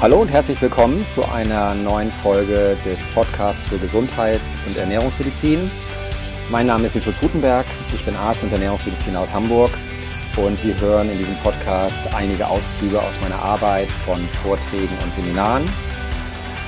Hallo 0.00 0.20
und 0.20 0.28
herzlich 0.28 0.62
willkommen 0.62 1.04
zu 1.12 1.24
einer 1.28 1.74
neuen 1.74 2.12
Folge 2.12 2.76
des 2.84 3.04
Podcasts 3.06 3.68
für 3.68 3.78
Gesundheit 3.78 4.40
und 4.64 4.76
Ernährungsmedizin. 4.76 5.58
Mein 6.52 6.66
Name 6.66 6.86
ist 6.86 7.02
Schulz 7.02 7.18
Gutenberg, 7.20 7.66
ich 7.92 8.04
bin 8.04 8.14
Arzt 8.14 8.44
und 8.44 8.52
Ernährungsmediziner 8.52 9.18
aus 9.18 9.32
Hamburg 9.32 9.72
und 10.36 10.60
Sie 10.60 10.72
hören 10.78 11.10
in 11.10 11.18
diesem 11.18 11.36
Podcast 11.38 12.00
einige 12.14 12.46
Auszüge 12.46 12.96
aus 12.96 13.12
meiner 13.22 13.42
Arbeit 13.42 13.90
von 13.90 14.20
Vorträgen 14.28 14.96
und 15.02 15.12
Seminaren. 15.14 15.64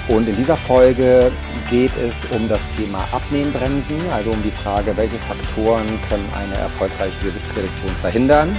Und 0.08 0.28
in 0.28 0.34
dieser 0.34 0.56
Folge 0.56 1.30
geht 1.70 1.92
es 1.98 2.36
um 2.36 2.48
das 2.48 2.68
Thema 2.70 2.98
Abnehmbremsen, 3.12 4.00
also 4.12 4.32
um 4.32 4.42
die 4.42 4.50
Frage, 4.50 4.96
welche 4.96 5.20
Faktoren 5.20 5.86
können 6.08 6.28
eine 6.34 6.56
erfolgreiche 6.56 7.20
Gewichtsreduktion 7.20 7.90
verhindern. 7.90 8.56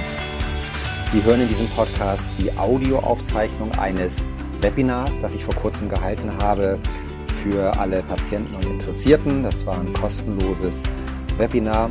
Sie 1.11 1.21
hören 1.21 1.41
in 1.41 1.49
diesem 1.49 1.67
Podcast 1.67 2.23
die 2.39 2.57
Audioaufzeichnung 2.57 3.69
eines 3.77 4.23
Webinars, 4.61 5.19
das 5.19 5.35
ich 5.35 5.43
vor 5.43 5.55
kurzem 5.55 5.89
gehalten 5.89 6.31
habe 6.39 6.77
für 7.43 7.77
alle 7.79 8.03
Patienten 8.03 8.53
und 8.55 8.65
Interessierten. 8.65 9.43
Das 9.43 9.65
war 9.65 9.79
ein 9.79 9.91
kostenloses 9.93 10.83
Webinar. 11.37 11.89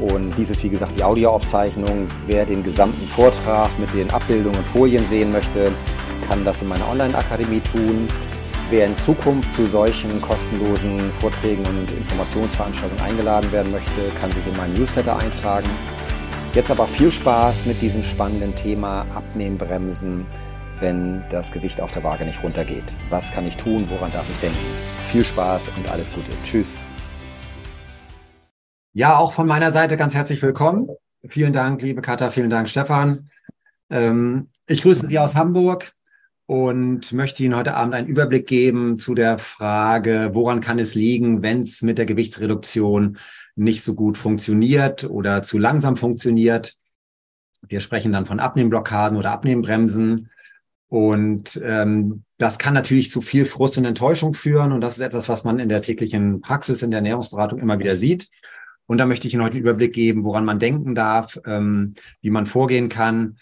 Und 0.00 0.32
dies 0.38 0.50
ist 0.50 0.62
wie 0.62 0.68
gesagt 0.68 0.96
die 0.96 1.04
Audioaufzeichnung. 1.04 2.06
Wer 2.26 2.46
den 2.46 2.62
gesamten 2.62 3.06
Vortrag 3.08 3.70
mit 3.78 3.92
den 3.92 4.10
Abbildungen 4.10 4.56
und 4.56 4.66
Folien 4.66 5.04
sehen 5.08 5.30
möchte, 5.30 5.72
kann 6.28 6.44
das 6.44 6.62
in 6.62 6.68
meiner 6.68 6.88
Online-Akademie 6.88 7.60
tun. 7.60 8.08
Wer 8.70 8.86
in 8.86 8.96
Zukunft 8.98 9.52
zu 9.54 9.66
solchen 9.66 10.20
kostenlosen 10.20 11.10
Vorträgen 11.20 11.64
und 11.64 11.90
Informationsveranstaltungen 11.90 13.02
eingeladen 13.02 13.50
werden 13.50 13.72
möchte, 13.72 14.08
kann 14.20 14.30
sich 14.30 14.46
in 14.46 14.56
meinen 14.56 14.74
Newsletter 14.74 15.18
eintragen. 15.18 15.68
Jetzt 16.54 16.70
aber 16.70 16.86
viel 16.86 17.10
Spaß 17.10 17.66
mit 17.66 17.80
diesem 17.80 18.02
spannenden 18.02 18.54
Thema 18.54 19.06
Abnehmbremsen 19.14 20.26
wenn 20.80 21.24
das 21.30 21.52
Gewicht 21.52 21.80
auf 21.80 21.90
der 21.90 22.04
Waage 22.04 22.24
nicht 22.24 22.42
runtergeht. 22.42 22.84
Was 23.10 23.32
kann 23.32 23.46
ich 23.46 23.56
tun? 23.56 23.86
Woran 23.88 24.12
darf 24.12 24.28
ich 24.30 24.38
denken? 24.38 24.58
Viel 25.10 25.24
Spaß 25.24 25.70
und 25.76 25.90
alles 25.90 26.12
Gute. 26.12 26.30
Tschüss. 26.44 26.78
Ja, 28.92 29.16
auch 29.16 29.32
von 29.32 29.46
meiner 29.46 29.72
Seite 29.72 29.96
ganz 29.96 30.14
herzlich 30.14 30.42
willkommen. 30.42 30.88
Vielen 31.28 31.52
Dank, 31.52 31.82
liebe 31.82 32.00
Katha, 32.00 32.30
vielen 32.30 32.50
Dank, 32.50 32.68
Stefan. 32.68 33.30
Ähm, 33.90 34.48
ich 34.66 34.82
grüße 34.82 35.06
Sie 35.06 35.18
aus 35.18 35.34
Hamburg 35.34 35.92
und 36.46 37.12
möchte 37.12 37.42
Ihnen 37.42 37.56
heute 37.56 37.74
Abend 37.74 37.94
einen 37.94 38.08
Überblick 38.08 38.46
geben 38.46 38.96
zu 38.96 39.14
der 39.14 39.38
Frage, 39.38 40.30
woran 40.32 40.60
kann 40.60 40.78
es 40.78 40.94
liegen, 40.94 41.42
wenn 41.42 41.60
es 41.60 41.82
mit 41.82 41.98
der 41.98 42.06
Gewichtsreduktion 42.06 43.18
nicht 43.54 43.82
so 43.82 43.94
gut 43.94 44.16
funktioniert 44.16 45.04
oder 45.04 45.42
zu 45.42 45.58
langsam 45.58 45.96
funktioniert. 45.96 46.74
Wir 47.68 47.80
sprechen 47.80 48.12
dann 48.12 48.24
von 48.24 48.40
Abnehmblockaden 48.40 49.18
oder 49.18 49.32
Abnehmbremsen. 49.32 50.30
Und 50.88 51.60
ähm, 51.62 52.24
das 52.38 52.58
kann 52.58 52.74
natürlich 52.74 53.10
zu 53.10 53.20
viel 53.20 53.44
Frust 53.44 53.76
und 53.76 53.84
Enttäuschung 53.84 54.34
führen. 54.34 54.72
Und 54.72 54.80
das 54.80 54.96
ist 54.96 55.02
etwas, 55.02 55.28
was 55.28 55.44
man 55.44 55.58
in 55.58 55.68
der 55.68 55.82
täglichen 55.82 56.40
Praxis, 56.40 56.82
in 56.82 56.90
der 56.90 56.98
Ernährungsberatung 56.98 57.58
immer 57.58 57.78
wieder 57.78 57.96
sieht. 57.96 58.28
Und 58.86 58.96
da 58.98 59.04
möchte 59.04 59.28
ich 59.28 59.34
Ihnen 59.34 59.42
heute 59.42 59.56
einen 59.56 59.64
Überblick 59.64 59.92
geben, 59.92 60.24
woran 60.24 60.46
man 60.46 60.58
denken 60.58 60.94
darf, 60.94 61.38
ähm, 61.44 61.94
wie 62.22 62.30
man 62.30 62.46
vorgehen 62.46 62.88
kann. 62.88 63.36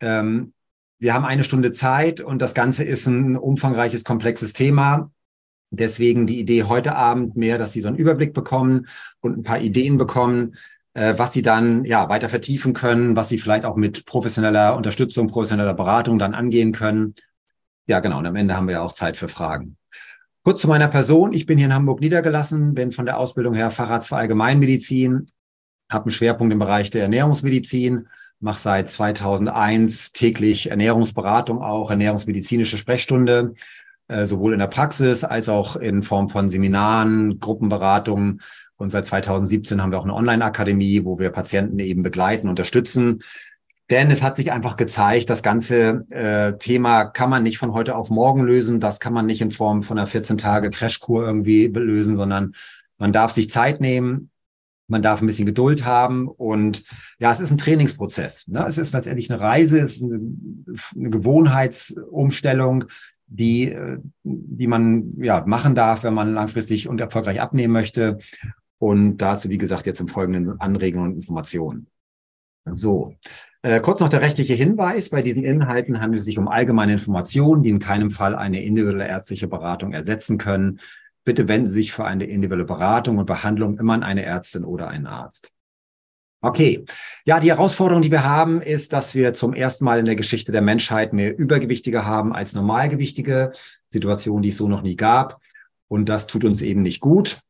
Ähm, 0.00 0.54
wir 0.98 1.12
haben 1.12 1.26
eine 1.26 1.44
Stunde 1.44 1.70
Zeit 1.72 2.22
und 2.22 2.40
das 2.40 2.54
Ganze 2.54 2.82
ist 2.82 3.06
ein 3.06 3.36
umfangreiches, 3.36 4.04
komplexes 4.04 4.54
Thema. 4.54 5.10
Deswegen 5.70 6.26
die 6.26 6.40
Idee 6.40 6.62
heute 6.62 6.96
Abend 6.96 7.36
mehr, 7.36 7.58
dass 7.58 7.74
Sie 7.74 7.82
so 7.82 7.88
einen 7.88 7.98
Überblick 7.98 8.32
bekommen 8.32 8.86
und 9.20 9.36
ein 9.36 9.42
paar 9.42 9.60
Ideen 9.60 9.98
bekommen, 9.98 10.56
was 10.96 11.32
sie 11.32 11.42
dann 11.42 11.84
ja 11.84 12.08
weiter 12.08 12.28
vertiefen 12.28 12.72
können, 12.72 13.16
was 13.16 13.28
sie 13.28 13.38
vielleicht 13.38 13.64
auch 13.64 13.76
mit 13.76 14.06
professioneller 14.06 14.76
Unterstützung, 14.76 15.28
professioneller 15.28 15.74
Beratung 15.74 16.18
dann 16.18 16.34
angehen 16.34 16.72
können. 16.72 17.14
Ja, 17.86 18.00
genau. 18.00 18.18
Und 18.18 18.26
am 18.26 18.36
Ende 18.36 18.56
haben 18.56 18.66
wir 18.66 18.74
ja 18.74 18.82
auch 18.82 18.92
Zeit 18.92 19.16
für 19.16 19.28
Fragen. 19.28 19.76
Kurz 20.42 20.60
zu 20.60 20.68
meiner 20.68 20.88
Person. 20.88 21.32
Ich 21.32 21.44
bin 21.44 21.58
hier 21.58 21.66
in 21.66 21.74
Hamburg 21.74 22.00
niedergelassen, 22.00 22.74
bin 22.74 22.92
von 22.92 23.04
der 23.04 23.18
Ausbildung 23.18 23.54
her 23.54 23.70
Facharzt 23.70 24.08
für 24.08 24.16
Allgemeinmedizin, 24.16 25.28
habe 25.90 26.04
einen 26.04 26.12
Schwerpunkt 26.12 26.52
im 26.52 26.60
Bereich 26.60 26.90
der 26.90 27.02
Ernährungsmedizin, 27.02 28.06
mache 28.40 28.60
seit 28.60 28.88
2001 28.88 30.12
täglich 30.12 30.70
Ernährungsberatung 30.70 31.62
auch, 31.62 31.90
ernährungsmedizinische 31.90 32.78
Sprechstunde, 32.78 33.54
äh, 34.08 34.26
sowohl 34.26 34.52
in 34.52 34.60
der 34.60 34.68
Praxis 34.68 35.24
als 35.24 35.48
auch 35.48 35.76
in 35.76 36.02
Form 36.02 36.28
von 36.28 36.48
Seminaren, 36.48 37.40
Gruppenberatungen 37.40 38.40
und 38.76 38.90
seit 38.90 39.06
2017 39.06 39.82
haben 39.82 39.90
wir 39.90 39.98
auch 39.98 40.04
eine 40.04 40.14
Online-Akademie, 40.14 41.04
wo 41.04 41.18
wir 41.18 41.30
Patienten 41.30 41.78
eben 41.78 42.02
begleiten, 42.02 42.48
unterstützen. 42.48 43.22
Denn 43.88 44.10
es 44.10 44.22
hat 44.22 44.36
sich 44.36 44.50
einfach 44.50 44.76
gezeigt, 44.76 45.30
das 45.30 45.42
ganze 45.42 46.06
äh, 46.10 46.58
Thema 46.58 47.04
kann 47.04 47.30
man 47.30 47.44
nicht 47.44 47.58
von 47.58 47.72
heute 47.72 47.94
auf 47.94 48.10
morgen 48.10 48.42
lösen. 48.42 48.80
Das 48.80 48.98
kann 48.98 49.12
man 49.12 49.26
nicht 49.26 49.40
in 49.40 49.52
Form 49.52 49.82
von 49.82 49.98
einer 49.98 50.08
14-Tage-Crashkur 50.08 51.24
irgendwie 51.24 51.66
lösen, 51.66 52.16
sondern 52.16 52.54
man 52.98 53.12
darf 53.12 53.30
sich 53.30 53.48
Zeit 53.48 53.80
nehmen, 53.80 54.30
man 54.88 55.02
darf 55.02 55.20
ein 55.20 55.26
bisschen 55.26 55.46
Geduld 55.46 55.84
haben 55.84 56.28
und 56.28 56.84
ja, 57.18 57.30
es 57.30 57.40
ist 57.40 57.50
ein 57.50 57.58
Trainingsprozess. 57.58 58.48
Ne? 58.48 58.64
Es 58.66 58.78
ist 58.78 58.92
letztendlich 58.92 59.30
eine 59.30 59.40
Reise, 59.40 59.80
es 59.80 59.96
ist 59.96 60.02
eine, 60.02 60.20
eine 60.96 61.10
Gewohnheitsumstellung, 61.10 62.84
die, 63.28 63.72
äh, 63.72 63.98
die 64.22 64.66
man 64.66 65.14
ja 65.18 65.44
machen 65.46 65.74
darf, 65.74 66.04
wenn 66.04 66.14
man 66.14 66.34
langfristig 66.34 66.88
und 66.88 67.00
erfolgreich 67.00 67.40
abnehmen 67.40 67.72
möchte. 67.72 68.18
Und 68.78 69.18
dazu, 69.18 69.48
wie 69.48 69.58
gesagt, 69.58 69.86
jetzt 69.86 70.00
im 70.00 70.08
Folgenden 70.08 70.60
Anregungen 70.60 71.10
und 71.10 71.16
Informationen. 71.16 71.86
So, 72.64 73.14
äh, 73.62 73.80
kurz 73.80 74.00
noch 74.00 74.08
der 74.08 74.22
rechtliche 74.22 74.54
Hinweis. 74.54 75.10
Bei 75.10 75.22
diesen 75.22 75.44
Inhalten 75.44 76.00
handelt 76.00 76.20
es 76.20 76.24
sich 76.24 76.38
um 76.38 76.48
allgemeine 76.48 76.94
Informationen, 76.94 77.62
die 77.62 77.70
in 77.70 77.78
keinem 77.78 78.10
Fall 78.10 78.34
eine 78.34 78.62
individuelle 78.62 79.06
ärztliche 79.06 79.46
Beratung 79.46 79.92
ersetzen 79.92 80.36
können. 80.36 80.80
Bitte 81.24 81.48
wenden 81.48 81.68
Sie 81.68 81.74
sich 81.74 81.92
für 81.92 82.04
eine 82.04 82.24
individuelle 82.24 82.64
Beratung 82.64 83.18
und 83.18 83.26
Behandlung 83.26 83.78
immer 83.78 83.94
an 83.94 84.02
eine 84.02 84.24
Ärztin 84.24 84.64
oder 84.64 84.88
einen 84.88 85.06
Arzt. 85.06 85.52
Okay, 86.42 86.84
ja, 87.24 87.40
die 87.40 87.50
Herausforderung, 87.50 88.02
die 88.02 88.10
wir 88.10 88.24
haben, 88.24 88.60
ist, 88.60 88.92
dass 88.92 89.14
wir 89.14 89.32
zum 89.32 89.54
ersten 89.54 89.84
Mal 89.84 89.98
in 89.98 90.04
der 90.04 90.16
Geschichte 90.16 90.52
der 90.52 90.62
Menschheit 90.62 91.12
mehr 91.12 91.36
Übergewichtige 91.36 92.04
haben 92.04 92.32
als 92.32 92.54
Normalgewichtige. 92.54 93.52
Situation, 93.88 94.42
die 94.42 94.50
es 94.50 94.56
so 94.56 94.68
noch 94.68 94.82
nie 94.82 94.96
gab. 94.96 95.40
Und 95.88 96.08
das 96.08 96.26
tut 96.26 96.44
uns 96.44 96.62
eben 96.62 96.82
nicht 96.82 97.00
gut. 97.00 97.40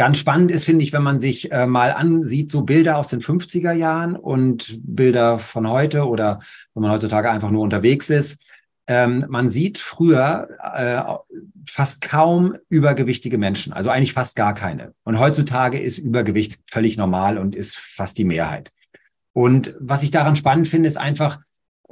Ganz 0.00 0.16
spannend 0.16 0.50
ist, 0.50 0.64
finde 0.64 0.82
ich, 0.82 0.94
wenn 0.94 1.02
man 1.02 1.20
sich 1.20 1.52
äh, 1.52 1.66
mal 1.66 1.92
ansieht, 1.92 2.50
so 2.50 2.62
Bilder 2.62 2.96
aus 2.96 3.08
den 3.08 3.20
50er 3.20 3.72
Jahren 3.72 4.16
und 4.16 4.80
Bilder 4.82 5.38
von 5.38 5.68
heute 5.68 6.08
oder 6.08 6.40
wenn 6.72 6.84
man 6.84 6.90
heutzutage 6.90 7.30
einfach 7.30 7.50
nur 7.50 7.60
unterwegs 7.60 8.08
ist. 8.08 8.40
Ähm, 8.86 9.26
man 9.28 9.50
sieht 9.50 9.76
früher 9.76 10.48
äh, 10.74 11.02
fast 11.70 12.00
kaum 12.00 12.56
übergewichtige 12.70 13.36
Menschen, 13.36 13.74
also 13.74 13.90
eigentlich 13.90 14.14
fast 14.14 14.36
gar 14.36 14.54
keine. 14.54 14.94
Und 15.04 15.18
heutzutage 15.18 15.78
ist 15.78 15.98
Übergewicht 15.98 16.62
völlig 16.70 16.96
normal 16.96 17.36
und 17.36 17.54
ist 17.54 17.76
fast 17.76 18.16
die 18.16 18.24
Mehrheit. 18.24 18.72
Und 19.34 19.76
was 19.80 20.02
ich 20.02 20.10
daran 20.10 20.34
spannend 20.34 20.66
finde, 20.66 20.88
ist 20.88 20.96
einfach, 20.96 21.40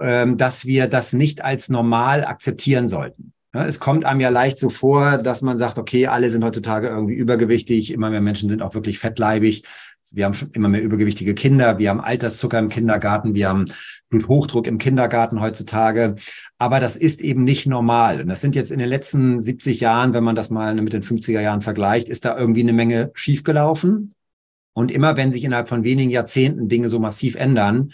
ähm, 0.00 0.38
dass 0.38 0.64
wir 0.64 0.86
das 0.86 1.12
nicht 1.12 1.44
als 1.44 1.68
normal 1.68 2.24
akzeptieren 2.24 2.88
sollten. 2.88 3.34
Es 3.52 3.80
kommt 3.80 4.04
einem 4.04 4.20
ja 4.20 4.28
leicht 4.28 4.58
so 4.58 4.68
vor, 4.68 5.18
dass 5.18 5.40
man 5.40 5.56
sagt, 5.56 5.78
okay, 5.78 6.06
alle 6.06 6.28
sind 6.28 6.44
heutzutage 6.44 6.88
irgendwie 6.88 7.14
übergewichtig, 7.14 7.92
immer 7.92 8.10
mehr 8.10 8.20
Menschen 8.20 8.50
sind 8.50 8.60
auch 8.60 8.74
wirklich 8.74 8.98
fettleibig. 8.98 9.64
Wir 10.12 10.26
haben 10.26 10.34
schon 10.34 10.50
immer 10.52 10.68
mehr 10.68 10.82
übergewichtige 10.82 11.34
Kinder, 11.34 11.78
wir 11.78 11.88
haben 11.88 12.00
Alterszucker 12.00 12.58
im 12.58 12.68
Kindergarten, 12.68 13.34
wir 13.34 13.48
haben 13.48 13.66
Bluthochdruck 14.10 14.66
im 14.66 14.78
Kindergarten 14.78 15.40
heutzutage. 15.40 16.16
Aber 16.58 16.78
das 16.78 16.96
ist 16.96 17.22
eben 17.22 17.44
nicht 17.44 17.66
normal. 17.66 18.20
Und 18.20 18.28
das 18.28 18.42
sind 18.42 18.54
jetzt 18.54 18.70
in 18.70 18.78
den 18.78 18.88
letzten 18.88 19.40
70 19.40 19.80
Jahren, 19.80 20.12
wenn 20.12 20.24
man 20.24 20.36
das 20.36 20.50
mal 20.50 20.74
mit 20.74 20.92
den 20.92 21.02
50er 21.02 21.40
Jahren 21.40 21.62
vergleicht, 21.62 22.08
ist 22.08 22.26
da 22.26 22.38
irgendwie 22.38 22.62
eine 22.62 22.74
Menge 22.74 23.10
schiefgelaufen. 23.14 24.14
Und 24.78 24.92
immer 24.92 25.16
wenn 25.16 25.32
sich 25.32 25.42
innerhalb 25.42 25.68
von 25.68 25.82
wenigen 25.82 26.10
Jahrzehnten 26.10 26.68
Dinge 26.68 26.88
so 26.88 27.00
massiv 27.00 27.34
ändern, 27.34 27.90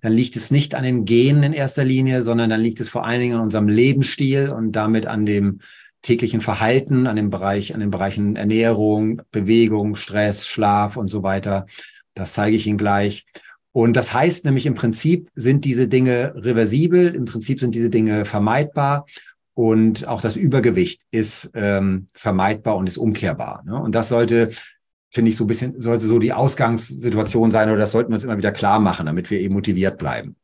dann 0.00 0.12
liegt 0.12 0.36
es 0.36 0.52
nicht 0.52 0.76
an 0.76 0.84
den 0.84 1.04
Genen 1.04 1.42
in 1.42 1.52
erster 1.52 1.84
Linie, 1.84 2.22
sondern 2.22 2.48
dann 2.48 2.60
liegt 2.60 2.80
es 2.80 2.88
vor 2.88 3.04
allen 3.04 3.18
Dingen 3.18 3.34
an 3.34 3.42
unserem 3.42 3.66
Lebensstil 3.66 4.50
und 4.50 4.70
damit 4.70 5.06
an 5.06 5.26
dem 5.26 5.58
täglichen 6.00 6.40
Verhalten, 6.40 7.08
an 7.08 7.16
dem 7.16 7.28
Bereich, 7.28 7.74
an 7.74 7.80
den 7.80 7.90
Bereichen 7.90 8.36
Ernährung, 8.36 9.20
Bewegung, 9.32 9.96
Stress, 9.96 10.46
Schlaf 10.46 10.96
und 10.96 11.08
so 11.08 11.24
weiter. 11.24 11.66
Das 12.14 12.34
zeige 12.34 12.56
ich 12.56 12.68
Ihnen 12.68 12.78
gleich. 12.78 13.26
Und 13.72 13.96
das 13.96 14.14
heißt 14.14 14.44
nämlich 14.44 14.66
im 14.66 14.76
Prinzip 14.76 15.28
sind 15.34 15.64
diese 15.64 15.88
Dinge 15.88 16.34
reversibel, 16.36 17.16
im 17.16 17.24
Prinzip 17.24 17.58
sind 17.58 17.74
diese 17.74 17.90
Dinge 17.90 18.24
vermeidbar 18.24 19.06
und 19.54 20.06
auch 20.06 20.20
das 20.20 20.36
Übergewicht 20.36 21.02
ist 21.10 21.50
ähm, 21.54 22.06
vermeidbar 22.14 22.76
und 22.76 22.86
ist 22.86 22.96
umkehrbar. 22.96 23.64
Ne? 23.66 23.76
Und 23.76 23.96
das 23.96 24.08
sollte 24.08 24.50
finde 25.10 25.30
ich, 25.30 25.36
so 25.36 25.44
ein 25.44 25.46
bisschen, 25.46 25.80
sollte 25.80 26.04
so 26.04 26.18
die 26.18 26.32
Ausgangssituation 26.32 27.50
sein 27.50 27.68
oder 27.68 27.78
das 27.78 27.92
sollten 27.92 28.10
wir 28.10 28.16
uns 28.16 28.24
immer 28.24 28.36
wieder 28.36 28.52
klar 28.52 28.80
machen, 28.80 29.06
damit 29.06 29.30
wir 29.30 29.40
eben 29.40 29.54
motiviert 29.54 29.98
bleiben. 29.98 30.36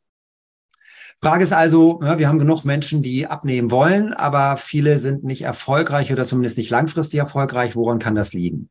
Frage 1.21 1.45
ist 1.45 1.53
also, 1.53 2.01
wir 2.03 2.29
haben 2.29 2.39
genug 2.39 2.65
Menschen, 2.65 3.03
die 3.03 3.27
abnehmen 3.27 3.71
wollen, 3.71 4.13
aber 4.13 4.57
viele 4.57 4.99
sind 4.99 5.25
nicht 5.25 5.43
erfolgreich 5.43 6.13
oder 6.13 6.27
zumindest 6.27 6.59
nicht 6.59 6.71
langfristig 6.71 7.21
erfolgreich. 7.21 7.77
Woran 7.77 7.99
kann 7.99 8.15
das 8.15 8.33
liegen? 8.33 8.69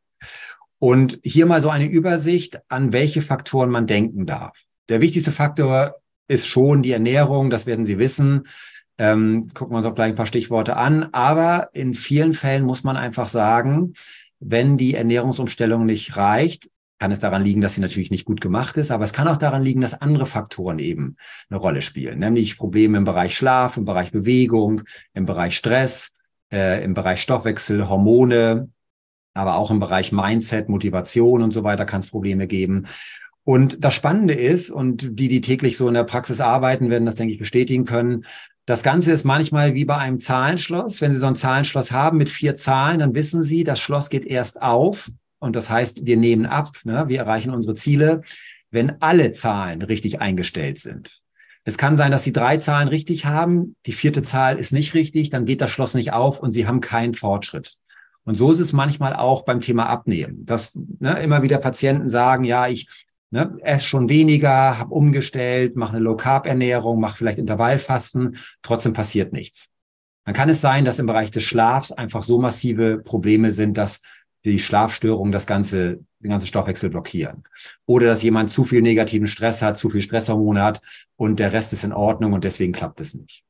Und 0.78 1.20
hier 1.24 1.46
mal 1.46 1.62
so 1.62 1.70
eine 1.70 1.86
Übersicht, 1.86 2.60
an 2.68 2.92
welche 2.92 3.22
Faktoren 3.22 3.70
man 3.70 3.88
denken 3.88 4.26
darf. 4.26 4.58
Der 4.90 5.02
wichtigste 5.02 5.32
Faktor 5.32 5.96
ist 6.28 6.46
schon 6.46 6.82
die 6.82 6.92
Ernährung, 6.92 7.50
das 7.50 7.66
werden 7.66 7.86
Sie 7.86 8.00
wissen. 8.00 8.44
Ähm, 8.98 9.50
gucken 9.54 9.74
wir 9.74 9.78
uns 9.78 9.86
auch 9.86 9.96
gleich 9.96 10.10
ein 10.10 10.16
paar 10.16 10.26
Stichworte 10.26 10.76
an. 10.76 11.10
Aber 11.14 11.70
in 11.74 11.94
vielen 11.94 12.34
Fällen 12.34 12.66
muss 12.66 12.84
man 12.84 12.98
einfach 12.98 13.28
sagen, 13.28 13.94
wenn 14.46 14.78
die 14.78 14.96
Ernährungsumstellung 14.96 15.86
nicht 15.86 16.18
reicht, 16.18 16.70
kann 17.00 17.12
es 17.12 17.20
daran 17.20 17.44
liegen, 17.44 17.62
dass 17.62 17.76
sie 17.76 17.82
natürlich 17.82 18.12
nicht 18.12 18.26
gut 18.26 18.40
gemacht 18.40 18.78
ist, 18.78 18.92
aber 18.92 19.04
es 19.04 19.14
kann 19.14 19.28
auch 19.28 19.38
daran 19.38 19.64
liegen, 19.64 19.82
dass 19.82 20.02
andere 20.02 20.26
Faktoren 20.26 20.80
eben 20.80 21.18
eine 21.50 21.60
Rolle 21.60 21.82
spielen, 21.82 22.20
nämlich 22.20 22.58
Probleme 22.58 22.98
im 22.98 23.04
Bereich 23.04 23.36
Schlaf, 23.36 23.76
im 23.78 23.86
Bereich 23.86 24.12
Bewegung, 24.12 24.84
im 25.14 25.26
Bereich 25.26 25.58
Stress, 25.58 26.12
äh, 26.52 26.84
im 26.84 26.94
Bereich 26.94 27.22
Stoffwechsel, 27.22 27.90
Hormone, 27.90 28.70
aber 29.34 29.56
auch 29.56 29.72
im 29.72 29.80
Bereich 29.80 30.12
Mindset, 30.12 30.70
Motivation 30.70 31.42
und 31.42 31.52
so 31.52 31.64
weiter 31.64 31.86
kann 31.86 32.02
es 32.02 32.08
Probleme 32.08 32.48
geben. 32.48 32.86
Und 33.44 33.84
das 33.84 33.94
Spannende 33.94 34.34
ist, 34.34 34.70
und 34.70 35.20
die, 35.20 35.28
die 35.28 35.42
täglich 35.42 35.76
so 35.76 35.88
in 35.90 35.96
der 35.96 36.06
Praxis 36.06 36.40
arbeiten, 36.40 36.90
werden 36.90 37.06
das, 37.06 37.16
denke 37.16 37.34
ich, 37.34 37.40
bestätigen 37.40 37.84
können, 37.84 38.24
das 38.66 38.84
Ganze 38.84 39.12
ist 39.12 39.26
manchmal 39.26 39.74
wie 39.74 39.86
bei 39.86 39.98
einem 39.98 40.20
Zahlenschloss. 40.20 41.02
Wenn 41.02 41.12
Sie 41.12 41.20
so 41.20 41.28
ein 41.28 41.36
Zahlenschloss 41.36 41.92
haben 41.92 42.18
mit 42.18 42.30
vier 42.30 42.56
Zahlen, 42.56 43.00
dann 43.00 43.14
wissen 43.14 43.44
Sie, 43.44 43.64
das 43.64 43.80
Schloss 43.80 44.10
geht 44.10 44.26
erst 44.26 44.62
auf. 44.62 45.12
Und 45.40 45.56
das 45.56 45.70
heißt, 45.70 46.06
wir 46.06 46.16
nehmen 46.16 46.46
ab, 46.46 46.72
ne? 46.86 47.06
wir 47.10 47.20
erreichen 47.20 47.52
unsere 47.52 47.76
Ziele, 47.76 48.22
wenn 48.72 49.02
alle 49.02 49.32
Zahlen 49.32 49.82
richtig 49.82 50.22
eingestellt 50.22 50.80
sind. 50.80 51.22
Es 51.66 51.78
kann 51.78 51.98
sein, 51.98 52.12
dass 52.12 52.24
Sie 52.24 52.32
drei 52.32 52.58
Zahlen 52.58 52.88
richtig 52.88 53.26
haben, 53.26 53.76
die 53.86 53.94
vierte 53.94 54.22
Zahl 54.22 54.58
ist 54.58 54.72
nicht 54.72 54.94
richtig, 54.94 55.30
dann 55.30 55.46
geht 55.46 55.62
das 55.62 55.72
Schloss 55.72 55.94
nicht 55.94 56.14
auf 56.14 56.40
und 56.40 56.52
Sie 56.52 56.66
haben 56.66 56.80
keinen 56.80 57.14
Fortschritt. 57.14 57.74
Und 58.26 58.36
so 58.36 58.52
ist 58.52 58.60
es 58.60 58.72
manchmal 58.72 59.14
auch 59.14 59.44
beim 59.44 59.60
Thema 59.60 59.88
Abnehmen, 59.88 60.46
dass 60.46 60.80
ne, 61.00 61.20
immer 61.20 61.44
wieder 61.44 61.58
Patienten 61.58 62.08
sagen, 62.08 62.46
ja, 62.46 62.68
ich 62.68 62.88
ne, 63.34 63.58
esse 63.64 63.88
schon 63.88 64.10
weniger, 64.10 64.78
habe 64.78 64.94
umgestellt, 64.94 65.76
mache 65.76 65.96
eine 65.96 66.06
Low-Carb-Ernährung, 66.06 67.00
mache 67.00 67.18
vielleicht 67.18 67.40
Intervallfasten, 67.40 68.38
trotzdem 68.62 68.94
passiert 68.94 69.34
nichts. 69.34 69.72
Dann 70.24 70.36
kann 70.36 70.50
es 70.50 70.62
sein, 70.62 70.86
dass 70.86 71.00
im 71.00 71.08
Bereich 71.08 71.32
des 71.32 71.44
Schlafs 71.44 71.92
einfach 71.92 72.24
so 72.24 72.40
massive 72.40 73.00
Probleme 73.00 73.52
sind, 73.52 73.78
dass 73.78 74.02
die 74.46 74.60
Schlafstörungen 74.60 75.32
das 75.32 75.48
ganze, 75.48 76.00
den 76.20 76.30
ganzen 76.30 76.48
Stoffwechsel 76.48 76.92
blockieren. 76.92 77.44
Oder 77.86 78.08
dass 78.08 78.22
jemand 78.22 78.52
zu 78.52 78.64
viel 78.66 78.82
negativen 78.82 79.28
Stress 79.28 79.62
hat, 79.62 79.78
zu 79.78 79.90
viel 79.90 80.02
Stresshormone 80.02 80.64
hat 80.64 80.82
und 81.16 81.40
der 81.40 81.54
Rest 81.54 81.74
ist 81.74 81.84
in 81.84 81.92
Ordnung 81.92 82.34
und 82.34 82.44
deswegen 82.44 82.72
klappt 82.72 83.02
es 83.02 83.16
nicht. 83.16 83.44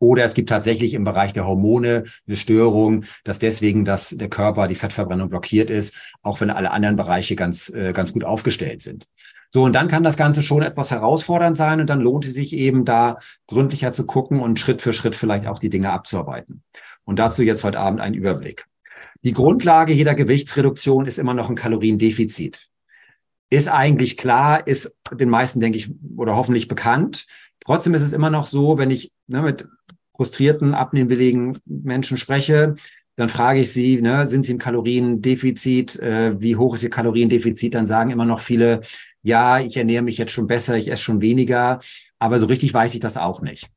Oder 0.00 0.24
es 0.24 0.34
gibt 0.34 0.48
tatsächlich 0.48 0.94
im 0.94 1.04
Bereich 1.04 1.32
der 1.32 1.46
Hormone 1.46 2.04
eine 2.26 2.36
Störung, 2.36 3.04
dass 3.24 3.38
deswegen 3.38 3.84
dass 3.84 4.10
der 4.10 4.28
Körper 4.28 4.68
die 4.68 4.74
Fettverbrennung 4.76 5.28
blockiert 5.28 5.70
ist, 5.70 6.14
auch 6.22 6.40
wenn 6.40 6.50
alle 6.50 6.70
anderen 6.70 6.96
Bereiche 6.96 7.34
ganz, 7.36 7.68
äh, 7.70 7.92
ganz 7.92 8.12
gut 8.12 8.24
aufgestellt 8.24 8.80
sind. 8.80 9.06
So, 9.50 9.64
und 9.64 9.72
dann 9.72 9.88
kann 9.88 10.02
das 10.02 10.18
Ganze 10.18 10.42
schon 10.42 10.62
etwas 10.62 10.90
herausfordernd 10.90 11.56
sein 11.56 11.80
und 11.80 11.88
dann 11.88 12.00
lohnt 12.00 12.26
es 12.26 12.34
sich 12.34 12.52
eben 12.52 12.84
da 12.84 13.18
gründlicher 13.46 13.94
zu 13.94 14.04
gucken 14.04 14.40
und 14.40 14.60
Schritt 14.60 14.82
für 14.82 14.92
Schritt 14.92 15.14
vielleicht 15.14 15.46
auch 15.46 15.58
die 15.58 15.70
Dinge 15.70 15.90
abzuarbeiten. 15.90 16.62
Und 17.04 17.18
dazu 17.18 17.42
jetzt 17.42 17.64
heute 17.64 17.80
Abend 17.80 18.00
ein 18.00 18.12
Überblick. 18.12 18.66
Die 19.22 19.32
Grundlage 19.32 19.94
jeder 19.94 20.14
Gewichtsreduktion 20.14 21.06
ist 21.06 21.18
immer 21.18 21.32
noch 21.32 21.48
ein 21.48 21.56
Kaloriendefizit. 21.56 22.68
Ist 23.50 23.68
eigentlich 23.68 24.18
klar, 24.18 24.66
ist 24.66 24.94
den 25.10 25.30
meisten, 25.30 25.60
denke 25.60 25.78
ich, 25.78 25.90
oder 26.16 26.36
hoffentlich 26.36 26.68
bekannt. 26.68 27.26
Trotzdem 27.60 27.94
ist 27.94 28.02
es 28.02 28.12
immer 28.12 28.30
noch 28.30 28.46
so, 28.46 28.78
wenn 28.78 28.90
ich 28.90 29.12
ne, 29.26 29.42
mit 29.42 29.66
frustrierten, 30.16 30.74
abnehmwilligen 30.74 31.58
Menschen 31.64 32.18
spreche, 32.18 32.74
dann 33.16 33.28
frage 33.28 33.60
ich 33.60 33.72
sie, 33.72 34.00
ne, 34.00 34.28
sind 34.28 34.44
sie 34.44 34.52
im 34.52 34.58
Kaloriendefizit? 34.58 35.96
Äh, 36.00 36.40
wie 36.40 36.56
hoch 36.56 36.74
ist 36.74 36.82
ihr 36.84 36.90
Kaloriendefizit? 36.90 37.74
Dann 37.74 37.86
sagen 37.86 38.10
immer 38.10 38.24
noch 38.24 38.40
viele, 38.40 38.82
ja, 39.22 39.58
ich 39.60 39.76
ernähre 39.76 40.02
mich 40.02 40.18
jetzt 40.18 40.32
schon 40.32 40.46
besser, 40.46 40.76
ich 40.76 40.90
esse 40.90 41.02
schon 41.02 41.20
weniger, 41.20 41.80
aber 42.18 42.38
so 42.40 42.46
richtig 42.46 42.72
weiß 42.72 42.94
ich 42.94 43.00
das 43.00 43.16
auch 43.16 43.42
nicht. 43.42 43.68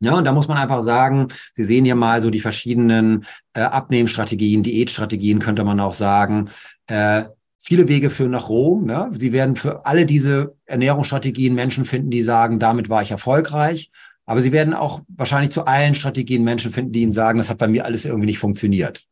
Ja, 0.00 0.14
und 0.14 0.24
da 0.24 0.32
muss 0.32 0.48
man 0.48 0.58
einfach 0.58 0.82
sagen, 0.82 1.28
Sie 1.54 1.62
sehen 1.62 1.84
hier 1.84 1.94
mal 1.94 2.20
so 2.20 2.30
die 2.30 2.40
verschiedenen 2.40 3.24
äh, 3.54 3.60
Abnehmstrategien, 3.60 4.64
Diätstrategien 4.64 5.38
könnte 5.38 5.62
man 5.62 5.78
auch 5.78 5.94
sagen. 5.94 6.50
Äh, 6.88 7.24
viele 7.62 7.88
Wege 7.88 8.10
führen 8.10 8.32
nach 8.32 8.48
Rom. 8.48 8.84
Ne? 8.84 9.08
Sie 9.12 9.32
werden 9.32 9.54
für 9.54 9.86
alle 9.86 10.04
diese 10.04 10.56
Ernährungsstrategien 10.66 11.54
Menschen 11.54 11.84
finden, 11.84 12.10
die 12.10 12.22
sagen, 12.22 12.58
damit 12.58 12.88
war 12.88 13.02
ich 13.02 13.12
erfolgreich. 13.12 13.90
Aber 14.26 14.40
Sie 14.40 14.52
werden 14.52 14.74
auch 14.74 15.02
wahrscheinlich 15.08 15.52
zu 15.52 15.64
allen 15.64 15.94
Strategien 15.94 16.44
Menschen 16.44 16.72
finden, 16.72 16.92
die 16.92 17.02
Ihnen 17.02 17.12
sagen, 17.12 17.38
das 17.38 17.50
hat 17.50 17.58
bei 17.58 17.68
mir 17.68 17.84
alles 17.84 18.04
irgendwie 18.04 18.26
nicht 18.26 18.38
funktioniert. 18.38 19.02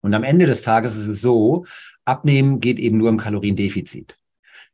Und 0.00 0.14
am 0.14 0.24
Ende 0.24 0.46
des 0.46 0.62
Tages 0.62 0.96
ist 0.96 1.08
es 1.08 1.20
so, 1.20 1.64
Abnehmen 2.04 2.60
geht 2.60 2.78
eben 2.78 2.98
nur 2.98 3.08
im 3.08 3.18
Kaloriendefizit. 3.18 4.16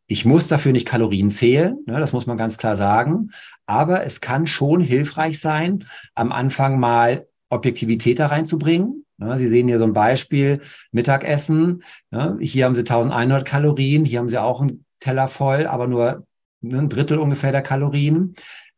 Ich 0.06 0.24
muss 0.24 0.48
dafür 0.48 0.72
nicht 0.72 0.86
Kalorien 0.86 1.30
zählen, 1.30 1.78
ne, 1.86 2.00
das 2.00 2.14
muss 2.14 2.26
man 2.26 2.38
ganz 2.38 2.56
klar 2.56 2.76
sagen. 2.76 3.30
Aber 3.66 4.04
es 4.04 4.20
kann 4.20 4.46
schon 4.46 4.80
hilfreich 4.80 5.38
sein, 5.38 5.84
am 6.14 6.32
Anfang 6.32 6.78
mal 6.78 7.26
Objektivität 7.50 8.18
da 8.18 8.26
reinzubringen. 8.26 9.04
Ne, 9.18 9.36
Sie 9.38 9.48
sehen 9.48 9.68
hier 9.68 9.78
so 9.78 9.84
ein 9.84 9.92
Beispiel, 9.92 10.60
Mittagessen. 10.92 11.82
Ne, 12.10 12.36
hier 12.40 12.64
haben 12.64 12.74
Sie 12.74 12.82
1100 12.82 13.44
Kalorien, 13.44 14.04
hier 14.04 14.20
haben 14.20 14.28
Sie 14.28 14.40
auch 14.40 14.60
einen 14.60 14.84
Teller 15.00 15.28
voll, 15.28 15.66
aber 15.66 15.86
nur 15.86 16.26
ein 16.62 16.88
Drittel 16.88 17.18
ungefähr 17.18 17.52
der 17.52 17.62
Kalorien. 17.62 18.34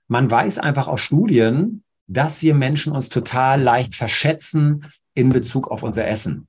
Man 0.08 0.30
weiß 0.30 0.58
einfach 0.58 0.88
aus 0.88 1.00
Studien, 1.00 1.82
dass 2.06 2.42
wir 2.42 2.54
Menschen 2.54 2.92
uns 2.92 3.08
total 3.08 3.62
leicht 3.62 3.94
verschätzen 3.94 4.84
in 5.14 5.30
Bezug 5.30 5.70
auf 5.70 5.82
unser 5.82 6.06
Essen. 6.06 6.48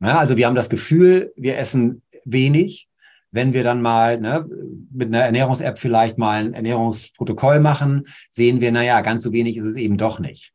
Ja, 0.00 0.18
also 0.18 0.36
wir 0.36 0.46
haben 0.46 0.56
das 0.56 0.68
Gefühl, 0.68 1.32
wir 1.36 1.56
essen 1.58 2.02
wenig, 2.24 2.88
wenn 3.30 3.52
wir 3.52 3.64
dann 3.64 3.82
mal 3.82 4.20
ne, 4.20 4.48
mit 4.92 5.08
einer 5.08 5.20
Ernährungs-App 5.24 5.78
vielleicht 5.78 6.18
mal 6.18 6.46
ein 6.46 6.54
Ernährungsprotokoll 6.54 7.60
machen, 7.60 8.06
sehen 8.30 8.60
wir, 8.60 8.72
naja, 8.72 9.00
ganz 9.00 9.22
so 9.22 9.32
wenig 9.32 9.56
ist 9.56 9.66
es 9.66 9.76
eben 9.76 9.98
doch 9.98 10.18
nicht. 10.18 10.53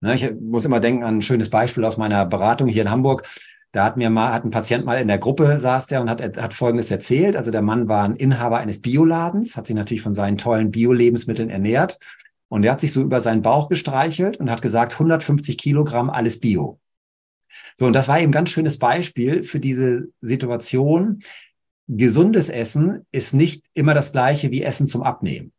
Ne, 0.00 0.14
ich 0.14 0.30
muss 0.40 0.64
immer 0.64 0.80
denken 0.80 1.02
an 1.02 1.18
ein 1.18 1.22
schönes 1.22 1.50
Beispiel 1.50 1.84
aus 1.84 1.96
meiner 1.96 2.24
Beratung 2.24 2.68
hier 2.68 2.82
in 2.82 2.90
Hamburg. 2.90 3.26
Da 3.72 3.84
hat 3.84 3.96
mir 3.96 4.10
mal, 4.10 4.32
hat 4.32 4.44
ein 4.44 4.50
Patient 4.50 4.84
mal 4.84 5.00
in 5.00 5.08
der 5.08 5.18
Gruppe 5.18 5.58
saß 5.58 5.88
der 5.88 6.00
und 6.00 6.08
hat, 6.08 6.22
hat 6.22 6.54
Folgendes 6.54 6.90
erzählt. 6.90 7.36
Also 7.36 7.50
der 7.50 7.62
Mann 7.62 7.88
war 7.88 8.04
ein 8.04 8.16
Inhaber 8.16 8.58
eines 8.58 8.80
Bioladens, 8.80 9.56
hat 9.56 9.66
sich 9.66 9.76
natürlich 9.76 10.02
von 10.02 10.14
seinen 10.14 10.38
tollen 10.38 10.70
Bio-Lebensmitteln 10.70 11.50
ernährt. 11.50 11.98
Und 12.48 12.64
er 12.64 12.72
hat 12.72 12.80
sich 12.80 12.92
so 12.92 13.02
über 13.02 13.20
seinen 13.20 13.42
Bauch 13.42 13.68
gestreichelt 13.68 14.38
und 14.38 14.50
hat 14.50 14.62
gesagt, 14.62 14.94
150 14.94 15.58
Kilogramm, 15.58 16.08
alles 16.08 16.40
Bio. 16.40 16.80
So, 17.76 17.86
und 17.86 17.92
das 17.92 18.08
war 18.08 18.18
eben 18.18 18.30
ein 18.30 18.32
ganz 18.32 18.50
schönes 18.50 18.78
Beispiel 18.78 19.42
für 19.42 19.60
diese 19.60 20.08
Situation, 20.20 21.18
gesundes 21.88 22.48
Essen 22.48 23.06
ist 23.12 23.34
nicht 23.34 23.64
immer 23.74 23.94
das 23.94 24.12
gleiche 24.12 24.50
wie 24.50 24.62
Essen 24.62 24.86
zum 24.86 25.02
Abnehmen. 25.02 25.52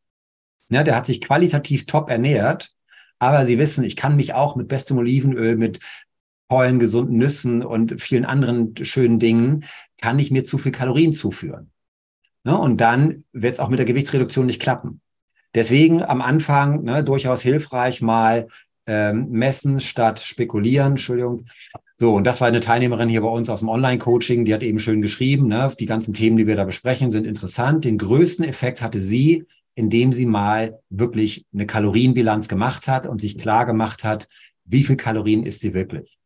Ja, 0.69 0.83
der 0.83 0.95
hat 0.95 1.05
sich 1.05 1.21
qualitativ 1.21 1.85
top 1.85 2.09
ernährt, 2.09 2.71
aber 3.19 3.45
Sie 3.45 3.59
wissen, 3.59 3.83
ich 3.83 3.95
kann 3.95 4.15
mich 4.15 4.33
auch 4.33 4.55
mit 4.55 4.67
bestem 4.67 4.97
Olivenöl, 4.97 5.55
mit 5.55 5.79
tollen, 6.49 6.79
gesunden 6.79 7.17
Nüssen 7.17 7.63
und 7.63 8.01
vielen 8.01 8.25
anderen 8.25 8.73
schönen 8.81 9.19
Dingen, 9.19 9.65
kann 10.01 10.17
ich 10.17 10.31
mir 10.31 10.43
zu 10.43 10.57
viel 10.57 10.71
Kalorien 10.71 11.13
zuführen. 11.13 11.71
Ja, 12.45 12.53
und 12.53 12.81
dann 12.81 13.25
wird 13.33 13.53
es 13.53 13.59
auch 13.59 13.69
mit 13.69 13.79
der 13.79 13.85
Gewichtsreduktion 13.85 14.47
nicht 14.47 14.61
klappen. 14.61 15.01
Deswegen 15.53 16.01
am 16.03 16.21
Anfang 16.21 16.83
ne, 16.83 17.03
durchaus 17.03 17.41
hilfreich 17.41 18.01
mal 18.01 18.47
ähm, 18.87 19.29
messen 19.29 19.79
statt 19.79 20.19
spekulieren, 20.19 20.93
Entschuldigung, 20.93 21.45
so, 22.01 22.15
und 22.15 22.25
das 22.25 22.39
war 22.39 22.47
eine 22.47 22.61
Teilnehmerin 22.61 23.09
hier 23.09 23.19
bei 23.19 23.27
uns 23.27 23.49
aus 23.49 23.59
dem 23.59 23.67
Online-Coaching, 23.67 24.45
die 24.45 24.53
hat 24.53 24.63
eben 24.63 24.79
schön 24.79 25.01
geschrieben, 25.01 25.47
ne, 25.47 25.69
die 25.77 25.85
ganzen 25.85 26.13
Themen, 26.13 26.37
die 26.37 26.47
wir 26.47 26.55
da 26.55 26.63
besprechen, 26.63 27.11
sind 27.11 27.27
interessant. 27.27 27.83
Den 27.83 27.97
größten 27.97 28.45
Effekt 28.45 28.81
hatte 28.81 29.01
sie, 29.01 29.45
indem 29.79 30.11
sie 30.11 30.25
mal 30.25 30.81
wirklich 30.89 31.45
eine 31.53 31.65
Kalorienbilanz 31.65 32.49
gemacht 32.49 32.89
hat 32.89 33.07
und 33.07 33.21
sich 33.21 33.37
klar 33.37 33.65
gemacht 33.65 34.03
hat, 34.03 34.27
wie 34.65 34.83
viel 34.83 34.97
Kalorien 34.97 35.43
ist 35.43 35.61
sie 35.61 35.73
wirklich. 35.73 36.17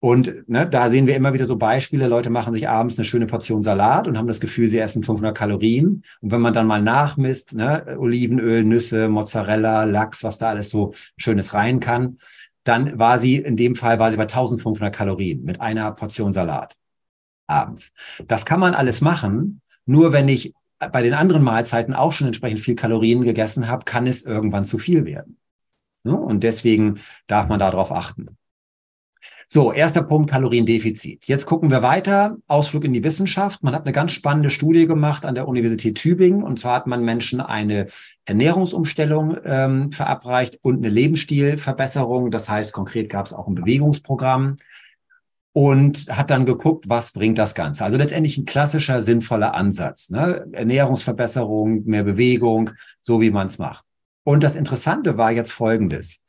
Und 0.00 0.48
ne, 0.48 0.68
da 0.68 0.90
sehen 0.90 1.06
wir 1.06 1.16
immer 1.16 1.32
wieder 1.32 1.46
so 1.46 1.56
Beispiele. 1.56 2.08
Leute 2.08 2.28
machen 2.28 2.52
sich 2.52 2.68
abends 2.68 2.98
eine 2.98 3.06
schöne 3.06 3.24
Portion 3.26 3.62
Salat 3.62 4.06
und 4.06 4.18
haben 4.18 4.26
das 4.26 4.40
Gefühl, 4.40 4.68
sie 4.68 4.78
essen 4.78 5.02
500 5.02 5.34
Kalorien. 5.34 6.04
Und 6.20 6.30
wenn 6.30 6.42
man 6.42 6.52
dann 6.52 6.66
mal 6.66 6.82
nachmisst, 6.82 7.54
ne, 7.54 7.96
Olivenöl, 7.98 8.64
Nüsse, 8.64 9.08
Mozzarella, 9.08 9.84
Lachs, 9.84 10.22
was 10.22 10.36
da 10.36 10.50
alles 10.50 10.68
so 10.68 10.92
Schönes 11.16 11.54
rein 11.54 11.80
kann, 11.80 12.18
dann 12.64 12.98
war 12.98 13.18
sie, 13.18 13.36
in 13.36 13.56
dem 13.56 13.76
Fall 13.76 13.98
war 13.98 14.10
sie 14.10 14.18
bei 14.18 14.24
1500 14.24 14.94
Kalorien 14.94 15.42
mit 15.42 15.62
einer 15.62 15.90
Portion 15.92 16.34
Salat 16.34 16.76
abends. 17.46 17.94
Das 18.26 18.44
kann 18.44 18.60
man 18.60 18.74
alles 18.74 19.00
machen, 19.00 19.62
nur 19.86 20.12
wenn 20.12 20.28
ich 20.28 20.52
bei 20.92 21.02
den 21.02 21.14
anderen 21.14 21.42
Mahlzeiten 21.42 21.94
auch 21.94 22.12
schon 22.12 22.26
entsprechend 22.26 22.60
viel 22.60 22.74
Kalorien 22.74 23.22
gegessen 23.22 23.68
habe, 23.68 23.84
kann 23.84 24.06
es 24.06 24.24
irgendwann 24.24 24.64
zu 24.64 24.78
viel 24.78 25.04
werden. 25.04 25.36
Und 26.02 26.42
deswegen 26.42 26.98
darf 27.26 27.48
man 27.48 27.58
darauf 27.58 27.92
achten. 27.92 28.26
So, 29.46 29.72
erster 29.72 30.02
Punkt, 30.02 30.30
Kaloriendefizit. 30.30 31.26
Jetzt 31.26 31.44
gucken 31.44 31.70
wir 31.70 31.82
weiter. 31.82 32.38
Ausflug 32.46 32.84
in 32.84 32.92
die 32.92 33.04
Wissenschaft. 33.04 33.62
Man 33.62 33.74
hat 33.74 33.84
eine 33.84 33.92
ganz 33.92 34.12
spannende 34.12 34.48
Studie 34.48 34.86
gemacht 34.86 35.26
an 35.26 35.34
der 35.34 35.48
Universität 35.48 35.96
Tübingen. 35.96 36.42
Und 36.42 36.58
zwar 36.58 36.76
hat 36.76 36.86
man 36.86 37.04
Menschen 37.04 37.40
eine 37.40 37.86
Ernährungsumstellung 38.24 39.36
ähm, 39.44 39.92
verabreicht 39.92 40.58
und 40.62 40.78
eine 40.78 40.88
Lebensstilverbesserung. 40.88 42.30
Das 42.30 42.48
heißt, 42.48 42.72
konkret 42.72 43.10
gab 43.10 43.26
es 43.26 43.32
auch 43.32 43.48
ein 43.48 43.56
Bewegungsprogramm 43.56 44.56
und 45.52 46.06
hat 46.08 46.30
dann 46.30 46.46
geguckt, 46.46 46.88
was 46.88 47.12
bringt 47.12 47.38
das 47.38 47.54
Ganze. 47.54 47.84
Also 47.84 47.96
letztendlich 47.96 48.38
ein 48.38 48.44
klassischer, 48.44 49.02
sinnvoller 49.02 49.54
Ansatz. 49.54 50.10
Ne? 50.10 50.46
Ernährungsverbesserung, 50.52 51.84
mehr 51.84 52.04
Bewegung, 52.04 52.70
so 53.00 53.20
wie 53.20 53.30
man 53.30 53.46
es 53.46 53.58
macht. 53.58 53.84
Und 54.22 54.42
das 54.42 54.54
Interessante 54.54 55.16
war 55.16 55.32
jetzt 55.32 55.52
Folgendes. 55.52 56.22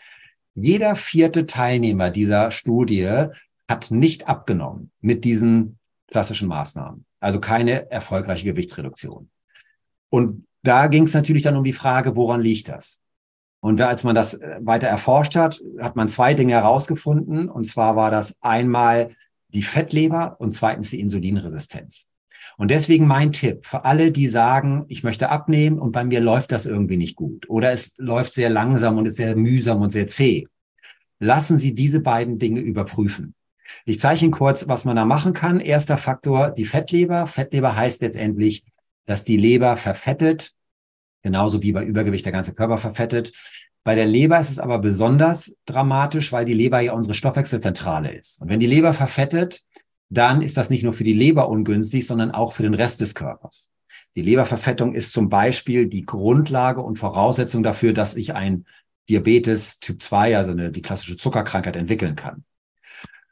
Jeder 0.56 0.96
vierte 0.96 1.46
Teilnehmer 1.46 2.10
dieser 2.10 2.52
Studie 2.52 3.28
hat 3.70 3.92
nicht 3.92 4.28
abgenommen 4.28 4.92
mit 5.02 5.24
diesen 5.24 5.78
klassischen 6.08 6.48
Maßnahmen. 6.48 7.06
Also 7.20 7.40
keine 7.40 7.90
erfolgreiche 7.92 8.46
Gewichtsreduktion. 8.46 9.30
Und 10.10 10.46
da 10.64 10.88
ging 10.88 11.04
es 11.04 11.14
natürlich 11.14 11.44
dann 11.44 11.56
um 11.56 11.64
die 11.64 11.74
Frage, 11.74 12.16
woran 12.16 12.42
liegt 12.42 12.70
das? 12.70 13.02
Und 13.62 13.80
als 13.80 14.04
man 14.04 14.16
das 14.16 14.34
äh, 14.34 14.58
weiter 14.60 14.88
erforscht 14.88 15.36
hat, 15.36 15.62
hat 15.80 15.96
man 15.96 16.10
zwei 16.10 16.34
Dinge 16.34 16.54
herausgefunden. 16.54 17.48
Und 17.48 17.66
zwar 17.66 17.96
war 17.96 18.12
das 18.12 18.38
einmal 18.42 19.12
die 19.50 19.64
Fettleber 19.64 20.36
und 20.40 20.52
zweitens 20.52 20.90
die 20.90 21.00
Insulinresistenz. 21.00 22.08
Und 22.58 22.72
deswegen 22.72 23.08
mein 23.08 23.32
Tipp 23.32 23.66
für 23.66 23.86
alle, 23.86 24.12
die 24.12 24.28
sagen, 24.28 24.86
ich 24.88 25.04
möchte 25.04 25.30
abnehmen 25.30 25.80
und 25.80 25.92
bei 25.92 26.04
mir 26.04 26.20
läuft 26.20 26.52
das 26.52 26.66
irgendwie 26.66 26.98
nicht 26.98 27.16
gut 27.16 27.48
oder 27.50 27.72
es 27.72 27.96
läuft 27.98 28.34
sehr 28.34 28.50
langsam 28.50 28.98
und 28.98 29.06
ist 29.06 29.18
sehr 29.18 29.36
mühsam 29.36 29.82
und 29.82 29.90
sehr 29.90 30.08
zäh. 30.08 30.48
Lassen 31.20 31.60
Sie 31.60 31.76
diese 31.76 32.00
beiden 32.00 32.40
Dinge 32.40 32.62
überprüfen. 32.62 33.36
Ich 33.86 34.00
zeige 34.00 34.26
Ihnen 34.26 34.32
kurz, 34.32 34.68
was 34.68 34.86
man 34.86 34.96
da 34.96 35.06
machen 35.06 35.34
kann. 35.34 35.60
Erster 35.60 35.98
Faktor, 35.98 36.50
die 36.50 36.66
Fettleber. 36.66 37.28
Fettleber 37.28 37.76
heißt 37.76 38.02
letztendlich, 38.02 38.64
dass 39.06 39.24
die 39.24 39.38
Leber 39.38 39.78
verfettet, 39.78 40.56
genauso 41.22 41.62
wie 41.62 41.72
bei 41.72 41.84
Übergewicht 41.84 42.26
der 42.26 42.32
ganze 42.32 42.54
Körper 42.54 42.78
verfettet. 42.78 43.32
Bei 43.84 43.96
der 43.96 44.06
Leber 44.06 44.40
ist 44.40 44.52
es 44.52 44.60
aber 44.60 44.80
besonders 44.80 45.58
dramatisch, 45.66 46.32
weil 46.32 46.46
die 46.46 46.54
Leber 46.54 46.80
ja 46.80 46.94
unsere 46.94 47.14
Stoffwechselzentrale 47.14 48.14
ist. 48.14 48.40
Und 48.42 48.50
wenn 48.50 48.60
die 48.60 48.68
Leber 48.68 48.94
verfettet, 48.94 49.62
dann 50.10 50.42
ist 50.42 50.58
das 50.58 50.70
nicht 50.70 50.84
nur 50.84 50.94
für 50.94 51.04
die 51.04 51.14
Leber 51.14 51.50
ungünstig, 51.50 52.06
sondern 52.06 52.32
auch 52.32 52.54
für 52.54 52.64
den 52.64 52.74
Rest 52.74 53.02
des 53.02 53.16
Körpers. 53.16 53.72
Die 54.16 54.22
Leberverfettung 54.22 54.94
ist 54.94 55.14
zum 55.14 55.30
Beispiel 55.30 55.88
die 55.88 56.06
Grundlage 56.06 56.82
und 56.82 56.98
Voraussetzung 56.98 57.64
dafür, 57.64 57.94
dass 57.94 58.16
ich 58.16 58.34
ein 58.34 58.66
Diabetes 59.10 59.80
Typ 59.80 60.02
2, 60.02 60.38
also 60.38 60.52
eine, 60.52 60.70
die 60.70 60.82
klassische 60.82 61.18
Zuckerkrankheit 61.18 61.76
entwickeln 61.76 62.16
kann. 62.16 62.44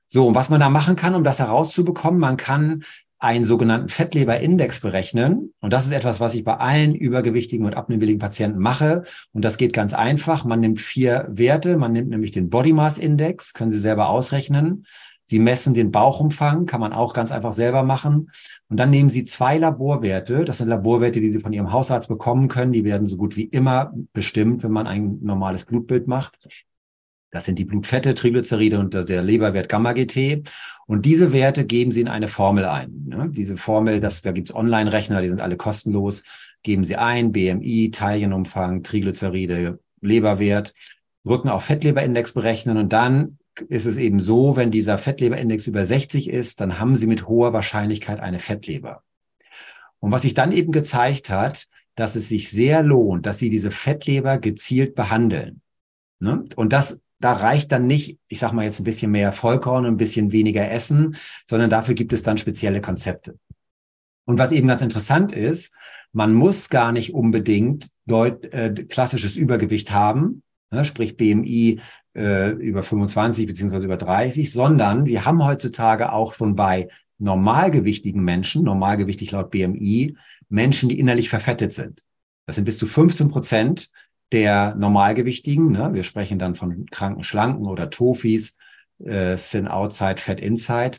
So, 0.07 0.27
und 0.27 0.35
was 0.35 0.49
man 0.49 0.59
da 0.59 0.69
machen 0.69 0.95
kann, 0.95 1.15
um 1.15 1.23
das 1.23 1.39
herauszubekommen, 1.39 2.19
man 2.19 2.37
kann 2.37 2.83
einen 3.19 3.43
sogenannten 3.43 3.89
Fettleberindex 3.89 4.79
berechnen. 4.79 5.53
Und 5.59 5.73
das 5.73 5.85
ist 5.85 5.91
etwas, 5.91 6.21
was 6.21 6.33
ich 6.35 6.45
bei 6.45 6.55
allen 6.55 6.95
übergewichtigen 6.95 7.65
und 7.65 7.75
abnehmwilligen 7.75 8.19
Patienten 8.19 8.59
mache. 8.59 9.03
Und 9.33 9.43
das 9.43 9.57
geht 9.57 9.73
ganz 9.73 9.93
einfach. 9.93 10.45
Man 10.45 10.61
nimmt 10.61 10.79
vier 10.79 11.27
Werte. 11.29 11.77
Man 11.77 11.91
nimmt 11.91 12.09
nämlich 12.09 12.31
den 12.31 12.49
Body 12.49 12.71
Mass 12.71 12.97
Index, 12.97 13.53
können 13.53 13.71
Sie 13.71 13.79
selber 13.79 14.09
ausrechnen. 14.09 14.85
Sie 15.25 15.37
messen 15.37 15.75
den 15.75 15.91
Bauchumfang, 15.91 16.65
kann 16.65 16.81
man 16.81 16.91
auch 16.91 17.13
ganz 17.13 17.31
einfach 17.31 17.51
selber 17.51 17.83
machen. 17.83 18.31
Und 18.67 18.79
dann 18.79 18.89
nehmen 18.89 19.09
Sie 19.09 19.25
zwei 19.25 19.59
Laborwerte. 19.59 20.43
Das 20.43 20.57
sind 20.57 20.69
Laborwerte, 20.69 21.19
die 21.19 21.29
Sie 21.29 21.39
von 21.39 21.53
Ihrem 21.53 21.71
Hausarzt 21.71 22.07
bekommen 22.07 22.47
können. 22.47 22.71
Die 22.71 22.83
werden 22.83 23.05
so 23.05 23.15
gut 23.15 23.35
wie 23.35 23.43
immer 23.43 23.93
bestimmt, 24.13 24.63
wenn 24.63 24.71
man 24.71 24.87
ein 24.87 25.19
normales 25.21 25.65
Blutbild 25.65 26.07
macht. 26.07 26.39
Das 27.31 27.45
sind 27.45 27.59
die 27.59 27.65
Blutfette, 27.65 28.13
Triglyceride 28.13 28.79
und 28.79 28.93
der 28.93 29.21
Leberwert 29.21 29.69
Gamma-GT. 29.69 30.49
Und 30.87 31.05
diese 31.05 31.31
Werte 31.31 31.65
geben 31.65 31.91
Sie 31.91 32.01
in 32.01 32.07
eine 32.07 32.27
Formel 32.27 32.65
ein. 32.65 33.05
Ne? 33.07 33.29
Diese 33.31 33.57
Formel, 33.57 33.99
das, 33.99 34.23
da 34.23 34.31
gibt's 34.31 34.53
Online-Rechner, 34.53 35.21
die 35.21 35.29
sind 35.29 35.41
alle 35.41 35.57
kostenlos. 35.57 36.23
Geben 36.63 36.83
Sie 36.83 36.95
ein, 36.95 37.31
BMI, 37.31 37.91
Teilchenumfang, 37.91 38.81
Triglyceride, 38.81 39.79
Leberwert, 40.01 40.73
drücken 41.23 41.49
auf 41.49 41.63
Fettleberindex 41.65 42.33
berechnen 42.33 42.77
und 42.77 42.91
dann 42.91 43.37
ist 43.67 43.85
es 43.85 43.97
eben 43.97 44.19
so, 44.19 44.55
wenn 44.55 44.71
dieser 44.71 44.97
Fettleberindex 44.97 45.67
über 45.67 45.85
60 45.85 46.29
ist, 46.29 46.61
dann 46.61 46.79
haben 46.79 46.95
Sie 46.95 47.07
mit 47.07 47.27
hoher 47.27 47.53
Wahrscheinlichkeit 47.53 48.19
eine 48.19 48.39
Fettleber. 48.39 49.03
Und 49.99 50.11
was 50.11 50.21
sich 50.21 50.33
dann 50.33 50.51
eben 50.51 50.71
gezeigt 50.71 51.29
hat, 51.29 51.67
dass 51.95 52.15
es 52.15 52.29
sich 52.29 52.49
sehr 52.49 52.83
lohnt, 52.83 53.25
dass 53.25 53.39
Sie 53.39 53.49
diese 53.49 53.71
Fettleber 53.71 54.37
gezielt 54.37 54.95
behandeln. 54.95 55.61
Ne? 56.19 56.45
Und 56.55 56.71
das 56.71 57.01
da 57.19 57.33
reicht 57.33 57.71
dann 57.71 57.87
nicht, 57.87 58.19
ich 58.27 58.39
sag 58.39 58.53
mal 58.53 58.65
jetzt 58.65 58.79
ein 58.79 58.85
bisschen 58.85 59.11
mehr 59.11 59.33
Vollkorn 59.33 59.85
und 59.85 59.93
ein 59.93 59.97
bisschen 59.97 60.31
weniger 60.31 60.69
Essen, 60.71 61.15
sondern 61.45 61.69
dafür 61.69 61.93
gibt 61.93 62.13
es 62.13 62.23
dann 62.23 62.37
spezielle 62.37 62.81
Konzepte. 62.81 63.37
Und 64.25 64.37
was 64.37 64.51
eben 64.51 64.67
ganz 64.67 64.81
interessant 64.81 65.31
ist, 65.31 65.73
man 66.13 66.33
muss 66.33 66.69
gar 66.69 66.91
nicht 66.91 67.13
unbedingt 67.13 67.89
deut, 68.05 68.45
äh, 68.53 68.73
klassisches 68.73 69.35
Übergewicht 69.35 69.91
haben, 69.91 70.43
ne, 70.71 70.85
sprich 70.85 71.17
BMI 71.17 71.81
äh, 72.15 72.51
über 72.51 72.83
25 72.83 73.47
beziehungsweise 73.47 73.85
über 73.85 73.97
30, 73.97 74.51
sondern 74.51 75.05
wir 75.05 75.25
haben 75.25 75.43
heutzutage 75.43 76.11
auch 76.11 76.33
schon 76.33 76.55
bei 76.55 76.87
normalgewichtigen 77.17 78.23
Menschen, 78.23 78.63
normalgewichtig 78.63 79.31
laut 79.31 79.51
BMI, 79.51 80.15
Menschen, 80.47 80.89
die 80.89 80.99
innerlich 80.99 81.29
verfettet 81.29 81.73
sind. 81.73 82.01
Das 82.45 82.55
sind 82.55 82.65
bis 82.65 82.77
zu 82.77 82.87
15 82.87 83.27
Prozent 83.27 83.89
der 84.31 84.75
Normalgewichtigen. 84.75 85.71
Ne? 85.71 85.93
Wir 85.93 86.03
sprechen 86.03 86.39
dann 86.39 86.55
von 86.55 86.85
kranken 86.87 87.23
Schlanken 87.23 87.65
oder 87.65 87.89
Tofis, 87.89 88.57
äh, 89.03 89.37
Sin 89.37 89.67
Outside, 89.67 90.17
Fat 90.17 90.39
Inside. 90.39 90.97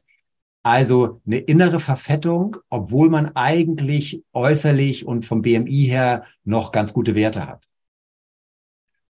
Also 0.63 1.23
eine 1.27 1.39
innere 1.39 1.81
Verfettung, 1.81 2.57
obwohl 2.69 3.09
man 3.09 3.35
eigentlich 3.35 4.23
äußerlich 4.35 5.07
und 5.07 5.25
vom 5.25 5.41
BMI 5.41 5.87
her 5.87 6.25
noch 6.45 6.71
ganz 6.71 6.93
gute 6.93 7.15
Werte 7.15 7.47
hat. 7.47 7.65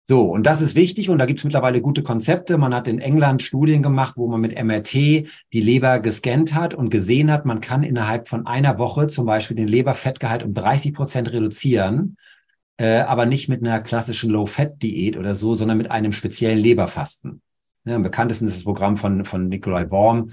So, 0.09 0.31
und 0.31 0.43
das 0.45 0.61
ist 0.61 0.75
wichtig 0.75 1.09
und 1.09 1.17
da 1.19 1.25
gibt 1.25 1.39
es 1.41 1.43
mittlerweile 1.43 1.81
gute 1.81 2.01
Konzepte. 2.01 2.57
Man 2.57 2.73
hat 2.73 2.87
in 2.87 2.99
England 2.99 3.41
Studien 3.41 3.83
gemacht, 3.83 4.15
wo 4.15 4.27
man 4.27 4.39
mit 4.39 4.57
MRT 4.61 4.93
die 4.93 5.27
Leber 5.51 5.99
gescannt 5.99 6.53
hat 6.53 6.73
und 6.73 6.89
gesehen 6.89 7.29
hat, 7.29 7.45
man 7.45 7.59
kann 7.59 7.83
innerhalb 7.83 8.29
von 8.29 8.47
einer 8.47 8.79
Woche 8.79 9.07
zum 9.07 9.25
Beispiel 9.25 9.57
den 9.57 9.67
Leberfettgehalt 9.67 10.43
um 10.43 10.53
30 10.53 10.93
Prozent 10.93 11.31
reduzieren 11.31 12.15
äh, 12.77 12.99
aber 12.99 13.25
nicht 13.25 13.49
mit 13.49 13.61
einer 13.61 13.79
klassischen 13.81 14.29
Low-Fat-Diät 14.29 15.17
oder 15.17 15.35
so, 15.35 15.53
sondern 15.53 15.77
mit 15.77 15.91
einem 15.91 16.11
speziellen 16.11 16.59
Leberfasten. 16.59 17.41
Ja, 17.85 17.95
am 17.95 18.03
bekanntesten 18.03 18.47
ist 18.47 18.57
das 18.57 18.63
Programm 18.63 18.97
von, 18.97 19.25
von 19.25 19.47
Nikolai 19.49 19.89
Worm, 19.89 20.31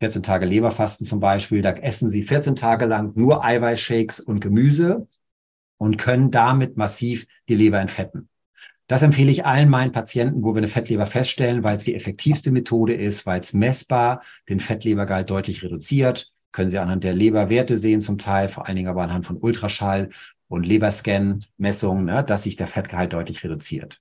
14 0.00 0.22
Tage 0.22 0.46
Leberfasten 0.46 1.06
zum 1.06 1.20
Beispiel. 1.20 1.62
Da 1.62 1.72
essen 1.72 2.08
Sie 2.08 2.22
14 2.22 2.56
Tage 2.56 2.86
lang 2.86 3.12
nur 3.14 3.44
Eiweißshakes 3.44 4.20
und 4.20 4.40
Gemüse 4.40 5.06
und 5.78 5.96
können 5.98 6.30
damit 6.30 6.76
massiv 6.76 7.26
die 7.48 7.54
Leber 7.54 7.78
entfetten. 7.78 8.28
Das 8.86 9.02
empfehle 9.02 9.30
ich 9.30 9.46
allen 9.46 9.70
meinen 9.70 9.92
Patienten, 9.92 10.42
wo 10.42 10.54
wir 10.54 10.58
eine 10.58 10.68
Fettleber 10.68 11.06
feststellen, 11.06 11.64
weil 11.64 11.78
es 11.78 11.84
die 11.84 11.94
effektivste 11.94 12.50
Methode 12.50 12.92
ist, 12.92 13.24
weil 13.24 13.40
es 13.40 13.54
messbar 13.54 14.22
den 14.48 14.60
Fettlebergehalt 14.60 15.30
deutlich 15.30 15.62
reduziert. 15.62 16.32
Können 16.52 16.68
Sie 16.68 16.78
anhand 16.78 17.02
der 17.02 17.14
Leberwerte 17.14 17.78
sehen 17.78 18.00
zum 18.00 18.18
Teil, 18.18 18.48
vor 18.48 18.66
allen 18.66 18.76
Dingen 18.76 18.88
aber 18.88 19.02
anhand 19.02 19.24
von 19.26 19.38
Ultraschall 19.38 20.10
und 20.48 20.64
Leberscan-Messungen, 20.64 22.04
ne, 22.04 22.24
dass 22.24 22.44
sich 22.44 22.56
der 22.56 22.66
Fettgehalt 22.66 23.12
deutlich 23.12 23.42
reduziert. 23.44 24.00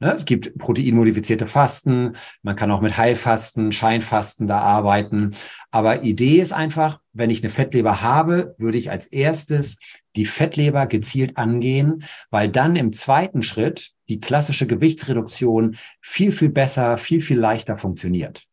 Ne, 0.00 0.12
es 0.12 0.24
gibt 0.24 0.58
proteinmodifizierte 0.58 1.46
Fasten, 1.46 2.16
man 2.42 2.56
kann 2.56 2.70
auch 2.70 2.80
mit 2.80 2.96
Heilfasten, 2.96 3.70
Scheinfasten 3.70 4.48
da 4.48 4.58
arbeiten. 4.60 5.30
Aber 5.70 6.02
Idee 6.02 6.40
ist 6.40 6.52
einfach, 6.52 7.00
wenn 7.12 7.30
ich 7.30 7.42
eine 7.42 7.50
Fettleber 7.50 8.02
habe, 8.02 8.54
würde 8.58 8.76
ich 8.76 8.90
als 8.90 9.06
erstes 9.06 9.78
die 10.16 10.26
Fettleber 10.26 10.86
gezielt 10.86 11.36
angehen, 11.36 12.04
weil 12.30 12.48
dann 12.48 12.76
im 12.76 12.92
zweiten 12.92 13.42
Schritt 13.42 13.92
die 14.08 14.20
klassische 14.20 14.66
Gewichtsreduktion 14.66 15.76
viel, 16.00 16.32
viel 16.32 16.50
besser, 16.50 16.98
viel, 16.98 17.20
viel 17.20 17.38
leichter 17.38 17.78
funktioniert. 17.78 18.46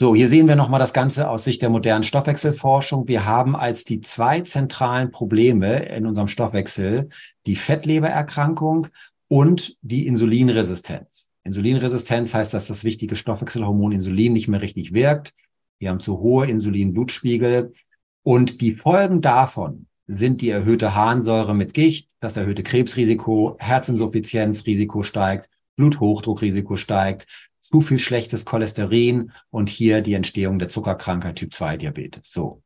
So, 0.00 0.14
hier 0.14 0.28
sehen 0.28 0.48
wir 0.48 0.56
nochmal 0.56 0.80
das 0.80 0.94
Ganze 0.94 1.28
aus 1.28 1.44
Sicht 1.44 1.60
der 1.60 1.68
modernen 1.68 2.04
Stoffwechselforschung. 2.04 3.06
Wir 3.06 3.26
haben 3.26 3.54
als 3.54 3.84
die 3.84 4.00
zwei 4.00 4.40
zentralen 4.40 5.10
Probleme 5.10 5.80
in 5.94 6.06
unserem 6.06 6.26
Stoffwechsel 6.26 7.10
die 7.44 7.54
Fettlebererkrankung 7.54 8.86
und 9.28 9.76
die 9.82 10.06
Insulinresistenz. 10.06 11.28
Insulinresistenz 11.44 12.32
heißt, 12.32 12.54
dass 12.54 12.68
das 12.68 12.82
wichtige 12.82 13.14
Stoffwechselhormon 13.14 13.92
Insulin 13.92 14.32
nicht 14.32 14.48
mehr 14.48 14.62
richtig 14.62 14.94
wirkt. 14.94 15.34
Wir 15.78 15.90
haben 15.90 16.00
zu 16.00 16.18
hohe 16.20 16.46
Insulinblutspiegel 16.46 17.74
und 18.22 18.62
die 18.62 18.72
Folgen 18.72 19.20
davon 19.20 19.84
sind 20.06 20.40
die 20.40 20.48
erhöhte 20.48 20.94
Harnsäure 20.94 21.54
mit 21.54 21.74
Gicht, 21.74 22.08
das 22.20 22.38
erhöhte 22.38 22.62
Krebsrisiko, 22.62 23.56
Herzinsuffizienzrisiko 23.58 25.02
steigt, 25.02 25.50
Bluthochdruckrisiko 25.76 26.76
steigt, 26.76 27.49
zu 27.70 27.80
viel 27.80 27.98
schlechtes 27.98 28.44
Cholesterin 28.44 29.32
und 29.50 29.68
hier 29.68 30.00
die 30.00 30.14
Entstehung 30.14 30.58
der 30.58 30.68
Zuckerkrankheit 30.68 31.36
Typ 31.36 31.54
2 31.54 31.76
Diabetes. 31.76 32.32
So. 32.32 32.62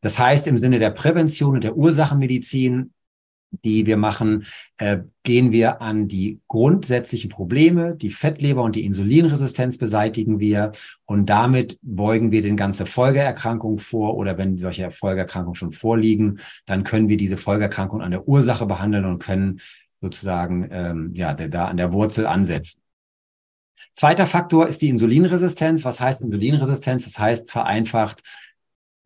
Das 0.00 0.18
heißt, 0.18 0.46
im 0.46 0.58
Sinne 0.58 0.78
der 0.78 0.90
Prävention 0.90 1.56
und 1.56 1.64
der 1.64 1.76
Ursachenmedizin, 1.76 2.92
die 3.64 3.86
wir 3.86 3.96
machen, 3.96 4.44
äh, 4.78 4.98
gehen 5.22 5.52
wir 5.52 5.80
an 5.80 6.08
die 6.08 6.40
grundsätzlichen 6.48 7.30
Probleme, 7.30 7.94
die 7.94 8.10
Fettleber 8.10 8.62
und 8.62 8.76
die 8.76 8.84
Insulinresistenz 8.84 9.78
beseitigen 9.78 10.40
wir 10.40 10.72
und 11.04 11.26
damit 11.26 11.78
beugen 11.82 12.32
wir 12.32 12.42
den 12.42 12.56
ganze 12.56 12.86
Folgeerkrankung 12.86 13.78
vor 13.78 14.16
oder 14.16 14.36
wenn 14.36 14.58
solche 14.58 14.90
Folgeerkrankungen 14.90 15.54
schon 15.54 15.70
vorliegen, 15.70 16.40
dann 16.66 16.82
können 16.82 17.08
wir 17.08 17.16
diese 17.16 17.36
Folgeerkrankung 17.36 18.02
an 18.02 18.10
der 18.10 18.26
Ursache 18.26 18.66
behandeln 18.66 19.04
und 19.04 19.18
können 19.18 19.60
sozusagen 20.00 20.68
ähm, 20.70 21.10
ja 21.14 21.34
da 21.34 21.66
an 21.66 21.76
der 21.76 21.92
Wurzel 21.92 22.26
ansetzen. 22.26 22.80
Zweiter 23.96 24.26
Faktor 24.26 24.68
ist 24.68 24.82
die 24.82 24.90
Insulinresistenz. 24.90 25.86
Was 25.86 26.00
heißt 26.00 26.20
Insulinresistenz? 26.20 27.04
Das 27.04 27.18
heißt 27.18 27.50
vereinfacht, 27.50 28.22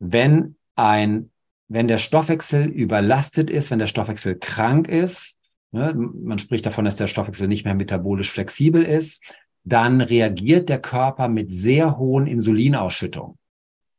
wenn 0.00 0.56
ein, 0.74 1.30
wenn 1.68 1.86
der 1.86 1.98
Stoffwechsel 1.98 2.66
überlastet 2.66 3.50
ist, 3.50 3.70
wenn 3.70 3.78
der 3.78 3.86
Stoffwechsel 3.86 4.36
krank 4.36 4.88
ist, 4.88 5.38
ne, 5.70 5.94
man 5.94 6.40
spricht 6.40 6.66
davon, 6.66 6.84
dass 6.84 6.96
der 6.96 7.06
Stoffwechsel 7.06 7.46
nicht 7.46 7.64
mehr 7.64 7.76
metabolisch 7.76 8.32
flexibel 8.32 8.82
ist, 8.82 9.22
dann 9.62 10.00
reagiert 10.00 10.68
der 10.68 10.80
Körper 10.80 11.28
mit 11.28 11.52
sehr 11.52 11.96
hohen 11.96 12.26
Insulinausschüttungen. 12.26 13.38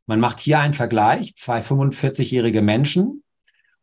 Man 0.07 0.19
macht 0.19 0.41
hier 0.41 0.59
einen 0.59 0.73
Vergleich, 0.73 1.37
zwei 1.37 1.61
45-jährige 1.61 2.61
Menschen 2.61 3.23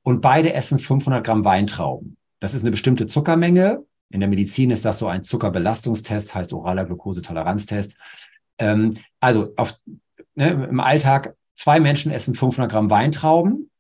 und 0.02 0.20
beide 0.20 0.52
essen 0.52 0.78
500 0.78 1.24
Gramm 1.24 1.46
Weintrauben. 1.46 2.18
Das 2.38 2.52
ist 2.52 2.62
eine 2.62 2.70
bestimmte 2.70 3.06
Zuckermenge. 3.06 3.82
In 4.10 4.20
der 4.20 4.28
Medizin 4.28 4.70
ist 4.70 4.84
das 4.84 4.98
so 4.98 5.06
ein 5.08 5.22
Zuckerbelastungstest, 5.22 6.34
heißt 6.34 6.52
oraler 6.52 6.84
Glukosetoleranztest. 6.86 7.98
Ähm, 8.58 8.94
also 9.20 9.52
auf, 9.56 9.78
ne, 10.34 10.66
im 10.70 10.80
Alltag, 10.80 11.34
zwei 11.54 11.80
Menschen 11.80 12.10
essen 12.10 12.34
500 12.34 12.70
Gramm 12.70 12.90
Weintrauben. 12.90 13.70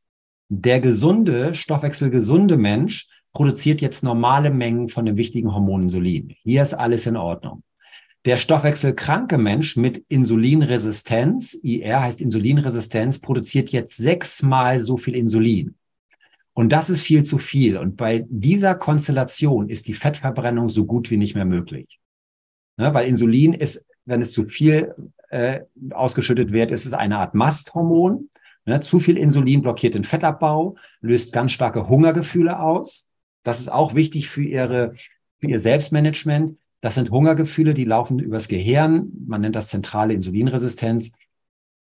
Der 0.50 0.80
gesunde, 0.80 1.54
stoffwechselgesunde 1.54 2.56
Mensch 2.56 3.08
produziert 3.32 3.80
jetzt 3.80 4.02
normale 4.02 4.50
Mengen 4.50 4.88
von 4.88 5.06
dem 5.06 5.16
wichtigen 5.16 5.54
Hormon 5.54 5.84
Insulin. 5.84 6.34
Hier 6.42 6.62
ist 6.62 6.74
alles 6.74 7.06
in 7.06 7.16
Ordnung. 7.16 7.62
Der 8.24 8.36
stoffwechselkranke 8.36 9.38
Mensch 9.38 9.76
mit 9.76 10.04
Insulinresistenz, 10.08 11.54
IR 11.62 12.02
heißt 12.02 12.20
Insulinresistenz, 12.20 13.20
produziert 13.20 13.70
jetzt 13.70 13.96
sechsmal 13.96 14.80
so 14.80 14.96
viel 14.96 15.14
Insulin. 15.14 15.77
Und 16.58 16.72
das 16.72 16.90
ist 16.90 17.02
viel 17.02 17.22
zu 17.22 17.38
viel. 17.38 17.78
Und 17.78 17.96
bei 17.96 18.26
dieser 18.28 18.74
Konstellation 18.74 19.68
ist 19.68 19.86
die 19.86 19.94
Fettverbrennung 19.94 20.68
so 20.68 20.86
gut 20.86 21.08
wie 21.08 21.16
nicht 21.16 21.36
mehr 21.36 21.44
möglich. 21.44 22.00
Ne, 22.76 22.92
weil 22.92 23.06
Insulin 23.06 23.52
ist, 23.52 23.86
wenn 24.06 24.22
es 24.22 24.32
zu 24.32 24.48
viel 24.48 24.92
äh, 25.28 25.60
ausgeschüttet 25.90 26.50
wird, 26.50 26.72
ist 26.72 26.84
es 26.84 26.94
eine 26.94 27.18
Art 27.18 27.36
Masthormon. 27.36 28.28
Ne, 28.66 28.80
zu 28.80 28.98
viel 28.98 29.16
Insulin 29.16 29.62
blockiert 29.62 29.94
den 29.94 30.02
Fettabbau, 30.02 30.74
löst 31.00 31.32
ganz 31.32 31.52
starke 31.52 31.88
Hungergefühle 31.88 32.58
aus. 32.58 33.06
Das 33.44 33.60
ist 33.60 33.70
auch 33.70 33.94
wichtig 33.94 34.28
für 34.28 34.42
ihre, 34.42 34.94
für 35.38 35.46
ihr 35.46 35.60
Selbstmanagement. 35.60 36.58
Das 36.80 36.96
sind 36.96 37.12
Hungergefühle, 37.12 37.72
die 37.72 37.84
laufen 37.84 38.18
übers 38.18 38.48
Gehirn. 38.48 39.12
Man 39.28 39.42
nennt 39.42 39.54
das 39.54 39.68
zentrale 39.68 40.12
Insulinresistenz. 40.12 41.12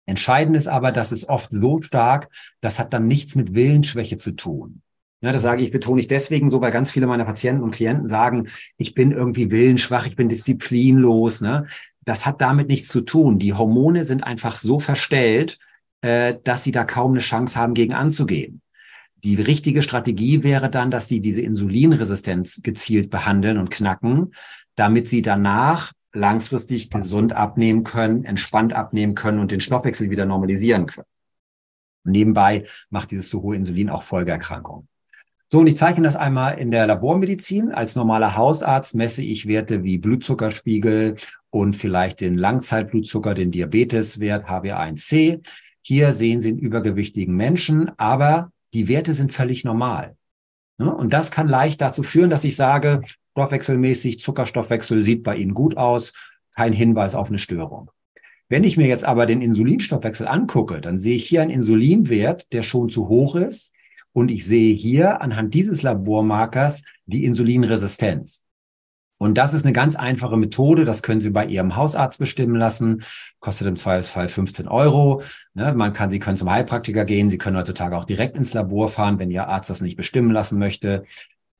Entscheidend 0.05 0.57
ist 0.57 0.67
aber, 0.67 0.91
dass 0.91 1.11
es 1.11 1.29
oft 1.29 1.51
so 1.51 1.81
stark, 1.81 2.29
das 2.59 2.79
hat 2.79 2.93
dann 2.93 3.07
nichts 3.07 3.35
mit 3.35 3.53
Willensschwäche 3.53 4.17
zu 4.17 4.31
tun. 4.31 4.81
Ja, 5.23 5.31
das 5.31 5.43
sage 5.43 5.61
ich, 5.61 5.71
betone 5.71 6.01
ich 6.01 6.07
deswegen 6.07 6.49
so, 6.49 6.61
weil 6.61 6.71
ganz 6.71 6.89
viele 6.89 7.05
meiner 7.05 7.25
Patienten 7.25 7.63
und 7.63 7.71
Klienten 7.71 8.07
sagen, 8.07 8.47
ich 8.77 8.95
bin 8.95 9.11
irgendwie 9.11 9.51
willensschwach, 9.51 10.07
ich 10.07 10.15
bin 10.15 10.29
disziplinlos. 10.29 11.41
Ne? 11.41 11.67
Das 12.03 12.25
hat 12.25 12.41
damit 12.41 12.67
nichts 12.69 12.87
zu 12.87 13.01
tun. 13.01 13.37
Die 13.37 13.53
Hormone 13.53 14.03
sind 14.03 14.23
einfach 14.23 14.57
so 14.57 14.79
verstellt, 14.79 15.59
äh, 16.01 16.35
dass 16.43 16.63
sie 16.63 16.71
da 16.71 16.85
kaum 16.85 17.11
eine 17.11 17.21
Chance 17.21 17.59
haben, 17.59 17.75
gegen 17.75 17.93
anzugehen. 17.93 18.61
Die 19.23 19.35
richtige 19.35 19.83
Strategie 19.83 20.41
wäre 20.41 20.71
dann, 20.71 20.89
dass 20.89 21.07
sie 21.07 21.21
diese 21.21 21.41
Insulinresistenz 21.41 22.61
gezielt 22.63 23.11
behandeln 23.11 23.59
und 23.59 23.69
knacken, 23.69 24.33
damit 24.75 25.07
sie 25.07 25.21
danach 25.21 25.91
langfristig 26.13 26.89
gesund 26.89 27.33
abnehmen 27.33 27.83
können, 27.83 28.25
entspannt 28.25 28.73
abnehmen 28.73 29.15
können 29.15 29.39
und 29.39 29.51
den 29.51 29.61
Stoffwechsel 29.61 30.09
wieder 30.09 30.25
normalisieren 30.25 30.85
können. 30.85 31.07
Und 32.03 32.11
nebenbei 32.11 32.65
macht 32.89 33.11
dieses 33.11 33.29
zu 33.29 33.41
hohe 33.41 33.55
Insulin 33.55 33.89
auch 33.89 34.03
Folgeerkrankungen. 34.03 34.87
So, 35.47 35.59
und 35.59 35.67
ich 35.67 35.77
zeige 35.77 35.97
Ihnen 35.97 36.05
das 36.05 36.15
einmal 36.15 36.57
in 36.59 36.71
der 36.71 36.87
Labormedizin. 36.87 37.71
Als 37.73 37.95
normaler 37.95 38.37
Hausarzt 38.37 38.95
messe 38.95 39.21
ich 39.21 39.47
Werte 39.47 39.83
wie 39.83 39.97
Blutzuckerspiegel 39.97 41.15
und 41.49 41.75
vielleicht 41.75 42.21
den 42.21 42.37
Langzeitblutzucker, 42.37 43.33
den 43.33 43.51
Diabeteswert 43.51 44.47
HbA1c. 44.47 45.45
Hier 45.81 46.13
sehen 46.13 46.39
Sie 46.39 46.49
einen 46.49 46.59
übergewichtigen 46.59 47.35
Menschen, 47.35 47.91
aber 47.97 48.51
die 48.73 48.87
Werte 48.87 49.13
sind 49.13 49.33
völlig 49.33 49.65
normal. 49.65 50.15
Und 50.77 51.11
das 51.11 51.31
kann 51.31 51.49
leicht 51.49 51.81
dazu 51.81 52.01
führen, 52.01 52.29
dass 52.29 52.45
ich 52.45 52.55
sage, 52.55 53.01
stoffwechselmäßig, 53.31 54.19
Zuckerstoffwechsel 54.19 54.99
sieht 54.99 55.23
bei 55.23 55.35
Ihnen 55.35 55.53
gut 55.53 55.77
aus, 55.77 56.13
kein 56.55 56.73
Hinweis 56.73 57.15
auf 57.15 57.29
eine 57.29 57.39
Störung. 57.39 57.91
Wenn 58.49 58.65
ich 58.65 58.75
mir 58.75 58.87
jetzt 58.87 59.05
aber 59.05 59.25
den 59.25 59.41
Insulinstoffwechsel 59.41 60.27
angucke, 60.27 60.81
dann 60.81 60.97
sehe 60.97 61.15
ich 61.15 61.25
hier 61.25 61.41
einen 61.41 61.51
Insulinwert, 61.51 62.51
der 62.51 62.63
schon 62.63 62.89
zu 62.89 63.07
hoch 63.07 63.35
ist. 63.35 63.73
Und 64.13 64.29
ich 64.29 64.45
sehe 64.45 64.75
hier 64.75 65.21
anhand 65.21 65.53
dieses 65.53 65.83
Labormarkers 65.83 66.83
die 67.05 67.23
Insulinresistenz. 67.23 68.43
Und 69.21 69.37
das 69.37 69.53
ist 69.53 69.65
eine 69.65 69.71
ganz 69.71 69.95
einfache 69.95 70.35
Methode. 70.35 70.83
Das 70.83 71.03
können 71.03 71.21
Sie 71.21 71.29
bei 71.29 71.45
Ihrem 71.45 71.75
Hausarzt 71.75 72.17
bestimmen 72.17 72.55
lassen. 72.55 73.03
Kostet 73.39 73.67
im 73.67 73.77
Zweifelsfall 73.77 74.27
15 74.27 74.67
Euro. 74.67 75.21
Ne, 75.53 75.73
man 75.73 75.93
kann, 75.93 76.09
Sie 76.09 76.17
können 76.17 76.37
zum 76.37 76.51
Heilpraktiker 76.51 77.05
gehen. 77.05 77.29
Sie 77.29 77.37
können 77.37 77.55
heutzutage 77.55 77.95
auch 77.95 78.05
direkt 78.05 78.35
ins 78.35 78.55
Labor 78.55 78.89
fahren, 78.89 79.19
wenn 79.19 79.29
Ihr 79.29 79.47
Arzt 79.47 79.69
das 79.69 79.79
nicht 79.79 79.95
bestimmen 79.95 80.31
lassen 80.31 80.57
möchte. 80.57 81.05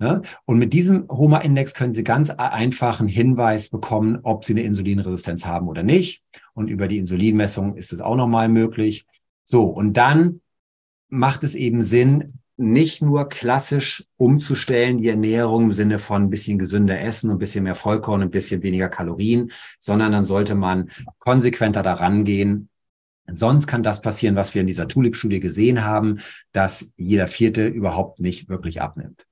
Ne? 0.01 0.23
Und 0.45 0.57
mit 0.57 0.73
diesem 0.73 1.07
HOMA-Index 1.07 1.75
können 1.75 1.93
Sie 1.93 2.03
ganz 2.03 2.31
einfach 2.31 2.99
einen 2.99 3.07
Hinweis 3.07 3.69
bekommen, 3.69 4.17
ob 4.23 4.43
Sie 4.43 4.53
eine 4.53 4.63
Insulinresistenz 4.63 5.45
haben 5.45 5.67
oder 5.67 5.83
nicht. 5.83 6.23
Und 6.55 6.69
über 6.69 6.87
die 6.87 6.97
Insulinmessung 6.97 7.75
ist 7.75 7.93
es 7.93 8.01
auch 8.01 8.15
nochmal 8.15 8.49
möglich. 8.49 9.05
So, 9.45 9.65
und 9.65 9.93
dann 9.93 10.41
macht 11.09 11.43
es 11.43 11.53
eben 11.53 11.83
Sinn, 11.83 12.39
nicht 12.57 13.03
nur 13.03 13.29
klassisch 13.29 14.03
umzustellen, 14.17 14.97
die 14.97 15.09
Ernährung 15.09 15.65
im 15.65 15.71
Sinne 15.71 15.99
von 15.99 16.23
ein 16.23 16.29
bisschen 16.31 16.57
gesünder 16.57 16.99
essen, 16.99 17.29
ein 17.29 17.37
bisschen 17.37 17.63
mehr 17.63 17.75
Vollkorn, 17.75 18.23
ein 18.23 18.31
bisschen 18.31 18.63
weniger 18.63 18.89
Kalorien, 18.89 19.51
sondern 19.77 20.13
dann 20.13 20.25
sollte 20.25 20.55
man 20.55 20.89
konsequenter 21.19 21.83
daran 21.83 22.23
gehen. 22.23 22.69
Sonst 23.27 23.67
kann 23.67 23.83
das 23.83 24.01
passieren, 24.01 24.35
was 24.35 24.55
wir 24.55 24.61
in 24.61 24.67
dieser 24.67 24.87
Tulip-Studie 24.87 25.39
gesehen 25.39 25.85
haben, 25.85 26.21
dass 26.53 26.91
jeder 26.97 27.27
Vierte 27.27 27.67
überhaupt 27.67 28.19
nicht 28.19 28.49
wirklich 28.49 28.81
abnimmt. 28.81 29.27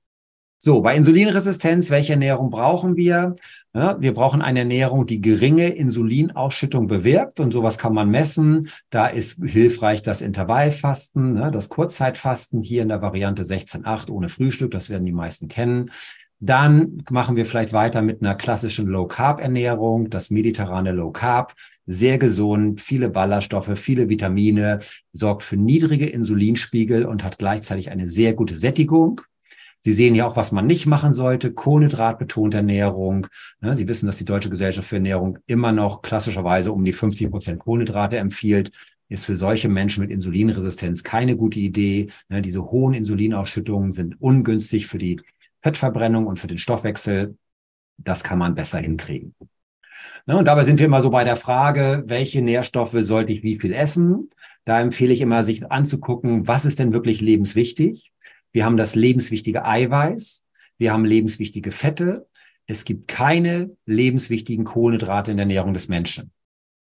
So, 0.62 0.82
bei 0.82 0.94
Insulinresistenz, 0.94 1.88
welche 1.88 2.12
Ernährung 2.12 2.50
brauchen 2.50 2.94
wir? 2.94 3.34
Ja, 3.72 3.96
wir 3.98 4.12
brauchen 4.12 4.42
eine 4.42 4.58
Ernährung, 4.58 5.06
die 5.06 5.22
geringe 5.22 5.68
Insulinausschüttung 5.68 6.86
bewirkt 6.86 7.40
und 7.40 7.50
sowas 7.50 7.78
kann 7.78 7.94
man 7.94 8.10
messen. 8.10 8.68
Da 8.90 9.06
ist 9.06 9.42
hilfreich 9.42 10.02
das 10.02 10.20
Intervallfasten, 10.20 11.32
ne, 11.32 11.50
das 11.50 11.70
Kurzzeitfasten 11.70 12.60
hier 12.60 12.82
in 12.82 12.88
der 12.88 13.00
Variante 13.00 13.42
16.8 13.42 14.10
ohne 14.10 14.28
Frühstück, 14.28 14.72
das 14.72 14.90
werden 14.90 15.06
die 15.06 15.12
meisten 15.12 15.48
kennen. 15.48 15.92
Dann 16.40 17.04
machen 17.10 17.36
wir 17.36 17.46
vielleicht 17.46 17.72
weiter 17.72 18.02
mit 18.02 18.20
einer 18.20 18.34
klassischen 18.34 18.86
Low-Carb-Ernährung, 18.86 20.10
das 20.10 20.28
mediterrane 20.28 20.92
Low-Carb, 20.92 21.54
sehr 21.86 22.18
gesund, 22.18 22.82
viele 22.82 23.08
Ballaststoffe, 23.08 23.78
viele 23.78 24.10
Vitamine, 24.10 24.80
sorgt 25.10 25.42
für 25.42 25.56
niedrige 25.56 26.06
Insulinspiegel 26.06 27.06
und 27.06 27.24
hat 27.24 27.38
gleichzeitig 27.38 27.90
eine 27.90 28.06
sehr 28.06 28.34
gute 28.34 28.56
Sättigung. 28.56 29.22
Sie 29.82 29.94
sehen 29.94 30.14
ja 30.14 30.28
auch, 30.28 30.36
was 30.36 30.52
man 30.52 30.66
nicht 30.66 30.86
machen 30.86 31.14
sollte. 31.14 31.52
Kohlenhydratbetonte 31.52 32.58
Ernährung. 32.58 33.26
Ne, 33.60 33.74
Sie 33.74 33.88
wissen, 33.88 34.06
dass 34.06 34.18
die 34.18 34.26
Deutsche 34.26 34.50
Gesellschaft 34.50 34.88
für 34.88 34.96
Ernährung 34.96 35.38
immer 35.46 35.72
noch 35.72 36.02
klassischerweise 36.02 36.72
um 36.72 36.84
die 36.84 36.92
50 36.92 37.30
Prozent 37.30 37.58
Kohlenhydrate 37.60 38.18
empfiehlt. 38.18 38.70
Ist 39.08 39.24
für 39.24 39.36
solche 39.36 39.68
Menschen 39.68 40.02
mit 40.02 40.10
Insulinresistenz 40.10 41.02
keine 41.02 41.36
gute 41.36 41.58
Idee. 41.58 42.10
Ne, 42.28 42.42
diese 42.42 42.70
hohen 42.70 42.94
Insulinausschüttungen 42.94 43.90
sind 43.90 44.20
ungünstig 44.20 44.86
für 44.86 44.98
die 44.98 45.20
Fettverbrennung 45.62 46.26
und 46.26 46.38
für 46.38 46.46
den 46.46 46.58
Stoffwechsel. 46.58 47.36
Das 47.96 48.22
kann 48.22 48.38
man 48.38 48.54
besser 48.54 48.78
hinkriegen. 48.78 49.34
Ne, 50.26 50.36
und 50.36 50.46
dabei 50.46 50.64
sind 50.64 50.78
wir 50.78 50.86
immer 50.86 51.02
so 51.02 51.10
bei 51.10 51.24
der 51.24 51.36
Frage, 51.36 52.04
welche 52.06 52.42
Nährstoffe 52.42 52.96
sollte 52.98 53.32
ich 53.32 53.42
wie 53.42 53.58
viel 53.58 53.72
essen? 53.72 54.30
Da 54.66 54.80
empfehle 54.80 55.14
ich 55.14 55.22
immer, 55.22 55.42
sich 55.42 55.70
anzugucken, 55.70 56.46
was 56.46 56.66
ist 56.66 56.78
denn 56.78 56.92
wirklich 56.92 57.22
lebenswichtig? 57.22 58.12
Wir 58.52 58.64
haben 58.64 58.76
das 58.76 58.94
lebenswichtige 58.94 59.64
Eiweiß. 59.64 60.44
Wir 60.78 60.92
haben 60.92 61.04
lebenswichtige 61.04 61.72
Fette. 61.72 62.26
Es 62.66 62.84
gibt 62.84 63.08
keine 63.08 63.76
lebenswichtigen 63.86 64.64
Kohlenhydrate 64.64 65.30
in 65.30 65.36
der 65.36 65.44
Ernährung 65.44 65.74
des 65.74 65.88
Menschen. 65.88 66.30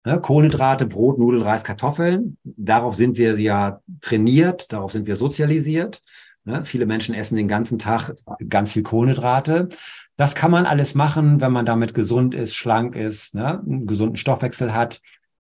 Ne, 0.05 0.21
Kohlenhydrate, 0.21 0.87
Brot, 0.87 1.19
Nudeln, 1.19 1.43
Reis, 1.43 1.65
Kartoffeln. 1.65 2.37
Darauf 2.45 2.95
sind 2.95 3.17
wir 3.17 3.39
ja 3.41 3.81
trainiert. 4.01 4.73
Darauf 4.73 4.93
sind 4.93 5.07
wir 5.07 5.17
sozialisiert. 5.17 6.03
Ne, 6.45 6.65
viele 6.65 6.85
Menschen 6.85 7.15
essen 7.15 7.37
den 7.37 7.49
ganzen 7.49 7.79
Tag 7.79 8.15
ganz 8.49 8.73
viel 8.73 8.83
Kohlenhydrate. 8.83 9.71
Das 10.17 10.35
kann 10.35 10.51
man 10.51 10.67
alles 10.67 10.95
machen, 10.95 11.41
wenn 11.41 11.53
man 11.53 11.67
damit 11.67 11.95
gesund 11.95 12.35
ist, 12.35 12.55
schlank 12.55 12.95
ist, 12.95 13.35
ne, 13.35 13.61
einen 13.61 13.87
gesunden 13.87 14.17
Stoffwechsel 14.17 14.75
hat. 14.75 15.01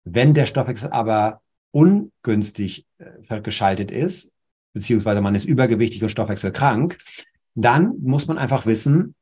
Wenn 0.03 0.33
der 0.33 0.45
Stoffwechsel 0.45 0.89
aber 0.91 1.41
ungünstig 1.71 2.85
äh, 2.97 3.41
geschaltet 3.41 3.91
ist, 3.91 4.33
beziehungsweise 4.73 5.21
man 5.21 5.35
ist 5.35 5.45
übergewichtig 5.45 6.03
und 6.03 6.09
stoffwechselkrank, 6.09 6.97
dann 7.55 7.93
muss 8.01 8.27
man 8.27 8.37
einfach 8.37 8.65
wissen, 8.65 9.15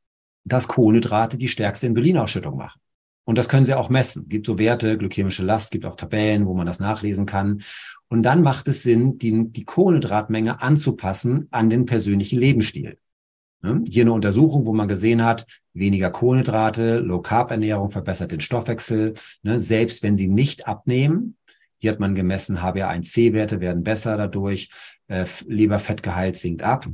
dass 0.44 0.68
Kohlenhydrate 0.68 1.38
die 1.38 1.48
stärkste 1.48 1.86
Insulinausschüttung 1.86 2.56
machen. 2.56 2.80
Und 3.24 3.38
das 3.38 3.48
können 3.48 3.66
Sie 3.66 3.74
auch 3.74 3.90
messen. 3.90 4.28
Gibt 4.28 4.46
so 4.46 4.58
Werte, 4.58 4.98
glykämische 4.98 5.44
Last, 5.44 5.70
gibt 5.70 5.84
auch 5.84 5.96
Tabellen, 5.96 6.46
wo 6.46 6.54
man 6.54 6.66
das 6.66 6.80
nachlesen 6.80 7.26
kann. 7.26 7.62
Und 8.08 8.22
dann 8.22 8.42
macht 8.42 8.66
es 8.66 8.82
Sinn, 8.82 9.18
die, 9.18 9.48
die 9.48 9.64
Kohlenhydratmenge 9.64 10.60
anzupassen 10.62 11.46
an 11.50 11.70
den 11.70 11.84
persönlichen 11.84 12.40
Lebensstil. 12.40 12.98
Ne? 13.62 13.84
Hier 13.86 14.02
eine 14.02 14.12
Untersuchung, 14.12 14.66
wo 14.66 14.72
man 14.72 14.88
gesehen 14.88 15.24
hat, 15.24 15.46
weniger 15.74 16.10
Kohlenhydrate, 16.10 16.98
Low-Carb-Ernährung 17.00 17.90
verbessert 17.90 18.32
den 18.32 18.40
Stoffwechsel. 18.40 19.14
Ne? 19.42 19.60
Selbst 19.60 20.02
wenn 20.02 20.16
Sie 20.16 20.28
nicht 20.28 20.66
abnehmen, 20.66 21.36
hier 21.80 21.92
hat 21.92 22.00
man 22.00 22.14
gemessen, 22.14 22.58
HbA1c-Werte 22.58 23.60
werden 23.60 23.82
besser 23.82 24.16
dadurch, 24.16 24.70
äh, 25.08 25.24
Leberfettgehalt 25.46 26.36
sinkt 26.36 26.62
ab. 26.62 26.86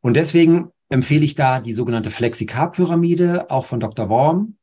Und 0.00 0.14
deswegen 0.14 0.68
empfehle 0.90 1.24
ich 1.24 1.34
da 1.34 1.60
die 1.60 1.72
sogenannte 1.72 2.10
Flexi-Carb-Pyramide, 2.10 3.50
auch 3.50 3.64
von 3.64 3.80
Dr. 3.80 4.08
Worm. 4.10 4.56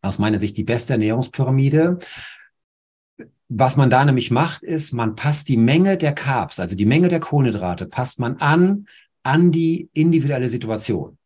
Aus 0.00 0.18
meiner 0.18 0.38
Sicht 0.38 0.56
die 0.56 0.64
beste 0.64 0.92
Ernährungspyramide. 0.92 1.98
Was 3.48 3.76
man 3.76 3.90
da 3.90 4.04
nämlich 4.04 4.30
macht, 4.30 4.62
ist, 4.62 4.92
man 4.92 5.16
passt 5.16 5.48
die 5.48 5.56
Menge 5.56 5.96
der 5.96 6.12
Carbs, 6.12 6.60
also 6.60 6.76
die 6.76 6.86
Menge 6.86 7.08
der 7.08 7.20
Kohlenhydrate, 7.20 7.86
passt 7.86 8.20
man 8.20 8.36
an, 8.36 8.86
an 9.22 9.50
die 9.50 9.88
individuelle 9.92 10.48
Situation. 10.48 11.18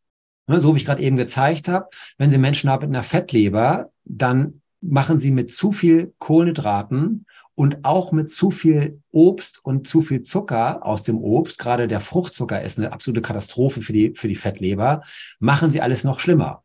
Ne, 0.47 0.61
so 0.61 0.75
wie 0.75 0.79
ich 0.79 0.87
gerade 0.87 1.03
eben 1.03 1.17
gezeigt 1.17 1.69
habe, 1.69 1.89
wenn 2.17 2.31
Sie 2.31 2.39
Menschen 2.39 2.71
haben 2.71 2.89
mit 2.89 2.97
einer 2.97 3.05
Fettleber, 3.05 3.91
dann 4.05 4.63
machen 4.81 5.19
Sie 5.19 5.31
mit 5.31 5.53
zu 5.53 5.73
viel 5.73 6.15
Kohlenhydraten 6.19 7.27
und 7.59 7.85
auch 7.85 8.13
mit 8.13 8.31
zu 8.31 8.53
viel 8.53 9.03
Obst 9.11 9.65
und 9.65 9.89
zu 9.89 10.01
viel 10.01 10.23
Zucker 10.23 10.87
aus 10.87 11.03
dem 11.03 11.19
Obst, 11.19 11.59
gerade 11.59 11.89
der 11.89 12.01
Fruchtzucker 12.01 12.63
ist 12.63 12.79
eine 12.79 12.93
absolute 12.93 13.21
Katastrophe 13.21 13.83
für 13.83 13.93
die, 13.93 14.15
für 14.15 14.29
die 14.29 14.37
Fettleber, 14.37 15.03
machen 15.41 15.69
Sie 15.73 15.81
alles 15.81 16.05
noch 16.05 16.21
schlimmer. 16.21 16.63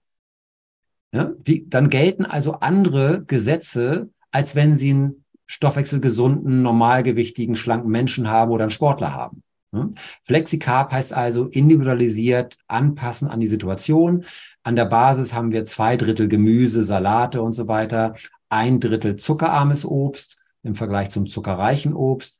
Ja, 1.12 1.32
wie, 1.44 1.66
dann 1.68 1.90
gelten 1.90 2.26
also 2.26 2.60
andere 2.60 3.24
Gesetze, 3.26 4.12
als 4.30 4.56
wenn 4.56 4.76
Sie 4.76 4.92
einen 4.92 5.26
stoffwechselgesunden, 5.48 6.62
normalgewichtigen, 6.62 7.56
schlanken 7.56 7.90
Menschen 7.90 8.30
haben 8.30 8.52
oder 8.52 8.66
einen 8.66 8.72
Sportler 8.72 9.16
haben. 9.16 9.42
Hm? 9.74 9.96
Flexicarb 10.26 10.92
heißt 10.92 11.12
also 11.12 11.48
individualisiert 11.48 12.60
anpassen 12.68 13.30
an 13.30 13.40
die 13.40 13.48
Situation. 13.48 14.26
An 14.62 14.76
der 14.76 14.86
Basis 14.86 15.34
haben 15.34 15.52
wir 15.52 15.66
zwei 15.66 15.98
Drittel 15.98 16.28
Gemüse, 16.28 16.84
Salate 16.84 17.42
und 17.42 17.54
so 17.54 17.68
weiter, 17.68 18.14
ein 18.50 18.80
Drittel 18.80 19.16
zuckerarmes 19.16 19.86
Obst 19.86 20.38
im 20.64 20.76
Vergleich 20.76 21.10
zum 21.10 21.28
zuckerreichen 21.28 21.94
Obst, 21.94 22.40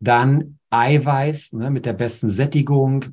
dann 0.00 0.58
Eiweiß 0.70 1.54
ne, 1.54 1.70
mit 1.70 1.86
der 1.86 1.92
besten 1.92 2.30
Sättigung, 2.30 3.06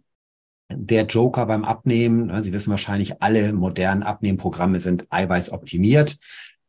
der 0.72 1.06
Joker 1.06 1.46
beim 1.46 1.66
Abnehmen. 1.66 2.28
Ne, 2.28 2.44
Sie 2.44 2.54
wissen 2.54 2.72
wahrscheinlich, 2.72 3.22
alle 3.22 3.54
modernen 3.54 4.04
Abnehmprogramme 4.04 4.80
sind 4.80 5.06
Eiweiß 5.10 5.52
optimiert. 5.52 6.18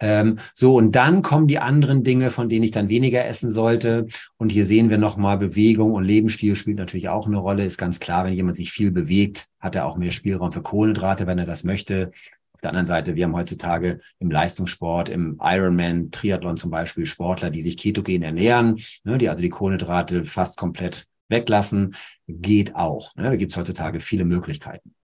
Ähm, 0.03 0.38
so, 0.55 0.76
und 0.76 0.96
dann 0.96 1.20
kommen 1.20 1.46
die 1.46 1.59
anderen 1.59 2.03
Dinge, 2.03 2.31
von 2.31 2.48
denen 2.48 2.64
ich 2.64 2.70
dann 2.70 2.88
weniger 2.88 3.26
essen 3.26 3.50
sollte. 3.50 4.07
Und 4.38 4.50
hier 4.50 4.64
sehen 4.64 4.88
wir 4.88 4.96
nochmal, 4.96 5.37
Bewegung 5.37 5.92
und 5.92 6.05
Lebensstil 6.05 6.57
spielt 6.57 6.79
natürlich 6.79 7.11
auch 7.11 7.26
eine 7.26 7.37
Rolle. 7.37 7.64
Ist 7.64 7.76
ganz 7.76 8.00
klar, 8.00 8.24
wenn 8.24 8.33
jemand 8.33 8.57
sich 8.57 8.72
viel 8.72 8.90
bewegt, 8.90 9.48
hat 9.61 9.74
er 9.74 9.85
auch 9.85 9.98
mehr 9.98 10.11
Spielraum 10.11 10.53
für 10.53 10.62
Kohlenhydrate, 10.62 11.26
wenn 11.26 11.38
er 11.38 11.46
das 11.46 11.64
möchte. 11.64 12.12
Auf 12.61 12.62
der 12.62 12.70
anderen 12.70 12.87
Seite, 12.87 13.14
wir 13.14 13.25
haben 13.25 13.35
heutzutage 13.35 14.01
im 14.18 14.31
Leistungssport, 14.31 15.09
im 15.09 15.40
Ironman, 15.42 16.11
Triathlon 16.11 16.59
zum 16.59 16.70
Beispiel, 16.70 17.07
Sportler, 17.07 17.49
die 17.49 17.62
sich 17.62 17.79
ketogen 17.79 18.23
ernähren, 18.23 18.79
ne, 19.05 19.16
die 19.16 19.31
also 19.31 19.40
die 19.40 19.49
Kohlenhydrate 19.49 20.25
fast 20.25 20.59
komplett 20.59 21.07
weglassen, 21.31 21.94
geht 22.29 22.75
auch. 22.75 23.16
Ne? 23.16 23.23
Da 23.25 23.37
gibt 23.37 23.53
es 23.53 23.57
heutzutage 23.57 24.01
viele 24.01 24.27
Möglichkeiten. 24.27 24.94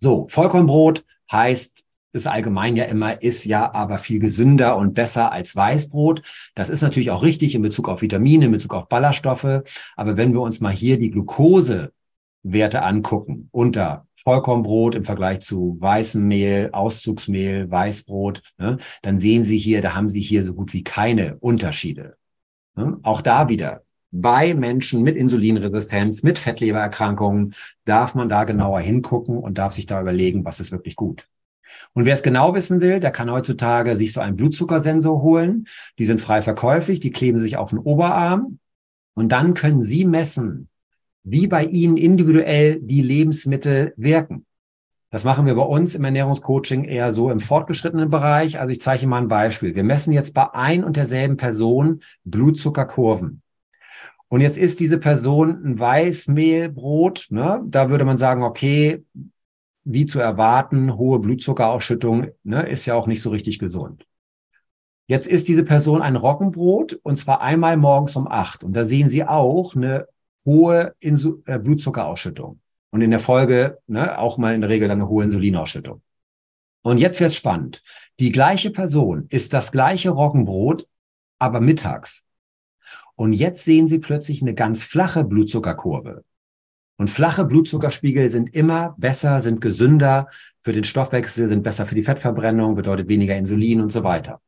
So, 0.00 0.26
Vollkornbrot 0.28 1.06
heißt 1.32 1.86
ist 2.12 2.26
allgemein 2.26 2.76
ja 2.76 2.84
immer, 2.84 3.22
ist 3.22 3.44
ja 3.46 3.72
aber 3.72 3.98
viel 3.98 4.18
gesünder 4.18 4.76
und 4.76 4.92
besser 4.92 5.32
als 5.32 5.56
Weißbrot. 5.56 6.22
Das 6.54 6.68
ist 6.68 6.82
natürlich 6.82 7.10
auch 7.10 7.22
richtig 7.22 7.54
in 7.54 7.62
Bezug 7.62 7.88
auf 7.88 8.02
Vitamine, 8.02 8.46
in 8.46 8.52
Bezug 8.52 8.74
auf 8.74 8.88
Ballaststoffe. 8.88 9.62
Aber 9.96 10.16
wenn 10.16 10.32
wir 10.32 10.40
uns 10.40 10.60
mal 10.60 10.72
hier 10.72 10.98
die 10.98 11.10
Glukosewerte 11.10 11.92
angucken 12.82 13.48
unter 13.52 14.05
Vollkornbrot 14.26 14.96
im 14.96 15.04
Vergleich 15.04 15.40
zu 15.40 15.76
weißem 15.78 16.26
Mehl, 16.26 16.70
Auszugsmehl, 16.72 17.70
Weißbrot, 17.70 18.42
ne, 18.58 18.76
dann 19.02 19.18
sehen 19.18 19.44
Sie 19.44 19.56
hier, 19.56 19.82
da 19.82 19.94
haben 19.94 20.08
Sie 20.08 20.20
hier 20.20 20.42
so 20.42 20.54
gut 20.54 20.72
wie 20.72 20.82
keine 20.82 21.36
Unterschiede. 21.38 22.16
Ne? 22.74 22.98
Auch 23.04 23.20
da 23.20 23.48
wieder 23.48 23.82
bei 24.10 24.54
Menschen 24.54 25.02
mit 25.02 25.16
Insulinresistenz, 25.16 26.24
mit 26.24 26.40
Fettlebererkrankungen 26.40 27.54
darf 27.84 28.16
man 28.16 28.28
da 28.28 28.42
genauer 28.42 28.80
hingucken 28.80 29.38
und 29.38 29.58
darf 29.58 29.74
sich 29.74 29.86
da 29.86 30.00
überlegen, 30.00 30.44
was 30.44 30.58
ist 30.58 30.72
wirklich 30.72 30.96
gut. 30.96 31.28
Und 31.92 32.04
wer 32.04 32.14
es 32.14 32.22
genau 32.22 32.54
wissen 32.54 32.80
will, 32.80 32.98
der 32.98 33.12
kann 33.12 33.30
heutzutage 33.30 33.96
sich 33.96 34.12
so 34.12 34.20
einen 34.20 34.36
Blutzuckersensor 34.36 35.22
holen. 35.22 35.66
Die 35.98 36.04
sind 36.04 36.20
frei 36.20 36.42
verkäuflich, 36.42 36.98
die 36.98 37.10
kleben 37.12 37.38
sich 37.38 37.56
auf 37.56 37.70
den 37.70 37.78
Oberarm. 37.78 38.58
Und 39.14 39.30
dann 39.30 39.54
können 39.54 39.82
Sie 39.82 40.04
messen, 40.04 40.68
wie 41.26 41.48
bei 41.48 41.64
Ihnen 41.64 41.96
individuell 41.96 42.78
die 42.80 43.02
Lebensmittel 43.02 43.92
wirken. 43.96 44.46
Das 45.10 45.24
machen 45.24 45.44
wir 45.44 45.56
bei 45.56 45.62
uns 45.62 45.96
im 45.96 46.04
Ernährungscoaching 46.04 46.84
eher 46.84 47.12
so 47.12 47.30
im 47.30 47.40
fortgeschrittenen 47.40 48.10
Bereich. 48.10 48.60
Also 48.60 48.70
ich 48.70 48.80
zeige 48.80 49.08
mal 49.08 49.22
ein 49.22 49.28
Beispiel. 49.28 49.74
Wir 49.74 49.82
messen 49.82 50.12
jetzt 50.12 50.34
bei 50.34 50.54
ein 50.54 50.84
und 50.84 50.96
derselben 50.96 51.36
Person 51.36 52.00
Blutzuckerkurven. 52.24 53.42
Und 54.28 54.40
jetzt 54.40 54.56
ist 54.56 54.78
diese 54.78 54.98
Person 54.98 55.64
ein 55.64 55.78
Weißmehlbrot. 55.78 57.26
Ne? 57.30 57.60
Da 57.66 57.90
würde 57.90 58.04
man 58.04 58.18
sagen, 58.18 58.44
okay, 58.44 59.04
wie 59.82 60.06
zu 60.06 60.20
erwarten, 60.20 60.96
hohe 60.96 61.18
Blutzuckerausschüttung, 61.18 62.28
ne, 62.42 62.62
ist 62.62 62.86
ja 62.86 62.94
auch 62.94 63.06
nicht 63.06 63.22
so 63.22 63.30
richtig 63.30 63.60
gesund. 63.60 64.04
Jetzt 65.06 65.28
ist 65.28 65.46
diese 65.46 65.64
Person 65.64 66.02
ein 66.02 66.16
Roggenbrot 66.16 66.98
und 67.04 67.16
zwar 67.16 67.40
einmal 67.40 67.76
morgens 67.76 68.16
um 68.16 68.26
acht. 68.26 68.64
Und 68.64 68.74
da 68.74 68.84
sehen 68.84 69.10
Sie 69.10 69.24
auch 69.24 69.76
eine 69.76 70.08
hohe 70.46 70.94
Insu 71.00 71.42
äh, 71.44 71.58
Blutzuckerausschüttung. 71.58 72.60
Und 72.90 73.02
in 73.02 73.10
der 73.10 73.20
Folge 73.20 73.78
ne, 73.86 74.18
auch 74.18 74.38
mal 74.38 74.54
in 74.54 74.62
der 74.62 74.70
Regel 74.70 74.90
eine 74.90 75.08
hohe 75.08 75.24
Insulinausschüttung. 75.24 76.00
Und 76.82 76.98
jetzt 76.98 77.20
wird's 77.20 77.34
spannend. 77.34 77.82
Die 78.20 78.32
gleiche 78.32 78.70
Person 78.70 79.26
ist 79.28 79.52
das 79.52 79.72
gleiche 79.72 80.10
Roggenbrot, 80.10 80.86
aber 81.38 81.60
mittags. 81.60 82.24
Und 83.16 83.32
jetzt 83.32 83.64
sehen 83.64 83.88
Sie 83.88 83.98
plötzlich 83.98 84.40
eine 84.40 84.54
ganz 84.54 84.84
flache 84.84 85.24
Blutzuckerkurve. 85.24 86.24
Und 86.98 87.10
flache 87.10 87.44
Blutzuckerspiegel 87.44 88.30
sind 88.30 88.54
immer 88.54 88.94
besser, 88.98 89.40
sind 89.40 89.60
gesünder 89.60 90.28
für 90.62 90.72
den 90.72 90.84
Stoffwechsel, 90.84 91.48
sind 91.48 91.62
besser 91.62 91.86
für 91.86 91.94
die 91.94 92.04
Fettverbrennung, 92.04 92.74
bedeutet 92.74 93.08
weniger 93.08 93.36
Insulin 93.36 93.80
und 93.80 93.92
so 93.92 94.02
weiter. 94.02 94.40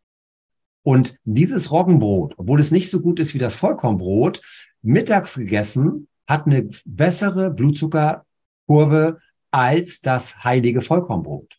Und 0.89 1.19
dieses 1.25 1.71
Roggenbrot, 1.71 2.33
obwohl 2.39 2.61
es 2.61 2.71
nicht 2.71 2.89
so 2.89 3.03
gut 3.03 3.21
ist 3.21 3.35
wie 3.35 3.39
das 3.39 3.55
Vollkornbrot, 3.57 4.41
mittags 4.81 5.35
gegessen, 5.35 6.09
hat 6.27 6.47
eine 6.47 6.67
bessere 6.87 7.51
Blutzuckerkurve 7.51 9.19
als 9.51 10.01
das 10.01 10.43
heilige 10.45 10.81
Vollkornbrot. 10.81 11.59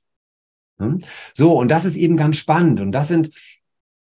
Hm? 0.79 0.97
So, 1.35 1.55
und 1.59 1.69
das 1.69 1.85
ist 1.85 1.95
eben 1.95 2.17
ganz 2.17 2.37
spannend. 2.37 2.81
Und 2.81 2.91
das 2.91 3.07
sind 3.07 3.29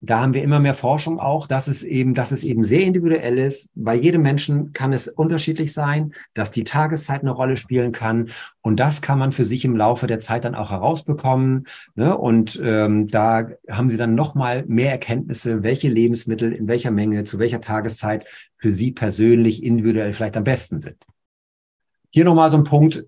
da 0.01 0.19
haben 0.21 0.33
wir 0.33 0.43
immer 0.43 0.59
mehr 0.59 0.75
Forschung 0.75 1.19
auch, 1.19 1.47
dass 1.47 1.67
es 1.67 1.81
eben, 1.83 2.13
dass 2.13 2.31
es 2.31 2.43
eben 2.43 2.63
sehr 2.63 2.81
individuell 2.81 3.37
ist. 3.37 3.71
Bei 3.75 3.95
jedem 3.95 4.21
Menschen 4.21 4.71
kann 4.73 4.93
es 4.93 5.07
unterschiedlich 5.07 5.73
sein, 5.73 6.13
dass 6.33 6.51
die 6.51 6.63
Tageszeit 6.63 7.21
eine 7.21 7.31
Rolle 7.31 7.57
spielen 7.57 7.91
kann. 7.91 8.29
Und 8.61 8.79
das 8.79 9.01
kann 9.01 9.17
man 9.17 9.31
für 9.31 9.45
sich 9.45 9.65
im 9.65 9.75
Laufe 9.75 10.05
der 10.05 10.19
Zeit 10.19 10.45
dann 10.45 10.53
auch 10.53 10.71
herausbekommen. 10.71 11.67
Ne? 11.95 12.15
Und 12.15 12.61
ähm, 12.63 13.07
da 13.07 13.47
haben 13.69 13.89
Sie 13.89 13.97
dann 13.97 14.15
nochmal 14.15 14.63
mehr 14.67 14.91
Erkenntnisse, 14.91 15.63
welche 15.63 15.89
Lebensmittel 15.89 16.51
in 16.51 16.67
welcher 16.67 16.91
Menge, 16.91 17.23
zu 17.23 17.39
welcher 17.39 17.61
Tageszeit 17.61 18.25
für 18.57 18.73
Sie 18.73 18.91
persönlich 18.91 19.63
individuell 19.63 20.13
vielleicht 20.13 20.37
am 20.37 20.43
besten 20.43 20.81
sind. 20.81 20.97
Hier 22.11 22.25
nochmal 22.25 22.49
so 22.49 22.57
ein 22.57 22.63
Punkt, 22.63 23.05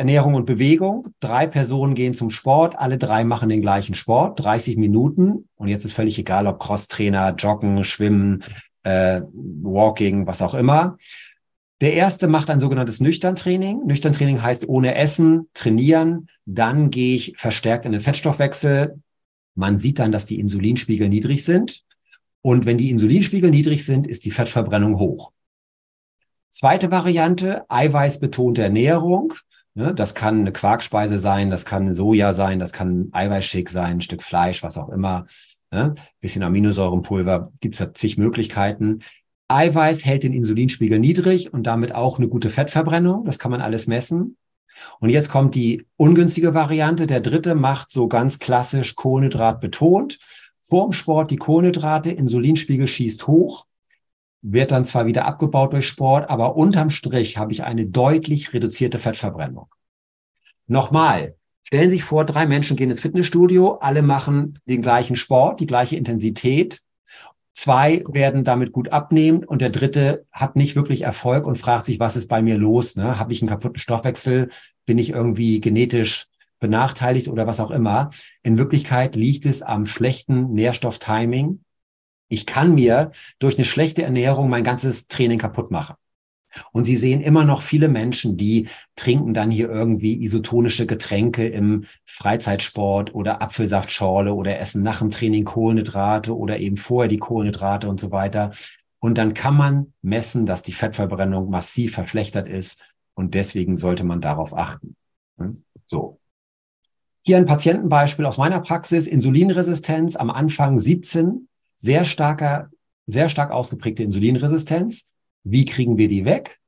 Ernährung 0.00 0.34
und 0.34 0.46
Bewegung. 0.46 1.14
Drei 1.20 1.46
Personen 1.46 1.94
gehen 1.94 2.14
zum 2.14 2.30
Sport, 2.30 2.76
alle 2.78 2.98
drei 2.98 3.22
machen 3.22 3.48
den 3.50 3.60
gleichen 3.60 3.94
Sport, 3.94 4.42
30 4.42 4.76
Minuten. 4.76 5.48
Und 5.54 5.68
jetzt 5.68 5.84
ist 5.84 5.92
völlig 5.92 6.18
egal, 6.18 6.46
ob 6.46 6.58
Crosstrainer, 6.58 7.34
Joggen, 7.36 7.84
Schwimmen, 7.84 8.42
äh, 8.82 9.20
Walking, 9.32 10.26
was 10.26 10.42
auch 10.42 10.54
immer. 10.54 10.96
Der 11.82 11.92
erste 11.92 12.28
macht 12.28 12.50
ein 12.50 12.60
sogenanntes 12.60 13.00
Nüchterntraining. 13.00 13.86
Nüchterntraining 13.86 14.42
heißt 14.42 14.68
ohne 14.68 14.94
Essen, 14.94 15.48
trainieren. 15.54 16.26
Dann 16.46 16.90
gehe 16.90 17.16
ich 17.16 17.34
verstärkt 17.36 17.84
in 17.84 17.92
den 17.92 18.00
Fettstoffwechsel. 18.00 19.00
Man 19.54 19.78
sieht 19.78 19.98
dann, 19.98 20.12
dass 20.12 20.26
die 20.26 20.40
Insulinspiegel 20.40 21.08
niedrig 21.08 21.44
sind. 21.44 21.82
Und 22.42 22.64
wenn 22.64 22.78
die 22.78 22.90
Insulinspiegel 22.90 23.50
niedrig 23.50 23.84
sind, 23.84 24.06
ist 24.06 24.24
die 24.24 24.30
Fettverbrennung 24.30 24.98
hoch. 24.98 25.32
Zweite 26.48 26.90
Variante, 26.90 27.64
eiweißbetonte 27.68 28.62
Ernährung. 28.62 29.34
Ne? 29.80 29.94
Das 29.94 30.14
kann 30.14 30.40
eine 30.40 30.52
Quarkspeise 30.52 31.18
sein, 31.18 31.48
das 31.48 31.64
kann 31.64 31.92
Soja 31.94 32.34
sein, 32.34 32.58
das 32.58 32.72
kann 32.72 33.08
Eiweißshake 33.12 33.70
sein, 33.70 33.92
ein 33.92 34.00
Stück 34.02 34.22
Fleisch, 34.22 34.62
was 34.62 34.76
auch 34.76 34.90
immer. 34.90 35.24
Ne? 35.70 35.94
Bisschen 36.20 36.42
Aminosäurenpulver, 36.42 37.50
gibt 37.60 37.80
es 37.80 37.92
zig 37.94 38.18
Möglichkeiten. 38.18 39.00
Eiweiß 39.48 40.04
hält 40.04 40.22
den 40.22 40.34
Insulinspiegel 40.34 40.98
niedrig 40.98 41.54
und 41.54 41.62
damit 41.62 41.94
auch 41.94 42.18
eine 42.18 42.28
gute 42.28 42.50
Fettverbrennung. 42.50 43.24
Das 43.24 43.38
kann 43.38 43.50
man 43.50 43.62
alles 43.62 43.86
messen. 43.86 44.36
Und 44.98 45.08
jetzt 45.08 45.30
kommt 45.30 45.54
die 45.54 45.86
ungünstige 45.96 46.52
Variante. 46.52 47.06
Der 47.06 47.20
dritte 47.20 47.54
macht 47.54 47.90
so 47.90 48.06
ganz 48.06 48.38
klassisch 48.38 48.96
Kohlenhydrat 48.96 49.62
betont. 49.62 50.18
Vorm 50.60 50.92
Sport 50.92 51.30
die 51.30 51.36
Kohlenhydrate, 51.36 52.10
Insulinspiegel 52.10 52.86
schießt 52.86 53.26
hoch 53.26 53.64
wird 54.42 54.70
dann 54.70 54.84
zwar 54.84 55.06
wieder 55.06 55.26
abgebaut 55.26 55.72
durch 55.72 55.86
Sport, 55.86 56.30
aber 56.30 56.56
unterm 56.56 56.90
Strich 56.90 57.36
habe 57.38 57.52
ich 57.52 57.64
eine 57.64 57.86
deutlich 57.86 58.52
reduzierte 58.52 58.98
Fettverbrennung. 58.98 59.66
Nochmal, 60.66 61.36
stellen 61.62 61.90
Sie 61.90 61.96
sich 61.96 62.04
vor, 62.04 62.24
drei 62.24 62.46
Menschen 62.46 62.76
gehen 62.76 62.90
ins 62.90 63.00
Fitnessstudio, 63.00 63.78
alle 63.80 64.02
machen 64.02 64.58
den 64.64 64.82
gleichen 64.82 65.16
Sport, 65.16 65.60
die 65.60 65.66
gleiche 65.66 65.96
Intensität 65.96 66.82
Zwei 67.52 68.04
werden 68.08 68.44
damit 68.44 68.72
gut 68.72 68.92
abnehmen 68.92 69.44
und 69.44 69.60
der 69.60 69.70
dritte 69.70 70.24
hat 70.30 70.56
nicht 70.56 70.76
wirklich 70.76 71.02
Erfolg 71.02 71.46
und 71.46 71.58
fragt 71.58 71.84
sich, 71.84 71.98
was 71.98 72.16
ist 72.16 72.28
bei 72.28 72.42
mir 72.42 72.56
los? 72.56 72.96
Ne? 72.96 73.18
Habe 73.18 73.32
ich 73.32 73.42
einen 73.42 73.48
kaputten 73.48 73.80
Stoffwechsel? 73.80 74.50
Bin 74.86 74.98
ich 74.98 75.10
irgendwie 75.10 75.60
genetisch 75.60 76.26
benachteiligt 76.60 77.28
oder 77.28 77.46
was 77.46 77.60
auch 77.60 77.70
immer? 77.70 78.10
In 78.42 78.56
Wirklichkeit 78.56 79.16
liegt 79.16 79.46
es 79.46 79.62
am 79.62 79.86
schlechten 79.86 80.52
Nährstofftiming. 80.52 81.64
Ich 82.30 82.46
kann 82.46 82.74
mir 82.74 83.10
durch 83.40 83.58
eine 83.58 83.64
schlechte 83.64 84.04
Ernährung 84.04 84.48
mein 84.48 84.64
ganzes 84.64 85.08
Training 85.08 85.38
kaputt 85.38 85.70
machen. 85.70 85.96
Und 86.72 86.84
Sie 86.84 86.96
sehen 86.96 87.20
immer 87.20 87.44
noch 87.44 87.60
viele 87.60 87.88
Menschen, 87.88 88.36
die 88.36 88.68
trinken 88.96 89.34
dann 89.34 89.50
hier 89.50 89.68
irgendwie 89.68 90.22
isotonische 90.22 90.86
Getränke 90.86 91.46
im 91.48 91.84
Freizeitsport 92.06 93.14
oder 93.14 93.42
Apfelsaftschorle 93.42 94.32
oder 94.32 94.58
essen 94.58 94.82
nach 94.82 95.00
dem 95.00 95.10
Training 95.10 95.44
Kohlenhydrate 95.44 96.36
oder 96.36 96.58
eben 96.58 96.76
vorher 96.76 97.08
die 97.08 97.18
Kohlenhydrate 97.18 97.88
und 97.88 98.00
so 98.00 98.10
weiter. 98.10 98.52
Und 99.00 99.18
dann 99.18 99.34
kann 99.34 99.56
man 99.56 99.92
messen, 100.02 100.46
dass 100.46 100.62
die 100.62 100.72
Fettverbrennung 100.72 101.50
massiv 101.50 101.94
verschlechtert 101.94 102.48
ist. 102.48 102.80
Und 103.14 103.34
deswegen 103.34 103.76
sollte 103.76 104.04
man 104.04 104.20
darauf 104.20 104.56
achten. 104.56 104.96
So. 105.86 106.20
Hier 107.22 107.36
ein 107.36 107.46
Patientenbeispiel 107.46 108.24
aus 108.24 108.38
meiner 108.38 108.60
Praxis. 108.60 109.06
Insulinresistenz 109.06 110.16
am 110.16 110.30
Anfang 110.30 110.78
17. 110.78 111.48
Sehr 111.82 112.04
starker, 112.04 112.68
sehr 113.06 113.30
stark 113.30 113.50
ausgeprägte 113.50 114.02
Insulinresistenz. 114.02 115.14
Wie 115.44 115.64
kriegen 115.64 115.96
wir 115.96 116.08
die 116.08 116.26
weg? 116.26 116.58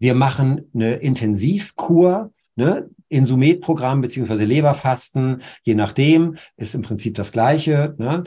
Wir 0.00 0.14
machen 0.14 0.68
eine 0.74 0.94
Intensivkur, 0.94 2.32
ne? 2.56 2.90
Insumet-Programm 3.08 4.00
beziehungsweise 4.00 4.44
Leberfasten, 4.44 5.42
je 5.62 5.74
nachdem, 5.74 6.36
ist 6.56 6.74
im 6.74 6.82
Prinzip 6.82 7.14
das 7.14 7.32
Gleiche. 7.32 7.94
Ne? 7.98 8.22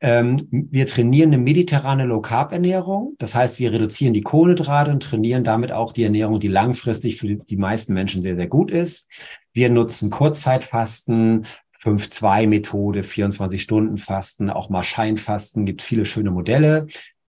Ähm, 0.00 0.36
wir 0.50 0.86
trainieren 0.86 1.32
eine 1.32 1.42
mediterrane 1.42 2.04
Low-Carb-Ernährung. 2.04 3.14
Das 3.18 3.34
heißt, 3.34 3.58
wir 3.58 3.72
reduzieren 3.72 4.12
die 4.12 4.20
Kohlenhydrate 4.20 4.90
und 4.90 5.02
trainieren 5.02 5.44
damit 5.44 5.72
auch 5.72 5.92
die 5.92 6.04
Ernährung, 6.04 6.40
die 6.40 6.48
langfristig 6.48 7.16
für 7.16 7.36
die 7.36 7.56
meisten 7.56 7.94
Menschen 7.94 8.22
sehr, 8.22 8.36
sehr 8.36 8.48
gut 8.48 8.70
ist. 8.70 9.08
Wir 9.54 9.70
nutzen 9.70 10.10
Kurzzeitfasten, 10.10 11.46
5-2-Methode, 11.82 13.02
24-Stunden-Fasten, 13.02 14.50
auch 14.50 14.68
mal 14.68 14.82
Scheinfasten, 14.82 15.64
gibt 15.64 15.82
viele 15.82 16.04
schöne 16.04 16.30
Modelle. 16.30 16.86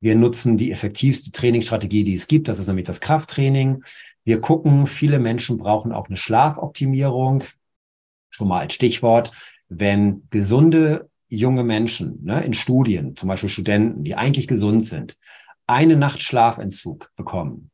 Wir 0.01 0.15
nutzen 0.15 0.57
die 0.57 0.71
effektivste 0.71 1.33
Trainingsstrategie, 1.33 2.05
die 2.05 2.15
es 2.15 2.29
gibt. 2.29 2.49
Das 2.49 2.59
ist 2.59 2.69
nämlich 2.69 2.87
das 2.87 3.01
Krafttraining. 3.01 3.83
Wir 4.25 4.41
gucken, 4.41 4.87
viele 4.87 5.19
Menschen 5.19 5.59
brauchen 5.59 5.93
auch 5.93 6.07
eine 6.07 6.17
Schlafoptimierung. 6.17 7.45
Schon 8.31 8.49
mal 8.49 8.61
als 8.61 8.75
Stichwort. 8.75 9.33
Wenn 9.69 10.29
gesunde 10.31 11.09
junge 11.29 11.65
Menschen 11.65 12.25
ne, 12.25 12.43
in 12.45 12.55
Studien, 12.55 13.17
zum 13.17 13.29
Beispiel 13.29 13.49
Studenten, 13.49 14.05
die 14.05 14.15
eigentlich 14.15 14.47
gesund 14.47 14.85
sind, 14.85 15.17
eine 15.67 15.97
Nacht 15.97 16.23
Schlafentzug 16.23 17.11
bekommen, 17.17 17.71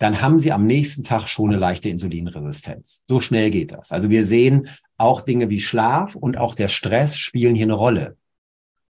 dann 0.00 0.22
haben 0.22 0.38
sie 0.38 0.50
am 0.50 0.66
nächsten 0.66 1.04
Tag 1.04 1.28
schon 1.28 1.50
eine 1.50 1.58
leichte 1.58 1.90
Insulinresistenz. 1.90 3.04
So 3.06 3.20
schnell 3.20 3.50
geht 3.50 3.70
das. 3.70 3.92
Also 3.92 4.08
wir 4.08 4.24
sehen 4.24 4.66
auch 4.96 5.20
Dinge 5.20 5.50
wie 5.50 5.60
Schlaf 5.60 6.16
und 6.16 6.38
auch 6.38 6.54
der 6.54 6.68
Stress 6.68 7.18
spielen 7.18 7.54
hier 7.54 7.66
eine 7.66 7.74
Rolle. 7.74 8.16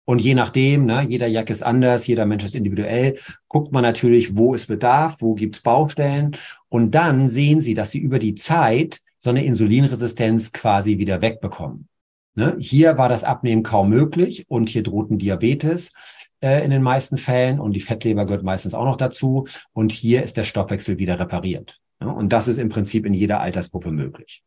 Und 0.03 0.19
je 0.19 0.35
nachdem, 0.35 0.85
ne, 0.85 1.05
jeder 1.07 1.27
Jack 1.27 1.49
ist 1.49 1.63
anders, 1.63 2.07
jeder 2.07 2.25
Mensch 2.25 2.43
ist 2.43 2.55
individuell, 2.55 3.17
guckt 3.47 3.71
man 3.71 3.83
natürlich, 3.83 4.35
wo 4.35 4.53
es 4.53 4.67
Bedarf, 4.67 5.15
wo 5.19 5.33
gibt's 5.33 5.61
Baustellen. 5.61 6.35
Und 6.67 6.91
dann 6.91 7.29
sehen 7.29 7.61
Sie, 7.61 7.73
dass 7.73 7.91
Sie 7.91 7.99
über 7.99 8.19
die 8.19 8.35
Zeit 8.35 8.99
so 9.17 9.29
eine 9.29 9.45
Insulinresistenz 9.45 10.51
quasi 10.51 10.97
wieder 10.97 11.21
wegbekommen. 11.21 11.87
Ne? 12.35 12.57
Hier 12.59 12.97
war 12.97 13.07
das 13.07 13.23
Abnehmen 13.23 13.63
kaum 13.63 13.89
möglich 13.89 14.45
und 14.49 14.69
hier 14.69 14.83
drohten 14.83 15.17
Diabetes 15.17 15.93
äh, 16.41 16.63
in 16.63 16.71
den 16.71 16.84
meisten 16.84 17.17
Fällen 17.17 17.60
und 17.60 17.73
die 17.73 17.82
Fettleber 17.82 18.26
gehört 18.26 18.43
meistens 18.43 18.73
auch 18.73 18.86
noch 18.86 18.97
dazu. 18.97 19.47
Und 19.73 19.91
hier 19.91 20.23
ist 20.23 20.38
der 20.38 20.43
Stoffwechsel 20.43 20.97
wieder 20.97 21.19
repariert. 21.19 21.80
Ne? 22.00 22.13
Und 22.13 22.34
das 22.34 22.47
ist 22.47 22.58
im 22.58 22.69
Prinzip 22.69 23.06
in 23.06 23.13
jeder 23.13 23.39
Altersgruppe 23.39 23.91
möglich. 23.91 24.43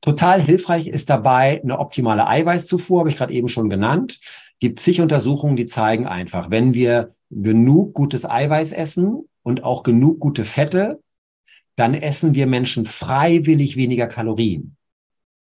Total 0.00 0.40
hilfreich 0.42 0.88
ist 0.88 1.10
dabei 1.10 1.60
eine 1.62 1.78
optimale 1.78 2.26
Eiweißzufuhr, 2.26 3.00
habe 3.00 3.10
ich 3.10 3.16
gerade 3.16 3.32
eben 3.32 3.48
schon 3.48 3.70
genannt. 3.70 4.18
Gibt 4.58 4.80
zig 4.80 5.00
Untersuchungen, 5.00 5.56
die 5.56 5.66
zeigen 5.66 6.06
einfach, 6.06 6.50
wenn 6.50 6.74
wir 6.74 7.12
genug 7.30 7.94
gutes 7.94 8.28
Eiweiß 8.28 8.72
essen 8.72 9.28
und 9.42 9.64
auch 9.64 9.82
genug 9.82 10.18
gute 10.20 10.44
Fette, 10.44 11.00
dann 11.76 11.94
essen 11.94 12.34
wir 12.34 12.46
Menschen 12.46 12.84
freiwillig 12.84 13.76
weniger 13.76 14.06
Kalorien. 14.06 14.76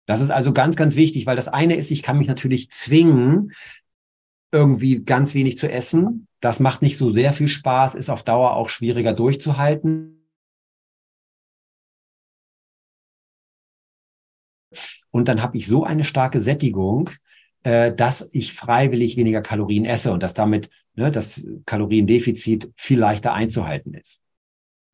Das 0.06 0.20
ist 0.20 0.30
also 0.30 0.52
ganz, 0.52 0.76
ganz 0.76 0.96
wichtig, 0.96 1.26
weil 1.26 1.36
das 1.36 1.48
eine 1.48 1.76
ist, 1.76 1.90
ich 1.90 2.02
kann 2.02 2.18
mich 2.18 2.28
natürlich 2.28 2.70
zwingen, 2.70 3.52
irgendwie 4.52 5.02
ganz 5.02 5.34
wenig 5.34 5.58
zu 5.58 5.70
essen. 5.70 6.28
Das 6.40 6.60
macht 6.60 6.82
nicht 6.82 6.98
so 6.98 7.12
sehr 7.12 7.34
viel 7.34 7.48
Spaß, 7.48 7.94
ist 7.94 8.10
auf 8.10 8.22
Dauer 8.22 8.54
auch 8.54 8.68
schwieriger 8.68 9.14
durchzuhalten. 9.14 10.28
Und 15.10 15.28
dann 15.28 15.42
habe 15.42 15.56
ich 15.56 15.66
so 15.66 15.84
eine 15.84 16.04
starke 16.04 16.40
Sättigung, 16.40 17.10
äh, 17.64 17.94
dass 17.94 18.30
ich 18.32 18.54
freiwillig 18.54 19.16
weniger 19.16 19.42
Kalorien 19.42 19.84
esse 19.84 20.12
und 20.12 20.22
dass 20.22 20.34
damit 20.34 20.70
ne, 20.94 21.10
das 21.10 21.46
Kaloriendefizit 21.66 22.72
viel 22.76 22.98
leichter 22.98 23.32
einzuhalten 23.34 23.94
ist. 23.94 24.22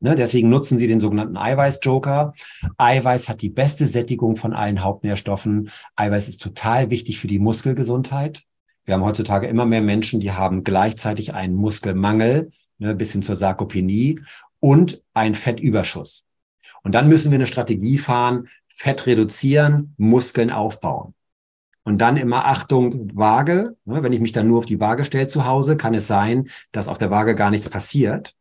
Ne, 0.01 0.15
deswegen 0.15 0.49
nutzen 0.49 0.77
Sie 0.77 0.87
den 0.87 1.01
sogenannten 1.01 1.35
Eiweiß-Joker. 1.35 2.33
Eiweiß 2.77 3.27
hat 3.27 3.41
die 3.41 3.49
beste 3.49 3.85
Sättigung 3.85 4.37
von 4.37 4.53
allen 4.53 4.81
Hauptnährstoffen. 4.81 5.69
Eiweiß 5.95 6.29
ist 6.29 6.41
total 6.41 6.89
wichtig 6.89 7.19
für 7.19 7.27
die 7.27 7.39
Muskelgesundheit. 7.39 8.43
Wir 8.89 8.95
haben 8.95 9.05
heutzutage 9.05 9.45
immer 9.45 9.67
mehr 9.67 9.83
Menschen, 9.83 10.19
die 10.19 10.31
haben 10.31 10.63
gleichzeitig 10.63 11.35
einen 11.35 11.53
Muskelmangel, 11.53 12.49
ne, 12.79 12.95
bis 12.95 13.11
hin 13.11 13.21
zur 13.21 13.35
Sarkopenie 13.35 14.19
und 14.59 15.03
einen 15.13 15.35
Fettüberschuss. 15.35 16.25
Und 16.81 16.95
dann 16.95 17.07
müssen 17.07 17.29
wir 17.29 17.35
eine 17.35 17.45
Strategie 17.45 17.99
fahren, 17.99 18.47
Fett 18.67 19.05
reduzieren, 19.05 19.93
Muskeln 19.97 20.49
aufbauen. 20.49 21.13
Und 21.83 21.99
dann 21.99 22.17
immer 22.17 22.45
Achtung, 22.45 23.15
Waage. 23.15 23.77
Ne, 23.85 24.01
wenn 24.01 24.11
ich 24.11 24.21
mich 24.21 24.31
dann 24.31 24.47
nur 24.47 24.57
auf 24.57 24.65
die 24.65 24.79
Waage 24.79 25.05
stelle 25.05 25.27
zu 25.27 25.45
Hause, 25.45 25.77
kann 25.77 25.93
es 25.93 26.07
sein, 26.07 26.49
dass 26.71 26.87
auf 26.87 26.97
der 26.97 27.11
Waage 27.11 27.35
gar 27.35 27.51
nichts 27.51 27.69
passiert. 27.69 28.33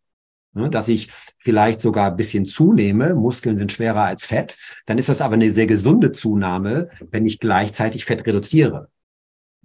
Ne, 0.55 0.71
dass 0.71 0.89
ich 0.89 1.11
vielleicht 1.41 1.83
sogar 1.83 2.07
ein 2.07 2.17
bisschen 2.17 2.47
zunehme. 2.47 3.15
Muskeln 3.15 3.59
sind 3.59 3.71
schwerer 3.71 4.05
als 4.05 4.25
Fett. 4.25 4.57
Dann 4.87 4.97
ist 4.97 5.11
das 5.11 5.21
aber 5.21 5.35
eine 5.35 5.51
sehr 5.51 5.67
gesunde 5.67 6.11
Zunahme, 6.11 6.89
wenn 7.11 7.27
ich 7.27 7.39
gleichzeitig 7.39 8.07
Fett 8.07 8.27
reduziere. 8.27 8.89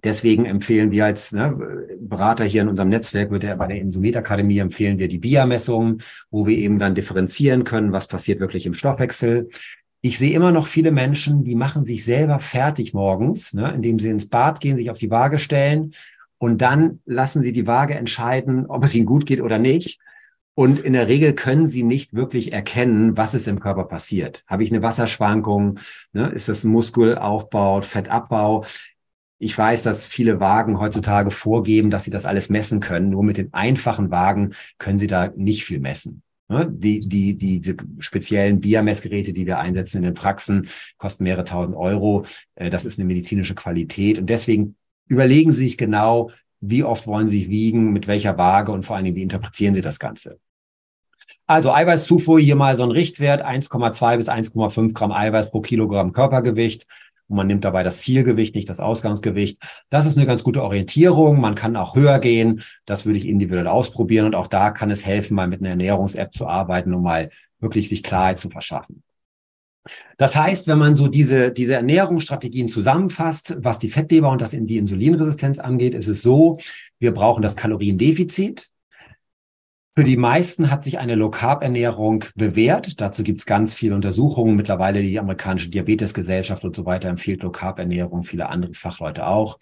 Deswegen 0.04 0.44
empfehlen 0.44 0.90
wir 0.90 1.06
als 1.06 1.32
ne, 1.32 1.56
Berater 1.98 2.44
hier 2.44 2.62
in 2.62 2.68
unserem 2.68 2.90
Netzwerk 2.90 3.30
mit 3.30 3.42
der, 3.42 3.56
bei 3.56 3.66
der 3.66 3.80
Insulitakademie 3.80 4.58
empfehlen 4.58 4.98
wir 4.98 5.08
die 5.08 5.18
BIA-Messungen, 5.18 6.02
wo 6.30 6.46
wir 6.46 6.56
eben 6.56 6.78
dann 6.78 6.94
differenzieren 6.94 7.64
können, 7.64 7.92
was 7.92 8.06
passiert 8.06 8.40
wirklich 8.40 8.66
im 8.66 8.74
Stoffwechsel. 8.74 9.48
Ich 10.02 10.18
sehe 10.18 10.34
immer 10.34 10.52
noch 10.52 10.66
viele 10.66 10.92
Menschen, 10.92 11.44
die 11.44 11.54
machen 11.54 11.84
sich 11.84 12.04
selber 12.04 12.38
fertig 12.38 12.92
morgens, 12.92 13.54
ne, 13.54 13.72
indem 13.74 13.98
sie 13.98 14.10
ins 14.10 14.28
Bad 14.28 14.60
gehen, 14.60 14.76
sich 14.76 14.90
auf 14.90 14.98
die 14.98 15.10
Waage 15.10 15.38
stellen 15.38 15.92
und 16.44 16.60
dann 16.60 17.00
lassen 17.06 17.40
sie 17.40 17.52
die 17.52 17.66
Waage 17.66 17.94
entscheiden, 17.94 18.66
ob 18.66 18.84
es 18.84 18.94
ihnen 18.94 19.06
gut 19.06 19.24
geht 19.24 19.40
oder 19.40 19.58
nicht. 19.58 19.98
Und 20.54 20.78
in 20.78 20.92
der 20.92 21.08
Regel 21.08 21.32
können 21.32 21.66
sie 21.66 21.82
nicht 21.82 22.12
wirklich 22.12 22.52
erkennen, 22.52 23.16
was 23.16 23.34
ist 23.34 23.48
im 23.48 23.60
Körper 23.60 23.84
passiert. 23.84 24.44
Habe 24.46 24.62
ich 24.62 24.70
eine 24.70 24.82
Wasserschwankung? 24.82 25.80
Ne? 26.12 26.28
Ist 26.28 26.48
das 26.48 26.62
ein 26.62 26.70
Muskelaufbau, 26.70 27.80
Fettabbau? 27.80 28.64
Ich 29.38 29.56
weiß, 29.56 29.82
dass 29.82 30.06
viele 30.06 30.40
Wagen 30.40 30.78
heutzutage 30.80 31.30
vorgeben, 31.30 31.90
dass 31.90 32.04
sie 32.04 32.10
das 32.10 32.24
alles 32.24 32.50
messen 32.50 32.80
können. 32.80 33.10
Nur 33.10 33.24
mit 33.24 33.36
den 33.36 33.52
einfachen 33.52 34.10
Wagen 34.10 34.54
können 34.78 34.98
sie 34.98 35.06
da 35.06 35.32
nicht 35.36 35.64
viel 35.64 35.80
messen. 35.80 36.22
Ne? 36.48 36.70
Die, 36.70 37.00
die, 37.00 37.36
die, 37.36 37.60
diese 37.60 37.76
speziellen 37.98 38.60
BIA-Messgeräte, 38.60 39.32
die 39.32 39.46
wir 39.46 39.58
einsetzen 39.58 39.98
in 39.98 40.02
den 40.04 40.14
Praxen, 40.14 40.68
kosten 40.98 41.24
mehrere 41.24 41.44
tausend 41.44 41.76
Euro. 41.76 42.24
Äh, 42.54 42.70
das 42.70 42.84
ist 42.84 42.98
eine 42.98 43.06
medizinische 43.06 43.54
Qualität. 43.54 44.18
Und 44.18 44.26
deswegen 44.26 44.76
überlegen 45.08 45.52
Sie 45.52 45.64
sich 45.64 45.78
genau, 45.78 46.30
wie 46.60 46.84
oft 46.84 47.06
wollen 47.06 47.26
Sie 47.26 47.40
sich 47.40 47.48
wiegen, 47.48 47.92
mit 47.92 48.06
welcher 48.06 48.38
Waage 48.38 48.72
und 48.72 48.84
vor 48.84 48.96
allen 48.96 49.04
Dingen, 49.04 49.16
wie 49.16 49.22
interpretieren 49.22 49.74
Sie 49.74 49.80
das 49.80 49.98
Ganze. 49.98 50.38
Also 51.46 51.72
Eiweißzufuhr, 51.72 52.40
hier 52.40 52.56
mal 52.56 52.76
so 52.76 52.84
ein 52.84 52.90
Richtwert, 52.90 53.44
1,2 53.44 54.16
bis 54.16 54.28
1,5 54.28 54.94
Gramm 54.94 55.12
Eiweiß 55.12 55.50
pro 55.50 55.60
Kilogramm 55.60 56.12
Körpergewicht. 56.12 56.86
Und 57.28 57.36
man 57.36 57.46
nimmt 57.46 57.64
dabei 57.64 57.82
das 57.82 58.00
Zielgewicht, 58.00 58.54
nicht 58.54 58.68
das 58.68 58.80
Ausgangsgewicht. 58.80 59.58
Das 59.90 60.06
ist 60.06 60.16
eine 60.16 60.26
ganz 60.26 60.44
gute 60.44 60.62
Orientierung. 60.62 61.40
Man 61.40 61.54
kann 61.54 61.76
auch 61.76 61.96
höher 61.96 62.18
gehen. 62.18 62.62
Das 62.84 63.06
würde 63.06 63.18
ich 63.18 63.26
individuell 63.26 63.66
ausprobieren. 63.66 64.26
Und 64.26 64.34
auch 64.34 64.46
da 64.46 64.70
kann 64.70 64.90
es 64.90 65.04
helfen, 65.04 65.34
mal 65.34 65.48
mit 65.48 65.60
einer 65.60 65.70
Ernährungs-App 65.70 66.32
zu 66.32 66.46
arbeiten, 66.46 66.92
um 66.92 67.02
mal 67.02 67.30
wirklich 67.60 67.88
sich 67.88 68.02
Klarheit 68.02 68.38
zu 68.38 68.50
verschaffen. 68.50 69.02
Das 70.16 70.34
heißt, 70.34 70.66
wenn 70.66 70.78
man 70.78 70.96
so 70.96 71.08
diese, 71.08 71.52
diese 71.52 71.74
Ernährungsstrategien 71.74 72.68
zusammenfasst, 72.68 73.56
was 73.60 73.78
die 73.78 73.90
Fettleber 73.90 74.30
und 74.30 74.40
das 74.40 74.54
in 74.54 74.66
die 74.66 74.78
Insulinresistenz 74.78 75.58
angeht, 75.58 75.94
ist 75.94 76.08
es 76.08 76.22
so, 76.22 76.58
wir 76.98 77.12
brauchen 77.12 77.42
das 77.42 77.56
Kaloriendefizit. 77.56 78.70
Für 79.96 80.02
die 80.02 80.16
meisten 80.16 80.72
hat 80.72 80.82
sich 80.82 80.98
eine 80.98 81.14
Low-Carb-Ernährung 81.14 82.24
bewährt. 82.34 83.00
Dazu 83.00 83.22
gibt 83.22 83.38
es 83.38 83.46
ganz 83.46 83.74
viele 83.74 83.94
Untersuchungen. 83.94 84.56
Mittlerweile 84.56 85.00
die 85.00 85.20
amerikanische 85.20 85.70
Diabetesgesellschaft 85.70 86.64
und 86.64 86.74
so 86.74 86.84
weiter 86.84 87.08
empfiehlt 87.08 87.44
Low-Carb-Ernährung, 87.44 88.24
viele 88.24 88.48
andere 88.48 88.74
Fachleute 88.74 89.24
auch. 89.24 89.60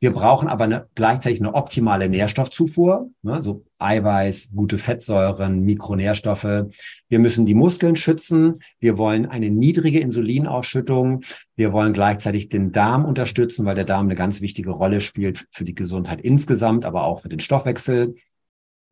Wir 0.00 0.12
brauchen 0.12 0.48
aber 0.48 0.64
eine, 0.64 0.86
gleichzeitig 0.96 1.40
eine 1.40 1.54
optimale 1.54 2.08
Nährstoffzufuhr, 2.08 3.10
ne, 3.22 3.42
so 3.42 3.64
Eiweiß, 3.78 4.52
gute 4.54 4.78
Fettsäuren, 4.78 5.60
Mikronährstoffe. 5.62 6.66
Wir 7.08 7.18
müssen 7.18 7.46
die 7.46 7.54
Muskeln 7.54 7.94
schützen. 7.96 8.60
Wir 8.80 8.96
wollen 8.96 9.26
eine 9.26 9.50
niedrige 9.50 10.00
Insulinausschüttung. 10.00 11.22
Wir 11.56 11.72
wollen 11.72 11.92
gleichzeitig 11.92 12.48
den 12.48 12.70
Darm 12.70 13.04
unterstützen, 13.04 13.64
weil 13.64 13.74
der 13.74 13.84
Darm 13.84 14.06
eine 14.06 14.14
ganz 14.16 14.40
wichtige 14.40 14.70
Rolle 14.70 15.00
spielt 15.00 15.46
für 15.50 15.64
die 15.64 15.74
Gesundheit 15.74 16.20
insgesamt, 16.20 16.84
aber 16.84 17.04
auch 17.04 17.22
für 17.22 17.28
den 17.28 17.40
Stoffwechsel. 17.40 18.16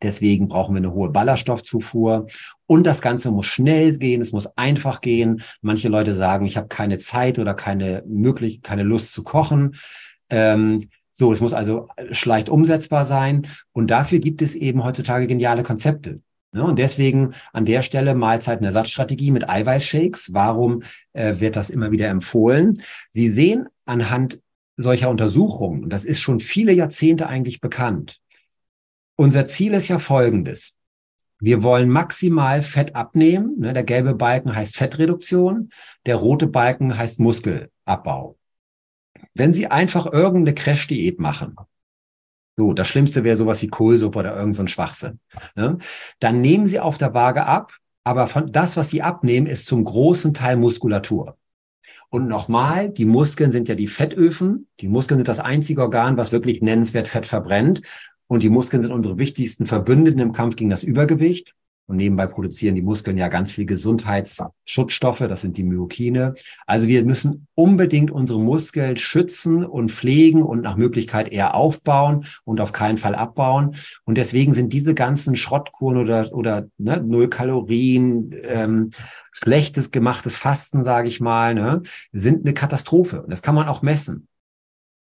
Deswegen 0.02 0.48
brauchen 0.48 0.74
wir 0.74 0.78
eine 0.78 0.92
hohe 0.92 1.10
Ballaststoffzufuhr. 1.10 2.26
Und 2.66 2.86
das 2.86 3.00
Ganze 3.00 3.30
muss 3.30 3.46
schnell 3.46 3.96
gehen, 3.98 4.20
es 4.20 4.32
muss 4.32 4.46
einfach 4.56 5.00
gehen. 5.00 5.42
Manche 5.62 5.88
Leute 5.88 6.12
sagen, 6.12 6.46
ich 6.46 6.56
habe 6.56 6.68
keine 6.68 6.98
Zeit 6.98 7.38
oder 7.38 7.54
keine 7.54 8.02
Möglichkeit, 8.06 8.62
keine 8.62 8.82
Lust 8.82 9.12
zu 9.12 9.24
kochen. 9.24 9.74
Ähm, 10.28 10.86
so, 11.12 11.32
es 11.32 11.40
muss 11.40 11.54
also 11.54 11.88
leicht 12.24 12.50
umsetzbar 12.50 13.06
sein. 13.06 13.46
Und 13.72 13.90
dafür 13.90 14.18
gibt 14.18 14.42
es 14.42 14.54
eben 14.54 14.84
heutzutage 14.84 15.26
geniale 15.26 15.62
Konzepte. 15.62 16.20
Ne? 16.52 16.64
Und 16.64 16.78
deswegen 16.78 17.32
an 17.52 17.64
der 17.64 17.82
Stelle 17.82 18.14
Mahlzeitenersatzstrategie 18.14 19.30
mit 19.30 19.48
Eiweißshakes. 19.48 20.34
Warum 20.34 20.82
äh, 21.14 21.40
wird 21.40 21.56
das 21.56 21.70
immer 21.70 21.90
wieder 21.90 22.08
empfohlen? 22.08 22.82
Sie 23.10 23.28
sehen 23.28 23.66
anhand 23.86 24.40
solcher 24.76 25.08
Untersuchungen, 25.08 25.84
und 25.84 25.90
das 25.90 26.04
ist 26.04 26.20
schon 26.20 26.38
viele 26.38 26.72
Jahrzehnte 26.72 27.28
eigentlich 27.28 27.60
bekannt, 27.60 28.20
unser 29.16 29.46
Ziel 29.48 29.74
ist 29.74 29.88
ja 29.88 29.98
folgendes. 29.98 30.78
Wir 31.38 31.62
wollen 31.62 31.88
maximal 31.88 32.62
Fett 32.62 32.94
abnehmen. 32.94 33.58
Ne? 33.58 33.72
Der 33.72 33.84
gelbe 33.84 34.14
Balken 34.14 34.54
heißt 34.54 34.76
Fettreduktion, 34.76 35.70
der 36.06 36.16
rote 36.16 36.46
Balken 36.46 36.96
heißt 36.96 37.20
Muskelabbau. 37.20 38.38
Wenn 39.34 39.52
Sie 39.52 39.66
einfach 39.66 40.06
irgendeine 40.06 40.54
Crash-Diät 40.54 41.20
machen, 41.20 41.56
so, 42.58 42.72
das 42.72 42.88
Schlimmste 42.88 43.22
wäre 43.22 43.36
sowas 43.36 43.60
wie 43.60 43.68
Kohlsuppe 43.68 44.18
oder 44.18 44.34
irgendein 44.34 44.66
so 44.66 44.72
Schwachsinn, 44.72 45.20
ne? 45.56 45.76
dann 46.20 46.40
nehmen 46.40 46.66
Sie 46.66 46.80
auf 46.80 46.96
der 46.96 47.12
Waage 47.12 47.44
ab, 47.44 47.74
aber 48.02 48.26
von 48.28 48.50
das, 48.50 48.78
was 48.78 48.88
Sie 48.88 49.02
abnehmen, 49.02 49.46
ist 49.46 49.66
zum 49.66 49.84
großen 49.84 50.32
Teil 50.32 50.56
Muskulatur. 50.56 51.36
Und 52.08 52.28
nochmal, 52.28 52.88
die 52.88 53.04
Muskeln 53.04 53.50
sind 53.52 53.68
ja 53.68 53.74
die 53.74 53.88
Fettöfen. 53.88 54.68
Die 54.80 54.88
Muskeln 54.88 55.18
sind 55.18 55.28
das 55.28 55.40
einzige 55.40 55.82
Organ, 55.82 56.16
was 56.16 56.32
wirklich 56.32 56.62
nennenswert 56.62 57.08
Fett 57.08 57.26
verbrennt. 57.26 57.82
Und 58.28 58.42
die 58.42 58.50
Muskeln 58.50 58.82
sind 58.82 58.92
unsere 58.92 59.18
wichtigsten 59.18 59.66
Verbündeten 59.66 60.20
im 60.20 60.32
Kampf 60.32 60.56
gegen 60.56 60.70
das 60.70 60.82
Übergewicht. 60.82 61.54
Und 61.88 61.98
nebenbei 61.98 62.26
produzieren 62.26 62.74
die 62.74 62.82
Muskeln 62.82 63.16
ja 63.16 63.28
ganz 63.28 63.52
viel 63.52 63.64
Gesundheitsschutzstoffe, 63.64 65.20
das 65.20 65.42
sind 65.42 65.56
die 65.56 65.62
Myokine. 65.62 66.34
Also 66.66 66.88
wir 66.88 67.04
müssen 67.04 67.46
unbedingt 67.54 68.10
unsere 68.10 68.40
Muskeln 68.40 68.96
schützen 68.96 69.64
und 69.64 69.92
pflegen 69.92 70.42
und 70.42 70.62
nach 70.62 70.76
Möglichkeit 70.76 71.32
eher 71.32 71.54
aufbauen 71.54 72.26
und 72.42 72.60
auf 72.60 72.72
keinen 72.72 72.98
Fall 72.98 73.14
abbauen. 73.14 73.76
Und 74.04 74.18
deswegen 74.18 74.52
sind 74.52 74.72
diese 74.72 74.94
ganzen 74.94 75.36
Schrottkuren 75.36 75.98
oder, 75.98 76.32
oder 76.32 76.66
ne, 76.76 77.00
Null 77.00 77.28
Kalorien, 77.28 78.34
ähm, 78.42 78.90
schlechtes 79.30 79.92
gemachtes 79.92 80.36
Fasten, 80.36 80.82
sage 80.82 81.06
ich 81.06 81.20
mal, 81.20 81.54
ne, 81.54 81.82
sind 82.12 82.44
eine 82.44 82.54
Katastrophe. 82.54 83.22
Und 83.22 83.30
das 83.30 83.42
kann 83.42 83.54
man 83.54 83.68
auch 83.68 83.82
messen. 83.82 84.26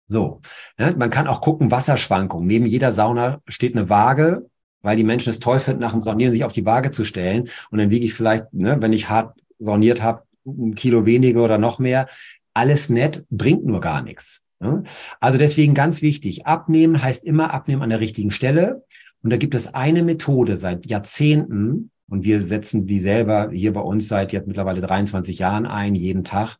So, 0.08 0.40
ne? 0.78 0.94
man 0.96 1.10
kann 1.10 1.26
auch 1.26 1.40
gucken, 1.40 1.70
Wasserschwankungen. 1.70 2.46
Neben 2.46 2.66
jeder 2.66 2.92
Sauna 2.92 3.40
steht 3.48 3.76
eine 3.76 3.88
Waage, 3.88 4.48
weil 4.82 4.96
die 4.96 5.04
Menschen 5.04 5.30
es 5.30 5.40
toll 5.40 5.58
finden, 5.58 5.80
nach 5.80 5.92
dem 5.92 6.00
Saunieren 6.00 6.32
sich 6.32 6.44
auf 6.44 6.52
die 6.52 6.64
Waage 6.64 6.90
zu 6.90 7.04
stellen. 7.04 7.48
Und 7.70 7.78
dann 7.78 7.90
wiege 7.90 8.06
ich 8.06 8.14
vielleicht, 8.14 8.52
ne, 8.52 8.76
wenn 8.80 8.92
ich 8.92 9.08
hart 9.08 9.38
sauniert 9.58 10.02
habe, 10.02 10.22
ein 10.46 10.74
Kilo 10.74 11.06
weniger 11.06 11.42
oder 11.42 11.58
noch 11.58 11.78
mehr. 11.78 12.06
Alles 12.54 12.88
nett, 12.88 13.24
bringt 13.30 13.64
nur 13.64 13.80
gar 13.80 14.02
nichts. 14.02 14.44
Ne? 14.60 14.84
Also 15.20 15.38
deswegen 15.38 15.74
ganz 15.74 16.02
wichtig, 16.02 16.46
abnehmen 16.46 17.02
heißt 17.02 17.24
immer 17.24 17.52
abnehmen 17.52 17.82
an 17.82 17.90
der 17.90 18.00
richtigen 18.00 18.30
Stelle. 18.30 18.84
Und 19.22 19.30
da 19.30 19.36
gibt 19.36 19.54
es 19.54 19.74
eine 19.74 20.02
Methode 20.02 20.56
seit 20.56 20.86
Jahrzehnten, 20.86 21.90
und 22.08 22.24
wir 22.24 22.40
setzen 22.40 22.86
die 22.86 22.98
selber 22.98 23.50
hier 23.52 23.72
bei 23.72 23.80
uns 23.80 24.08
seit 24.08 24.32
jetzt 24.32 24.46
mittlerweile 24.46 24.80
23 24.80 25.38
Jahren 25.38 25.66
ein, 25.66 25.94
jeden 25.94 26.24
Tag. 26.24 26.56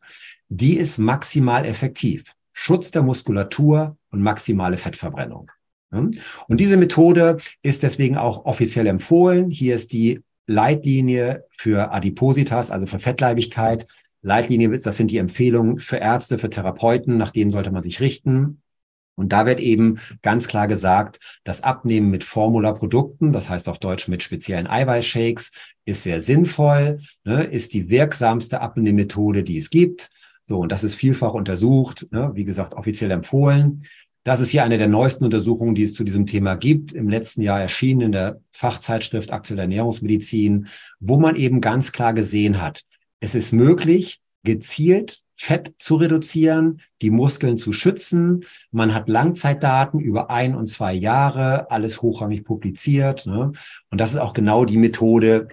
Die 0.49 0.77
ist 0.77 0.97
maximal 0.97 1.65
effektiv. 1.65 2.33
Schutz 2.59 2.89
der 2.89 3.03
Muskulatur 3.03 3.97
und 4.09 4.23
maximale 4.23 4.77
Fettverbrennung. 4.77 5.51
Und 5.91 6.59
diese 6.59 6.75
Methode 6.75 7.37
ist 7.61 7.83
deswegen 7.83 8.17
auch 8.17 8.45
offiziell 8.45 8.87
empfohlen. 8.87 9.51
Hier 9.51 9.75
ist 9.75 9.93
die 9.93 10.21
Leitlinie 10.47 11.45
für 11.51 11.93
Adipositas, 11.93 12.71
also 12.71 12.87
für 12.87 12.97
Fettleibigkeit. 12.97 13.85
Leitlinie, 14.23 14.75
das 14.79 14.97
sind 14.97 15.11
die 15.11 15.19
Empfehlungen 15.19 15.77
für 15.77 15.97
Ärzte, 15.97 16.39
für 16.39 16.49
Therapeuten, 16.49 17.17
nach 17.17 17.31
denen 17.31 17.51
sollte 17.51 17.69
man 17.69 17.83
sich 17.83 18.01
richten. 18.01 18.63
Und 19.15 19.33
da 19.33 19.45
wird 19.45 19.59
eben 19.59 19.99
ganz 20.23 20.47
klar 20.47 20.67
gesagt, 20.67 21.19
das 21.43 21.61
Abnehmen 21.61 22.09
mit 22.09 22.23
Formula-Produkten, 22.23 23.33
das 23.33 23.49
heißt 23.49 23.69
auf 23.69 23.77
Deutsch 23.77 24.07
mit 24.07 24.23
speziellen 24.23 24.65
Eiweißshakes, 24.65 25.75
ist 25.85 26.03
sehr 26.03 26.21
sinnvoll, 26.21 26.99
ne, 27.23 27.43
ist 27.43 27.75
die 27.75 27.89
wirksamste 27.89 28.61
Abnehmmethode, 28.61 29.43
die 29.43 29.59
es 29.59 29.69
gibt. 29.69 30.09
So, 30.47 30.59
und 30.59 30.71
das 30.71 30.83
ist 30.85 30.95
vielfach 30.95 31.33
untersucht, 31.33 32.07
ne, 32.11 32.31
wie 32.33 32.45
gesagt, 32.45 32.73
offiziell 32.73 33.11
empfohlen. 33.11 33.83
Das 34.23 34.39
ist 34.39 34.49
hier 34.49 34.63
eine 34.63 34.77
der 34.77 34.87
neuesten 34.87 35.25
Untersuchungen, 35.25 35.75
die 35.75 35.83
es 35.83 35.93
zu 35.93 36.03
diesem 36.03 36.25
Thema 36.25 36.55
gibt. 36.55 36.93
Im 36.93 37.09
letzten 37.09 37.41
Jahr 37.41 37.61
erschienen 37.61 38.01
in 38.01 38.11
der 38.13 38.41
Fachzeitschrift 38.51 39.31
Aktuelle 39.31 39.63
Ernährungsmedizin, 39.63 40.67
wo 40.99 41.19
man 41.19 41.35
eben 41.35 41.59
ganz 41.59 41.91
klar 41.91 42.13
gesehen 42.13 42.61
hat, 42.61 42.83
es 43.19 43.35
ist 43.35 43.51
möglich, 43.51 44.21
gezielt 44.43 45.21
Fett 45.35 45.75
zu 45.77 45.95
reduzieren, 45.97 46.81
die 47.01 47.11
Muskeln 47.11 47.57
zu 47.57 47.71
schützen. 47.71 48.43
Man 48.71 48.93
hat 48.93 49.07
Langzeitdaten 49.07 49.99
über 49.99 50.31
ein 50.31 50.55
und 50.55 50.65
zwei 50.65 50.93
Jahre, 50.93 51.69
alles 51.69 52.01
hochrangig 52.01 52.43
publiziert. 52.43 53.27
Ne? 53.27 53.51
Und 53.91 54.01
das 54.01 54.13
ist 54.13 54.19
auch 54.19 54.33
genau 54.33 54.65
die 54.65 54.77
Methode, 54.77 55.49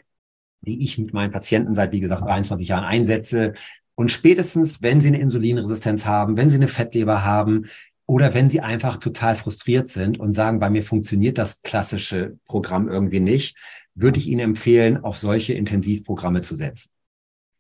die 0.63 0.83
ich 0.83 0.99
mit 0.99 1.13
meinen 1.13 1.33
Patienten 1.33 1.75
seit, 1.75 1.93
wie 1.93 2.01
gesagt, 2.01 2.23
23 2.23 2.69
Jahren 2.69 2.85
einsetze. 2.85 3.53
Und 3.97 4.11
spätestens, 4.11 4.83
wenn 4.83 5.01
sie 5.01 5.09
eine 5.09 5.21
Insulinresistenz 5.21 6.05
haben, 6.07 6.37
wenn 6.37 6.51
sie 6.51 6.57
eine 6.57 6.69
Fettleber 6.69 7.25
haben 7.25 7.67
oder 8.07 8.35
wenn 8.35 8.51
sie 8.51 8.61
einfach 8.61 8.97
total 8.97 9.37
frustriert 9.37 9.89
sind 9.89 10.19
und 10.19 10.33
sagen, 10.33 10.59
bei 10.59 10.69
mir 10.69 10.83
funktioniert 10.83 11.39
das 11.39 11.63
klassische 11.63 12.39
Programm 12.45 12.89
irgendwie 12.89 13.21
nicht, 13.21 13.57
würde 13.95 14.19
ich 14.19 14.27
Ihnen 14.29 14.41
empfehlen, 14.41 15.03
auf 15.05 15.19
solche 15.19 15.55
Intensivprogramme 15.55 16.41
zu 16.41 16.55
setzen. 16.55 16.91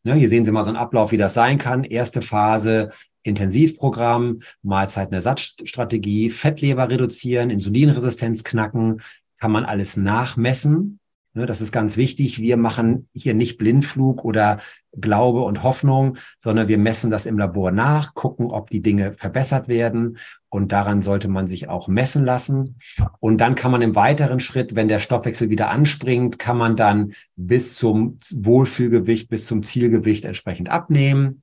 Ja, 0.03 0.15
hier 0.15 0.29
sehen 0.29 0.45
Sie 0.45 0.51
mal 0.51 0.65
so 0.65 0.69
einen 0.69 0.77
Ablauf, 0.77 1.13
wie 1.13 1.17
das 1.17 1.35
sein 1.35 1.59
kann. 1.59 1.85
Erste 1.85 2.21
Phase, 2.21 2.91
Intensivprogramm, 3.23 4.41
Mahlzeitenersatzstrategie, 4.63 6.29
Fettleber 6.31 6.91
reduzieren, 6.91 7.51
Insulinresistenz 7.51 8.45
knacken, 8.45 9.01
kann 9.41 9.51
man 9.51 9.65
alles 9.65 9.97
nachmessen. 9.97 10.99
Ne, 11.37 11.47
das 11.47 11.61
ist 11.61 11.73
ganz 11.73 11.97
wichtig. 11.97 12.41
Wir 12.41 12.57
machen 12.57 13.09
hier 13.13 13.35
nicht 13.35 13.59
Blindflug 13.59 14.25
oder 14.25 14.61
Glaube 14.93 15.43
und 15.43 15.65
Hoffnung, 15.65 16.17
sondern 16.39 16.69
wir 16.69 16.79
messen 16.79 17.11
das 17.11 17.27
im 17.27 17.39
Labor 17.39 17.73
nach, 17.73 18.15
gucken, 18.15 18.47
ob 18.47 18.71
die 18.71 18.83
Dinge 18.83 19.13
verbessert 19.13 19.67
werden. 19.67 20.19
Und 20.49 20.71
daran 20.71 21.03
sollte 21.03 21.27
man 21.27 21.49
sich 21.49 21.69
auch 21.69 21.89
messen 21.89 22.25
lassen. 22.25 22.79
Und 23.19 23.41
dann 23.41 23.57
kann 23.57 23.73
man 23.73 23.83
im 23.83 23.97
weiteren 23.97 24.39
Schritt, 24.39 24.77
wenn 24.77 24.87
der 24.87 25.01
Stoffwechsel 25.01 25.51
wieder 25.51 25.71
anspringt, 25.71 26.39
kann 26.39 26.57
man 26.57 26.77
dann 26.77 27.15
bis 27.35 27.75
zum 27.75 28.21
Wohlfühlgewicht, 28.33 29.29
bis 29.29 29.47
zum 29.47 29.65
Zielgewicht 29.65 30.25
entsprechend 30.27 30.71
abnehmen. 30.71 31.43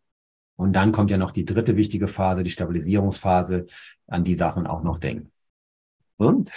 Und 0.56 0.74
dann 0.74 0.94
kommt 0.94 1.12
ja 1.12 1.18
noch 1.18 1.32
die 1.32 1.44
dritte 1.44 1.76
wichtige 1.76 2.08
Phase, 2.08 2.44
die 2.44 2.50
Stabilisierungsphase, 2.50 3.66
an 4.08 4.24
die 4.24 4.36
Sachen 4.36 4.68
auch 4.68 4.84
noch 4.84 5.00
denken. 5.00 5.32
Und 6.16 6.50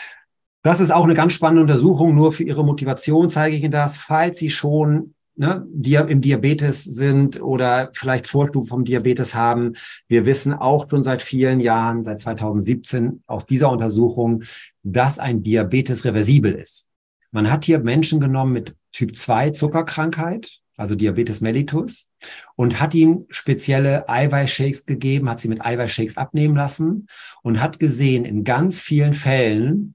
das 0.64 0.81
ist 0.81 0.90
auch 0.90 1.05
eine 1.05 1.14
ganz 1.14 1.35
spannende 1.35 1.61
Untersuchung. 1.61 2.14
Nur 2.14 2.33
für 2.33 2.42
Ihre 2.42 2.64
Motivation 2.64 3.29
zeige 3.29 3.55
ich 3.55 3.62
Ihnen 3.62 3.70
das. 3.70 3.98
Falls 3.98 4.38
Sie 4.38 4.48
schon 4.48 5.14
ne, 5.37 5.66
im 6.09 6.20
Diabetes 6.22 6.85
sind 6.85 7.42
oder 7.42 7.90
vielleicht 7.92 8.27
Vorstufe 8.27 8.68
vom 8.68 8.85
Diabetes 8.85 9.35
haben. 9.35 9.74
Wir 10.09 10.24
wissen 10.24 10.55
auch 10.55 10.88
schon 10.88 11.03
seit 11.03 11.20
vielen 11.20 11.61
Jahren, 11.61 12.03
seit 12.03 12.18
2017 12.20 13.22
aus 13.27 13.44
dieser 13.44 13.70
Untersuchung, 13.70 14.42
dass 14.83 15.18
ein 15.18 15.42
Diabetes 15.42 16.07
reversibel 16.07 16.55
ist. 16.55 16.88
Man 17.31 17.50
hat 17.50 17.66
hier 17.66 17.81
Menschen 17.81 18.18
genommen 18.18 18.53
mit 18.53 18.74
Typ 18.92 19.14
2 19.14 19.51
Zuckerkrankheit, 19.51 20.61
also 20.78 20.95
Diabetes 20.95 21.43
mellitus, 21.43 22.09
und 22.57 22.80
hat 22.80 22.95
ihnen 22.95 23.26
spezielle 23.28 24.09
Eiweißshakes 24.09 24.86
gegeben, 24.86 25.28
hat 25.28 25.41
sie 25.41 25.49
mit 25.49 25.61
Eiweißshakes 25.61 26.16
abnehmen 26.16 26.57
lassen 26.57 27.09
und 27.43 27.61
hat 27.61 27.78
gesehen, 27.78 28.24
in 28.24 28.45
ganz 28.45 28.80
vielen 28.80 29.12
Fällen 29.12 29.95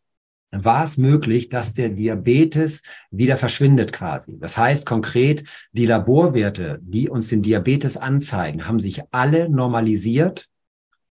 war 0.52 0.84
es 0.84 0.98
möglich, 0.98 1.50
dass 1.50 1.74
der 1.74 1.90
Diabetes 1.90 2.84
wieder 3.12 3.38
verschwindet 3.38 3.94
quasi. 3.94 4.38
Das 4.40 4.58
heißt 4.58 4.86
konkret, 4.86 5.44
die 5.72 5.86
Laborwerte, 5.86 6.80
die 6.82 7.10
uns 7.10 7.28
den 7.28 7.42
Diabetes 7.42 7.98
anzeigen, 7.98 8.68
haben 8.68 8.80
sich 8.80 9.02
alle 9.12 9.50
normalisiert, 9.50 10.48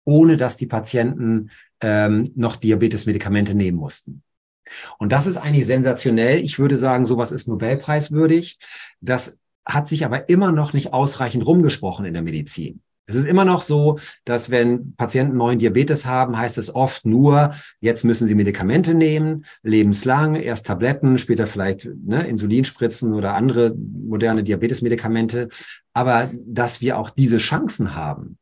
ohne 0.06 0.38
dass 0.38 0.58
die 0.58 0.68
Patienten 0.68 1.50
ähm, 1.82 2.32
noch 2.36 2.56
Diabetesmedikamente 2.56 3.56
nehmen 3.56 3.78
mussten. 3.78 4.24
Und 4.98 5.12
das 5.12 5.28
ist 5.28 5.38
eigentlich 5.38 5.66
sensationell. 5.66 6.40
Ich 6.40 6.58
würde 6.58 6.78
sagen, 6.78 7.06
sowas 7.06 7.32
ist 7.32 7.48
Nobelpreiswürdig. 7.48 8.58
Das 9.02 9.38
hat 9.66 9.88
sich 9.88 10.06
aber 10.06 10.30
immer 10.30 10.52
noch 10.52 10.74
nicht 10.74 10.94
ausreichend 10.94 11.46
rumgesprochen 11.46 12.06
in 12.06 12.14
der 12.14 12.24
Medizin. 12.24 12.82
Es 13.08 13.16
ist 13.16 13.26
immer 13.26 13.46
noch 13.46 13.62
so, 13.62 14.00
dass 14.24 14.50
wenn 14.50 14.96
Patienten 14.96 15.38
neuen 15.38 15.60
Diabetes 15.60 16.06
haben, 16.06 16.38
heißt 16.38 16.58
es 16.58 16.74
oft 16.74 17.06
nur, 17.06 17.54
jetzt 17.80 18.04
müssen 18.04 18.28
sie 18.28 18.36
Medikamente 18.36 18.96
nehmen, 18.96 19.46
lebenslang, 19.62 20.36
erst 20.36 20.66
Tabletten, 20.66 21.18
später 21.18 21.46
vielleicht 21.46 21.88
ne, 22.04 22.26
Insulinspritzen 22.28 23.14
oder 23.14 23.36
andere 23.36 23.76
moderne 23.76 24.44
Diabetesmedikamente. 24.44 25.50
Aber 25.94 26.32
dass 26.46 26.82
wir 26.82 26.98
auch 26.98 27.10
diese 27.12 27.38
Chancen 27.38 27.96
haben, 27.96 28.38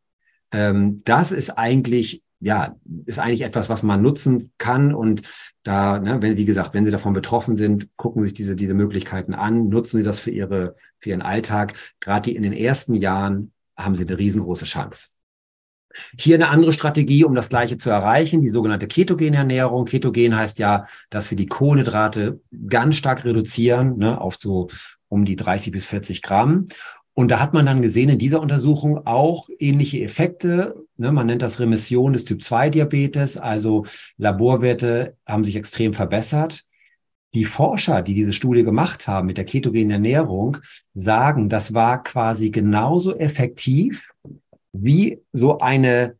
ähm, 0.51 0.99
das 1.03 1.31
ist 1.31 1.51
eigentlich 1.51 2.23
ja, 2.43 2.75
ist 3.05 3.19
eigentlich 3.19 3.43
etwas, 3.43 3.69
was 3.69 3.83
man 3.83 4.01
nutzen 4.01 4.51
kann. 4.57 4.93
Und 4.93 5.21
da, 5.63 5.99
ne, 5.99 6.21
wenn, 6.21 6.35
wie 6.35 6.43
gesagt, 6.43 6.73
wenn 6.73 6.83
Sie 6.83 6.91
davon 6.91 7.13
betroffen 7.13 7.55
sind, 7.55 7.95
gucken 7.95 8.21
sich 8.21 8.33
diese, 8.33 8.57
diese 8.57 8.73
Möglichkeiten 8.73 9.33
an, 9.33 9.69
nutzen 9.69 9.97
Sie 9.97 10.03
das 10.03 10.19
für 10.19 10.31
Ihre, 10.31 10.75
für 10.99 11.11
Ihren 11.11 11.21
Alltag. 11.21 11.73
Gerade 12.01 12.31
in 12.31 12.43
den 12.43 12.51
ersten 12.51 12.95
Jahren 12.95 13.52
haben 13.77 13.95
Sie 13.95 14.05
eine 14.05 14.17
riesengroße 14.17 14.65
Chance. 14.65 15.07
Hier 16.17 16.35
eine 16.35 16.49
andere 16.49 16.73
Strategie, 16.73 17.23
um 17.23 17.35
das 17.35 17.49
Gleiche 17.49 17.77
zu 17.77 17.89
erreichen, 17.89 18.41
die 18.41 18.49
sogenannte 18.49 18.87
ketogene 18.87 19.37
Ernährung. 19.37 19.85
Ketogen 19.85 20.35
heißt 20.35 20.57
ja, 20.59 20.87
dass 21.09 21.29
wir 21.29 21.37
die 21.37 21.45
Kohlenhydrate 21.45 22.39
ganz 22.67 22.95
stark 22.95 23.25
reduzieren, 23.25 23.97
ne, 23.97 24.19
auf 24.19 24.37
so 24.37 24.69
um 25.07 25.25
die 25.25 25.35
30 25.35 25.71
bis 25.71 25.85
40 25.85 26.21
Gramm. 26.23 26.67
Und 27.13 27.29
da 27.29 27.39
hat 27.39 27.53
man 27.53 27.67
dann 27.67 27.83
gesehen 27.83 28.09
in 28.09 28.17
dieser 28.17 28.41
Untersuchung 28.41 29.05
auch 29.05 29.47
ähnliche 29.59 30.01
Effekte. 30.01 30.75
Ne, 30.97 31.11
man 31.11 31.27
nennt 31.27 31.43
das 31.43 31.59
Remission 31.59 32.13
des 32.13 32.25
Typ-2-Diabetes. 32.25 33.37
Also 33.37 33.85
Laborwerte 34.17 35.15
haben 35.27 35.43
sich 35.43 35.55
extrem 35.55 35.93
verbessert. 35.93 36.63
Die 37.33 37.45
Forscher, 37.45 38.01
die 38.01 38.13
diese 38.13 38.33
Studie 38.33 38.63
gemacht 38.63 39.07
haben 39.07 39.27
mit 39.27 39.37
der 39.37 39.45
ketogenen 39.45 39.91
Ernährung, 39.91 40.57
sagen, 40.93 41.49
das 41.49 41.73
war 41.73 42.03
quasi 42.03 42.51
genauso 42.51 43.17
effektiv 43.17 44.11
wie 44.71 45.19
so 45.31 45.59
eine 45.59 46.15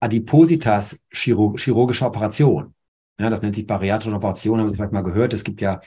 Adipositas 0.00 1.04
chirurgische 1.10 2.04
Operation. 2.04 2.74
Ja, 3.18 3.30
das 3.30 3.42
nennt 3.42 3.54
sich 3.54 3.66
bariatrische 3.66 4.14
Operation, 4.14 4.60
haben 4.60 4.68
Sie 4.68 4.76
vielleicht 4.76 4.92
mal 4.92 5.02
gehört. 5.02 5.32
Es 5.32 5.44
gibt 5.44 5.60
ja 5.60 5.80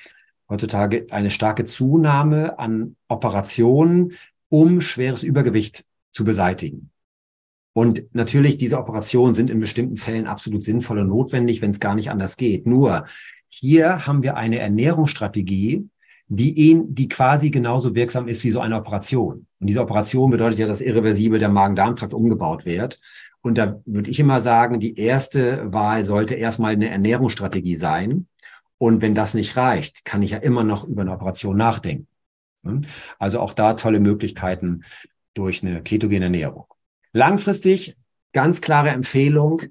heutzutage 0.50 1.08
eine 1.12 1.30
starke 1.30 1.66
Zunahme 1.66 2.58
an 2.58 2.96
Operationen, 3.08 4.14
um 4.50 4.82
schweres 4.82 5.24
Übergewicht 5.24 5.86
zu 6.10 6.24
beseitigen. 6.24 6.92
Und 7.74 8.04
natürlich, 8.14 8.58
diese 8.58 8.80
Operationen 8.80 9.36
sind 9.36 9.50
in 9.50 9.60
bestimmten 9.60 9.98
Fällen 9.98 10.28
absolut 10.28 10.64
sinnvoll 10.64 11.00
und 11.00 11.08
notwendig, 11.08 11.62
wenn 11.62 11.70
es 11.70 11.80
gar 11.80 11.96
nicht 11.96 12.10
anders 12.10 12.36
geht. 12.36 12.66
Nur 12.66 13.06
hier 13.48 14.06
haben 14.08 14.24
wir 14.24 14.38
eine 14.38 14.60
Ernährungsstrategie, 14.60 15.88
die 16.28 16.54
ihn, 16.54 16.94
die 16.94 17.08
quasi 17.08 17.50
genauso 17.50 17.96
wirksam 17.96 18.28
ist 18.28 18.44
wie 18.44 18.52
so 18.52 18.60
eine 18.60 18.76
Operation. 18.76 19.48
Und 19.60 19.68
diese 19.68 19.82
Operation 19.82 20.30
bedeutet 20.30 20.60
ja, 20.60 20.68
dass 20.68 20.82
irreversibel 20.82 21.40
der 21.40 21.50
Magen-Darm-Trakt 21.50 22.14
umgebaut 22.14 22.66
wird. 22.66 23.00
Und 23.42 23.58
da 23.58 23.82
würde 23.86 24.12
ich 24.12 24.20
immer 24.20 24.42
sagen, 24.42 24.80
die 24.80 24.98
erste 24.98 25.74
Wahl 25.74 26.04
sollte 26.04 26.36
erstmal 26.36 26.74
eine 26.74 26.90
Ernährungsstrategie 26.90 27.76
sein. 27.76 28.28
Und 28.78 29.02
wenn 29.02 29.16
das 29.16 29.34
nicht 29.34 29.58
reicht, 29.58 30.06
kann 30.06 30.22
ich 30.22 30.32
ja 30.32 30.38
immer 30.38 30.64
noch 30.64 30.88
über 30.88 31.02
eine 31.02 31.12
Operation 31.12 31.58
nachdenken. 31.58 32.08
Also 33.18 33.40
auch 33.40 33.54
da 33.54 33.74
tolle 33.74 34.00
Möglichkeiten 34.00 34.84
durch 35.34 35.66
eine 35.66 35.82
ketogene 35.82 36.26
Ernährung. 36.26 36.66
Langfristig 37.14 37.98
ganz 38.34 38.62
klare 38.62 38.90
Empfehlung, 38.90 39.62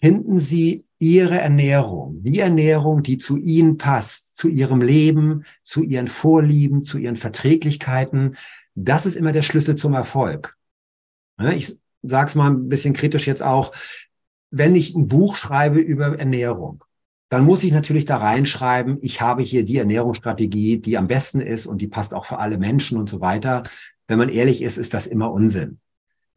finden 0.00 0.38
Sie 0.38 0.84
Ihre 0.98 1.38
Ernährung, 1.38 2.22
die 2.22 2.40
Ernährung, 2.40 3.02
die 3.02 3.18
zu 3.18 3.36
Ihnen 3.36 3.76
passt, 3.76 4.36
zu 4.36 4.48
Ihrem 4.48 4.82
Leben, 4.82 5.44
zu 5.62 5.82
Ihren 5.82 6.08
Vorlieben, 6.08 6.84
zu 6.84 6.98
Ihren 6.98 7.16
Verträglichkeiten. 7.16 8.36
Das 8.74 9.06
ist 9.06 9.16
immer 9.16 9.32
der 9.32 9.42
Schlüssel 9.42 9.76
zum 9.76 9.94
Erfolg. 9.94 10.56
Ich 11.54 11.78
sage 12.02 12.28
es 12.28 12.34
mal 12.34 12.50
ein 12.50 12.68
bisschen 12.68 12.94
kritisch 12.94 13.26
jetzt 13.26 13.42
auch, 13.42 13.72
wenn 14.50 14.74
ich 14.74 14.94
ein 14.94 15.08
Buch 15.08 15.36
schreibe 15.36 15.78
über 15.78 16.18
Ernährung, 16.18 16.82
dann 17.28 17.44
muss 17.44 17.62
ich 17.62 17.72
natürlich 17.72 18.06
da 18.06 18.16
reinschreiben, 18.16 18.98
ich 19.02 19.20
habe 19.20 19.42
hier 19.42 19.64
die 19.64 19.76
Ernährungsstrategie, 19.76 20.78
die 20.78 20.96
am 20.96 21.06
besten 21.06 21.40
ist 21.40 21.66
und 21.66 21.82
die 21.82 21.88
passt 21.88 22.14
auch 22.14 22.24
für 22.24 22.38
alle 22.38 22.56
Menschen 22.56 22.96
und 22.98 23.10
so 23.10 23.20
weiter. 23.20 23.62
Wenn 24.06 24.18
man 24.18 24.30
ehrlich 24.30 24.62
ist, 24.62 24.78
ist 24.78 24.94
das 24.94 25.06
immer 25.06 25.30
Unsinn. 25.30 25.78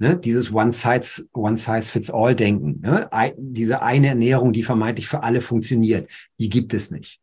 Ne? 0.01 0.17
Dieses 0.17 0.51
One-Size 0.51 1.27
One 1.31 1.57
Size 1.57 1.83
Fits 1.83 2.09
All 2.09 2.35
Denken, 2.35 2.81
ne? 2.81 3.07
diese 3.37 3.83
eine 3.83 4.07
Ernährung, 4.07 4.51
die 4.51 4.63
vermeintlich 4.63 5.07
für 5.07 5.21
alle 5.21 5.41
funktioniert, 5.41 6.09
die 6.39 6.49
gibt 6.49 6.73
es 6.73 6.89
nicht. 6.89 7.19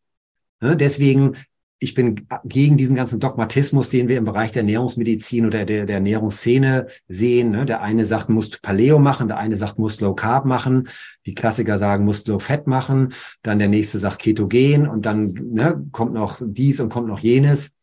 Ne? 0.61 0.77
Deswegen 0.77 1.37
ich 1.81 1.95
bin 1.95 2.27
gegen 2.45 2.77
diesen 2.77 2.95
ganzen 2.95 3.19
Dogmatismus, 3.19 3.89
den 3.89 4.09
wir 4.09 4.19
im 4.19 4.25
Bereich 4.25 4.53
der 4.53 4.63
Ernährungsmedizin 4.63 5.47
oder 5.47 5.65
der, 5.65 5.87
der 5.87 5.97
Ernährungsszene 5.97 6.87
sehen. 7.07 7.51
Ne? 7.51 7.65
Der 7.67 7.83
eine 7.83 8.05
sagt, 8.05 8.29
musst 8.29 8.63
Paleo 8.63 8.99
machen, 8.99 9.29
der 9.29 9.39
eine 9.39 9.57
sagt, 9.57 9.79
musst 9.79 10.01
Low 10.01 10.15
Carb 10.15 10.45
machen. 10.45 10.89
Die 11.27 11.35
Klassiker 11.35 11.79
sagen, 11.79 12.05
musst 12.05 12.27
Low 12.27 12.41
Fat 12.41 12.67
machen. 12.67 13.13
Dann 13.43 13.61
der 13.61 13.69
nächste 13.69 13.99
sagt 13.99 14.21
Ketogen 14.21 14.89
und 14.89 15.07
dann 15.07 15.27
ne, 15.27 15.85
kommt 15.93 16.15
noch 16.15 16.41
dies 16.45 16.81
und 16.81 16.91
kommt 16.91 17.09
noch 17.09 17.21
jenes. 17.21 17.78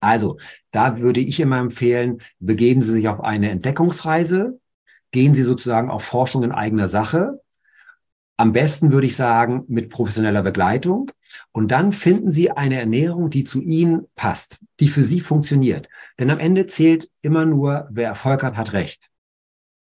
Also, 0.00 0.38
da 0.70 0.98
würde 0.98 1.20
ich 1.20 1.40
immer 1.40 1.58
empfehlen, 1.58 2.18
begeben 2.38 2.82
Sie 2.82 2.92
sich 2.92 3.08
auf 3.08 3.20
eine 3.20 3.50
Entdeckungsreise, 3.50 4.58
gehen 5.12 5.34
Sie 5.34 5.42
sozusagen 5.42 5.90
auf 5.90 6.02
Forschung 6.04 6.42
in 6.42 6.52
eigener 6.52 6.88
Sache 6.88 7.40
am 8.40 8.54
besten 8.54 8.90
würde 8.90 9.06
ich 9.06 9.16
sagen, 9.16 9.64
mit 9.68 9.90
professioneller 9.90 10.42
Begleitung. 10.42 11.10
Und 11.52 11.72
dann 11.72 11.92
finden 11.92 12.30
Sie 12.30 12.50
eine 12.50 12.80
Ernährung, 12.80 13.28
die 13.28 13.44
zu 13.44 13.60
Ihnen 13.60 14.06
passt, 14.14 14.60
die 14.80 14.88
für 14.88 15.02
Sie 15.02 15.20
funktioniert. 15.20 15.90
Denn 16.18 16.30
am 16.30 16.38
Ende 16.38 16.66
zählt 16.66 17.10
immer 17.20 17.44
nur, 17.44 17.86
wer 17.90 18.08
Erfolg 18.08 18.42
hat, 18.42 18.56
hat 18.56 18.72
Recht. 18.72 19.10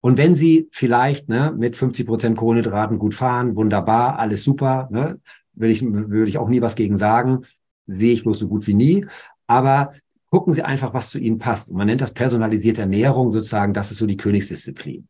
Und 0.01 0.17
wenn 0.17 0.35
Sie 0.35 0.67
vielleicht 0.73 1.29
ne, 1.29 1.53
mit 1.57 1.77
50 1.77 2.05
Prozent 2.05 2.37
Kohlenhydraten 2.37 2.99
gut 2.99 3.15
fahren, 3.15 3.55
wunderbar, 3.55 4.19
alles 4.19 4.43
super, 4.43 4.89
ne, 4.91 5.21
würde 5.53 5.71
ich, 5.71 5.81
würde 5.81 6.27
ich 6.27 6.37
auch 6.37 6.49
nie 6.49 6.61
was 6.61 6.75
gegen 6.75 6.97
sagen, 6.97 7.45
sehe 7.87 8.11
ich 8.11 8.23
bloß 8.23 8.39
so 8.39 8.49
gut 8.49 8.67
wie 8.67 8.73
nie. 8.73 9.05
Aber 9.47 9.93
gucken 10.29 10.53
Sie 10.53 10.63
einfach, 10.63 10.93
was 10.93 11.11
zu 11.11 11.19
Ihnen 11.19 11.37
passt. 11.37 11.69
Und 11.69 11.77
man 11.77 11.87
nennt 11.87 12.01
das 12.01 12.13
personalisierte 12.13 12.81
Ernährung 12.81 13.31
sozusagen, 13.31 13.73
das 13.73 13.91
ist 13.91 13.99
so 13.99 14.07
die 14.07 14.17
Königsdisziplin. 14.17 15.07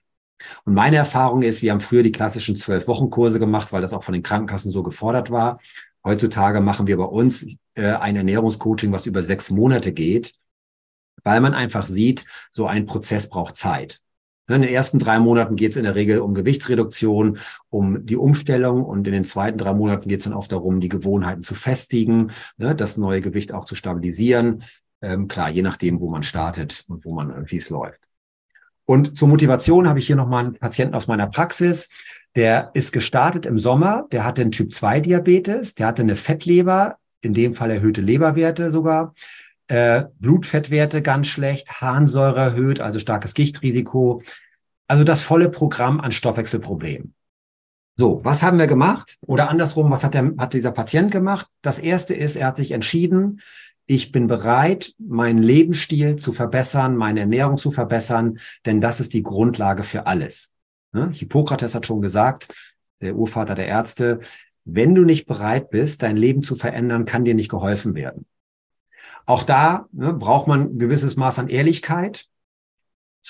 Und 0.65 0.73
meine 0.73 0.97
Erfahrung 0.97 1.41
ist, 1.41 1.61
wir 1.61 1.71
haben 1.71 1.79
früher 1.79 2.03
die 2.03 2.11
klassischen 2.11 2.55
zwölf 2.55 2.87
Wochen 2.87 3.09
Kurse 3.09 3.39
gemacht, 3.39 3.71
weil 3.71 3.81
das 3.81 3.93
auch 3.93 4.03
von 4.03 4.13
den 4.13 4.23
Krankenkassen 4.23 4.71
so 4.71 4.83
gefordert 4.83 5.31
war. 5.31 5.59
Heutzutage 6.03 6.59
machen 6.59 6.87
wir 6.87 6.97
bei 6.97 7.05
uns 7.05 7.55
äh, 7.75 7.93
ein 7.93 8.15
Ernährungscoaching, 8.17 8.91
was 8.91 9.05
über 9.05 9.23
sechs 9.23 9.49
Monate 9.49 9.93
geht, 9.93 10.35
weil 11.23 11.39
man 11.39 11.53
einfach 11.53 11.85
sieht, 11.85 12.25
so 12.51 12.67
ein 12.67 12.85
Prozess 12.85 13.29
braucht 13.29 13.55
Zeit. 13.55 14.01
In 14.47 14.61
den 14.61 14.73
ersten 14.73 14.99
drei 14.99 15.19
Monaten 15.19 15.55
geht 15.55 15.71
es 15.71 15.77
in 15.77 15.85
der 15.85 15.95
Regel 15.95 16.19
um 16.19 16.33
Gewichtsreduktion, 16.33 17.37
um 17.69 18.05
die 18.05 18.17
Umstellung 18.17 18.83
und 18.83 19.07
in 19.07 19.13
den 19.13 19.23
zweiten 19.23 19.57
drei 19.57 19.73
Monaten 19.73 20.09
geht 20.09 20.19
es 20.19 20.25
dann 20.25 20.33
oft 20.33 20.51
darum, 20.51 20.81
die 20.81 20.89
Gewohnheiten 20.89 21.41
zu 21.41 21.55
festigen, 21.55 22.31
ne, 22.57 22.75
das 22.75 22.97
neue 22.97 23.21
Gewicht 23.21 23.53
auch 23.53 23.63
zu 23.63 23.75
stabilisieren. 23.75 24.63
Ähm, 25.01 25.29
klar, 25.29 25.49
je 25.49 25.61
nachdem, 25.61 26.01
wo 26.01 26.09
man 26.09 26.23
startet 26.23 26.83
und 26.87 27.05
wo 27.05 27.13
man, 27.13 27.49
wie 27.49 27.57
es 27.57 27.69
läuft. 27.69 27.99
Und 28.85 29.17
zur 29.17 29.29
Motivation 29.29 29.87
habe 29.87 29.99
ich 29.99 30.07
hier 30.07 30.17
nochmal 30.17 30.43
einen 30.43 30.55
Patienten 30.55 30.95
aus 30.95 31.07
meiner 31.07 31.27
Praxis. 31.27 31.89
Der 32.35 32.71
ist 32.73 32.91
gestartet 32.91 33.45
im 33.45 33.59
Sommer, 33.59 34.07
der 34.11 34.25
hatte 34.25 34.41
einen 34.41 34.51
Typ-2-Diabetes, 34.51 35.75
der 35.75 35.87
hatte 35.87 36.01
eine 36.01 36.17
Fettleber, 36.17 36.97
in 37.21 37.33
dem 37.33 37.53
Fall 37.53 37.71
erhöhte 37.71 38.01
Leberwerte 38.01 38.71
sogar, 38.71 39.13
äh, 39.73 40.05
Blutfettwerte 40.19 41.01
ganz 41.01 41.27
schlecht, 41.27 41.81
Harnsäure 41.81 42.39
erhöht, 42.39 42.79
also 42.79 42.99
starkes 42.99 43.33
Gichtrisiko. 43.33 44.21
Also 44.87 45.03
das 45.03 45.21
volle 45.21 45.49
Programm 45.49 45.99
an 45.99 46.11
Stoffwechselproblemen. 46.11 47.15
So, 47.95 48.21
was 48.23 48.43
haben 48.43 48.59
wir 48.59 48.67
gemacht? 48.67 49.17
Oder 49.21 49.49
andersrum, 49.49 49.89
was 49.89 50.03
hat, 50.03 50.13
der, 50.13 50.31
hat 50.37 50.53
dieser 50.53 50.71
Patient 50.71 51.09
gemacht? 51.09 51.47
Das 51.63 51.79
erste 51.79 52.13
ist, 52.13 52.35
er 52.35 52.47
hat 52.47 52.55
sich 52.55 52.71
entschieden, 52.71 53.41
ich 53.87 54.11
bin 54.11 54.27
bereit, 54.27 54.93
meinen 54.99 55.41
Lebensstil 55.41 56.17
zu 56.17 56.33
verbessern, 56.33 56.95
meine 56.95 57.21
Ernährung 57.21 57.57
zu 57.57 57.71
verbessern, 57.71 58.37
denn 58.67 58.79
das 58.79 58.99
ist 58.99 59.13
die 59.13 59.23
Grundlage 59.23 59.81
für 59.81 60.05
alles. 60.05 60.51
Ne? 60.91 61.09
Hippokrates 61.11 61.73
hat 61.73 61.87
schon 61.87 62.01
gesagt, 62.01 62.53
der 63.01 63.15
Urvater 63.15 63.55
der 63.55 63.67
Ärzte, 63.67 64.19
wenn 64.65 64.93
du 64.93 65.03
nicht 65.03 65.25
bereit 65.25 65.71
bist, 65.71 66.03
dein 66.03 66.15
Leben 66.15 66.43
zu 66.43 66.55
verändern, 66.55 67.05
kann 67.05 67.25
dir 67.25 67.33
nicht 67.33 67.49
geholfen 67.49 67.95
werden. 67.95 68.27
Auch 69.25 69.43
da 69.43 69.87
ne, 69.91 70.13
braucht 70.13 70.47
man 70.47 70.61
ein 70.61 70.77
gewisses 70.79 71.15
Maß 71.15 71.39
an 71.39 71.49
Ehrlichkeit. 71.49 72.27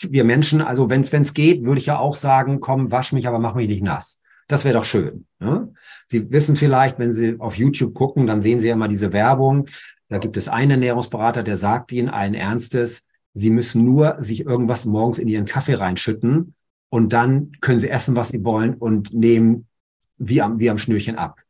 Wir 0.01 0.23
Menschen, 0.23 0.61
also 0.61 0.89
wenn 0.89 1.01
es 1.01 1.33
geht, 1.33 1.63
würde 1.63 1.79
ich 1.79 1.85
ja 1.85 1.99
auch 1.99 2.15
sagen, 2.15 2.59
komm, 2.59 2.91
wasch 2.91 3.13
mich, 3.13 3.27
aber 3.27 3.39
mach 3.39 3.53
mich 3.53 3.67
nicht 3.67 3.83
nass. 3.83 4.21
Das 4.47 4.65
wäre 4.65 4.75
doch 4.75 4.85
schön. 4.85 5.25
Ne? 5.39 5.73
Sie 6.05 6.31
wissen 6.31 6.55
vielleicht, 6.55 6.99
wenn 6.99 7.13
Sie 7.13 7.39
auf 7.39 7.57
YouTube 7.57 7.93
gucken, 7.93 8.27
dann 8.27 8.41
sehen 8.41 8.59
Sie 8.59 8.67
ja 8.67 8.73
immer 8.73 8.87
diese 8.87 9.13
Werbung. 9.13 9.67
Da 10.09 10.17
gibt 10.17 10.37
es 10.37 10.47
einen 10.47 10.71
Ernährungsberater, 10.71 11.43
der 11.43 11.57
sagt 11.57 11.91
Ihnen 11.91 12.09
allen 12.09 12.33
Ernstes, 12.33 13.07
Sie 13.33 13.49
müssen 13.49 13.83
nur 13.83 14.15
sich 14.19 14.45
irgendwas 14.45 14.85
morgens 14.85 15.17
in 15.17 15.27
Ihren 15.27 15.45
Kaffee 15.45 15.75
reinschütten 15.75 16.53
und 16.89 17.13
dann 17.13 17.51
können 17.61 17.79
Sie 17.79 17.89
essen, 17.89 18.15
was 18.15 18.29
Sie 18.29 18.43
wollen 18.43 18.75
und 18.75 19.13
nehmen 19.13 19.67
wie 20.17 20.41
am, 20.41 20.59
wie 20.59 20.69
am 20.69 20.77
Schnürchen 20.77 21.17
ab. 21.17 21.42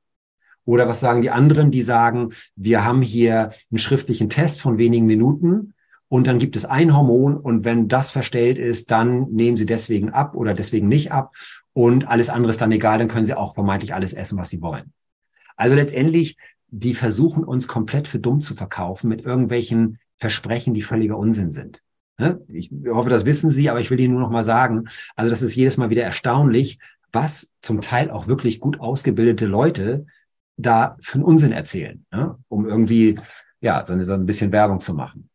Oder 0.66 0.88
was 0.88 1.00
sagen 1.00 1.22
die 1.22 1.30
anderen, 1.30 1.72
die 1.72 1.82
sagen, 1.82 2.30
wir 2.56 2.86
haben 2.86 3.02
hier 3.02 3.52
einen 3.72 3.78
schriftlichen 3.78 4.30
Test 4.30 4.62
von 4.62 4.78
wenigen 4.78 5.06
Minuten 5.06 5.74
und 6.08 6.28
dann 6.28 6.40
gibt 6.40 6.56
es 6.56 6.66
ein 6.66 6.96
Hormon 6.96 7.36
und 7.38 7.66
wenn 7.66 7.88
das 7.88 8.12
verstellt 8.12 8.58
ist, 8.58 8.92
dann 8.92 9.32
nehmen 9.32 9.58
Sie 9.58 9.66
deswegen 9.66 10.12
ab 10.12 10.36
oder 10.36 10.54
deswegen 10.54 10.88
nicht 10.88 11.12
ab 11.12 11.34
und 11.74 12.08
alles 12.08 12.30
andere 12.30 12.52
ist 12.52 12.62
dann 12.62 12.72
egal, 12.72 13.00
dann 13.00 13.08
können 13.08 13.26
Sie 13.26 13.34
auch 13.34 13.56
vermeintlich 13.56 13.94
alles 13.94 14.14
essen, 14.14 14.38
was 14.38 14.50
Sie 14.50 14.62
wollen. 14.62 14.94
Also 15.56 15.76
letztendlich, 15.76 16.38
die 16.68 16.94
versuchen 16.94 17.44
uns 17.44 17.68
komplett 17.68 18.08
für 18.08 18.20
dumm 18.20 18.42
zu 18.42 18.54
verkaufen 18.54 19.10
mit 19.10 19.26
irgendwelchen 19.26 20.00
Versprechen, 20.18 20.74
die 20.74 20.82
völliger 20.82 21.18
Unsinn 21.18 21.52
sind. 21.52 21.82
Ne? 22.18 22.42
Ich 22.48 22.72
hoffe, 22.88 23.10
das 23.10 23.26
wissen 23.26 23.50
Sie, 23.50 23.70
aber 23.70 23.80
ich 23.80 23.92
will 23.92 24.00
Ihnen 24.00 24.14
nur 24.14 24.22
noch 24.22 24.30
mal 24.30 24.44
sagen, 24.44 24.86
also 25.16 25.30
das 25.30 25.42
ist 25.42 25.56
jedes 25.56 25.78
Mal 25.78 25.90
wieder 25.90 26.04
erstaunlich, 26.04 26.80
was 27.12 27.52
zum 27.62 27.82
Teil 27.82 28.10
auch 28.10 28.28
wirklich 28.28 28.60
gut 28.60 28.80
ausgebildete 28.80 29.46
Leute 29.46 30.06
da 30.58 30.98
für 31.02 31.20
Unsinn 31.20 31.52
erzählen, 31.52 32.06
ne? 32.12 32.38
um 32.48 32.68
irgendwie 32.68 33.20
ja 33.62 33.86
so, 33.86 33.94
eine, 33.94 34.06
so 34.06 34.14
ein 34.14 34.26
bisschen 34.26 34.52
Werbung 34.52 34.80
zu 34.80 34.94
machen. 34.94 35.30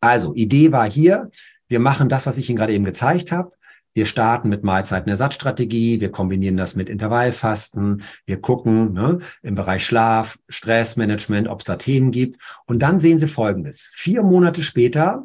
Also 0.00 0.34
Idee 0.34 0.72
war 0.72 0.90
hier, 0.90 1.30
wir 1.68 1.80
machen 1.80 2.08
das, 2.08 2.26
was 2.26 2.38
ich 2.38 2.48
Ihnen 2.48 2.58
gerade 2.58 2.72
eben 2.72 2.84
gezeigt 2.84 3.30
habe. 3.32 3.52
Wir 3.94 4.06
starten 4.06 4.48
mit 4.48 4.62
Mahlzeitenersatzstrategie, 4.62 6.00
wir 6.00 6.12
kombinieren 6.12 6.56
das 6.56 6.76
mit 6.76 6.88
Intervallfasten, 6.88 8.02
wir 8.26 8.40
gucken 8.40 8.92
ne, 8.92 9.18
im 9.42 9.54
Bereich 9.54 9.84
Schlaf, 9.84 10.38
Stressmanagement, 10.48 11.48
ob 11.48 11.60
es 11.60 11.66
da 11.66 11.76
Themen 11.76 12.10
gibt. 12.10 12.40
Und 12.66 12.80
dann 12.80 12.98
sehen 12.98 13.18
Sie 13.18 13.26
Folgendes. 13.26 13.88
Vier 13.90 14.22
Monate 14.22 14.62
später 14.62 15.24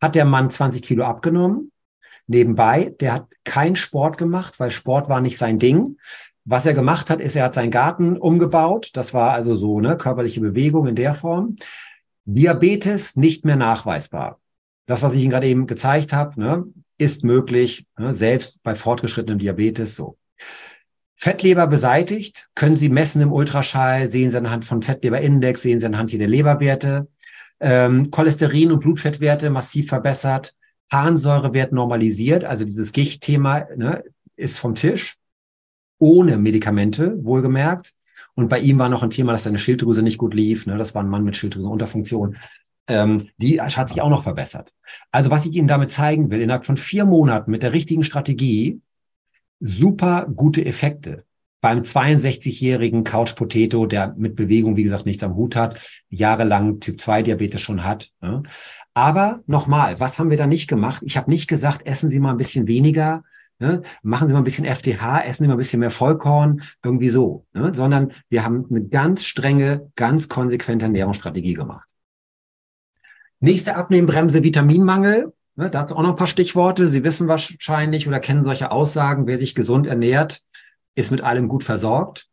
hat 0.00 0.14
der 0.14 0.24
Mann 0.26 0.50
20 0.50 0.82
Kilo 0.82 1.04
abgenommen. 1.04 1.72
Nebenbei, 2.26 2.94
der 3.00 3.14
hat 3.14 3.26
keinen 3.44 3.76
Sport 3.76 4.16
gemacht, 4.16 4.60
weil 4.60 4.70
Sport 4.70 5.08
war 5.08 5.20
nicht 5.20 5.36
sein 5.36 5.58
Ding. 5.58 5.98
Was 6.44 6.66
er 6.66 6.74
gemacht 6.74 7.08
hat, 7.08 7.20
ist, 7.20 7.36
er 7.36 7.44
hat 7.44 7.54
seinen 7.54 7.70
Garten 7.70 8.16
umgebaut. 8.16 8.90
Das 8.94 9.14
war 9.14 9.32
also 9.32 9.56
so 9.56 9.78
eine 9.78 9.96
körperliche 9.96 10.40
Bewegung 10.40 10.86
in 10.86 10.94
der 10.94 11.14
Form. 11.14 11.56
Diabetes 12.26 13.16
nicht 13.16 13.44
mehr 13.44 13.56
nachweisbar. 13.56 14.40
Das, 14.86 15.02
was 15.02 15.14
ich 15.14 15.22
Ihnen 15.22 15.30
gerade 15.30 15.46
eben 15.46 15.66
gezeigt 15.66 16.12
habe, 16.12 16.38
ne, 16.38 16.64
ist 16.98 17.24
möglich, 17.24 17.86
ne, 17.98 18.12
selbst 18.12 18.62
bei 18.62 18.74
fortgeschrittenem 18.74 19.38
Diabetes 19.38 19.96
so. 19.96 20.18
Fettleber 21.16 21.66
beseitigt, 21.66 22.50
können 22.54 22.76
Sie 22.76 22.90
messen 22.90 23.22
im 23.22 23.32
Ultraschall, 23.32 24.08
sehen 24.08 24.30
Sie 24.30 24.36
anhand 24.36 24.66
von 24.66 24.82
Fettleberindex, 24.82 25.62
sehen 25.62 25.80
Sie 25.80 25.86
anhand 25.86 26.12
der 26.12 26.28
Leberwerte 26.28 27.08
ähm, 27.60 28.10
Cholesterin- 28.10 28.72
und 28.72 28.80
Blutfettwerte 28.80 29.48
massiv 29.48 29.88
verbessert, 29.88 30.54
Harnsäurewert 30.90 31.72
normalisiert, 31.72 32.44
also 32.44 32.64
dieses 32.64 32.92
Gichtthema 32.92 33.66
ne, 33.76 34.04
ist 34.36 34.58
vom 34.58 34.74
Tisch, 34.74 35.16
ohne 35.98 36.36
Medikamente, 36.38 37.16
wohlgemerkt. 37.22 37.92
Und 38.34 38.48
bei 38.48 38.58
ihm 38.58 38.78
war 38.78 38.88
noch 38.88 39.02
ein 39.02 39.10
Thema, 39.10 39.32
dass 39.32 39.44
seine 39.44 39.58
Schilddrüse 39.58 40.02
nicht 40.02 40.18
gut 40.18 40.34
lief. 40.34 40.66
Ne? 40.66 40.76
Das 40.76 40.94
war 40.94 41.02
ein 41.02 41.08
Mann 41.08 41.24
mit 41.24 41.36
Schilddrüsenunterfunktion. 41.36 42.36
Ähm, 42.86 43.28
die 43.38 43.60
hat 43.60 43.88
sich 43.88 44.02
auch 44.02 44.10
noch 44.10 44.22
verbessert. 44.22 44.72
Also 45.10 45.30
was 45.30 45.46
ich 45.46 45.54
Ihnen 45.54 45.68
damit 45.68 45.90
zeigen 45.90 46.30
will, 46.30 46.40
innerhalb 46.40 46.66
von 46.66 46.76
vier 46.76 47.06
Monaten 47.06 47.50
mit 47.50 47.62
der 47.62 47.72
richtigen 47.72 48.04
Strategie, 48.04 48.80
super 49.60 50.26
gute 50.34 50.64
Effekte 50.64 51.24
beim 51.64 51.78
62-jährigen 51.78 53.04
Couch 53.04 53.36
Potato, 53.36 53.86
der 53.86 54.14
mit 54.18 54.36
Bewegung, 54.36 54.76
wie 54.76 54.82
gesagt, 54.82 55.06
nichts 55.06 55.22
am 55.22 55.34
Hut 55.34 55.56
hat, 55.56 55.80
jahrelang 56.10 56.78
Typ-2-Diabetes 56.78 57.58
schon 57.58 57.84
hat. 57.84 58.10
Ne? 58.20 58.42
Aber 58.92 59.40
nochmal, 59.46 59.98
was 59.98 60.18
haben 60.18 60.28
wir 60.28 60.36
da 60.36 60.46
nicht 60.46 60.68
gemacht? 60.68 61.02
Ich 61.06 61.16
habe 61.16 61.30
nicht 61.30 61.48
gesagt, 61.48 61.86
essen 61.86 62.10
Sie 62.10 62.20
mal 62.20 62.32
ein 62.32 62.36
bisschen 62.36 62.66
weniger, 62.66 63.24
ne? 63.58 63.82
machen 64.02 64.28
Sie 64.28 64.34
mal 64.34 64.40
ein 64.40 64.44
bisschen 64.44 64.64
FDH, 64.64 65.24
essen 65.24 65.44
Sie 65.44 65.48
mal 65.48 65.54
ein 65.54 65.58
bisschen 65.58 65.80
mehr 65.80 65.90
Vollkorn, 65.90 66.62
irgendwie 66.82 67.08
so, 67.08 67.46
ne? 67.52 67.72
sondern 67.74 68.12
wir 68.28 68.44
haben 68.44 68.66
eine 68.70 68.84
ganz 68.84 69.24
strenge, 69.24 69.90
ganz 69.96 70.28
konsequente 70.28 70.86
Ernährungsstrategie 70.86 71.54
gemacht. 71.54 71.88
Nächste 73.40 73.76
Abnehmbremse, 73.76 74.42
Vitaminmangel. 74.42 75.32
Ne, 75.56 75.70
dazu 75.70 75.94
auch 75.94 76.02
noch 76.02 76.10
ein 76.10 76.16
paar 76.16 76.26
Stichworte. 76.26 76.88
Sie 76.88 77.04
wissen 77.04 77.28
wahrscheinlich 77.28 78.08
oder 78.08 78.18
kennen 78.18 78.42
solche 78.42 78.70
Aussagen, 78.70 79.26
wer 79.26 79.38
sich 79.38 79.54
gesund 79.54 79.86
ernährt, 79.86 80.40
ist 80.94 81.10
mit 81.10 81.20
allem 81.20 81.48
gut 81.48 81.62
versorgt. 81.62 82.28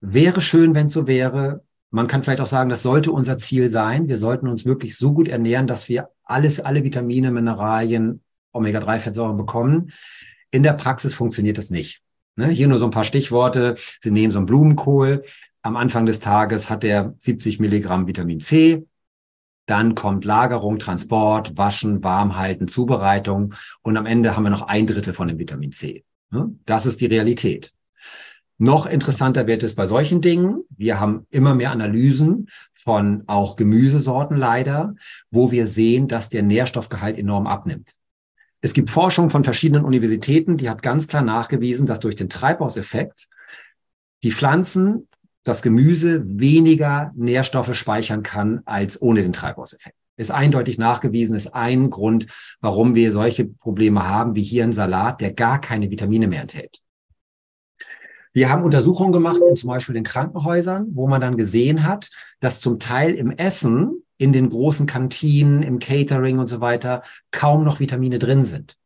Wäre 0.00 0.40
schön, 0.40 0.74
wenn 0.74 0.86
es 0.86 0.92
so 0.92 1.06
wäre. 1.06 1.62
Man 1.90 2.06
kann 2.06 2.22
vielleicht 2.22 2.40
auch 2.40 2.46
sagen, 2.46 2.70
das 2.70 2.82
sollte 2.82 3.12
unser 3.12 3.36
Ziel 3.36 3.68
sein. 3.68 4.08
Wir 4.08 4.16
sollten 4.16 4.48
uns 4.48 4.64
wirklich 4.64 4.96
so 4.96 5.12
gut 5.12 5.28
ernähren, 5.28 5.66
dass 5.66 5.88
wir 5.88 6.08
alles, 6.24 6.58
alle 6.58 6.82
Vitamine, 6.82 7.30
Mineralien, 7.30 8.22
Omega-3-Fettsäuren 8.52 9.36
bekommen. 9.36 9.92
In 10.52 10.62
der 10.62 10.74
Praxis 10.74 11.14
funktioniert 11.14 11.58
das 11.58 11.70
nicht. 11.70 12.02
Ne? 12.36 12.46
Hier 12.48 12.68
nur 12.68 12.78
so 12.78 12.84
ein 12.84 12.92
paar 12.92 13.04
Stichworte. 13.04 13.76
Sie 13.98 14.12
nehmen 14.12 14.32
so 14.32 14.38
einen 14.38 14.46
Blumenkohl. 14.46 15.24
Am 15.62 15.76
Anfang 15.76 16.06
des 16.06 16.20
Tages 16.20 16.70
hat 16.70 16.84
er 16.84 17.14
70 17.18 17.58
Milligramm 17.58 18.06
Vitamin 18.06 18.40
C. 18.40 18.86
Dann 19.66 19.94
kommt 19.94 20.24
Lagerung, 20.24 20.78
Transport, 20.78 21.56
Waschen, 21.56 22.04
Warmhalten, 22.04 22.68
Zubereitung. 22.68 23.54
Und 23.82 23.96
am 23.96 24.06
Ende 24.06 24.36
haben 24.36 24.42
wir 24.44 24.50
noch 24.50 24.68
ein 24.68 24.86
Drittel 24.86 25.14
von 25.14 25.28
dem 25.28 25.38
Vitamin 25.38 25.72
C. 25.72 26.04
Ne? 26.30 26.54
Das 26.66 26.84
ist 26.84 27.00
die 27.00 27.06
Realität. 27.06 27.72
Noch 28.58 28.86
interessanter 28.86 29.46
wird 29.46 29.62
es 29.62 29.74
bei 29.74 29.86
solchen 29.86 30.20
Dingen. 30.20 30.64
Wir 30.68 31.00
haben 31.00 31.26
immer 31.30 31.54
mehr 31.54 31.72
Analysen 31.72 32.48
von 32.74 33.22
auch 33.26 33.56
Gemüsesorten 33.56 34.36
leider, 34.36 34.94
wo 35.30 35.50
wir 35.50 35.66
sehen, 35.66 36.08
dass 36.08 36.28
der 36.28 36.42
Nährstoffgehalt 36.42 37.18
enorm 37.18 37.46
abnimmt. 37.46 37.94
Es 38.62 38.72
gibt 38.72 38.88
Forschung 38.88 39.28
von 39.28 39.44
verschiedenen 39.44 39.84
Universitäten, 39.84 40.56
die 40.56 40.70
hat 40.70 40.82
ganz 40.82 41.08
klar 41.08 41.22
nachgewiesen, 41.22 41.86
dass 41.86 42.00
durch 42.00 42.16
den 42.16 42.30
Treibhauseffekt 42.30 43.28
die 44.22 44.32
Pflanzen, 44.32 45.08
das 45.44 45.60
Gemüse 45.60 46.22
weniger 46.24 47.10
Nährstoffe 47.14 47.74
speichern 47.74 48.22
kann 48.22 48.62
als 48.64 49.02
ohne 49.02 49.22
den 49.22 49.32
Treibhauseffekt 49.32 49.96
ist 50.16 50.30
eindeutig 50.30 50.78
nachgewiesen, 50.78 51.36
ist 51.36 51.54
ein 51.54 51.90
Grund, 51.90 52.26
warum 52.60 52.94
wir 52.94 53.12
solche 53.12 53.44
Probleme 53.44 54.06
haben, 54.06 54.34
wie 54.34 54.42
hier 54.42 54.64
ein 54.64 54.72
Salat, 54.72 55.20
der 55.20 55.32
gar 55.32 55.60
keine 55.60 55.90
Vitamine 55.90 56.28
mehr 56.28 56.42
enthält. 56.42 56.80
Wir 58.34 58.48
haben 58.48 58.64
Untersuchungen 58.64 59.12
gemacht, 59.12 59.40
zum 59.56 59.68
Beispiel 59.68 59.96
in 59.96 60.04
Krankenhäusern, 60.04 60.86
wo 60.94 61.06
man 61.06 61.20
dann 61.20 61.36
gesehen 61.36 61.84
hat, 61.84 62.10
dass 62.40 62.60
zum 62.60 62.78
Teil 62.78 63.14
im 63.14 63.30
Essen, 63.30 64.04
in 64.22 64.32
den 64.32 64.50
großen 64.50 64.86
Kantinen, 64.86 65.64
im 65.64 65.80
Catering 65.80 66.38
und 66.38 66.46
so 66.46 66.60
weiter, 66.60 67.02
kaum 67.32 67.64
noch 67.64 67.80
Vitamine 67.80 68.20
drin 68.20 68.44
sind. 68.44 68.76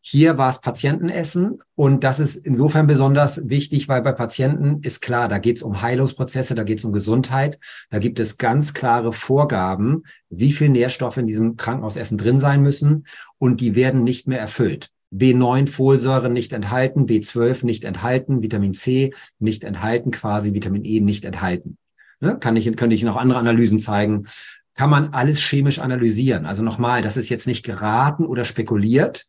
Hier 0.00 0.38
war 0.38 0.50
es 0.50 0.60
Patientenessen 0.60 1.62
und 1.76 2.02
das 2.02 2.18
ist 2.18 2.34
insofern 2.34 2.88
besonders 2.88 3.48
wichtig, 3.48 3.86
weil 3.88 4.02
bei 4.02 4.10
Patienten 4.10 4.80
ist 4.82 5.02
klar, 5.02 5.28
da 5.28 5.38
geht 5.38 5.58
es 5.58 5.62
um 5.62 5.82
Heilungsprozesse, 5.82 6.56
da 6.56 6.64
geht 6.64 6.78
es 6.78 6.84
um 6.84 6.92
Gesundheit. 6.92 7.60
Da 7.90 8.00
gibt 8.00 8.18
es 8.18 8.38
ganz 8.38 8.74
klare 8.74 9.12
Vorgaben, 9.12 10.02
wie 10.30 10.50
viel 10.50 10.70
Nährstoffe 10.70 11.18
in 11.18 11.28
diesem 11.28 11.56
Krankenhausessen 11.56 12.18
drin 12.18 12.40
sein 12.40 12.60
müssen 12.60 13.06
und 13.38 13.60
die 13.60 13.76
werden 13.76 14.02
nicht 14.02 14.26
mehr 14.26 14.40
erfüllt. 14.40 14.90
B9 15.12 15.68
Folsäure 15.68 16.30
nicht 16.30 16.52
enthalten, 16.52 17.06
B12 17.06 17.64
nicht 17.64 17.84
enthalten, 17.84 18.42
Vitamin 18.42 18.74
C 18.74 19.12
nicht 19.38 19.62
enthalten, 19.62 20.10
quasi 20.10 20.54
Vitamin 20.54 20.84
E 20.84 20.98
nicht 20.98 21.24
enthalten. 21.24 21.78
Ne? 22.20 22.38
Kann 22.38 22.56
ich, 22.56 22.64
könnte 22.76 22.94
ich 22.94 23.02
noch 23.02 23.16
andere 23.16 23.38
Analysen 23.38 23.78
zeigen. 23.78 24.26
Kann 24.74 24.90
man 24.90 25.12
alles 25.12 25.40
chemisch 25.40 25.78
analysieren. 25.78 26.46
Also 26.46 26.62
nochmal, 26.62 27.02
das 27.02 27.16
ist 27.16 27.28
jetzt 27.28 27.46
nicht 27.46 27.64
geraten 27.64 28.24
oder 28.24 28.44
spekuliert, 28.44 29.26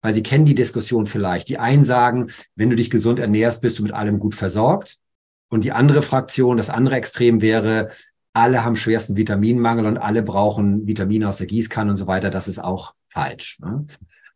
weil 0.00 0.14
Sie 0.14 0.22
kennen 0.22 0.44
die 0.44 0.54
Diskussion 0.54 1.06
vielleicht. 1.06 1.48
Die 1.48 1.58
einen 1.58 1.84
sagen, 1.84 2.30
wenn 2.56 2.70
du 2.70 2.76
dich 2.76 2.90
gesund 2.90 3.18
ernährst, 3.18 3.62
bist 3.62 3.78
du 3.78 3.82
mit 3.84 3.92
allem 3.92 4.18
gut 4.18 4.34
versorgt. 4.34 4.98
Und 5.48 5.64
die 5.64 5.72
andere 5.72 6.02
Fraktion, 6.02 6.56
das 6.56 6.70
andere 6.70 6.96
Extrem 6.96 7.40
wäre, 7.40 7.90
alle 8.32 8.64
haben 8.64 8.76
schwersten 8.76 9.16
Vitaminmangel 9.16 9.86
und 9.86 9.98
alle 9.98 10.22
brauchen 10.22 10.86
Vitamine 10.86 11.28
aus 11.28 11.36
der 11.36 11.46
Gießkanne 11.46 11.90
und 11.90 11.96
so 11.98 12.06
weiter. 12.06 12.30
Das 12.30 12.48
ist 12.48 12.58
auch 12.58 12.94
falsch. 13.08 13.60
Ne? 13.60 13.86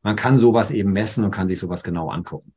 Man 0.03 0.17
kann 0.17 0.39
sowas 0.39 0.71
eben 0.71 0.93
messen 0.93 1.25
und 1.25 1.31
kann 1.31 1.49
sich 1.49 1.59
sowas 1.59 1.83
genau 1.83 2.11
angucken. 2.11 2.53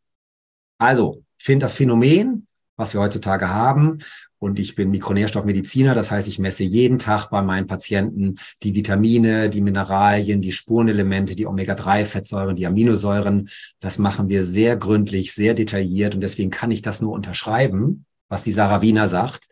Also, 0.78 1.24
ich 1.38 1.46
finde 1.46 1.66
das 1.66 1.74
Phänomen, 1.74 2.48
was 2.76 2.94
wir 2.94 3.02
heutzutage 3.02 3.50
haben, 3.50 4.00
und 4.40 4.58
ich 4.58 4.76
bin 4.76 4.90
Mikronährstoffmediziner, 4.90 5.94
das 5.94 6.12
heißt, 6.12 6.28
ich 6.30 6.40
messe 6.40 6.64
jeden 6.64 6.98
Tag 6.98 7.30
bei 7.30 7.42
meinen 7.42 7.68
Patienten 7.68 8.38
die 8.64 8.74
Vitamine, 8.74 9.50
die 9.50 9.62
Mineralien, 9.62 10.42
die 10.42 10.54
Spurenelemente, 10.54 11.36
die 11.36 11.46
Omega-3-Fettsäuren, 11.46 12.56
die 12.56 12.66
Aminosäuren. 12.66 13.50
Das 13.82 13.98
machen 13.98 14.30
wir 14.30 14.46
sehr 14.46 14.78
gründlich, 14.78 15.34
sehr 15.34 15.54
detailliert 15.54 16.16
und 16.16 16.22
deswegen 16.22 16.52
kann 16.52 16.72
ich 16.72 16.82
das 16.82 17.02
nur 17.02 17.12
unterschreiben, 17.12 18.06
was 18.30 18.44
die 18.44 18.54
Sarah 18.54 18.82
Wiener 18.82 19.10
sagt. 19.10 19.50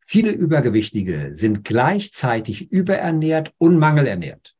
Viele 0.00 0.30
Übergewichtige 0.30 1.28
sind 1.32 1.64
gleichzeitig 1.64 2.70
überernährt 2.70 3.52
und 3.58 3.78
mangelernährt. 3.78 4.54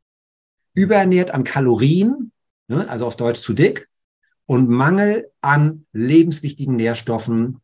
Überernährt 0.75 1.31
an 1.31 1.45
Kalorien, 1.45 2.33
ne, 2.67 2.89
also 2.89 3.07
auf 3.07 3.17
Deutsch 3.17 3.41
zu 3.41 3.53
dick, 3.53 3.89
und 4.47 4.69
Mangel 4.69 5.31
an 5.41 5.87
lebenswichtigen 5.93 6.75
Nährstoffen, 6.75 7.61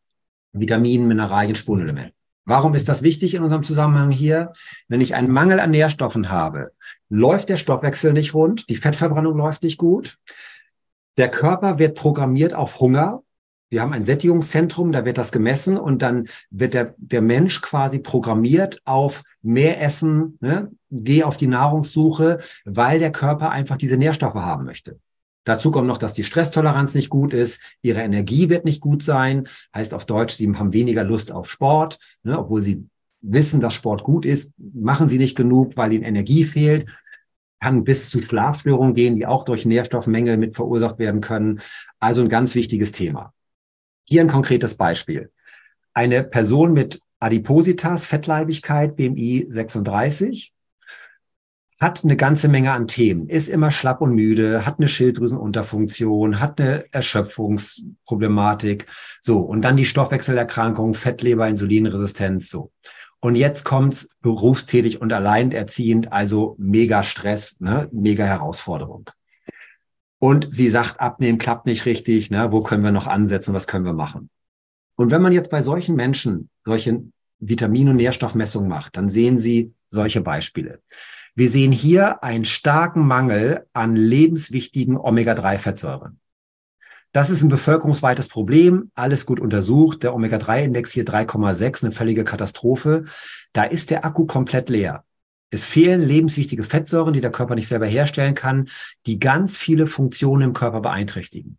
Vitaminen, 0.53 1.07
Mineralien, 1.07 1.55
Spurenelemente. 1.55 2.13
Warum 2.45 2.73
ist 2.73 2.89
das 2.89 3.03
wichtig 3.03 3.35
in 3.35 3.43
unserem 3.43 3.61
Zusammenhang 3.61 4.09
hier? 4.09 4.53
Wenn 4.87 5.01
ich 5.01 5.13
einen 5.13 5.31
Mangel 5.31 5.59
an 5.59 5.69
Nährstoffen 5.69 6.29
habe, 6.29 6.71
läuft 7.07 7.49
der 7.49 7.57
Stoffwechsel 7.57 8.11
nicht 8.11 8.33
rund, 8.33 8.69
die 8.69 8.75
Fettverbrennung 8.75 9.37
läuft 9.37 9.61
nicht 9.61 9.77
gut, 9.77 10.17
der 11.19 11.29
Körper 11.29 11.77
wird 11.77 11.95
programmiert 11.95 12.53
auf 12.53 12.79
Hunger 12.79 13.21
Wir 13.69 13.81
haben 13.81 13.93
ein 13.93 14.03
Sättigungszentrum, 14.03 14.91
da 14.91 15.05
wird 15.05 15.19
das 15.19 15.31
gemessen 15.31 15.77
und 15.77 16.01
dann 16.01 16.27
wird 16.49 16.73
der, 16.73 16.95
der 16.97 17.21
Mensch 17.21 17.61
quasi 17.61 17.99
programmiert 17.99 18.81
auf 18.83 19.21
mehr 19.43 19.79
Essen, 19.79 20.39
ne? 20.41 20.71
geh 20.89 21.23
auf 21.23 21.37
die 21.37 21.45
Nahrungssuche, 21.45 22.39
weil 22.65 22.97
der 22.97 23.11
Körper 23.11 23.51
einfach 23.51 23.77
diese 23.77 23.97
Nährstoffe 23.97 24.33
haben 24.33 24.65
möchte. 24.65 24.97
Dazu 25.43 25.71
kommt 25.71 25.87
noch, 25.87 25.97
dass 25.97 26.13
die 26.13 26.23
Stresstoleranz 26.23 26.95
nicht 26.95 27.09
gut 27.09 27.33
ist, 27.33 27.61
ihre 27.81 28.01
Energie 28.01 28.49
wird 28.49 28.65
nicht 28.65 28.81
gut 28.81 29.03
sein, 29.03 29.47
heißt 29.75 29.93
auf 29.93 30.05
Deutsch, 30.05 30.35
sie 30.35 30.53
haben 30.53 30.73
weniger 30.73 31.03
Lust 31.03 31.31
auf 31.31 31.49
Sport, 31.49 31.97
ne? 32.23 32.37
obwohl 32.37 32.61
sie 32.61 32.85
wissen, 33.21 33.59
dass 33.59 33.73
Sport 33.73 34.03
gut 34.03 34.25
ist, 34.25 34.53
machen 34.57 35.09
sie 35.09 35.17
nicht 35.17 35.35
genug, 35.35 35.75
weil 35.75 35.93
ihnen 35.93 36.03
Energie 36.03 36.45
fehlt 36.45 36.85
kann 37.59 37.83
bis 37.83 38.09
zu 38.09 38.21
Schlafstörungen 38.21 38.93
gehen, 38.93 39.15
die 39.15 39.25
auch 39.25 39.43
durch 39.43 39.65
Nährstoffmängel 39.65 40.37
mit 40.37 40.55
verursacht 40.55 40.99
werden 40.99 41.21
können. 41.21 41.61
Also 41.99 42.21
ein 42.21 42.29
ganz 42.29 42.55
wichtiges 42.55 42.91
Thema. 42.91 43.33
Hier 44.05 44.21
ein 44.21 44.29
konkretes 44.29 44.75
Beispiel. 44.75 45.31
Eine 45.93 46.23
Person 46.23 46.73
mit 46.73 47.01
Adipositas, 47.19 48.05
Fettleibigkeit, 48.05 48.95
BMI 48.95 49.47
36, 49.49 50.53
hat 51.79 52.03
eine 52.03 52.17
ganze 52.17 52.49
Menge 52.49 52.73
an 52.73 52.87
Themen, 52.87 53.29
ist 53.29 53.47
immer 53.47 53.71
schlapp 53.71 54.01
und 54.01 54.13
müde, 54.13 54.65
hat 54.65 54.79
eine 54.79 54.89
Schilddrüsenunterfunktion, 54.89 56.39
hat 56.39 56.59
eine 56.59 56.85
Erschöpfungsproblematik, 56.91 58.85
so. 59.21 59.39
Und 59.39 59.61
dann 59.61 59.77
die 59.77 59.85
Stoffwechselerkrankung, 59.85 60.93
Fettleber, 60.93 61.47
Insulinresistenz, 61.47 62.49
so. 62.49 62.71
Und 63.21 63.35
jetzt 63.35 63.63
kommt's 63.63 64.09
berufstätig 64.21 65.01
und 65.01 65.11
alleinerziehend, 65.11 66.11
also 66.11 66.55
mega 66.57 67.03
Stress, 67.03 67.59
ne, 67.59 67.89
mega 67.91 68.25
Herausforderung. 68.25 69.09
Und 70.19 70.51
sie 70.51 70.69
sagt, 70.69 70.99
abnehmen 70.99 71.37
klappt 71.37 71.65
nicht 71.65 71.85
richtig, 71.85 72.29
ne, 72.29 72.51
wo 72.51 72.61
können 72.61 72.83
wir 72.83 72.91
noch 72.91 73.07
ansetzen, 73.07 73.53
was 73.53 73.67
können 73.67 73.85
wir 73.85 73.93
machen? 73.93 74.29
Und 74.95 75.11
wenn 75.11 75.21
man 75.21 75.31
jetzt 75.31 75.49
bei 75.49 75.61
solchen 75.61 75.95
Menschen 75.95 76.49
solche 76.65 77.03
Vitamin- 77.39 77.87
und 77.87 77.95
Nährstoffmessungen 77.95 78.69
macht, 78.69 78.97
dann 78.97 79.07
sehen 79.07 79.37
Sie 79.37 79.73
solche 79.87 80.19
Beispiele. 80.19 80.81
Wir 81.35 81.49
sehen 81.49 81.71
hier 81.71 82.23
einen 82.23 82.45
starken 82.45 83.05
Mangel 83.05 83.65
an 83.73 83.95
lebenswichtigen 83.95 84.97
Omega-3-Fettsäuren. 84.97 86.19
Das 87.11 87.31
ist 87.31 87.41
ein 87.41 87.49
bevölkerungsweites 87.49 88.27
Problem, 88.27 88.91
alles 88.93 89.25
gut 89.25 89.39
untersucht. 89.39 90.03
Der 90.03 90.13
Omega-3-Index 90.13 90.91
hier 90.91 91.05
3,6, 91.05 91.83
eine 91.83 91.91
völlige 91.91 92.23
Katastrophe. 92.23 93.05
Da 93.51 93.63
ist 93.63 93.89
der 93.89 94.05
Akku 94.05 94.25
komplett 94.25 94.69
leer. 94.69 95.03
Es 95.49 95.65
fehlen 95.65 96.01
lebenswichtige 96.01 96.63
Fettsäuren, 96.63 97.13
die 97.13 97.21
der 97.21 97.31
Körper 97.31 97.55
nicht 97.55 97.67
selber 97.67 97.87
herstellen 97.87 98.35
kann, 98.35 98.69
die 99.07 99.17
ganz 99.17 99.57
viele 99.57 99.87
Funktionen 99.87 100.43
im 100.43 100.53
Körper 100.53 100.81
beeinträchtigen. 100.81 101.57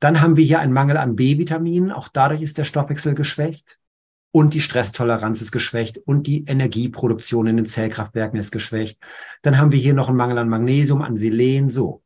Dann 0.00 0.20
haben 0.20 0.36
wir 0.36 0.44
hier 0.44 0.58
einen 0.58 0.72
Mangel 0.72 0.96
an 0.96 1.14
B-Vitaminen. 1.14 1.92
Auch 1.92 2.08
dadurch 2.08 2.42
ist 2.42 2.58
der 2.58 2.64
Stoffwechsel 2.64 3.14
geschwächt. 3.14 3.78
Und 4.34 4.54
die 4.54 4.60
Stresstoleranz 4.60 5.42
ist 5.42 5.52
geschwächt 5.52 5.98
und 5.98 6.26
die 6.26 6.44
Energieproduktion 6.46 7.46
in 7.46 7.56
den 7.56 7.66
Zellkraftwerken 7.66 8.38
ist 8.40 8.50
geschwächt. 8.50 8.98
Dann 9.42 9.58
haben 9.58 9.72
wir 9.72 9.78
hier 9.78 9.94
noch 9.94 10.08
einen 10.08 10.16
Mangel 10.16 10.38
an 10.38 10.48
Magnesium, 10.48 11.02
an 11.02 11.16
Selen, 11.18 11.68
so. 11.68 12.02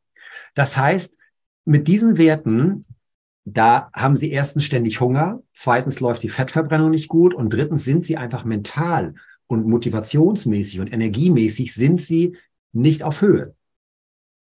Das 0.53 0.77
heißt, 0.77 1.17
mit 1.63 1.87
diesen 1.87 2.17
Werten, 2.17 2.85
da 3.45 3.89
haben 3.93 4.17
sie 4.17 4.29
erstens 4.29 4.65
ständig 4.65 4.99
Hunger, 4.99 5.41
zweitens 5.53 6.01
läuft 6.01 6.23
die 6.23 6.29
Fettverbrennung 6.29 6.91
nicht 6.91 7.07
gut 7.07 7.33
und 7.33 7.51
drittens 7.51 7.85
sind 7.85 8.03
sie 8.03 8.17
einfach 8.17 8.43
mental 8.43 9.15
und 9.47 9.65
motivationsmäßig 9.65 10.81
und 10.81 10.91
energiemäßig 10.91 11.73
sind 11.73 12.01
sie 12.01 12.35
nicht 12.73 13.03
auf 13.03 13.21
Höhe. 13.21 13.55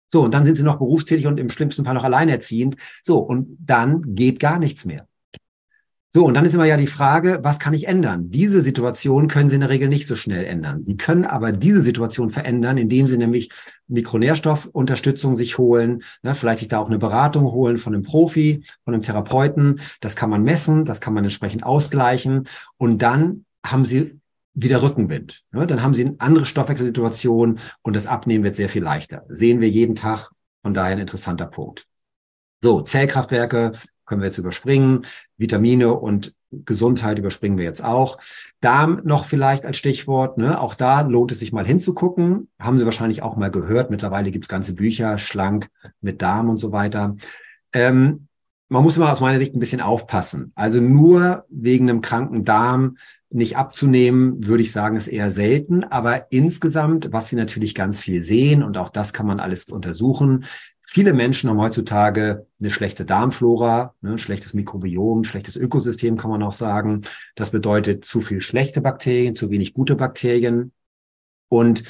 So, 0.08 0.22
und 0.22 0.34
dann 0.34 0.46
sind 0.46 0.56
sie 0.56 0.64
noch 0.64 0.78
berufstätig 0.78 1.28
und 1.28 1.40
im 1.40 1.50
schlimmsten 1.50 1.86
Fall 1.86 1.96
noch 1.96 2.04
alleinerziehend. 2.04 2.78
So, 3.02 3.20
und 3.20 3.58
dann 3.60 4.16
geht 4.16 4.40
gar 4.40 4.60
nichts 4.60 4.86
mehr. 4.86 5.08
So, 6.16 6.28
und 6.28 6.36
dann 6.36 6.46
ist 6.46 6.54
immer 6.54 6.66
ja 6.66 6.78
die 6.78 6.86
Frage, 6.86 7.40
was 7.42 7.58
kann 7.58 7.74
ich 7.74 7.88
ändern? 7.88 8.30
Diese 8.30 8.62
Situation 8.62 9.28
können 9.28 9.50
Sie 9.50 9.56
in 9.56 9.62
der 9.62 9.72
Regel 9.72 9.90
nicht 9.90 10.08
so 10.08 10.16
schnell 10.16 10.46
ändern. 10.46 10.84
Sie 10.84 10.96
können 10.96 11.26
aber 11.26 11.52
diese 11.52 11.82
Situation 11.82 12.30
verändern, 12.30 12.78
indem 12.78 13.08
Sie 13.08 13.18
nämlich 13.18 13.50
Mikronährstoffunterstützung 13.88 15.36
sich 15.36 15.58
holen, 15.58 16.04
ne, 16.22 16.36
vielleicht 16.36 16.60
sich 16.60 16.68
da 16.68 16.78
auch 16.78 16.88
eine 16.88 17.00
Beratung 17.00 17.46
holen 17.46 17.80
von 17.80 17.96
einem 17.96 18.04
Profi, 18.04 18.64
von 18.84 18.94
einem 18.94 19.02
Therapeuten. 19.02 19.82
Das 20.02 20.16
kann 20.16 20.30
man 20.30 20.44
messen, 20.44 20.86
das 20.86 21.02
kann 21.02 21.16
man 21.16 21.24
entsprechend 21.24 21.64
ausgleichen 21.64 22.48
und 22.78 23.02
dann 23.02 23.46
haben 23.66 23.86
Sie 23.86 24.20
wieder 24.54 24.84
Rückenwind. 24.84 25.42
Ne? 25.52 25.66
Dann 25.66 25.82
haben 25.82 25.96
Sie 25.96 26.06
eine 26.06 26.16
andere 26.20 26.46
Stoffwechselsituation 26.46 27.58
und 27.82 27.96
das 27.96 28.06
Abnehmen 28.06 28.44
wird 28.44 28.56
sehr 28.56 28.70
viel 28.70 28.84
leichter. 28.84 29.26
Sehen 29.30 29.62
wir 29.62 29.70
jeden 29.70 29.96
Tag. 29.96 30.30
Von 30.62 30.76
daher 30.76 30.92
ein 30.92 31.00
interessanter 31.00 31.48
Punkt. 31.48 31.88
So, 32.62 32.82
Zellkraftwerke, 32.82 33.74
können 34.06 34.22
wir 34.22 34.28
jetzt 34.28 34.38
überspringen. 34.38 35.06
Vitamine 35.38 35.94
und 35.94 36.34
Gesundheit 36.52 37.18
überspringen 37.18 37.58
wir 37.58 37.66
jetzt 37.66 37.84
auch. 37.84 38.18
Darm 38.62 39.02
noch 39.04 39.26
vielleicht 39.26 39.66
als 39.66 39.78
Stichwort. 39.78 40.38
Ne? 40.38 40.60
Auch 40.60 40.76
da 40.76 41.02
lohnt 41.02 41.32
es 41.32 41.40
sich 41.40 41.52
mal 41.52 41.66
hinzugucken. 41.66 42.50
Haben 42.60 42.78
Sie 42.78 42.86
wahrscheinlich 42.86 43.24
auch 43.24 43.36
mal 43.36 43.52
gehört. 43.52 43.90
Mittlerweile 43.90 44.32
gibt 44.32 44.46
es 44.46 44.50
ganze 44.50 44.76
Bücher, 44.76 45.18
schlank 45.18 45.68
mit 46.02 46.22
Darm 46.22 46.50
und 46.50 46.58
so 46.58 46.72
weiter. 46.72 47.16
Ähm, 47.74 48.28
man 48.70 48.84
muss 48.84 48.98
immer 48.98 49.12
aus 49.12 49.22
meiner 49.22 49.38
Sicht 49.38 49.54
ein 49.54 49.60
bisschen 49.60 49.82
aufpassen. 49.82 50.52
Also 50.56 50.82
nur 50.82 51.46
wegen 51.50 51.90
einem 51.90 52.02
kranken 52.02 52.44
Darm 52.44 52.98
nicht 53.30 53.58
abzunehmen, 53.58 54.48
würde 54.48 54.64
ich 54.64 54.72
sagen, 54.72 54.96
ist 54.96 55.08
eher 55.08 55.32
selten. 55.32 55.84
Aber 55.84 56.32
insgesamt, 56.32 57.10
was 57.12 57.32
wir 57.32 57.38
natürlich 57.38 57.76
ganz 57.76 58.02
viel 58.02 58.22
sehen, 58.22 58.64
und 58.64 58.78
auch 58.78 58.90
das 58.90 59.14
kann 59.14 59.28
man 59.28 59.40
alles 59.40 59.66
untersuchen, 59.66 60.46
Viele 60.94 61.14
Menschen 61.14 61.50
haben 61.50 61.60
heutzutage 61.60 62.46
eine 62.60 62.70
schlechte 62.70 63.04
Darmflora, 63.04 63.96
ne, 64.02 64.12
ein 64.12 64.18
schlechtes 64.20 64.54
Mikrobiom, 64.54 65.22
ein 65.22 65.24
schlechtes 65.24 65.56
Ökosystem 65.56 66.18
kann 66.18 66.30
man 66.30 66.44
auch 66.44 66.54
sagen. 66.54 67.02
Das 67.36 67.50
bedeutet 67.50 68.06
zu 68.06 68.22
viel 68.22 68.42
schlechte 68.42 68.80
Bakterien, 68.80 69.34
zu 69.34 69.50
wenig 69.50 69.74
gute 69.74 69.96
Bakterien. 69.96 70.72
Und 71.50 71.84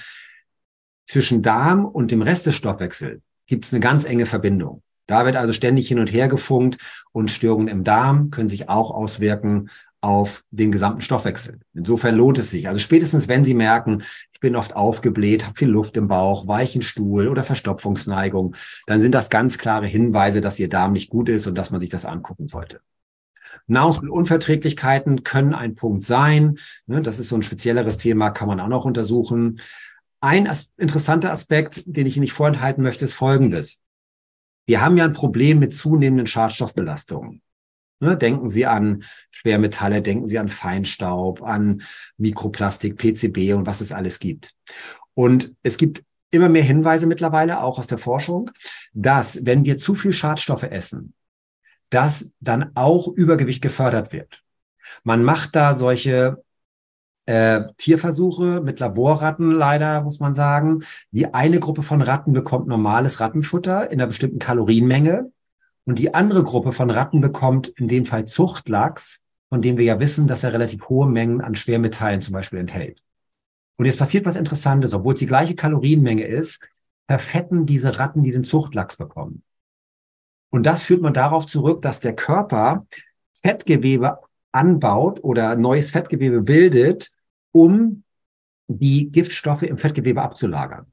zwischen 1.04 1.42
Darm 1.42 1.84
und 1.84 2.12
dem 2.12 2.22
Rest 2.22 2.46
des 2.46 2.56
Stoffwechsels 2.56 3.22
gibt 3.46 3.66
es 3.66 3.74
eine 3.74 3.82
ganz 3.82 4.06
enge 4.06 4.26
Verbindung. 4.26 4.84
Da 5.06 5.26
wird 5.26 5.36
also 5.36 5.52
ständig 5.52 5.90
hin 5.90 6.00
und 6.00 6.14
her 6.14 6.30
gefunkt 6.30 6.78
und 7.12 7.30
Störungen 7.30 7.68
im 7.68 7.84
Darm 7.84 8.30
können 8.32 8.48
sich 8.48 8.70
auch 8.70 8.90
auswirken 8.90 9.70
auf 10.04 10.44
den 10.52 10.74
gesamten 10.74 11.02
Stoffwechsel. 11.02 11.62
Insofern 11.74 12.16
lohnt 12.16 12.38
es 12.38 12.50
sich. 12.50 12.68
Also 12.68 12.80
spätestens, 12.80 13.30
wenn 13.30 13.46
Sie 13.46 13.54
merken, 13.54 14.04
ich 14.34 14.42
bin 14.42 14.58
oft 14.58 14.76
aufgebläht, 14.76 15.46
habe 15.46 15.58
viel 15.58 15.70
Luft 15.70 15.96
im 15.96 16.10
Bauch, 16.10 16.46
weichen 16.46 16.82
Stuhl 16.82 17.30
oder 17.30 17.46
Verstopfungsneigung, 17.46 18.54
dann 18.86 19.00
sind 19.00 19.16
das 19.16 19.30
ganz 19.30 19.58
klare 19.58 19.88
Hinweise, 19.88 20.42
dass 20.42 20.60
Ihr 20.60 20.68
Darm 20.68 20.92
nicht 20.92 21.10
gut 21.10 21.30
ist 21.30 21.48
und 21.48 21.58
dass 21.58 21.72
man 21.72 21.80
sich 21.80 21.90
das 21.90 22.04
angucken 22.04 22.50
sollte. 22.50 22.82
Nahrungsmittelunverträglichkeiten 23.68 25.24
können 25.24 25.54
ein 25.54 25.76
Punkt 25.76 26.04
sein. 26.04 26.58
Ne, 26.86 27.02
das 27.02 27.18
ist 27.18 27.30
so 27.30 27.38
ein 27.38 27.42
spezielleres 27.42 27.98
Thema, 27.98 28.30
kann 28.32 28.50
man 28.50 28.60
auch 28.60 28.68
noch 28.68 28.84
untersuchen. 28.84 29.62
Ein 30.20 30.50
interessanter 30.76 31.32
Aspekt, 31.32 31.84
den 31.86 32.08
ich 32.08 32.18
Ihnen 32.18 32.24
nicht 32.24 32.34
vorenthalten 32.34 32.84
möchte, 32.84 33.06
ist 33.06 33.14
folgendes. 33.14 33.80
Wir 34.66 34.82
haben 34.82 34.98
ja 34.98 35.06
ein 35.06 35.14
Problem 35.14 35.60
mit 35.60 35.74
zunehmenden 35.74 36.28
Schadstoffbelastungen. 36.28 37.42
Ne, 38.04 38.18
denken 38.18 38.50
Sie 38.50 38.66
an 38.66 39.06
Schwermetalle, 39.32 40.02
denken 40.02 40.28
Sie 40.28 40.38
an 40.38 40.50
Feinstaub, 40.50 41.42
an 41.42 41.84
Mikroplastik, 42.18 42.98
PCB 42.98 43.54
und 43.54 43.66
was 43.66 43.80
es 43.80 43.94
alles 43.94 44.20
gibt. 44.20 44.56
Und 45.14 45.56
es 45.64 45.78
gibt 45.78 46.04
immer 46.30 46.50
mehr 46.50 46.64
Hinweise 46.64 47.08
mittlerweile, 47.08 47.62
auch 47.62 47.80
aus 47.80 47.88
der 47.88 47.98
Forschung, 47.98 48.52
dass 48.94 49.46
wenn 49.46 49.64
wir 49.64 49.78
zu 49.78 49.96
viel 49.96 50.12
Schadstoffe 50.12 50.64
essen, 50.64 51.14
dass 51.92 52.34
dann 52.42 52.72
auch 52.76 53.08
Übergewicht 53.08 53.62
gefördert 53.62 54.12
wird. 54.12 54.44
Man 55.06 55.24
macht 55.24 55.56
da 55.56 55.74
solche 55.74 56.44
äh, 57.26 57.62
Tierversuche 57.78 58.60
mit 58.60 58.82
Laborratten 58.82 59.52
leider, 59.52 60.02
muss 60.02 60.20
man 60.20 60.34
sagen. 60.34 60.84
Die 61.12 61.34
eine 61.34 61.62
Gruppe 61.62 61.84
von 61.84 62.02
Ratten 62.02 62.34
bekommt 62.34 62.68
normales 62.68 63.22
Rattenfutter 63.22 63.90
in 63.92 64.02
einer 64.02 64.08
bestimmten 64.08 64.40
Kalorienmenge 64.40 65.32
und 65.86 66.00
die 66.00 66.14
andere 66.14 66.44
Gruppe 66.44 66.72
von 66.72 66.90
Ratten 66.90 67.22
bekommt 67.22 67.68
in 67.68 67.88
dem 67.88 68.06
Fall 68.06 68.26
Zuchtlachs, 68.26 69.26
von 69.50 69.62
dem 69.62 69.78
wir 69.78 69.86
ja 69.86 70.00
wissen, 70.00 70.28
dass 70.28 70.44
er 70.44 70.54
relativ 70.54 70.88
hohe 70.90 71.08
Mengen 71.08 71.42
an 71.42 71.56
Schwermetallen 71.56 72.22
zum 72.22 72.34
Beispiel 72.34 72.60
enthält. 72.60 73.02
Und 73.78 73.86
jetzt 73.86 74.00
passiert 74.00 74.26
was 74.26 74.36
Interessantes, 74.36 74.94
obwohl 74.94 75.14
es 75.14 75.20
die 75.20 75.26
gleiche 75.26 75.56
Kalorienmenge 75.56 76.26
ist, 76.26 76.62
verfetten 77.08 77.66
diese 77.66 78.00
Ratten, 78.00 78.24
die 78.24 78.32
den 78.32 78.44
Zuchtlachs 78.44 78.98
bekommen. 78.98 79.44
Und 80.50 80.66
das 80.66 80.84
führt 80.84 81.02
man 81.02 81.14
darauf 81.14 81.48
zurück, 81.48 81.82
dass 81.82 82.00
der 82.00 82.16
Körper 82.16 82.86
Fettgewebe 83.42 84.20
anbaut 84.52 85.24
oder 85.24 85.56
neues 85.56 85.92
Fettgewebe 85.92 86.42
bildet, 86.42 87.12
um 87.52 88.04
die 88.68 89.12
Giftstoffe 89.12 89.64
im 89.64 89.78
Fettgewebe 89.78 90.22
abzulagern. 90.22 90.93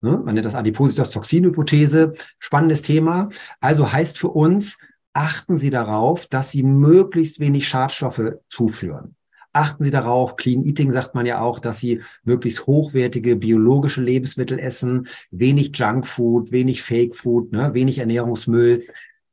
Ne? 0.00 0.18
Man 0.24 0.34
nennt 0.34 0.46
das 0.46 0.54
Adipositas-Toxin-Hypothese. 0.54 2.14
Spannendes 2.38 2.82
Thema. 2.82 3.28
Also 3.60 3.92
heißt 3.92 4.18
für 4.18 4.28
uns, 4.28 4.78
achten 5.12 5.56
Sie 5.56 5.70
darauf, 5.70 6.26
dass 6.26 6.50
Sie 6.50 6.62
möglichst 6.62 7.40
wenig 7.40 7.68
Schadstoffe 7.68 8.34
zuführen. 8.48 9.16
Achten 9.52 9.82
Sie 9.82 9.90
darauf, 9.90 10.36
Clean 10.36 10.64
Eating 10.64 10.92
sagt 10.92 11.14
man 11.14 11.26
ja 11.26 11.40
auch, 11.40 11.58
dass 11.58 11.80
Sie 11.80 12.02
möglichst 12.22 12.66
hochwertige 12.66 13.34
biologische 13.34 14.00
Lebensmittel 14.00 14.60
essen, 14.60 15.08
wenig 15.32 15.72
Junkfood, 15.74 16.52
wenig 16.52 16.82
Fake 16.82 17.16
Food, 17.16 17.50
ne, 17.50 17.74
wenig 17.74 17.98
Ernährungsmüll. 17.98 18.86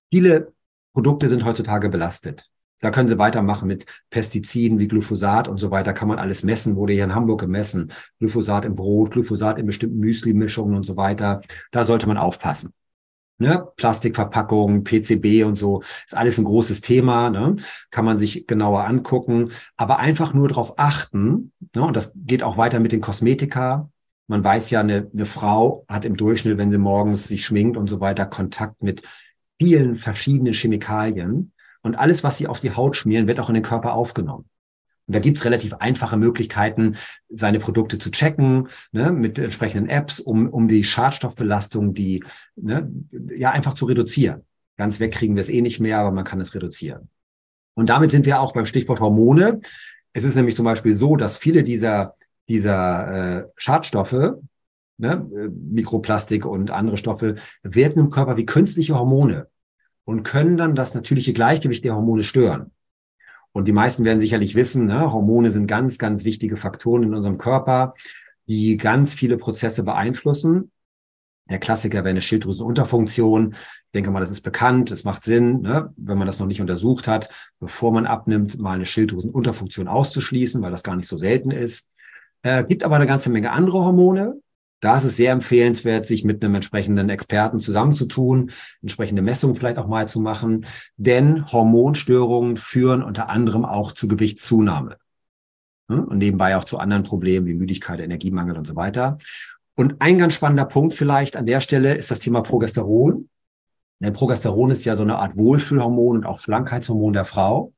Viele 0.09 0.53
Produkte 0.93 1.29
sind 1.29 1.45
heutzutage 1.45 1.89
belastet. 1.89 2.49
Da 2.79 2.91
können 2.91 3.09
Sie 3.09 3.17
weitermachen 3.17 3.67
mit 3.67 3.85
Pestiziden 4.09 4.79
wie 4.79 4.87
Glyphosat 4.87 5.47
und 5.47 5.57
so 5.57 5.71
weiter. 5.71 5.93
Kann 5.93 6.07
man 6.07 6.19
alles 6.19 6.43
messen, 6.43 6.75
wurde 6.75 6.93
hier 6.93 7.03
in 7.03 7.15
Hamburg 7.15 7.41
gemessen. 7.41 7.91
Glyphosat 8.19 8.65
im 8.65 8.75
Brot, 8.75 9.11
Glyphosat 9.11 9.57
in 9.57 9.65
bestimmten 9.65 9.99
Müsli-Mischungen 9.99 10.75
und 10.75 10.83
so 10.83 10.95
weiter. 10.97 11.41
Da 11.71 11.83
sollte 11.83 12.07
man 12.07 12.17
aufpassen. 12.17 12.73
Ne? 13.39 13.67
Plastikverpackung, 13.75 14.83
PCB 14.83 15.43
und 15.45 15.55
so, 15.55 15.81
ist 15.81 16.17
alles 16.17 16.39
ein 16.39 16.45
großes 16.45 16.81
Thema, 16.81 17.29
ne? 17.29 17.55
kann 17.91 18.03
man 18.03 18.17
sich 18.17 18.47
genauer 18.47 18.85
angucken, 18.85 19.51
aber 19.75 19.99
einfach 19.99 20.33
nur 20.33 20.47
darauf 20.47 20.79
achten, 20.79 21.51
ne? 21.75 21.83
und 21.83 21.95
das 21.95 22.13
geht 22.15 22.41
auch 22.41 22.57
weiter 22.57 22.79
mit 22.79 22.93
den 22.93 23.01
Kosmetika. 23.01 23.91
Man 24.25 24.43
weiß 24.43 24.71
ja, 24.71 24.79
eine, 24.79 25.09
eine 25.13 25.25
Frau 25.27 25.85
hat 25.87 26.03
im 26.03 26.17
Durchschnitt, 26.17 26.57
wenn 26.57 26.71
sie 26.71 26.79
morgens 26.79 27.27
sich 27.27 27.45
schminkt 27.45 27.77
und 27.77 27.89
so 27.89 27.99
weiter, 27.99 28.25
Kontakt 28.25 28.81
mit 28.81 29.03
vielen 29.59 29.95
verschiedenen 29.95 30.53
Chemikalien. 30.53 31.53
Und 31.81 31.95
alles, 31.95 32.23
was 32.23 32.37
sie 32.37 32.47
auf 32.47 32.59
die 32.59 32.71
Haut 32.71 32.95
schmieren, 32.95 33.27
wird 33.27 33.39
auch 33.39 33.49
in 33.49 33.55
den 33.55 33.63
Körper 33.63 33.93
aufgenommen. 33.93 34.49
Und 35.07 35.15
da 35.15 35.19
gibt's 35.19 35.45
relativ 35.45 35.73
einfache 35.75 36.17
Möglichkeiten, 36.17 36.97
seine 37.29 37.59
Produkte 37.59 37.97
zu 37.97 38.11
checken, 38.11 38.67
ne, 38.91 39.13
mit 39.13 39.39
entsprechenden 39.39 39.89
Apps, 39.89 40.19
um, 40.19 40.49
um 40.49 40.67
die 40.67 40.83
Schadstoffbelastung, 40.83 41.93
die, 41.93 42.23
ne, 42.55 42.91
ja, 43.35 43.51
einfach 43.51 43.73
zu 43.73 43.85
reduzieren. 43.85 44.43
Ganz 44.75 44.99
weg 44.99 45.13
kriegen 45.13 45.35
wir 45.35 45.41
es 45.41 45.49
eh 45.49 45.61
nicht 45.61 45.79
mehr, 45.79 45.99
aber 45.99 46.11
man 46.11 46.25
kann 46.25 46.41
es 46.41 46.53
reduzieren. 46.53 47.09
Und 47.73 47.89
damit 47.89 48.11
sind 48.11 48.25
wir 48.25 48.41
auch 48.41 48.53
beim 48.53 48.65
Stichwort 48.65 48.99
Hormone. 48.99 49.61
Es 50.11 50.25
ist 50.25 50.35
nämlich 50.35 50.55
zum 50.55 50.65
Beispiel 50.65 50.97
so, 50.97 51.15
dass 51.15 51.37
viele 51.37 51.63
dieser, 51.63 52.15
dieser 52.49 53.37
äh, 53.37 53.47
Schadstoffe, 53.55 54.35
ne, 54.97 55.25
Mikroplastik 55.71 56.45
und 56.45 56.69
andere 56.69 56.97
Stoffe, 56.97 57.35
wirken 57.63 57.99
im 57.99 58.09
Körper 58.09 58.35
wie 58.35 58.45
künstliche 58.45 58.95
Hormone 58.95 59.47
und 60.07 60.23
können 60.23 60.55
dann 60.55 60.73
das 60.73 60.93
natürliche 60.93 61.33
Gleichgewicht 61.33 61.83
der 61.83 61.93
Hormone 61.93 62.23
stören. 62.23 62.71
Und 63.51 63.67
die 63.67 63.73
meisten 63.73 64.05
werden 64.05 64.21
sicherlich 64.21 64.55
wissen, 64.55 64.85
ne, 64.85 65.11
Hormone 65.11 65.51
sind 65.51 65.67
ganz, 65.67 65.97
ganz 65.97 66.23
wichtige 66.23 66.55
Faktoren 66.55 67.03
in 67.03 67.13
unserem 67.13 67.37
Körper, 67.37 67.93
die 68.47 68.77
ganz 68.77 69.13
viele 69.13 69.35
Prozesse 69.35 69.83
beeinflussen. 69.83 70.71
Der 71.49 71.59
Klassiker 71.59 71.99
wäre 71.99 72.11
eine 72.11 72.21
Schilddrüsenunterfunktion. 72.21 73.51
Ich 73.53 73.91
denke 73.95 74.09
mal, 74.09 74.21
das 74.21 74.31
ist 74.31 74.43
bekannt. 74.43 74.91
Es 74.91 75.03
macht 75.03 75.23
Sinn, 75.23 75.59
ne, 75.59 75.93
wenn 75.97 76.17
man 76.17 76.25
das 76.27 76.39
noch 76.39 76.47
nicht 76.47 76.61
untersucht 76.61 77.05
hat, 77.05 77.29
bevor 77.59 77.91
man 77.91 78.07
abnimmt, 78.07 78.57
mal 78.59 78.75
eine 78.75 78.85
Schilddrüsenunterfunktion 78.85 79.89
auszuschließen, 79.89 80.61
weil 80.61 80.71
das 80.71 80.83
gar 80.83 80.95
nicht 80.95 81.09
so 81.09 81.17
selten 81.17 81.51
ist. 81.51 81.89
Äh, 82.43 82.63
gibt 82.63 82.85
aber 82.85 82.95
eine 82.95 83.07
ganze 83.07 83.29
Menge 83.29 83.51
andere 83.51 83.79
Hormone, 83.79 84.39
da 84.79 84.97
ist 84.97 85.05
es 85.05 85.15
sehr 85.15 85.31
empfehlenswert, 85.31 86.05
sich 86.05 86.23
mit 86.23 86.43
einem 86.43 86.55
entsprechenden 86.55 87.09
Experten 87.09 87.59
zusammenzutun, 87.59 88.51
entsprechende 88.81 89.21
Messungen 89.21 89.55
vielleicht 89.55 89.77
auch 89.77 89.87
mal 89.87 90.07
zu 90.07 90.21
machen, 90.21 90.65
denn 90.97 91.51
Hormonstörungen 91.51 92.57
führen 92.57 93.01
unter 93.01 93.29
anderem 93.29 93.65
auch 93.65 93.91
zu 93.91 94.07
Gewichtszunahme 94.07 94.97
hm? 95.89 96.03
und 96.03 96.17
nebenbei 96.19 96.57
auch 96.57 96.63
zu 96.63 96.77
anderen 96.77 97.03
Problemen 97.03 97.47
wie 97.47 97.55
Müdigkeit, 97.55 97.99
Energiemangel 97.99 98.57
und 98.57 98.67
so 98.67 98.75
weiter. 98.75 99.17
Und 99.75 100.01
ein 100.01 100.17
ganz 100.17 100.33
spannender 100.33 100.65
Punkt 100.65 100.93
vielleicht 100.93 101.37
an 101.37 101.45
der 101.45 101.61
Stelle 101.61 101.93
ist 101.93 102.11
das 102.11 102.19
Thema 102.19 102.41
Progesteron. 102.41 103.29
Denn 103.99 104.13
Progesteron 104.13 104.71
ist 104.71 104.85
ja 104.85 104.95
so 104.95 105.03
eine 105.03 105.17
Art 105.17 105.37
Wohlfühlhormon 105.37 106.17
und 106.17 106.25
auch 106.25 106.41
Schlankheitshormon 106.41 107.13
der 107.13 107.25
Frau. 107.25 107.73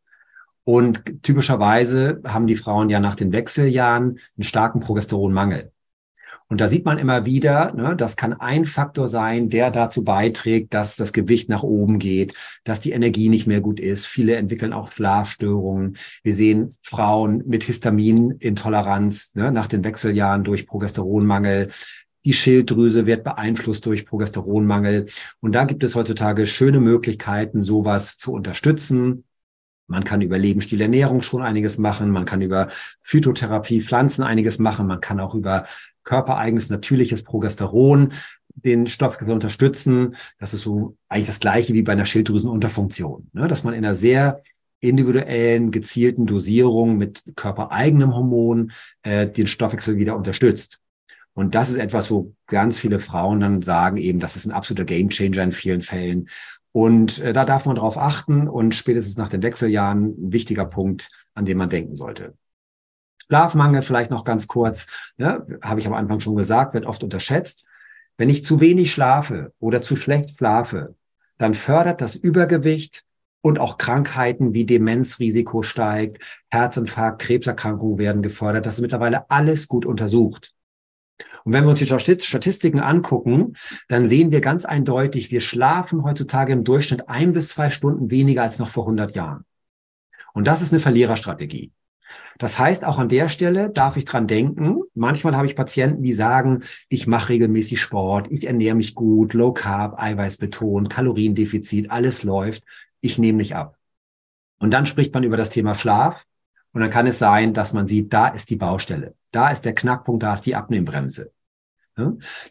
Und 0.65 1.23
typischerweise 1.23 2.21
haben 2.25 2.47
die 2.47 2.55
Frauen 2.55 2.89
ja 2.89 2.99
nach 2.99 3.15
den 3.15 3.31
Wechseljahren 3.31 4.19
einen 4.37 4.43
starken 4.43 4.81
Progesteronmangel. 4.81 5.71
Und 6.51 6.59
da 6.59 6.67
sieht 6.67 6.83
man 6.83 6.97
immer 6.97 7.27
wieder, 7.27 7.73
ne, 7.73 7.95
das 7.95 8.15
kann 8.15 8.33
ein 8.33 8.65
Faktor 8.65 9.07
sein, 9.07 9.49
der 9.49 9.69
dazu 9.69 10.03
beiträgt, 10.03 10.73
dass 10.73 10.95
das 10.95 11.13
Gewicht 11.13 11.47
nach 11.47 11.61
oben 11.61 11.99
geht, 11.99 12.33
dass 12.63 12.81
die 12.81 12.91
Energie 12.91 13.29
nicht 13.29 13.45
mehr 13.45 13.61
gut 13.61 13.79
ist. 13.79 14.07
Viele 14.07 14.35
entwickeln 14.35 14.73
auch 14.73 14.91
Schlafstörungen. 14.91 15.95
Wir 16.23 16.33
sehen 16.33 16.75
Frauen 16.81 17.43
mit 17.45 17.63
Histaminintoleranz 17.65 19.35
ne, 19.35 19.51
nach 19.51 19.67
den 19.67 19.83
Wechseljahren 19.83 20.43
durch 20.43 20.65
Progesteronmangel. 20.65 21.69
Die 22.25 22.33
Schilddrüse 22.33 23.05
wird 23.05 23.23
beeinflusst 23.23 23.85
durch 23.85 24.07
Progesteronmangel. 24.07 25.05
Und 25.41 25.53
da 25.53 25.65
gibt 25.65 25.83
es 25.83 25.93
heutzutage 25.93 26.47
schöne 26.47 26.79
Möglichkeiten, 26.79 27.61
sowas 27.61 28.17
zu 28.17 28.33
unterstützen. 28.33 29.23
Man 29.89 30.03
kann 30.03 30.21
über 30.21 30.37
Lebensstilernährung 30.37 31.23
schon 31.23 31.41
einiges 31.41 31.79
machen. 31.79 32.11
Man 32.11 32.25
kann 32.25 32.41
über 32.41 32.67
Phytotherapie, 33.01 33.81
Pflanzen 33.81 34.23
einiges 34.23 34.59
machen. 34.59 34.85
Man 34.85 34.99
kann 34.99 35.19
auch 35.19 35.33
über 35.33 35.65
körpereigenes 36.03 36.69
natürliches 36.69 37.23
Progesteron 37.23 38.13
den 38.55 38.87
Stoffwechsel 38.87 39.31
unterstützen. 39.31 40.15
Das 40.37 40.53
ist 40.53 40.61
so 40.61 40.95
eigentlich 41.07 41.27
das 41.27 41.39
gleiche 41.39 41.73
wie 41.73 41.83
bei 41.83 41.93
einer 41.93 42.05
Schilddrüsenunterfunktion, 42.05 43.29
ne? 43.33 43.47
dass 43.47 43.63
man 43.63 43.73
in 43.73 43.85
einer 43.85 43.95
sehr 43.95 44.41
individuellen, 44.81 45.71
gezielten 45.71 46.25
Dosierung 46.25 46.97
mit 46.97 47.23
körpereigenem 47.35 48.15
Hormon 48.15 48.71
äh, 49.03 49.27
den 49.27 49.47
Stoffwechsel 49.47 49.97
wieder 49.97 50.15
unterstützt. 50.15 50.79
Und 51.33 51.55
das 51.55 51.69
ist 51.69 51.77
etwas, 51.77 52.11
wo 52.11 52.33
ganz 52.47 52.79
viele 52.79 52.99
Frauen 52.99 53.39
dann 53.39 53.61
sagen 53.61 53.97
eben, 53.97 54.19
das 54.19 54.35
ist 54.35 54.45
ein 54.45 54.51
absoluter 54.51 54.85
Gamechanger 54.85 55.43
in 55.43 55.51
vielen 55.51 55.81
Fällen. 55.81 56.29
Und 56.71 57.19
äh, 57.19 57.33
da 57.33 57.45
darf 57.45 57.65
man 57.65 57.75
drauf 57.75 57.97
achten 57.97 58.47
und 58.47 58.75
spätestens 58.75 59.17
nach 59.17 59.29
den 59.29 59.43
Wechseljahren 59.43 60.15
ein 60.17 60.33
wichtiger 60.33 60.65
Punkt, 60.65 61.09
an 61.33 61.45
den 61.45 61.57
man 61.57 61.69
denken 61.69 61.95
sollte. 61.95 62.35
Schlafmangel 63.29 63.83
vielleicht 63.83 64.09
noch 64.09 64.23
ganz 64.23 64.47
kurz, 64.47 64.87
ja, 65.17 65.45
habe 65.61 65.79
ich 65.79 65.87
am 65.87 65.93
Anfang 65.93 66.19
schon 66.19 66.35
gesagt, 66.35 66.73
wird 66.73 66.85
oft 66.85 67.03
unterschätzt. 67.03 67.65
Wenn 68.17 68.29
ich 68.29 68.43
zu 68.43 68.59
wenig 68.59 68.91
schlafe 68.91 69.53
oder 69.59 69.81
zu 69.81 69.95
schlecht 69.95 70.37
schlafe, 70.37 70.95
dann 71.37 71.53
fördert 71.53 72.01
das 72.01 72.15
Übergewicht 72.15 73.03
und 73.41 73.59
auch 73.59 73.77
Krankheiten 73.77 74.53
wie 74.53 74.65
Demenzrisiko 74.65 75.61
steigt, 75.61 76.21
Herzinfarkt, 76.49 77.21
Krebserkrankungen 77.21 77.97
werden 77.99 78.21
gefördert. 78.21 78.65
Das 78.65 78.75
ist 78.75 78.81
mittlerweile 78.81 79.29
alles 79.29 79.67
gut 79.67 79.85
untersucht. 79.85 80.53
Und 81.43 81.53
wenn 81.53 81.63
wir 81.63 81.69
uns 81.69 81.79
die 81.79 81.87
Statistiken 81.87 82.79
angucken, 82.79 83.53
dann 83.87 84.07
sehen 84.07 84.31
wir 84.31 84.41
ganz 84.41 84.65
eindeutig, 84.65 85.31
wir 85.31 85.41
schlafen 85.41 86.03
heutzutage 86.03 86.53
im 86.53 86.63
Durchschnitt 86.63 87.07
ein 87.07 87.33
bis 87.33 87.49
zwei 87.49 87.69
Stunden 87.69 88.09
weniger 88.09 88.43
als 88.43 88.57
noch 88.59 88.69
vor 88.69 88.83
100 88.83 89.15
Jahren. 89.15 89.45
Und 90.33 90.47
das 90.47 90.61
ist 90.61 90.73
eine 90.73 90.81
Verliererstrategie. 90.81 91.71
Das 92.37 92.57
heißt, 92.57 92.85
auch 92.85 92.97
an 92.97 93.09
der 93.09 93.29
Stelle 93.29 93.69
darf 93.69 93.97
ich 93.97 94.05
dran 94.05 94.27
denken. 94.27 94.81
Manchmal 94.93 95.35
habe 95.35 95.47
ich 95.47 95.55
Patienten, 95.55 96.03
die 96.03 96.13
sagen, 96.13 96.63
ich 96.87 97.07
mache 97.07 97.29
regelmäßig 97.29 97.81
Sport, 97.81 98.31
ich 98.31 98.47
ernähre 98.47 98.75
mich 98.75 98.95
gut, 98.95 99.33
Low 99.33 99.51
Carb, 99.51 99.99
Eiweißbeton, 99.99 100.89
Kaloriendefizit, 100.89 101.91
alles 101.91 102.23
läuft. 102.23 102.63
Ich 103.01 103.17
nehme 103.17 103.37
nicht 103.37 103.55
ab. 103.55 103.77
Und 104.59 104.71
dann 104.71 104.85
spricht 104.85 105.13
man 105.13 105.23
über 105.23 105.37
das 105.37 105.49
Thema 105.49 105.75
Schlaf. 105.75 106.23
Und 106.71 106.81
dann 106.81 106.89
kann 106.89 107.07
es 107.07 107.19
sein, 107.19 107.53
dass 107.53 107.73
man 107.73 107.87
sieht, 107.87 108.13
da 108.13 108.27
ist 108.27 108.49
die 108.49 108.55
Baustelle. 108.55 109.15
Da 109.31 109.49
ist 109.49 109.65
der 109.65 109.73
Knackpunkt, 109.73 110.23
da 110.23 110.33
ist 110.33 110.45
die 110.45 110.55
Abnehmbremse. 110.55 111.31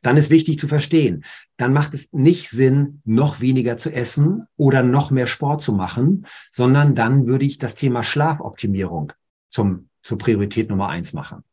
Dann 0.02 0.16
ist 0.16 0.30
wichtig 0.30 0.58
zu 0.58 0.68
verstehen, 0.68 1.24
dann 1.56 1.72
macht 1.72 1.94
es 1.94 2.12
nicht 2.12 2.50
Sinn, 2.50 3.00
noch 3.04 3.40
weniger 3.40 3.78
zu 3.78 3.90
essen 3.90 4.46
oder 4.56 4.82
noch 4.82 5.10
mehr 5.10 5.26
Sport 5.26 5.62
zu 5.62 5.72
machen, 5.72 6.26
sondern 6.50 6.94
dann 6.94 7.26
würde 7.26 7.46
ich 7.46 7.58
das 7.58 7.74
Thema 7.74 8.02
Schlafoptimierung 8.02 9.12
zum, 9.48 9.88
zur 10.02 10.18
Priorität 10.18 10.70
Nummer 10.70 10.88
eins 10.88 11.12
machen. 11.12 11.44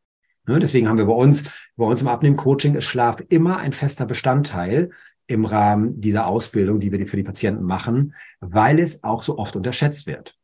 Ne, 0.47 0.59
deswegen 0.59 0.87
haben 0.87 0.97
wir 0.97 1.05
bei 1.05 1.13
uns, 1.13 1.43
bei 1.75 1.85
uns 1.85 2.01
im 2.01 2.07
Abnehmen-Coaching 2.07 2.75
ist 2.75 2.85
Schlaf 2.85 3.17
immer 3.29 3.57
ein 3.57 3.73
fester 3.73 4.05
Bestandteil 4.05 4.91
im 5.27 5.45
Rahmen 5.45 5.99
dieser 6.01 6.27
Ausbildung, 6.27 6.79
die 6.79 6.91
wir 6.91 7.07
für 7.07 7.17
die 7.17 7.23
Patienten 7.23 7.63
machen, 7.63 8.13
weil 8.39 8.79
es 8.79 9.03
auch 9.03 9.23
so 9.23 9.39
oft 9.39 9.55
unterschätzt 9.55 10.05
wird. 10.05 10.37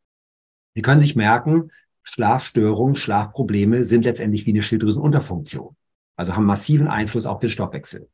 Sie 0.74 0.82
können 0.82 1.02
sich 1.02 1.16
merken, 1.16 1.70
Schlafstörungen, 2.04 2.96
Schlafprobleme 2.96 3.86
sind 3.86 4.06
letztendlich 4.06 4.48
wie 4.48 4.52
eine 4.52 4.64
Schilddrüsenunterfunktion. 4.64 5.76
Also 6.16 6.36
haben 6.36 6.46
massiven 6.46 6.88
Einfluss 6.88 7.28
auf 7.28 7.40
den 7.40 7.50
Stoffwechsel. 7.50 8.10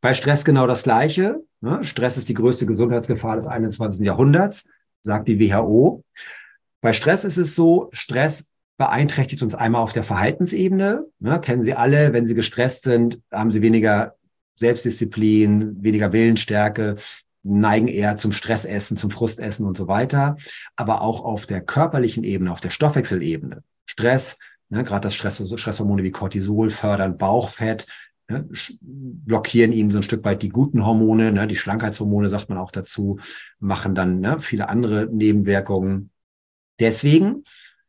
Bei 0.00 0.14
Stress 0.14 0.44
genau 0.44 0.66
das 0.66 0.84
Gleiche. 0.84 1.42
Ne? 1.60 1.82
Stress 1.84 2.16
ist 2.16 2.28
die 2.28 2.34
größte 2.34 2.66
Gesundheitsgefahr 2.66 3.36
des 3.36 3.46
21. 3.46 4.06
Jahrhunderts, 4.06 4.68
sagt 5.02 5.28
die 5.28 5.40
WHO. 5.40 6.04
Bei 6.82 6.92
Stress 6.92 7.24
ist 7.24 7.38
es 7.38 7.54
so, 7.54 7.88
Stress 7.92 8.50
beeinträchtigt 8.76 9.42
uns 9.42 9.54
einmal 9.54 9.82
auf 9.82 9.92
der 9.92 10.02
Verhaltensebene. 10.02 11.06
Ne, 11.20 11.40
kennen 11.40 11.62
Sie 11.62 11.74
alle, 11.74 12.12
wenn 12.12 12.26
Sie 12.26 12.34
gestresst 12.34 12.82
sind, 12.82 13.20
haben 13.30 13.52
Sie 13.52 13.62
weniger 13.62 14.16
Selbstdisziplin, 14.56 15.76
weniger 15.80 16.12
Willensstärke, 16.12 16.96
neigen 17.44 17.86
eher 17.86 18.16
zum 18.16 18.32
Stressessen, 18.32 18.96
zum 18.96 19.10
Frustessen 19.10 19.64
und 19.64 19.76
so 19.76 19.86
weiter. 19.86 20.36
Aber 20.74 21.02
auch 21.02 21.24
auf 21.24 21.46
der 21.46 21.60
körperlichen 21.60 22.24
Ebene, 22.24 22.50
auf 22.50 22.60
der 22.60 22.70
Stoffwechselebene. 22.70 23.62
Stress, 23.86 24.38
ne, 24.68 24.82
gerade 24.82 25.02
das 25.02 25.14
Stress, 25.14 25.40
Stresshormone 25.54 26.02
wie 26.02 26.10
Cortisol 26.10 26.70
fördern 26.70 27.16
Bauchfett, 27.16 27.86
ne, 28.28 28.48
blockieren 28.80 29.72
ihnen 29.72 29.92
so 29.92 29.98
ein 29.98 30.04
Stück 30.04 30.24
weit 30.24 30.42
die 30.42 30.48
guten 30.48 30.84
Hormone, 30.84 31.30
ne, 31.30 31.46
die 31.46 31.56
Schlankheitshormone 31.56 32.28
sagt 32.28 32.48
man 32.48 32.58
auch 32.58 32.72
dazu, 32.72 33.20
machen 33.60 33.94
dann 33.94 34.18
ne, 34.18 34.40
viele 34.40 34.68
andere 34.68 35.08
Nebenwirkungen. 35.12 36.11
Deswegen, 36.82 37.44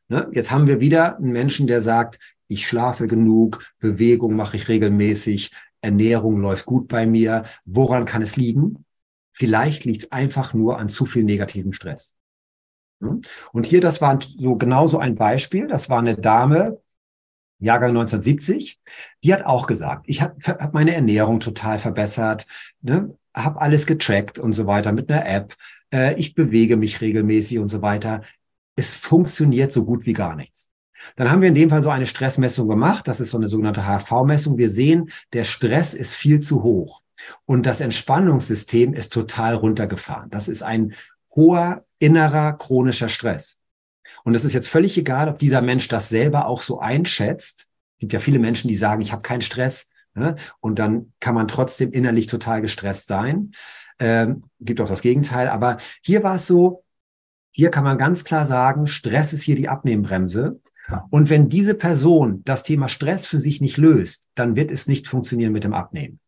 ne, 0.07 0.29
jetzt 0.33 0.51
haben 0.51 0.67
wir 0.67 0.79
wieder 0.79 1.17
einen 1.17 1.31
Menschen, 1.31 1.65
der 1.65 1.81
sagt, 1.81 2.19
ich 2.47 2.67
schlafe 2.67 3.07
genug, 3.07 3.65
Bewegung 3.79 4.35
mache 4.35 4.55
ich 4.57 4.67
regelmäßig, 4.67 5.51
Ernährung 5.81 6.39
läuft 6.39 6.67
gut 6.67 6.87
bei 6.87 7.07
mir. 7.07 7.43
Woran 7.65 8.05
kann 8.05 8.21
es 8.21 8.37
liegen? 8.37 8.85
Vielleicht 9.31 9.83
liegt 9.83 10.03
es 10.03 10.11
einfach 10.11 10.53
nur 10.53 10.77
an 10.77 10.89
zu 10.89 11.07
viel 11.07 11.23
negativen 11.23 11.73
Stress. 11.73 12.15
Hm? 13.01 13.21
Und 13.51 13.65
hier, 13.65 13.81
das 13.81 13.99
war 13.99 14.19
so 14.21 14.55
genauso 14.57 14.99
ein 14.99 15.15
Beispiel. 15.15 15.67
Das 15.67 15.89
war 15.89 15.97
eine 15.97 16.15
Dame, 16.15 16.79
Jahrgang 17.57 17.89
1970, 17.89 18.79
die 19.23 19.33
hat 19.33 19.45
auch 19.45 19.67
gesagt, 19.67 20.05
ich 20.07 20.21
habe 20.21 20.35
hab 20.43 20.73
meine 20.73 20.93
Ernährung 20.93 21.39
total 21.39 21.79
verbessert, 21.79 22.45
ne, 22.81 23.17
habe 23.33 23.61
alles 23.61 23.87
getrackt 23.87 24.37
und 24.37 24.53
so 24.53 24.67
weiter 24.67 24.91
mit 24.91 25.09
einer 25.09 25.25
App. 25.25 25.55
Äh, 25.91 26.19
ich 26.19 26.35
bewege 26.35 26.77
mich 26.77 27.01
regelmäßig 27.01 27.59
und 27.59 27.69
so 27.69 27.81
weiter. 27.81 28.21
Es 28.75 28.95
funktioniert 28.95 29.71
so 29.71 29.85
gut 29.85 30.05
wie 30.05 30.13
gar 30.13 30.35
nichts. 30.35 30.69
Dann 31.15 31.29
haben 31.29 31.41
wir 31.41 31.49
in 31.49 31.55
dem 31.55 31.69
Fall 31.69 31.83
so 31.83 31.89
eine 31.89 32.07
Stressmessung 32.07 32.67
gemacht. 32.67 33.07
Das 33.07 33.19
ist 33.19 33.31
so 33.31 33.37
eine 33.37 33.47
sogenannte 33.47 33.85
HV-Messung. 33.85 34.57
Wir 34.57 34.69
sehen, 34.69 35.09
der 35.33 35.43
Stress 35.43 35.93
ist 35.93 36.15
viel 36.15 36.39
zu 36.39 36.63
hoch 36.63 37.01
und 37.45 37.65
das 37.65 37.81
Entspannungssystem 37.81 38.93
ist 38.93 39.13
total 39.13 39.55
runtergefahren. 39.55 40.29
Das 40.29 40.47
ist 40.47 40.63
ein 40.63 40.93
hoher 41.35 41.83
innerer 41.99 42.53
chronischer 42.53 43.09
Stress. 43.09 43.57
Und 44.23 44.35
es 44.35 44.45
ist 44.45 44.53
jetzt 44.53 44.69
völlig 44.69 44.97
egal, 44.97 45.29
ob 45.29 45.39
dieser 45.39 45.61
Mensch 45.61 45.87
das 45.87 46.09
selber 46.09 46.47
auch 46.47 46.61
so 46.61 46.79
einschätzt. 46.79 47.67
Es 47.95 47.99
gibt 47.99 48.13
ja 48.13 48.19
viele 48.19 48.39
Menschen, 48.39 48.67
die 48.67 48.75
sagen, 48.75 49.01
ich 49.01 49.11
habe 49.11 49.21
keinen 49.21 49.41
Stress. 49.41 49.89
Ne? 50.13 50.35
Und 50.59 50.79
dann 50.79 51.13
kann 51.19 51.35
man 51.35 51.47
trotzdem 51.47 51.91
innerlich 51.91 52.27
total 52.27 52.61
gestresst 52.61 53.07
sein. 53.07 53.51
Ähm, 53.99 54.43
gibt 54.59 54.79
auch 54.81 54.87
das 54.87 55.01
Gegenteil. 55.01 55.49
Aber 55.49 55.77
hier 56.01 56.23
war 56.23 56.35
es 56.35 56.47
so, 56.47 56.83
hier 57.55 57.69
kann 57.69 57.83
man 57.83 57.99
ganz 57.99 58.23
klar 58.23 58.45
sagen, 58.45 58.87
Stress 58.87 59.31
ist 59.31 59.43
hier 59.43 59.55
die 59.55 59.69
Abnehmbremse. 59.69 60.59
Und 61.11 61.29
wenn 61.29 61.49
diese 61.49 61.75
Person 61.75 62.41
das 62.45 62.63
Thema 62.63 62.89
Stress 62.89 63.25
für 63.25 63.39
sich 63.39 63.61
nicht 63.61 63.77
löst, 63.77 64.29
dann 64.35 64.55
wird 64.55 64.71
es 64.71 64.87
nicht 64.87 65.07
funktionieren 65.07 65.53
mit 65.53 65.63
dem 65.63 65.73
Abnehmen. 65.73 66.19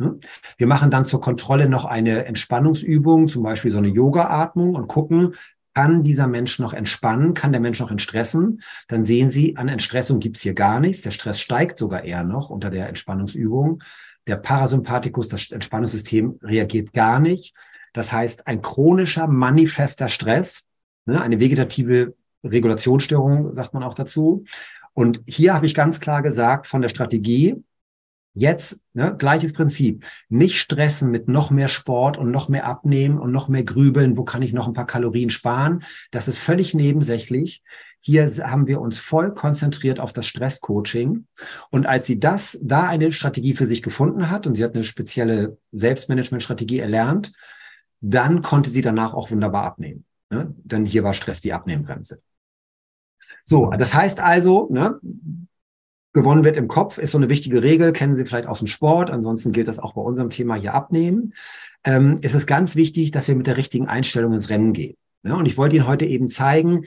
Hm? 0.00 0.20
Wir 0.56 0.66
machen 0.66 0.90
dann 0.90 1.04
zur 1.04 1.20
Kontrolle 1.20 1.68
noch 1.68 1.84
eine 1.84 2.24
Entspannungsübung, 2.24 3.28
zum 3.28 3.42
Beispiel 3.42 3.70
so 3.70 3.78
eine 3.78 3.88
Yoga-Atmung 3.88 4.74
und 4.74 4.88
gucken, 4.88 5.34
kann 5.74 6.02
dieser 6.02 6.26
Mensch 6.26 6.58
noch 6.58 6.72
entspannen? 6.72 7.34
Kann 7.34 7.52
der 7.52 7.60
Mensch 7.60 7.80
noch 7.80 7.90
entstressen? 7.90 8.62
Dann 8.88 9.04
sehen 9.04 9.28
Sie, 9.28 9.56
an 9.56 9.68
Entstressung 9.68 10.20
gibt's 10.20 10.42
hier 10.42 10.54
gar 10.54 10.80
nichts. 10.80 11.02
Der 11.02 11.12
Stress 11.12 11.40
steigt 11.40 11.78
sogar 11.78 12.04
eher 12.04 12.24
noch 12.24 12.50
unter 12.50 12.70
der 12.70 12.88
Entspannungsübung. 12.88 13.82
Der 14.26 14.36
Parasympathikus, 14.36 15.28
das 15.28 15.50
Entspannungssystem, 15.50 16.38
reagiert 16.42 16.92
gar 16.92 17.20
nicht. 17.20 17.54
Das 17.92 18.12
heißt, 18.12 18.46
ein 18.46 18.62
chronischer, 18.62 19.26
manifester 19.26 20.08
Stress, 20.08 20.66
ne, 21.06 21.20
eine 21.20 21.40
vegetative 21.40 22.14
Regulationsstörung, 22.44 23.54
sagt 23.54 23.74
man 23.74 23.82
auch 23.82 23.94
dazu. 23.94 24.44
Und 24.94 25.22
hier 25.26 25.54
habe 25.54 25.66
ich 25.66 25.74
ganz 25.74 26.00
klar 26.00 26.22
gesagt 26.22 26.66
von 26.66 26.82
der 26.82 26.88
Strategie, 26.88 27.62
Jetzt, 28.34 28.80
ne, 28.94 29.14
gleiches 29.18 29.52
Prinzip. 29.52 30.06
Nicht 30.30 30.58
stressen 30.58 31.10
mit 31.10 31.28
noch 31.28 31.50
mehr 31.50 31.68
Sport 31.68 32.16
und 32.16 32.30
noch 32.30 32.48
mehr 32.48 32.66
abnehmen 32.66 33.18
und 33.18 33.30
noch 33.30 33.48
mehr 33.48 33.62
grübeln, 33.62 34.16
wo 34.16 34.24
kann 34.24 34.40
ich 34.40 34.54
noch 34.54 34.66
ein 34.66 34.72
paar 34.72 34.86
Kalorien 34.86 35.28
sparen. 35.28 35.82
Das 36.10 36.28
ist 36.28 36.38
völlig 36.38 36.72
nebensächlich. 36.72 37.62
Hier 38.00 38.24
haben 38.24 38.66
wir 38.66 38.80
uns 38.80 38.98
voll 38.98 39.34
konzentriert 39.34 40.00
auf 40.00 40.14
das 40.14 40.26
Stresscoaching. 40.26 41.26
Und 41.70 41.86
als 41.86 42.06
sie 42.06 42.18
das, 42.18 42.58
da 42.62 42.86
eine 42.86 43.12
Strategie 43.12 43.54
für 43.54 43.66
sich 43.66 43.82
gefunden 43.82 44.30
hat 44.30 44.46
und 44.46 44.54
sie 44.54 44.64
hat 44.64 44.74
eine 44.74 44.84
spezielle 44.84 45.58
Selbstmanagement-Strategie 45.72 46.78
erlernt, 46.78 47.32
dann 48.02 48.42
konnte 48.42 48.68
sie 48.68 48.82
danach 48.82 49.14
auch 49.14 49.30
wunderbar 49.30 49.64
abnehmen. 49.64 50.04
Ne? 50.30 50.54
Denn 50.58 50.84
hier 50.84 51.04
war 51.04 51.14
Stress 51.14 51.40
die 51.40 51.52
Abnehmbremse. 51.52 52.20
So, 53.44 53.70
das 53.70 53.94
heißt 53.94 54.20
also, 54.20 54.68
ne, 54.70 54.98
gewonnen 56.12 56.44
wird 56.44 56.56
im 56.56 56.68
Kopf, 56.68 56.98
ist 56.98 57.12
so 57.12 57.18
eine 57.18 57.28
wichtige 57.28 57.62
Regel, 57.62 57.92
kennen 57.92 58.14
Sie 58.14 58.26
vielleicht 58.26 58.48
aus 58.48 58.58
dem 58.58 58.66
Sport, 58.66 59.10
ansonsten 59.10 59.52
gilt 59.52 59.68
das 59.68 59.78
auch 59.78 59.94
bei 59.94 60.02
unserem 60.02 60.30
Thema 60.30 60.56
hier 60.56 60.74
abnehmen. 60.74 61.32
Ähm, 61.84 62.18
ist 62.20 62.34
es 62.34 62.46
ganz 62.46 62.74
wichtig, 62.74 63.12
dass 63.12 63.28
wir 63.28 63.36
mit 63.36 63.46
der 63.46 63.56
richtigen 63.56 63.86
Einstellung 63.86 64.32
ins 64.32 64.50
Rennen 64.50 64.72
gehen. 64.72 64.96
Ja, 65.22 65.34
und 65.34 65.46
ich 65.46 65.56
wollte 65.56 65.76
Ihnen 65.76 65.86
heute 65.86 66.04
eben 66.04 66.28
zeigen, 66.28 66.86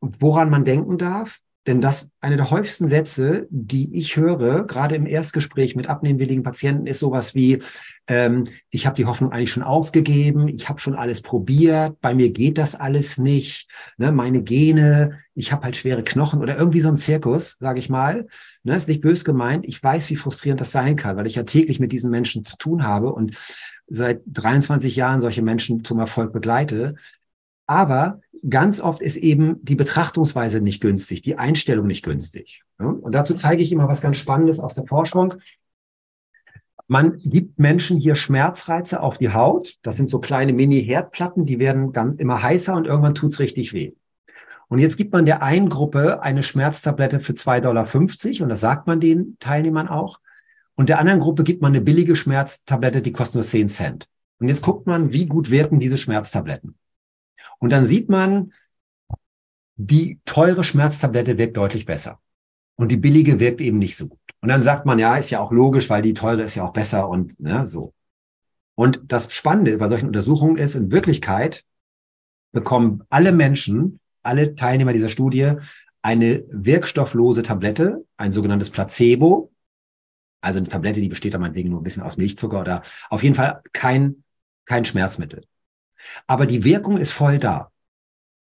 woran 0.00 0.50
man 0.50 0.64
denken 0.64 0.96
darf, 0.96 1.40
denn 1.66 1.80
das 1.80 2.10
eine 2.20 2.36
der 2.36 2.50
häufigsten 2.50 2.88
Sätze, 2.88 3.46
die 3.50 3.94
ich 3.96 4.16
höre, 4.16 4.66
gerade 4.66 4.96
im 4.96 5.06
Erstgespräch 5.06 5.76
mit 5.76 5.86
abnehmwilligen 5.86 6.42
Patienten, 6.42 6.86
ist 6.86 6.98
sowas 6.98 7.34
wie, 7.34 7.62
ähm, 8.06 8.44
ich 8.70 8.86
habe 8.86 8.96
die 8.96 9.06
Hoffnung 9.06 9.32
eigentlich 9.32 9.50
schon 9.50 9.62
aufgegeben, 9.62 10.48
ich 10.48 10.68
habe 10.68 10.78
schon 10.78 10.94
alles 10.94 11.22
probiert, 11.22 12.00
bei 12.00 12.14
mir 12.14 12.30
geht 12.30 12.58
das 12.58 12.74
alles 12.74 13.16
nicht, 13.16 13.68
ne, 13.96 14.12
meine 14.12 14.42
Gene, 14.42 15.20
ich 15.34 15.52
habe 15.52 15.64
halt 15.64 15.76
schwere 15.76 16.04
Knochen 16.04 16.40
oder 16.40 16.58
irgendwie 16.58 16.80
so 16.80 16.88
ein 16.88 16.96
Zirkus, 16.96 17.56
sage 17.58 17.78
ich 17.78 17.88
mal. 17.88 18.28
Ne, 18.62 18.76
ist 18.76 18.88
nicht 18.88 19.00
bös 19.00 19.24
gemeint. 19.24 19.66
Ich 19.66 19.82
weiß, 19.82 20.08
wie 20.10 20.16
frustrierend 20.16 20.60
das 20.60 20.70
sein 20.70 20.96
kann, 20.96 21.16
weil 21.16 21.26
ich 21.26 21.34
ja 21.34 21.42
täglich 21.42 21.80
mit 21.80 21.92
diesen 21.92 22.10
Menschen 22.10 22.44
zu 22.44 22.56
tun 22.56 22.84
habe 22.84 23.12
und 23.12 23.36
seit 23.88 24.22
23 24.26 24.94
Jahren 24.96 25.20
solche 25.20 25.42
Menschen 25.42 25.84
zum 25.84 25.98
Erfolg 25.98 26.32
begleite. 26.32 26.94
Aber 27.66 28.20
ganz 28.48 28.80
oft 28.80 29.00
ist 29.00 29.16
eben 29.16 29.64
die 29.64 29.74
Betrachtungsweise 29.74 30.60
nicht 30.60 30.80
günstig, 30.80 31.22
die 31.22 31.38
Einstellung 31.38 31.86
nicht 31.86 32.04
günstig. 32.04 32.62
Und 32.78 33.14
dazu 33.14 33.34
zeige 33.34 33.62
ich 33.62 33.72
immer 33.72 33.88
was 33.88 34.00
ganz 34.00 34.18
Spannendes 34.18 34.60
aus 34.60 34.74
der 34.74 34.86
Forschung. 34.86 35.34
Man 36.86 37.18
gibt 37.18 37.58
Menschen 37.58 37.98
hier 37.98 38.14
Schmerzreize 38.14 39.00
auf 39.00 39.16
die 39.16 39.32
Haut. 39.32 39.76
Das 39.82 39.96
sind 39.96 40.10
so 40.10 40.18
kleine 40.18 40.52
Mini-Herdplatten, 40.52 41.46
die 41.46 41.58
werden 41.58 41.92
dann 41.92 42.18
immer 42.18 42.42
heißer 42.42 42.74
und 42.74 42.86
irgendwann 42.86 43.14
tut's 43.14 43.40
richtig 43.40 43.72
weh. 43.72 43.92
Und 44.68 44.80
jetzt 44.80 44.96
gibt 44.96 45.12
man 45.12 45.24
der 45.24 45.42
einen 45.42 45.68
Gruppe 45.68 46.22
eine 46.22 46.42
Schmerztablette 46.42 47.20
für 47.20 47.32
2,50 47.32 47.60
Dollar 47.62 48.42
und 48.42 48.48
das 48.48 48.60
sagt 48.60 48.86
man 48.86 49.00
den 49.00 49.36
Teilnehmern 49.38 49.88
auch. 49.88 50.20
Und 50.74 50.88
der 50.88 50.98
anderen 50.98 51.20
Gruppe 51.20 51.44
gibt 51.44 51.62
man 51.62 51.72
eine 51.72 51.80
billige 51.80 52.16
Schmerztablette, 52.16 53.00
die 53.00 53.12
kostet 53.12 53.36
nur 53.36 53.44
10 53.44 53.68
Cent. 53.68 54.08
Und 54.40 54.48
jetzt 54.48 54.62
guckt 54.62 54.86
man, 54.86 55.12
wie 55.12 55.26
gut 55.26 55.50
wirken 55.50 55.78
diese 55.78 55.96
Schmerztabletten. 55.96 56.74
Und 57.58 57.72
dann 57.72 57.84
sieht 57.84 58.08
man, 58.08 58.52
die 59.76 60.20
teure 60.24 60.64
Schmerztablette 60.64 61.38
wirkt 61.38 61.56
deutlich 61.56 61.86
besser. 61.86 62.20
Und 62.76 62.90
die 62.90 62.96
billige 62.96 63.40
wirkt 63.40 63.60
eben 63.60 63.78
nicht 63.78 63.96
so 63.96 64.08
gut. 64.08 64.20
Und 64.40 64.48
dann 64.48 64.62
sagt 64.62 64.86
man, 64.86 64.98
ja, 64.98 65.16
ist 65.16 65.30
ja 65.30 65.40
auch 65.40 65.52
logisch, 65.52 65.90
weil 65.90 66.02
die 66.02 66.14
teure 66.14 66.42
ist 66.42 66.54
ja 66.54 66.64
auch 66.64 66.72
besser 66.72 67.08
und 67.08 67.38
ne, 67.40 67.66
so. 67.66 67.94
Und 68.74 69.02
das 69.06 69.32
Spannende 69.32 69.78
bei 69.78 69.88
solchen 69.88 70.08
Untersuchungen 70.08 70.58
ist, 70.58 70.74
in 70.74 70.90
Wirklichkeit 70.90 71.64
bekommen 72.52 73.04
alle 73.10 73.32
Menschen, 73.32 74.00
alle 74.22 74.54
Teilnehmer 74.54 74.92
dieser 74.92 75.08
Studie 75.08 75.52
eine 76.02 76.44
wirkstofflose 76.50 77.42
Tablette, 77.42 78.04
ein 78.18 78.32
sogenanntes 78.32 78.70
Placebo. 78.70 79.52
Also 80.42 80.58
eine 80.58 80.68
Tablette, 80.68 81.00
die 81.00 81.08
besteht 81.08 81.32
dann 81.32 81.40
meinetwegen 81.40 81.70
nur 81.70 81.80
ein 81.80 81.84
bisschen 81.84 82.02
aus 82.02 82.18
Milchzucker 82.18 82.60
oder 82.60 82.82
auf 83.08 83.22
jeden 83.22 83.34
Fall 83.34 83.62
kein, 83.72 84.24
kein 84.66 84.84
Schmerzmittel. 84.84 85.44
Aber 86.26 86.46
die 86.46 86.64
Wirkung 86.64 86.96
ist 86.96 87.12
voll 87.12 87.38
da. 87.38 87.70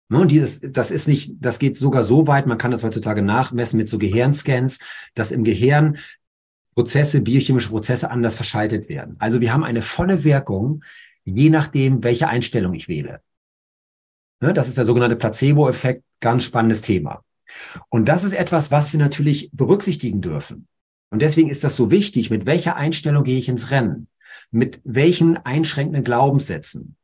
Ne, 0.10 0.20
und 0.20 0.32
dieses, 0.32 0.60
das 0.62 0.92
ist 0.92 1.08
nicht, 1.08 1.36
das 1.40 1.60
geht 1.60 1.78
sogar 1.78 2.04
so 2.04 2.28
weit, 2.28 2.46
man 2.46 2.58
kann 2.58 2.72
das 2.72 2.84
heutzutage 2.84 3.22
nachmessen 3.22 3.78
mit 3.78 3.88
so 3.88 3.98
Gehirnscans, 3.98 4.80
dass 5.16 5.32
im 5.32 5.44
Gehirn 5.44 5.98
Prozesse, 6.76 7.22
biochemische 7.22 7.70
Prozesse 7.70 8.10
anders 8.12 8.36
verschaltet 8.36 8.90
werden. 8.90 9.16
Also 9.20 9.42
wir 9.42 9.54
haben 9.54 9.64
eine 9.64 9.82
volle 9.82 10.24
Wirkung, 10.24 10.84
je 11.24 11.50
nachdem, 11.50 12.04
welche 12.04 12.28
Einstellung 12.28 12.74
ich 12.74 12.88
wähle. 12.88 13.22
Ne, 14.42 14.54
das 14.54 14.68
ist 14.68 14.78
der 14.78 14.86
sogenannte 14.86 15.16
Placebo-Effekt, 15.16 16.04
ganz 16.20 16.44
spannendes 16.44 16.82
Thema. 16.82 17.24
Und 17.90 18.10
das 18.10 18.24
ist 18.24 18.34
etwas, 18.34 18.72
was 18.72 18.92
wir 18.94 19.00
natürlich 19.00 19.50
berücksichtigen 19.54 20.22
dürfen. 20.22 20.68
Und 21.10 21.22
deswegen 21.22 21.50
ist 21.50 21.64
das 21.64 21.76
so 21.76 21.92
wichtig, 21.92 22.30
mit 22.30 22.46
welcher 22.46 22.76
Einstellung 22.76 23.24
gehe 23.24 23.38
ich 23.38 23.48
ins 23.48 23.70
Rennen? 23.72 24.08
Mit 24.50 24.82
welchen 24.84 25.38
einschränkenden 25.38 26.04
Glaubenssätzen? 26.04 26.96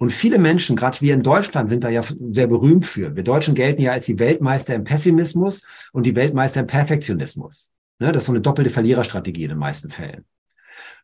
Und 0.00 0.12
viele 0.12 0.38
Menschen, 0.38 0.76
gerade 0.76 0.98
wir 1.02 1.12
in 1.12 1.22
Deutschland, 1.22 1.68
sind 1.68 1.84
da 1.84 1.90
ja 1.90 2.02
sehr 2.30 2.46
berühmt 2.46 2.86
für. 2.86 3.14
Wir 3.14 3.22
Deutschen 3.22 3.54
gelten 3.54 3.82
ja 3.82 3.92
als 3.92 4.06
die 4.06 4.18
Weltmeister 4.18 4.74
im 4.74 4.84
Pessimismus 4.84 5.62
und 5.92 6.06
die 6.06 6.16
Weltmeister 6.16 6.60
im 6.60 6.66
Perfektionismus. 6.66 7.70
Ne, 7.98 8.10
das 8.10 8.22
ist 8.22 8.26
so 8.26 8.32
eine 8.32 8.40
doppelte 8.40 8.70
Verliererstrategie 8.70 9.42
in 9.42 9.50
den 9.50 9.58
meisten 9.58 9.90
Fällen. 9.90 10.24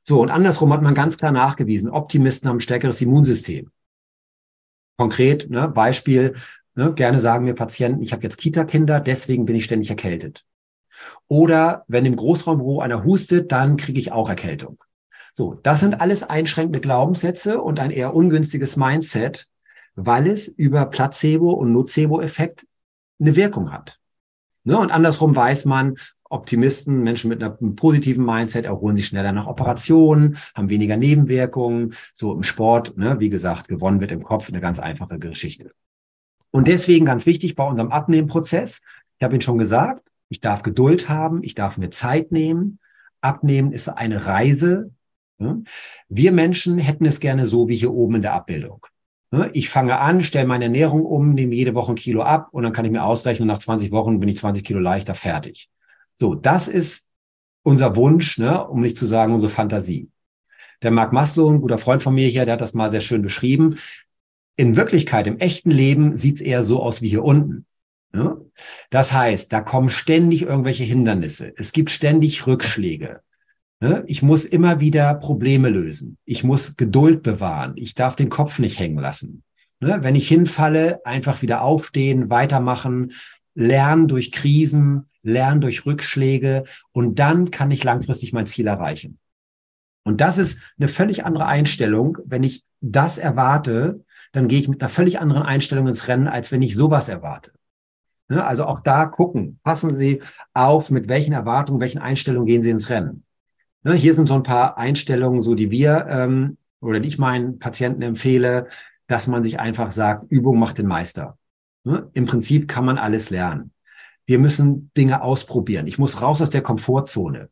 So, 0.02 0.22
und 0.22 0.30
andersrum 0.30 0.72
hat 0.72 0.80
man 0.80 0.94
ganz 0.94 1.18
klar 1.18 1.30
nachgewiesen, 1.30 1.90
Optimisten 1.90 2.48
haben 2.48 2.56
ein 2.56 2.60
stärkeres 2.60 3.02
Immunsystem. 3.02 3.70
Konkret, 4.96 5.50
ne, 5.50 5.68
Beispiel, 5.68 6.34
ne, 6.74 6.94
gerne 6.94 7.20
sagen 7.20 7.44
mir 7.44 7.54
Patienten, 7.54 8.00
ich 8.00 8.14
habe 8.14 8.22
jetzt 8.22 8.38
Kita-Kinder, 8.38 9.00
deswegen 9.00 9.44
bin 9.44 9.56
ich 9.56 9.64
ständig 9.64 9.90
erkältet. 9.90 10.46
Oder 11.28 11.84
wenn 11.86 12.06
im 12.06 12.16
Großraumbüro 12.16 12.80
einer 12.80 13.04
hustet, 13.04 13.52
dann 13.52 13.76
kriege 13.76 14.00
ich 14.00 14.10
auch 14.10 14.30
Erkältung. 14.30 14.78
So, 15.36 15.52
das 15.62 15.80
sind 15.80 16.00
alles 16.00 16.22
einschränkende 16.22 16.80
Glaubenssätze 16.80 17.60
und 17.60 17.78
ein 17.78 17.90
eher 17.90 18.14
ungünstiges 18.14 18.76
Mindset, 18.76 19.50
weil 19.94 20.28
es 20.28 20.48
über 20.48 20.86
Placebo- 20.86 21.52
und 21.52 21.74
Nocebo-Effekt 21.74 22.66
eine 23.20 23.36
Wirkung 23.36 23.70
hat. 23.70 24.00
Ne? 24.64 24.78
Und 24.78 24.90
andersrum 24.90 25.36
weiß 25.36 25.66
man, 25.66 25.96
Optimisten, 26.24 27.02
Menschen 27.02 27.28
mit 27.28 27.42
einem 27.42 27.76
positiven 27.76 28.24
Mindset 28.24 28.64
erholen 28.64 28.96
sich 28.96 29.08
schneller 29.08 29.32
nach 29.32 29.46
Operationen, 29.46 30.38
haben 30.54 30.70
weniger 30.70 30.96
Nebenwirkungen. 30.96 31.92
So 32.14 32.32
im 32.32 32.42
Sport, 32.42 32.96
ne, 32.96 33.20
wie 33.20 33.28
gesagt, 33.28 33.68
gewonnen 33.68 34.00
wird 34.00 34.12
im 34.12 34.22
Kopf, 34.22 34.48
eine 34.48 34.62
ganz 34.62 34.78
einfache 34.78 35.18
Geschichte. 35.18 35.72
Und 36.50 36.66
deswegen 36.66 37.04
ganz 37.04 37.26
wichtig 37.26 37.56
bei 37.56 37.64
unserem 37.68 37.92
Abnehmprozess, 37.92 38.80
ich 39.18 39.22
habe 39.22 39.34
Ihnen 39.34 39.42
schon 39.42 39.58
gesagt, 39.58 40.02
ich 40.30 40.40
darf 40.40 40.62
Geduld 40.62 41.10
haben, 41.10 41.42
ich 41.42 41.54
darf 41.54 41.76
mir 41.76 41.90
Zeit 41.90 42.32
nehmen. 42.32 42.78
Abnehmen 43.20 43.72
ist 43.72 43.90
eine 43.90 44.24
Reise, 44.24 44.92
Wir 46.08 46.32
Menschen 46.32 46.78
hätten 46.78 47.04
es 47.04 47.20
gerne 47.20 47.46
so 47.46 47.68
wie 47.68 47.76
hier 47.76 47.92
oben 47.92 48.16
in 48.16 48.22
der 48.22 48.32
Abbildung. 48.32 48.86
Ich 49.52 49.68
fange 49.68 49.98
an, 49.98 50.22
stelle 50.22 50.46
meine 50.46 50.64
Ernährung 50.64 51.04
um, 51.04 51.34
nehme 51.34 51.54
jede 51.54 51.74
Woche 51.74 51.92
ein 51.92 51.96
Kilo 51.96 52.22
ab 52.22 52.48
und 52.52 52.62
dann 52.62 52.72
kann 52.72 52.84
ich 52.84 52.90
mir 52.90 53.04
ausrechnen, 53.04 53.48
nach 53.48 53.58
20 53.58 53.90
Wochen 53.90 54.20
bin 54.20 54.28
ich 54.28 54.38
20 54.38 54.64
Kilo 54.64 54.78
leichter 54.78 55.14
fertig. 55.14 55.68
So, 56.14 56.34
das 56.34 56.68
ist 56.68 57.08
unser 57.62 57.96
Wunsch, 57.96 58.38
ne, 58.38 58.66
um 58.66 58.80
nicht 58.80 58.96
zu 58.96 59.06
sagen 59.06 59.34
unsere 59.34 59.52
Fantasie. 59.52 60.08
Der 60.82 60.90
Mark 60.90 61.12
Maslow, 61.12 61.50
ein 61.50 61.60
guter 61.60 61.78
Freund 61.78 62.02
von 62.02 62.14
mir 62.14 62.28
hier, 62.28 62.44
der 62.44 62.54
hat 62.54 62.60
das 62.60 62.74
mal 62.74 62.90
sehr 62.90 63.00
schön 63.00 63.22
beschrieben. 63.22 63.78
In 64.56 64.76
Wirklichkeit, 64.76 65.26
im 65.26 65.38
echten 65.38 65.70
Leben 65.70 66.16
sieht 66.16 66.36
es 66.36 66.40
eher 66.40 66.64
so 66.64 66.82
aus 66.82 67.02
wie 67.02 67.08
hier 67.08 67.24
unten. 67.24 67.66
Ne? 68.12 68.40
Das 68.90 69.12
heißt, 69.12 69.52
da 69.52 69.60
kommen 69.60 69.90
ständig 69.90 70.42
irgendwelche 70.42 70.84
Hindernisse. 70.84 71.52
Es 71.56 71.72
gibt 71.72 71.90
ständig 71.90 72.46
Rückschläge. 72.46 73.20
Ne? 73.80 74.04
Ich 74.06 74.22
muss 74.22 74.44
immer 74.44 74.80
wieder 74.80 75.14
Probleme 75.14 75.68
lösen. 75.68 76.16
Ich 76.24 76.44
muss 76.44 76.76
Geduld 76.76 77.22
bewahren. 77.22 77.74
Ich 77.76 77.94
darf 77.94 78.16
den 78.16 78.30
Kopf 78.30 78.58
nicht 78.58 78.78
hängen 78.78 78.98
lassen. 78.98 79.42
Ne? 79.80 79.98
Wenn 80.02 80.14
ich 80.14 80.28
hinfalle, 80.28 81.04
einfach 81.04 81.42
wieder 81.42 81.62
aufstehen, 81.62 82.30
weitermachen, 82.30 83.12
lernen 83.54 84.08
durch 84.08 84.32
Krisen, 84.32 85.06
lernen 85.22 85.60
durch 85.60 85.84
Rückschläge 85.84 86.64
und 86.92 87.18
dann 87.18 87.50
kann 87.50 87.70
ich 87.70 87.84
langfristig 87.84 88.32
mein 88.32 88.46
Ziel 88.46 88.66
erreichen. 88.66 89.18
Und 90.04 90.20
das 90.20 90.38
ist 90.38 90.60
eine 90.78 90.88
völlig 90.88 91.24
andere 91.24 91.46
Einstellung. 91.46 92.18
Wenn 92.24 92.44
ich 92.44 92.64
das 92.80 93.18
erwarte, 93.18 94.04
dann 94.32 94.48
gehe 94.48 94.60
ich 94.60 94.68
mit 94.68 94.80
einer 94.80 94.88
völlig 94.88 95.20
anderen 95.20 95.42
Einstellung 95.42 95.86
ins 95.88 96.08
Rennen, 96.08 96.28
als 96.28 96.52
wenn 96.52 96.62
ich 96.62 96.76
sowas 96.76 97.08
erwarte. 97.08 97.52
Ne? 98.28 98.44
Also 98.44 98.64
auch 98.64 98.80
da 98.80 99.06
gucken, 99.06 99.58
passen 99.64 99.90
Sie 99.90 100.22
auf, 100.54 100.90
mit 100.90 101.08
welchen 101.08 101.32
Erwartungen, 101.32 101.80
welchen 101.80 101.98
Einstellungen 101.98 102.46
gehen 102.46 102.62
Sie 102.62 102.70
ins 102.70 102.88
Rennen. 102.88 103.25
Ne, 103.86 103.94
hier 103.94 104.14
sind 104.14 104.26
so 104.26 104.34
ein 104.34 104.42
paar 104.42 104.78
Einstellungen, 104.78 105.44
so 105.44 105.54
die 105.54 105.70
wir 105.70 106.06
ähm, 106.10 106.56
oder 106.80 106.98
die 106.98 107.06
ich 107.06 107.18
meinen 107.18 107.60
Patienten 107.60 108.02
empfehle, 108.02 108.66
dass 109.06 109.28
man 109.28 109.44
sich 109.44 109.60
einfach 109.60 109.92
sagt, 109.92 110.28
Übung 110.28 110.58
macht 110.58 110.78
den 110.78 110.88
Meister. 110.88 111.38
Ne? 111.84 112.10
Im 112.12 112.26
Prinzip 112.26 112.66
kann 112.66 112.84
man 112.84 112.98
alles 112.98 113.30
lernen. 113.30 113.70
Wir 114.26 114.40
müssen 114.40 114.90
Dinge 114.96 115.22
ausprobieren. 115.22 115.86
Ich 115.86 115.98
muss 115.98 116.20
raus 116.20 116.42
aus 116.42 116.50
der 116.50 116.62
Komfortzone. 116.62 117.48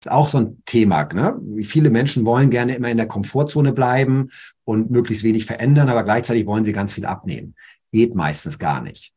Das 0.00 0.06
ist 0.06 0.10
auch 0.10 0.28
so 0.28 0.38
ein 0.38 0.62
Thema. 0.64 1.04
Ne? 1.14 1.40
Viele 1.62 1.90
Menschen 1.90 2.24
wollen 2.24 2.50
gerne 2.50 2.74
immer 2.74 2.90
in 2.90 2.96
der 2.96 3.06
Komfortzone 3.06 3.72
bleiben 3.72 4.30
und 4.64 4.90
möglichst 4.90 5.22
wenig 5.22 5.46
verändern, 5.46 5.88
aber 5.88 6.02
gleichzeitig 6.02 6.44
wollen 6.46 6.64
sie 6.64 6.72
ganz 6.72 6.92
viel 6.92 7.06
abnehmen. 7.06 7.54
Geht 7.92 8.16
meistens 8.16 8.58
gar 8.58 8.80
nicht. 8.80 9.12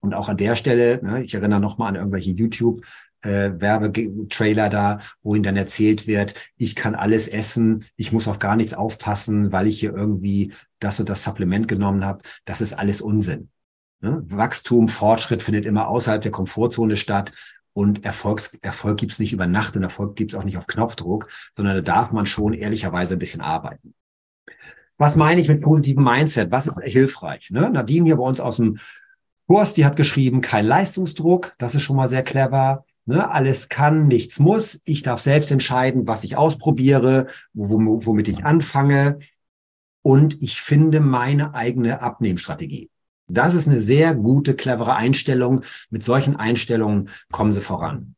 Und 0.00 0.14
auch 0.14 0.28
an 0.28 0.36
der 0.36 0.56
Stelle, 0.56 0.98
ne, 1.00 1.22
ich 1.22 1.34
erinnere 1.34 1.60
nochmal 1.60 1.90
an 1.90 1.94
irgendwelche 1.94 2.32
YouTube 2.32 2.84
äh, 3.22 3.50
Werbetrailer 3.58 4.68
da, 4.68 4.98
wo 5.22 5.34
ihnen 5.34 5.44
dann 5.44 5.56
erzählt 5.56 6.06
wird, 6.06 6.34
ich 6.56 6.74
kann 6.74 6.94
alles 6.94 7.28
essen, 7.28 7.84
ich 7.96 8.12
muss 8.12 8.28
auf 8.28 8.38
gar 8.38 8.56
nichts 8.56 8.74
aufpassen, 8.74 9.52
weil 9.52 9.66
ich 9.66 9.80
hier 9.80 9.94
irgendwie 9.94 10.52
das 10.78 11.00
und 11.00 11.08
das 11.08 11.24
Supplement 11.24 11.68
genommen 11.68 12.04
habe. 12.04 12.22
Das 12.44 12.60
ist 12.60 12.72
alles 12.72 13.00
Unsinn. 13.00 13.50
Ne? 14.00 14.22
Wachstum, 14.26 14.88
Fortschritt 14.88 15.42
findet 15.42 15.66
immer 15.66 15.88
außerhalb 15.88 16.22
der 16.22 16.32
Komfortzone 16.32 16.96
statt. 16.96 17.32
Und 17.72 18.06
Erfolgs, 18.06 18.54
Erfolg 18.62 18.96
gibt's 18.98 19.18
nicht 19.18 19.34
über 19.34 19.46
Nacht 19.46 19.76
und 19.76 19.82
Erfolg 19.82 20.16
gibt's 20.16 20.34
auch 20.34 20.44
nicht 20.44 20.56
auf 20.56 20.66
Knopfdruck, 20.66 21.28
sondern 21.52 21.76
da 21.76 21.82
darf 21.82 22.10
man 22.10 22.24
schon 22.24 22.54
ehrlicherweise 22.54 23.16
ein 23.16 23.18
bisschen 23.18 23.42
arbeiten. 23.42 23.92
Was 24.96 25.14
meine 25.14 25.42
ich 25.42 25.48
mit 25.48 25.60
positivem 25.60 26.02
Mindset? 26.02 26.50
Was 26.50 26.66
ist 26.66 26.80
hilfreich? 26.82 27.50
Ne? 27.50 27.68
Nadine 27.68 28.06
hier 28.06 28.16
bei 28.16 28.22
uns 28.22 28.40
aus 28.40 28.56
dem 28.56 28.78
Kurs, 29.46 29.74
die 29.74 29.84
hat 29.84 29.96
geschrieben, 29.96 30.40
kein 30.40 30.64
Leistungsdruck. 30.64 31.54
Das 31.58 31.74
ist 31.74 31.82
schon 31.82 31.96
mal 31.96 32.08
sehr 32.08 32.22
clever. 32.22 32.85
Ne, 33.08 33.30
alles 33.30 33.68
kann, 33.68 34.08
nichts 34.08 34.40
muss. 34.40 34.80
Ich 34.84 35.02
darf 35.02 35.20
selbst 35.20 35.52
entscheiden, 35.52 36.08
was 36.08 36.24
ich 36.24 36.36
ausprobiere, 36.36 37.28
womit 37.54 38.26
ich 38.26 38.44
anfange. 38.44 39.20
Und 40.02 40.42
ich 40.42 40.60
finde 40.60 41.00
meine 41.00 41.54
eigene 41.54 42.02
Abnehmstrategie. 42.02 42.90
Das 43.28 43.54
ist 43.54 43.68
eine 43.68 43.80
sehr 43.80 44.14
gute, 44.16 44.54
clevere 44.54 44.96
Einstellung. 44.96 45.62
Mit 45.90 46.02
solchen 46.02 46.34
Einstellungen 46.34 47.10
kommen 47.30 47.52
sie 47.52 47.60
voran. 47.60 48.16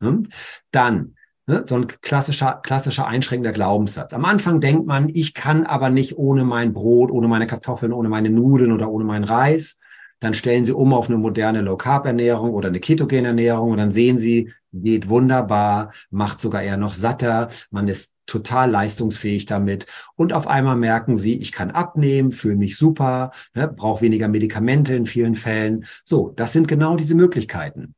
Ne? 0.00 0.22
Dann 0.70 1.16
ne, 1.46 1.64
so 1.66 1.74
ein 1.76 1.86
klassischer, 1.86 2.60
klassischer 2.62 3.06
einschränkender 3.06 3.52
Glaubenssatz. 3.52 4.14
Am 4.14 4.24
Anfang 4.24 4.60
denkt 4.60 4.86
man, 4.86 5.10
ich 5.10 5.34
kann 5.34 5.66
aber 5.66 5.90
nicht 5.90 6.16
ohne 6.16 6.44
mein 6.44 6.72
Brot, 6.72 7.10
ohne 7.10 7.28
meine 7.28 7.46
Kartoffeln, 7.46 7.92
ohne 7.92 8.08
meine 8.08 8.30
Nudeln 8.30 8.72
oder 8.72 8.90
ohne 8.90 9.04
meinen 9.04 9.24
Reis 9.24 9.79
dann 10.20 10.34
stellen 10.34 10.64
Sie 10.64 10.72
um 10.72 10.92
auf 10.92 11.08
eine 11.08 11.18
moderne 11.18 11.62
Low-Carb-Ernährung 11.62 12.50
oder 12.50 12.68
eine 12.68 12.80
ketogene 12.80 13.28
Ernährung 13.28 13.72
und 13.72 13.78
dann 13.78 13.90
sehen 13.90 14.18
Sie, 14.18 14.52
geht 14.72 15.08
wunderbar, 15.08 15.92
macht 16.10 16.40
sogar 16.40 16.62
eher 16.62 16.76
noch 16.76 16.94
satter, 16.94 17.48
man 17.70 17.88
ist 17.88 18.12
total 18.26 18.70
leistungsfähig 18.70 19.46
damit 19.46 19.86
und 20.14 20.32
auf 20.32 20.46
einmal 20.46 20.76
merken 20.76 21.16
Sie, 21.16 21.38
ich 21.40 21.50
kann 21.50 21.70
abnehmen, 21.70 22.30
fühle 22.30 22.56
mich 22.56 22.76
super, 22.76 23.32
ne, 23.54 23.66
brauche 23.66 24.02
weniger 24.02 24.28
Medikamente 24.28 24.94
in 24.94 25.06
vielen 25.06 25.34
Fällen. 25.34 25.84
So, 26.04 26.28
das 26.36 26.52
sind 26.52 26.68
genau 26.68 26.96
diese 26.96 27.16
Möglichkeiten. 27.16 27.94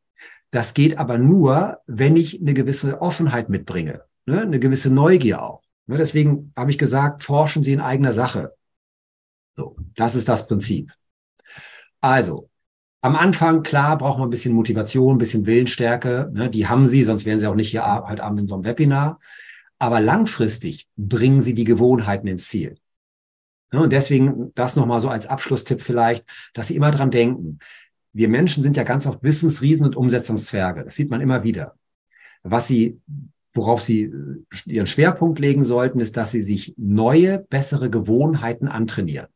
Das 0.51 0.75
geht 0.75 0.99
aber 0.99 1.19
nur, 1.19 1.79
wenn 1.87 2.17
ich 2.17 2.41
eine 2.41 2.55
gewisse 2.55 3.01
Offenheit 3.03 3.49
mitbringe, 3.49 4.03
ne, 4.25 4.43
eine 4.43 4.61
gewisse 4.61 4.91
Neugier 4.91 5.43
auch. 5.43 5.63
Ne, 5.87 5.97
deswegen 5.97 6.53
habe 6.57 6.71
ich 6.71 6.79
gesagt, 6.79 7.25
forschen 7.25 7.63
Sie 7.63 7.73
in 7.73 7.81
eigener 7.81 8.13
Sache. 8.13 8.55
So, 9.55 9.77
das 9.97 10.15
ist 10.15 10.29
das 10.29 10.47
Prinzip. 10.47 10.93
Also, 12.03 12.51
am 13.01 13.17
Anfang, 13.17 13.63
klar, 13.63 13.97
braucht 13.97 14.19
man 14.19 14.29
ein 14.29 14.31
bisschen 14.31 14.55
Motivation, 14.55 15.17
ein 15.17 15.19
bisschen 15.19 15.47
Willensstärke. 15.47 16.31
Ne? 16.35 16.51
Die 16.51 16.69
haben 16.69 16.87
sie, 16.87 17.03
sonst 17.03 17.25
wären 17.25 17.41
sie 17.41 17.47
auch 17.47 17.55
nicht 17.55 17.71
hier 17.71 17.85
heute 17.85 18.23
Abend 18.23 18.41
in 18.41 18.49
so 18.49 18.55
einem 18.55 18.65
Webinar. 18.65 19.19
Aber 19.79 20.01
langfristig 20.01 20.89
bringen 20.97 21.41
sie 21.41 21.55
die 21.55 21.65
Gewohnheiten 21.65 22.29
ins 22.29 22.49
Ziel. 22.49 22.77
Ne? 23.73 23.83
Und 23.83 23.93
deswegen 23.93 24.53
das 24.55 24.77
nochmal 24.77 25.01
so 25.01 25.09
als 25.09 25.27
Abschlusstipp 25.27 25.81
vielleicht, 25.81 26.25
dass 26.55 26.69
Sie 26.69 26.77
immer 26.77 26.91
dran 26.91 27.11
denken. 27.11 27.59
Wir 28.13 28.29
Menschen 28.29 28.63
sind 28.63 28.77
ja 28.77 28.85
ganz 28.85 29.07
oft 29.07 29.23
Wissensriesen 29.23 29.87
und 29.87 29.97
Umsetzungszwerge. 29.97 30.85
Das 30.85 30.95
sieht 30.95 31.11
man 31.11 31.21
immer 31.21 31.43
wieder. 31.43 31.75
Was 32.43 32.69
Sie, 32.69 33.01
worauf 33.55 33.83
Sie 33.83 34.03
äh, 34.03 34.45
Ihren 34.67 34.87
Schwerpunkt 34.87 35.39
legen 35.39 35.65
sollten, 35.65 35.99
ist, 35.99 36.17
dass 36.17 36.31
Sie 36.31 36.43
sich 36.43 36.75
neue, 36.77 37.39
bessere 37.39 37.91
Gewohnheiten 37.91 38.69
antrainieren. 38.69 39.29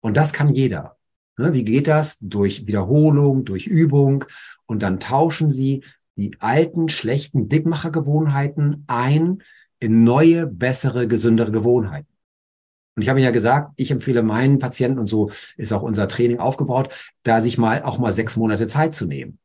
Und 0.00 0.16
das 0.16 0.32
kann 0.32 0.48
jeder. 0.48 0.96
Ne, 1.36 1.52
wie 1.52 1.64
geht 1.64 1.88
das? 1.88 2.18
Durch 2.20 2.66
Wiederholung, 2.66 3.44
durch 3.44 3.66
Übung. 3.66 4.24
Und 4.66 4.82
dann 4.82 5.00
tauschen 5.00 5.50
sie 5.50 5.84
die 6.16 6.36
alten, 6.40 6.88
schlechten 6.88 7.48
Dickmachergewohnheiten 7.48 8.84
ein 8.86 9.42
in 9.80 10.04
neue, 10.04 10.46
bessere, 10.46 11.08
gesündere 11.08 11.50
Gewohnheiten. 11.50 12.08
Und 12.96 13.02
ich 13.02 13.08
habe 13.08 13.18
Ihnen 13.18 13.26
ja 13.26 13.32
gesagt, 13.32 13.72
ich 13.76 13.90
empfehle 13.90 14.22
meinen 14.22 14.60
Patienten, 14.60 15.00
und 15.00 15.08
so 15.08 15.30
ist 15.56 15.72
auch 15.72 15.82
unser 15.82 16.06
Training 16.06 16.38
aufgebaut, 16.38 17.12
da 17.24 17.42
sich 17.42 17.58
mal 17.58 17.82
auch 17.82 17.98
mal 17.98 18.12
sechs 18.12 18.36
Monate 18.36 18.68
Zeit 18.68 18.94
zu 18.94 19.06
nehmen. 19.06 19.38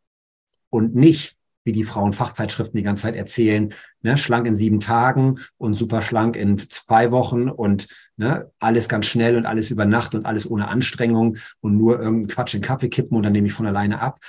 Und 0.69 0.95
nicht 0.95 1.35
wie 1.65 1.71
die 1.71 1.83
Frauenfachzeitschriften 1.83 2.77
die 2.77 2.83
ganze 2.83 3.03
Zeit 3.03 3.15
erzählen, 3.15 3.73
ne, 4.01 4.17
schlank 4.17 4.47
in 4.47 4.55
sieben 4.55 4.79
Tagen 4.79 5.39
und 5.57 5.73
super 5.73 6.01
schlank 6.01 6.35
in 6.35 6.57
zwei 6.57 7.11
Wochen 7.11 7.49
und 7.49 7.87
ne, 8.19 8.51
alles 8.59 8.89
ganz 8.89 9.05
schnell 9.05 9.37
und 9.37 9.45
alles 9.45 9.71
über 9.71 9.85
Nacht 9.85 10.13
und 10.13 10.25
alles 10.25 10.49
ohne 10.49 10.67
Anstrengung 10.67 11.37
und 11.61 11.77
nur 11.77 11.99
irgendeinen 11.99 12.27
Quatsch 12.27 12.53
in 12.53 12.61
Kaffee 12.61 12.89
kippen 12.89 13.15
und 13.15 13.23
dann 13.23 13.31
nehme 13.31 13.47
ich 13.47 13.53
von 13.53 13.65
alleine 13.65 14.01
ab. 14.01 14.19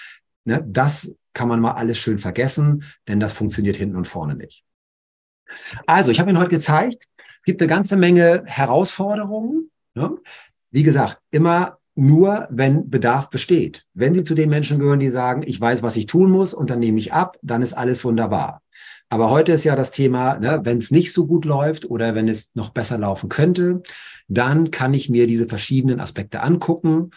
Ne, 0.44 0.64
das 0.66 1.14
kann 1.34 1.48
man 1.48 1.60
mal 1.60 1.72
alles 1.72 1.98
schön 1.98 2.18
vergessen, 2.18 2.84
denn 3.08 3.20
das 3.20 3.32
funktioniert 3.32 3.76
hinten 3.76 3.96
und 3.96 4.06
vorne 4.06 4.36
nicht. 4.36 4.64
Also, 5.86 6.12
ich 6.12 6.20
habe 6.20 6.30
Ihnen 6.30 6.38
heute 6.38 6.50
gezeigt, 6.50 7.08
es 7.18 7.44
gibt 7.44 7.60
eine 7.60 7.68
ganze 7.68 7.96
Menge 7.96 8.44
Herausforderungen. 8.46 9.70
Ne? 9.94 10.16
Wie 10.70 10.84
gesagt, 10.84 11.18
immer 11.32 11.78
nur, 11.96 12.46
wenn 12.50 12.90
Bedarf 12.90 13.28
besteht. 13.28 13.86
Wenn 13.92 14.14
Sie 14.14 14.22
zu 14.22 14.36
den 14.36 14.50
Menschen 14.50 14.78
gehören, 14.78 15.00
die 15.00 15.10
sagen, 15.10 15.42
ich 15.44 15.60
weiß, 15.60 15.82
was 15.82 15.96
ich 15.96 16.06
tun 16.06 16.30
muss 16.30 16.54
und 16.54 16.70
dann 16.70 16.78
nehme 16.78 16.98
ich 16.98 17.12
ab, 17.12 17.38
dann 17.42 17.62
ist 17.62 17.72
alles 17.72 18.04
wunderbar. 18.04 18.62
Aber 19.12 19.28
heute 19.30 19.52
ist 19.52 19.64
ja 19.64 19.74
das 19.74 19.90
Thema, 19.90 20.38
ne, 20.38 20.60
wenn 20.62 20.78
es 20.78 20.92
nicht 20.92 21.12
so 21.12 21.26
gut 21.26 21.44
läuft 21.44 21.84
oder 21.90 22.14
wenn 22.14 22.28
es 22.28 22.54
noch 22.54 22.70
besser 22.70 22.96
laufen 22.96 23.28
könnte, 23.28 23.82
dann 24.28 24.70
kann 24.70 24.94
ich 24.94 25.10
mir 25.10 25.26
diese 25.26 25.46
verschiedenen 25.46 26.00
Aspekte 26.00 26.42
angucken. 26.42 27.10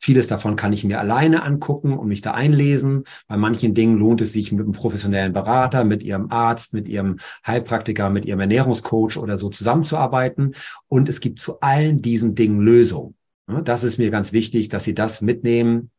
Vieles 0.00 0.26
davon 0.26 0.56
kann 0.56 0.72
ich 0.72 0.84
mir 0.84 1.00
alleine 1.00 1.42
angucken 1.42 1.98
und 1.98 2.08
mich 2.08 2.22
da 2.22 2.32
einlesen. 2.32 3.04
Bei 3.28 3.36
manchen 3.36 3.74
Dingen 3.74 3.98
lohnt 3.98 4.22
es 4.22 4.32
sich 4.32 4.52
mit 4.52 4.62
einem 4.62 4.72
professionellen 4.72 5.34
Berater, 5.34 5.84
mit 5.84 6.02
ihrem 6.02 6.30
Arzt, 6.30 6.72
mit 6.72 6.88
ihrem 6.88 7.18
Heilpraktiker, 7.46 8.08
mit 8.08 8.24
ihrem 8.24 8.40
Ernährungscoach 8.40 9.18
oder 9.18 9.36
so 9.36 9.50
zusammenzuarbeiten. 9.50 10.54
Und 10.88 11.10
es 11.10 11.20
gibt 11.20 11.40
zu 11.40 11.60
allen 11.60 12.00
diesen 12.00 12.34
Dingen 12.34 12.60
Lösungen. 12.60 13.16
Das 13.64 13.84
ist 13.84 13.98
mir 13.98 14.10
ganz 14.10 14.32
wichtig, 14.32 14.70
dass 14.70 14.84
Sie 14.84 14.94
das 14.94 15.20
mitnehmen. 15.20 15.90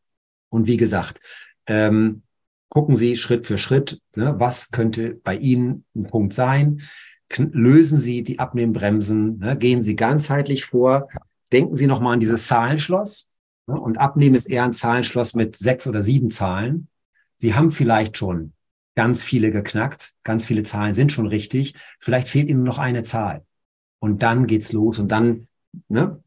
Und 0.49 0.65
wie 0.65 0.77
gesagt, 0.77 1.19
ähm, 1.67 2.23
gucken 2.75 2.95
Sie 2.97 3.15
Schritt 3.15 3.47
für 3.47 3.57
Schritt, 3.57 4.01
ne, 4.17 4.35
was 4.37 4.69
könnte 4.69 5.15
bei 5.23 5.37
Ihnen 5.37 5.85
ein 5.95 6.07
Punkt 6.07 6.33
sein. 6.33 6.81
Lösen 7.37 7.97
Sie 7.97 8.21
die 8.21 8.37
Abnehmbremsen, 8.39 9.37
ne, 9.37 9.57
gehen 9.57 9.81
Sie 9.81 9.95
ganzheitlich 9.95 10.65
vor. 10.65 11.07
Denken 11.53 11.77
Sie 11.77 11.87
nochmal 11.87 12.15
an 12.15 12.19
dieses 12.19 12.47
Zahlenschloss. 12.47 13.29
Ne, 13.67 13.79
und 13.79 13.97
Abnehmen 13.97 14.35
ist 14.35 14.49
eher 14.49 14.65
ein 14.65 14.73
Zahlenschloss 14.73 15.35
mit 15.35 15.55
sechs 15.55 15.87
oder 15.87 16.01
sieben 16.01 16.29
Zahlen. 16.29 16.89
Sie 17.37 17.55
haben 17.55 17.71
vielleicht 17.71 18.17
schon 18.17 18.51
ganz 18.93 19.23
viele 19.23 19.51
geknackt, 19.51 20.15
ganz 20.25 20.45
viele 20.45 20.63
Zahlen 20.63 20.93
sind 20.93 21.13
schon 21.13 21.27
richtig. 21.27 21.75
Vielleicht 21.97 22.27
fehlt 22.27 22.49
Ihnen 22.49 22.63
noch 22.63 22.77
eine 22.77 23.03
Zahl. 23.03 23.45
Und 23.99 24.21
dann 24.21 24.47
geht's 24.47 24.73
los 24.73 24.99
und 24.99 25.07
dann 25.07 25.47
ne, 25.87 26.21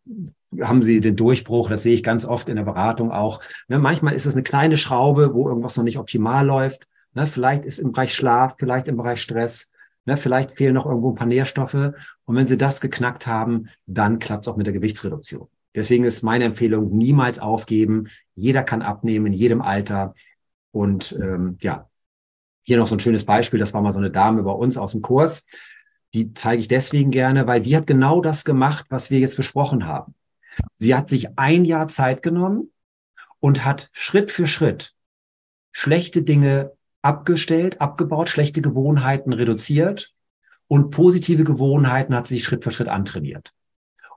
haben 0.61 0.83
Sie 0.83 1.01
den 1.01 1.17
Durchbruch. 1.17 1.69
Das 1.69 1.83
sehe 1.83 1.95
ich 1.95 2.03
ganz 2.03 2.25
oft 2.25 2.49
in 2.49 2.57
der 2.57 2.65
Beratung 2.65 3.11
auch. 3.11 3.41
Ne, 3.69 3.79
manchmal 3.79 4.15
ist 4.15 4.27
es 4.27 4.35
eine 4.35 4.43
kleine 4.43 4.77
Schraube, 4.77 5.35
wo 5.35 5.49
irgendwas 5.49 5.77
noch 5.77 5.85
nicht 5.85 5.99
optimal 5.99 6.47
läuft. 6.47 6.89
Ne, 7.15 7.27
vielleicht 7.27 7.65
ist 7.65 7.79
im 7.79 7.93
Bereich 7.93 8.15
Schlaf, 8.15 8.57
vielleicht 8.59 8.89
im 8.89 8.97
Bereich 8.97 9.21
Stress. 9.21 9.73
Ne, 10.05 10.17
vielleicht 10.17 10.57
fehlen 10.57 10.75
noch 10.75 10.87
irgendwo 10.87 11.11
ein 11.11 11.17
paar 11.17 11.27
Nährstoffe. 11.27 11.75
Und 11.75 12.37
wenn 12.37 12.47
Sie 12.47 12.57
das 12.57 12.81
geknackt 12.81 13.27
haben, 13.27 13.69
dann 13.87 14.19
klappt 14.19 14.47
es 14.47 14.53
auch 14.53 14.57
mit 14.57 14.67
der 14.67 14.75
Gewichtsreduktion. 14.75 15.49
Deswegen 15.75 16.05
ist 16.05 16.23
meine 16.23 16.45
Empfehlung, 16.45 16.97
niemals 16.97 17.39
aufgeben. 17.39 18.09
Jeder 18.35 18.63
kann 18.63 18.83
abnehmen, 18.83 19.27
in 19.27 19.33
jedem 19.33 19.61
Alter. 19.61 20.15
Und 20.71 21.19
ähm, 21.21 21.57
ja, 21.61 21.89
hier 22.63 22.79
noch 22.79 22.87
so 22.87 22.97
ein 22.97 23.01
schönes 23.01 23.25
Beispiel. 23.25 23.61
Das 23.61 23.75
war 23.75 23.83
mal 23.83 23.93
so 23.93 23.99
eine 23.99 24.11
Dame 24.11 24.43
bei 24.43 24.53
uns 24.53 24.77
aus 24.77 24.93
dem 24.93 25.03
Kurs. 25.03 25.47
Die 26.15 26.33
zeige 26.33 26.61
ich 26.61 26.69
deswegen 26.69 27.11
gerne, 27.11 27.47
weil 27.47 27.61
die 27.61 27.77
hat 27.77 27.87
genau 27.87 28.21
das 28.21 28.45
gemacht, 28.45 28.87
was 28.89 29.11
wir 29.11 29.19
jetzt 29.21 29.37
besprochen 29.37 29.87
haben. 29.87 30.15
Sie 30.75 30.95
hat 30.95 31.09
sich 31.09 31.39
ein 31.39 31.65
Jahr 31.65 31.89
Zeit 31.89 32.23
genommen 32.23 32.73
und 33.41 33.65
hat 33.65 33.91
Schritt 33.93 34.31
für 34.31 34.47
Schritt 34.47 34.95
schlechte 35.73 36.23
Dinge 36.23 36.73
abgestellt, 37.03 37.81
abgebaut, 37.81 38.29
schlechte 38.29 38.63
Gewohnheiten 38.63 39.33
reduziert 39.33 40.13
und 40.67 40.91
positive 40.91 41.45
Gewohnheiten 41.45 42.15
hat 42.15 42.27
sie 42.27 42.35
sich 42.35 42.45
Schritt 42.45 42.65
für 42.65 42.73
Schritt 42.73 42.89
antrainiert. 42.89 43.53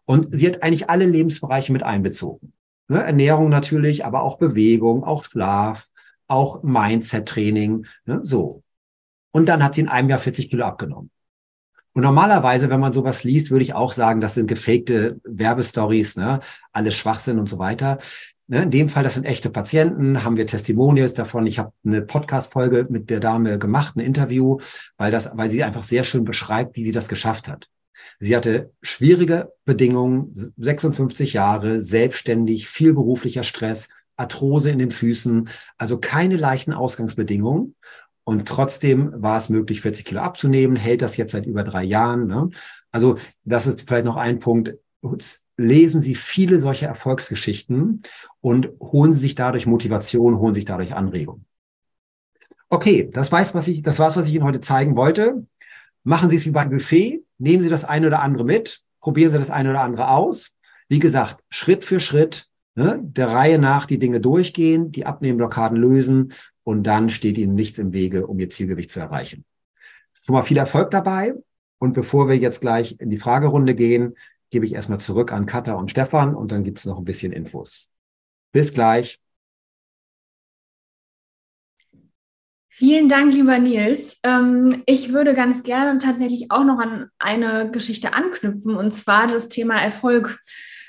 Und 0.06 0.28
sie 0.32 0.48
hat 0.48 0.64
eigentlich 0.64 0.90
alle 0.90 1.06
Lebensbereiche 1.06 1.72
mit 1.72 1.84
einbezogen. 1.84 2.54
Ne, 2.88 3.02
Ernährung 3.04 3.50
natürlich, 3.50 4.04
aber 4.04 4.24
auch 4.24 4.38
Bewegung, 4.38 5.04
auch 5.04 5.24
Schlaf, 5.24 5.88
auch 6.28 6.64
Mindset-Training, 6.64 7.86
ne, 8.06 8.20
so. 8.22 8.64
Und 9.32 9.48
dann 9.48 9.64
hat 9.64 9.76
sie 9.76 9.82
in 9.82 9.88
einem 9.88 10.10
Jahr 10.10 10.20
40 10.20 10.50
Kilo 10.50 10.66
abgenommen. 10.66 11.10
Und 11.94 12.04
normalerweise, 12.04 12.70
wenn 12.70 12.80
man 12.80 12.94
sowas 12.94 13.24
liest, 13.24 13.52
würde 13.52 13.64
ich 13.64 13.74
auch 13.74 13.92
sagen, 13.92 14.22
das 14.22 14.36
sind 14.36 14.48
gefakte 14.48 15.20
Werbestories, 15.24 16.16
ne? 16.16 16.40
alles 16.72 16.96
Schwachsinn 16.96 17.38
und 17.38 17.50
so 17.50 17.60
weiter. 17.60 17.98
Ne? 18.48 18.64
In 18.64 18.70
dem 18.70 18.90
Fall, 18.90 19.04
das 19.04 19.16
sind 19.16 19.26
echte 19.26 19.50
Patienten, 19.50 20.24
haben 20.24 20.38
wir 20.38 20.48
Testimonials 20.48 21.14
davon. 21.14 21.48
Ich 21.48 21.60
habe 21.60 21.74
eine 21.86 22.02
Podcast-Folge 22.02 22.88
mit 22.90 23.10
der 23.10 23.20
Dame 23.20 23.60
gemacht, 23.60 23.98
ein 23.98 24.02
Interview, 24.02 24.60
weil 24.98 25.12
das, 25.12 25.32
weil 25.36 25.50
sie 25.50 25.64
einfach 25.64 25.84
sehr 25.84 26.04
schön 26.06 26.24
beschreibt, 26.24 26.76
wie 26.76 26.84
sie 26.84 26.94
das 26.94 27.10
geschafft 27.10 27.48
hat. 27.48 27.68
Sie 28.20 28.36
hatte 28.36 28.72
schwierige 28.82 29.52
Bedingungen, 29.66 30.32
56 30.58 31.34
Jahre, 31.34 31.82
selbstständig, 31.82 32.68
viel 32.68 32.94
beruflicher 32.94 33.44
Stress, 33.44 33.90
Arthrose 34.16 34.70
in 34.70 34.80
den 34.80 34.92
Füßen, 34.92 35.50
also 35.78 35.98
keine 35.98 36.38
leichten 36.38 36.74
Ausgangsbedingungen. 36.74 37.76
Und 38.24 38.48
trotzdem 38.48 39.12
war 39.16 39.38
es 39.38 39.50
möglich, 39.50 39.82
40 39.82 40.06
Kilo 40.06 40.22
abzunehmen, 40.22 40.76
hält 40.76 41.02
das 41.02 41.18
jetzt 41.18 41.32
seit 41.32 41.46
über 41.46 41.64
drei 41.64 41.84
Jahren. 41.84 42.28
Ne? 42.28 42.50
Also 42.92 43.18
das 43.44 43.68
ist 43.68 43.88
vielleicht 43.88 44.06
noch 44.06 44.18
ein 44.18 44.40
Punkt. 44.40 44.76
Lesen 45.58 46.02
Sie 46.02 46.16
viele 46.16 46.62
solche 46.62 46.86
Erfolgsgeschichten 46.86 48.04
und 48.40 48.70
holen 48.80 49.14
Sie 49.14 49.20
sich 49.22 49.36
dadurch 49.36 49.66
Motivation, 49.66 50.38
holen 50.38 50.54
sich 50.54 50.66
dadurch 50.66 50.94
Anregung. 50.94 51.46
Okay, 52.70 53.10
das 53.12 53.32
weiß, 53.32 53.54
was 53.54 53.68
ich, 53.68 53.82
das 53.82 54.00
war's, 54.00 54.16
was 54.16 54.28
ich 54.28 54.36
Ihnen 54.36 54.46
heute 54.46 54.62
zeigen 54.62 54.96
wollte. 54.96 55.46
Machen 56.04 56.30
Sie 56.30 56.36
es 56.36 56.46
wie 56.46 56.52
beim 56.52 56.70
Buffet. 56.70 57.24
Nehmen 57.38 57.64
Sie 57.64 57.70
das 57.70 57.84
eine 57.84 58.08
oder 58.08 58.22
andere 58.22 58.46
mit. 58.46 58.82
Probieren 59.02 59.32
Sie 59.32 59.38
das 59.38 59.50
eine 59.50 59.72
oder 59.72 59.82
andere 59.82 60.10
aus. 60.10 60.56
Wie 60.88 61.00
gesagt, 61.00 61.44
Schritt 61.50 61.84
für 61.84 62.00
Schritt, 62.00 62.46
ne, 62.76 63.00
der 63.02 63.30
Reihe 63.30 63.60
nach 63.60 63.86
die 63.86 64.00
Dinge 64.00 64.22
durchgehen, 64.22 64.92
die 64.92 65.06
Abnehmblockaden 65.06 65.78
lösen 65.78 66.34
und 66.64 66.84
dann 66.84 67.10
steht 67.10 67.38
Ihnen 67.38 67.56
nichts 67.56 67.78
im 67.78 67.94
Wege, 67.94 68.28
um 68.28 68.40
Ihr 68.40 68.50
Zielgewicht 68.50 68.92
zu 68.92 69.00
erreichen. 69.00 69.46
Schon 70.14 70.36
mal 70.36 70.44
viel 70.44 70.58
Erfolg 70.58 70.92
dabei. 70.92 71.34
Und 71.80 71.94
bevor 71.94 72.30
wir 72.30 72.38
jetzt 72.38 72.62
gleich 72.62 72.96
in 73.00 73.10
die 73.10 73.18
Fragerunde 73.18 73.74
gehen, 73.74 74.16
gebe 74.52 74.66
ich 74.66 74.74
erstmal 74.74 75.00
zurück 75.00 75.32
an 75.34 75.48
Katha 75.48 75.74
und 75.74 75.90
Stefan 75.90 76.36
und 76.36 76.52
dann 76.52 76.64
gibt 76.64 76.80
es 76.80 76.86
noch 76.86 77.00
ein 77.00 77.06
bisschen 77.06 77.32
Infos. 77.32 77.90
Bis 78.52 78.74
gleich. 78.74 79.20
Vielen 82.70 83.10
Dank, 83.10 83.34
lieber 83.34 83.60
Nils. 83.60 84.18
Ähm, 84.24 84.84
ich 84.86 85.12
würde 85.12 85.34
ganz 85.34 85.64
gerne 85.64 86.00
tatsächlich 86.00 86.52
auch 86.52 86.64
noch 86.64 86.80
an 86.80 87.10
eine 87.20 87.70
Geschichte 87.72 88.14
anknüpfen, 88.14 88.76
und 88.76 88.92
zwar 88.92 89.28
das 89.28 89.50
Thema 89.50 89.82
Erfolg. 89.82 90.40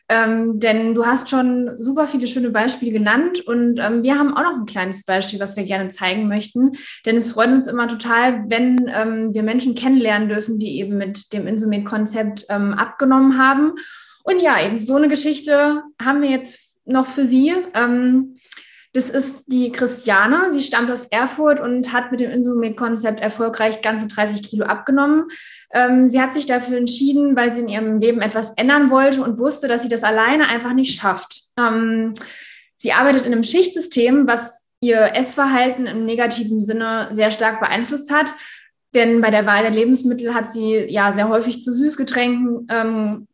Ähm, 0.08 0.58
denn 0.58 0.94
du 0.94 1.06
hast 1.06 1.30
schon 1.30 1.70
super 1.78 2.06
viele 2.06 2.26
schöne 2.26 2.50
Beispiele 2.50 2.92
genannt 2.92 3.40
und 3.46 3.78
ähm, 3.78 4.02
wir 4.02 4.18
haben 4.18 4.34
auch 4.34 4.42
noch 4.42 4.56
ein 4.58 4.66
kleines 4.66 5.04
Beispiel, 5.04 5.40
was 5.40 5.56
wir 5.56 5.64
gerne 5.64 5.88
zeigen 5.88 6.28
möchten. 6.28 6.72
Denn 7.06 7.16
es 7.16 7.32
freut 7.32 7.48
uns 7.48 7.66
immer 7.66 7.88
total, 7.88 8.44
wenn 8.48 8.90
ähm, 8.92 9.32
wir 9.32 9.42
Menschen 9.42 9.74
kennenlernen 9.74 10.28
dürfen, 10.28 10.58
die 10.58 10.78
eben 10.80 10.98
mit 10.98 11.32
dem 11.32 11.46
Insumet-Konzept 11.46 12.46
ähm, 12.48 12.74
abgenommen 12.74 13.38
haben. 13.38 13.72
Und 14.24 14.40
ja, 14.40 14.64
eben 14.64 14.78
so 14.78 14.96
eine 14.96 15.08
Geschichte 15.08 15.82
haben 16.00 16.22
wir 16.22 16.30
jetzt 16.30 16.58
noch 16.84 17.06
für 17.06 17.24
Sie. 17.24 17.52
Ähm, 17.74 18.36
das 18.92 19.08
ist 19.08 19.44
die 19.46 19.72
Christiane. 19.72 20.52
Sie 20.52 20.62
stammt 20.62 20.90
aus 20.90 21.04
Erfurt 21.04 21.60
und 21.60 21.92
hat 21.92 22.10
mit 22.10 22.20
dem 22.20 22.30
Insumet-Konzept 22.30 23.20
erfolgreich 23.20 23.80
ganze 23.80 24.06
30 24.06 24.42
Kilo 24.42 24.66
abgenommen. 24.66 25.24
Ähm, 25.72 26.08
sie 26.08 26.20
hat 26.20 26.34
sich 26.34 26.44
dafür 26.44 26.76
entschieden, 26.76 27.34
weil 27.34 27.52
sie 27.52 27.60
in 27.60 27.68
ihrem 27.68 28.00
Leben 28.00 28.20
etwas 28.20 28.52
ändern 28.56 28.90
wollte 28.90 29.22
und 29.22 29.38
wusste, 29.38 29.66
dass 29.66 29.82
sie 29.82 29.88
das 29.88 30.04
alleine 30.04 30.46
einfach 30.48 30.74
nicht 30.74 31.00
schafft. 31.00 31.40
Ähm, 31.58 32.12
sie 32.76 32.92
arbeitet 32.92 33.24
in 33.24 33.32
einem 33.32 33.44
Schichtsystem, 33.44 34.26
was 34.26 34.66
ihr 34.80 35.14
Essverhalten 35.14 35.86
im 35.86 36.04
negativen 36.04 36.60
Sinne 36.60 37.08
sehr 37.12 37.30
stark 37.30 37.60
beeinflusst 37.60 38.12
hat. 38.12 38.34
Denn 38.94 39.22
bei 39.22 39.30
der 39.30 39.46
Wahl 39.46 39.62
der 39.62 39.70
Lebensmittel 39.70 40.34
hat 40.34 40.52
sie 40.52 40.84
ja 40.90 41.12
sehr 41.12 41.30
häufig 41.30 41.62
zu 41.62 41.72
Süßgetränken 41.72 42.66
ähm, 42.68 43.26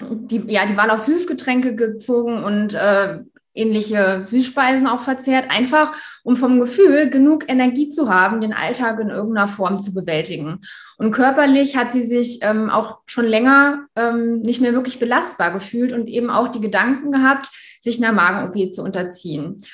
die, 0.00 0.42
ja, 0.48 0.66
die 0.66 0.76
Wahl 0.76 0.90
auf 0.90 1.04
Süßgetränke 1.04 1.74
gezogen 1.74 2.42
und 2.42 2.74
äh, 2.74 3.20
ähnliche 3.54 4.24
Süßspeisen 4.26 4.86
auch 4.86 5.00
verzehrt, 5.00 5.50
einfach 5.50 5.92
um 6.22 6.36
vom 6.36 6.60
Gefühl 6.60 7.08
genug 7.08 7.48
Energie 7.48 7.88
zu 7.88 8.12
haben, 8.12 8.40
den 8.40 8.52
Alltag 8.52 9.00
in 9.00 9.10
irgendeiner 9.10 9.48
Form 9.48 9.78
zu 9.78 9.94
bewältigen. 9.94 10.60
Und 10.98 11.12
körperlich 11.12 11.76
hat 11.76 11.92
sie 11.92 12.02
sich 12.02 12.40
ähm, 12.42 12.70
auch 12.70 13.00
schon 13.06 13.26
länger 13.26 13.86
ähm, 13.96 14.40
nicht 14.40 14.60
mehr 14.60 14.72
wirklich 14.72 14.98
belastbar 14.98 15.52
gefühlt 15.52 15.92
und 15.92 16.08
eben 16.08 16.30
auch 16.30 16.48
die 16.48 16.60
Gedanken 16.60 17.12
gehabt, 17.12 17.50
sich 17.80 18.02
einer 18.02 18.12
Magen-OP 18.12 18.72
zu 18.72 18.82
unterziehen. 18.82 19.64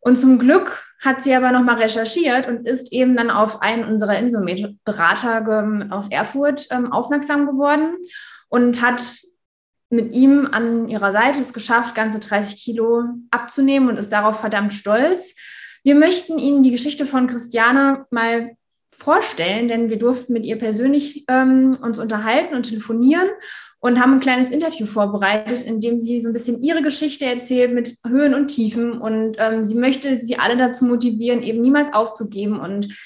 Und 0.00 0.16
zum 0.16 0.38
Glück 0.38 0.84
hat 1.00 1.22
sie 1.22 1.34
aber 1.34 1.52
nochmal 1.52 1.76
recherchiert 1.76 2.48
und 2.48 2.66
ist 2.66 2.92
eben 2.92 3.16
dann 3.16 3.30
auf 3.30 3.60
einen 3.60 3.84
unserer 3.84 4.18
Insomet-Berater 4.18 5.88
aus 5.90 6.08
Erfurt 6.10 6.68
ähm, 6.70 6.92
aufmerksam 6.92 7.46
geworden 7.46 7.96
und 8.48 8.82
hat 8.82 9.02
mit 9.90 10.12
ihm 10.12 10.48
an 10.50 10.88
ihrer 10.88 11.12
Seite 11.12 11.40
es 11.40 11.52
geschafft, 11.52 11.94
ganze 11.94 12.18
30 12.18 12.62
Kilo 12.62 13.04
abzunehmen 13.30 13.88
und 13.88 13.98
ist 13.98 14.12
darauf 14.12 14.40
verdammt 14.40 14.72
stolz. 14.72 15.34
Wir 15.84 15.94
möchten 15.94 16.38
Ihnen 16.38 16.62
die 16.62 16.72
Geschichte 16.72 17.06
von 17.06 17.28
Christiane 17.28 18.06
mal 18.10 18.56
vorstellen, 18.98 19.68
denn 19.68 19.88
wir 19.90 19.98
durften 19.98 20.32
mit 20.32 20.44
ihr 20.44 20.56
persönlich 20.56 21.24
ähm, 21.28 21.78
uns 21.80 21.98
unterhalten 21.98 22.54
und 22.54 22.64
telefonieren 22.64 23.28
und 23.78 24.00
haben 24.00 24.14
ein 24.14 24.20
kleines 24.20 24.50
Interview 24.50 24.86
vorbereitet, 24.86 25.62
in 25.62 25.80
dem 25.80 26.00
sie 26.00 26.20
so 26.20 26.28
ein 26.28 26.32
bisschen 26.32 26.62
ihre 26.62 26.82
Geschichte 26.82 27.26
erzählt 27.26 27.72
mit 27.72 27.98
Höhen 28.06 28.34
und 28.34 28.48
Tiefen 28.48 28.98
und 28.98 29.36
ähm, 29.38 29.64
sie 29.64 29.74
möchte 29.74 30.20
sie 30.20 30.38
alle 30.38 30.56
dazu 30.56 30.84
motivieren, 30.84 31.42
eben 31.42 31.60
niemals 31.60 31.92
aufzugeben 31.92 32.58
und 32.58 32.96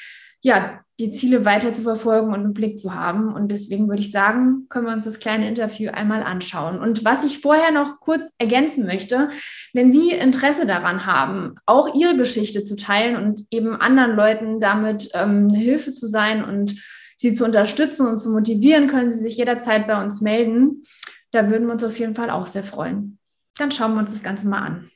ja, 0.43 0.81
die 1.01 1.11
Ziele 1.11 1.45
weiter 1.45 1.73
zu 1.73 1.83
verfolgen 1.83 2.33
und 2.33 2.45
im 2.45 2.53
Blick 2.53 2.79
zu 2.79 2.95
haben. 2.95 3.33
Und 3.33 3.49
deswegen 3.49 3.89
würde 3.89 4.03
ich 4.03 4.11
sagen, 4.11 4.67
können 4.69 4.87
wir 4.87 4.93
uns 4.93 5.05
das 5.05 5.19
kleine 5.19 5.49
Interview 5.49 5.91
einmal 5.91 6.23
anschauen. 6.23 6.79
Und 6.79 7.05
was 7.05 7.25
ich 7.25 7.41
vorher 7.41 7.73
noch 7.73 8.01
kurz 8.01 8.23
ergänzen 8.39 8.85
möchte, 8.85 9.31
wenn 9.73 9.91
Sie 9.91 10.11
Interesse 10.11 10.67
daran 10.67 11.07
haben, 11.07 11.55
auch 11.65 11.95
Ihre 11.95 12.17
Geschichte 12.17 12.65
zu 12.65 12.77
teilen 12.77 13.17
und 13.17 13.47
eben 13.51 13.75
anderen 13.75 14.15
Leuten 14.15 14.61
damit 14.61 15.11
ähm, 15.15 15.49
Hilfe 15.51 15.93
zu 15.93 16.07
sein 16.07 16.45
und 16.45 16.77
sie 17.17 17.33
zu 17.35 17.45
unterstützen 17.45 18.07
und 18.07 18.19
zu 18.19 18.31
motivieren, 18.31 18.87
können 18.87 19.11
Sie 19.11 19.19
sich 19.19 19.37
jederzeit 19.37 19.87
bei 19.87 20.03
uns 20.03 20.21
melden. 20.21 20.85
Da 21.33 21.51
würden 21.51 21.67
wir 21.67 21.73
uns 21.73 21.85
auf 21.85 21.99
jeden 21.99 22.15
Fall 22.15 22.31
auch 22.31 22.47
sehr 22.47 22.65
freuen. 22.65 23.19
Dann 23.57 23.71
schauen 23.71 23.93
wir 23.95 24.01
uns 24.01 24.13
das 24.13 24.23
Ganze 24.23 24.49
mal 24.49 24.63
an. 24.63 24.91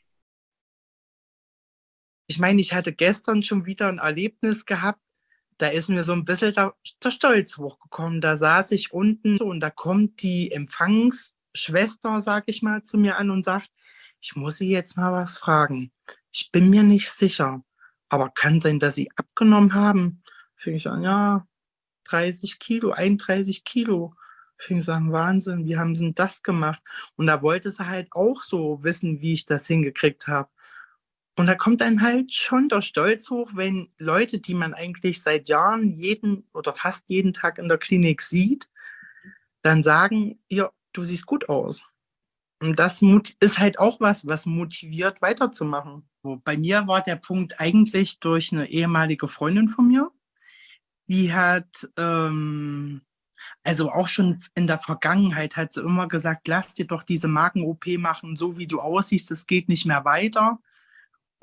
Ich 2.27 2.39
meine, 2.39 2.61
ich 2.61 2.73
hatte 2.73 2.95
gestern 2.95 3.43
schon 3.43 3.67
wieder 3.67 3.89
ein 3.89 3.99
Erlebnis 3.99 4.65
gehabt, 4.65 5.04
da 5.59 5.69
ist 5.69 5.89
mir 5.89 6.03
so 6.03 6.13
ein 6.13 6.25
bisschen 6.25 6.53
der, 6.55 6.75
der 7.03 7.11
Stolz 7.11 7.59
hochgekommen. 7.59 8.21
Da 8.21 8.37
saß 8.37 8.73
ich 8.73 8.93
unten 8.93 9.41
und 9.41 9.61
da 9.61 9.71
kommt 9.71 10.23
die 10.23 10.51
Empfangsschwester, 10.53 12.21
sag 12.21 12.45
ich 12.47 12.63
mal, 12.63 12.85
zu 12.85 12.99
mir 12.99 13.17
an 13.17 13.31
und 13.31 13.45
sagt, 13.45 13.71
ich 14.21 14.37
muss 14.37 14.57
Sie 14.57 14.71
jetzt 14.71 14.97
mal 14.97 15.13
was 15.13 15.39
fragen. 15.39 15.93
Ich 16.33 16.51
bin 16.51 16.71
mir 16.71 16.83
nicht 16.83 17.11
sicher, 17.11 17.63
aber 18.09 18.31
kann 18.31 18.59
sein, 18.61 18.79
dass 18.79 18.95
Sie 18.97 19.11
abgenommen 19.17 19.75
haben. 19.75 20.23
Fing 20.57 20.75
ich 20.75 20.89
an, 20.89 21.03
ja, 21.03 21.47
30 22.05 22.59
Kilo, 22.59 22.93
31 22.93 23.65
Kilo. 23.65 24.15
Fing 24.57 24.79
ich 24.79 24.89
an, 24.89 25.13
Wahnsinn, 25.13 25.67
wie 25.67 25.77
haben 25.77 25.95
Sie 25.95 26.05
denn 26.05 26.15
das 26.15 26.43
gemacht? 26.43 26.83
Und 27.17 27.27
da 27.27 27.43
wollte 27.43 27.71
sie 27.71 27.87
halt 27.87 28.09
auch 28.13 28.43
so 28.43 28.83
wissen, 28.83 29.21
wie 29.21 29.35
ich 29.35 29.47
das 29.47 29.67
hingekriegt 29.67 30.27
habe. 30.27 30.49
Und 31.37 31.47
da 31.47 31.55
kommt 31.57 31.81
dann 31.81 32.01
halt 32.01 32.33
schon 32.33 32.69
der 32.69 32.81
Stolz 32.81 33.29
hoch, 33.31 33.51
wenn 33.55 33.89
Leute, 33.99 34.39
die 34.39 34.55
man 34.55 34.73
eigentlich 34.73 35.21
seit 35.21 35.49
Jahren 35.49 35.91
jeden 35.91 36.49
oder 36.53 36.75
fast 36.75 37.09
jeden 37.09 37.33
Tag 37.33 37.59
in 37.59 37.69
der 37.69 37.79
Klinik 37.79 38.23
sieht, 38.23 38.69
dann 39.63 39.83
sagen, 39.83 40.39
ja, 40.49 40.71
du 40.93 41.03
siehst 41.03 41.27
gut 41.27 41.49
aus. 41.49 41.91
Und 42.61 42.79
das 42.79 43.03
ist 43.41 43.59
halt 43.59 43.79
auch 43.79 44.01
was, 44.01 44.27
was 44.27 44.47
motiviert, 44.47 45.21
weiterzumachen. 45.21 46.09
Bei 46.23 46.57
mir 46.57 46.87
war 46.87 47.03
der 47.03 47.17
Punkt 47.17 47.61
eigentlich 47.61 48.21
durch 48.21 48.53
eine 48.53 48.71
ehemalige 48.71 49.29
Freundin 49.29 49.69
von 49.69 49.89
mir. 49.89 50.11
Die 51.09 51.33
hat, 51.35 51.89
ähm, 51.99 53.03
also 53.63 53.91
auch 53.91 54.09
schon 54.09 54.41
in 54.55 54.67
der 54.67 54.79
Vergangenheit, 54.79 55.57
hat 55.57 55.73
sie 55.75 55.83
immer 55.83 56.09
gesagt, 56.09 56.49
lass 56.49 56.75
dir 56.75 56.87
doch 56.87 57.03
diese 57.03 57.29
Magen-OP 57.29 57.87
machen, 57.99 58.37
so 58.37 58.57
wie 58.57 58.67
du 58.67 58.81
aussiehst, 58.81 59.31
es 59.31 59.47
geht 59.47 59.69
nicht 59.69 59.85
mehr 59.85 60.05
weiter. 60.05 60.61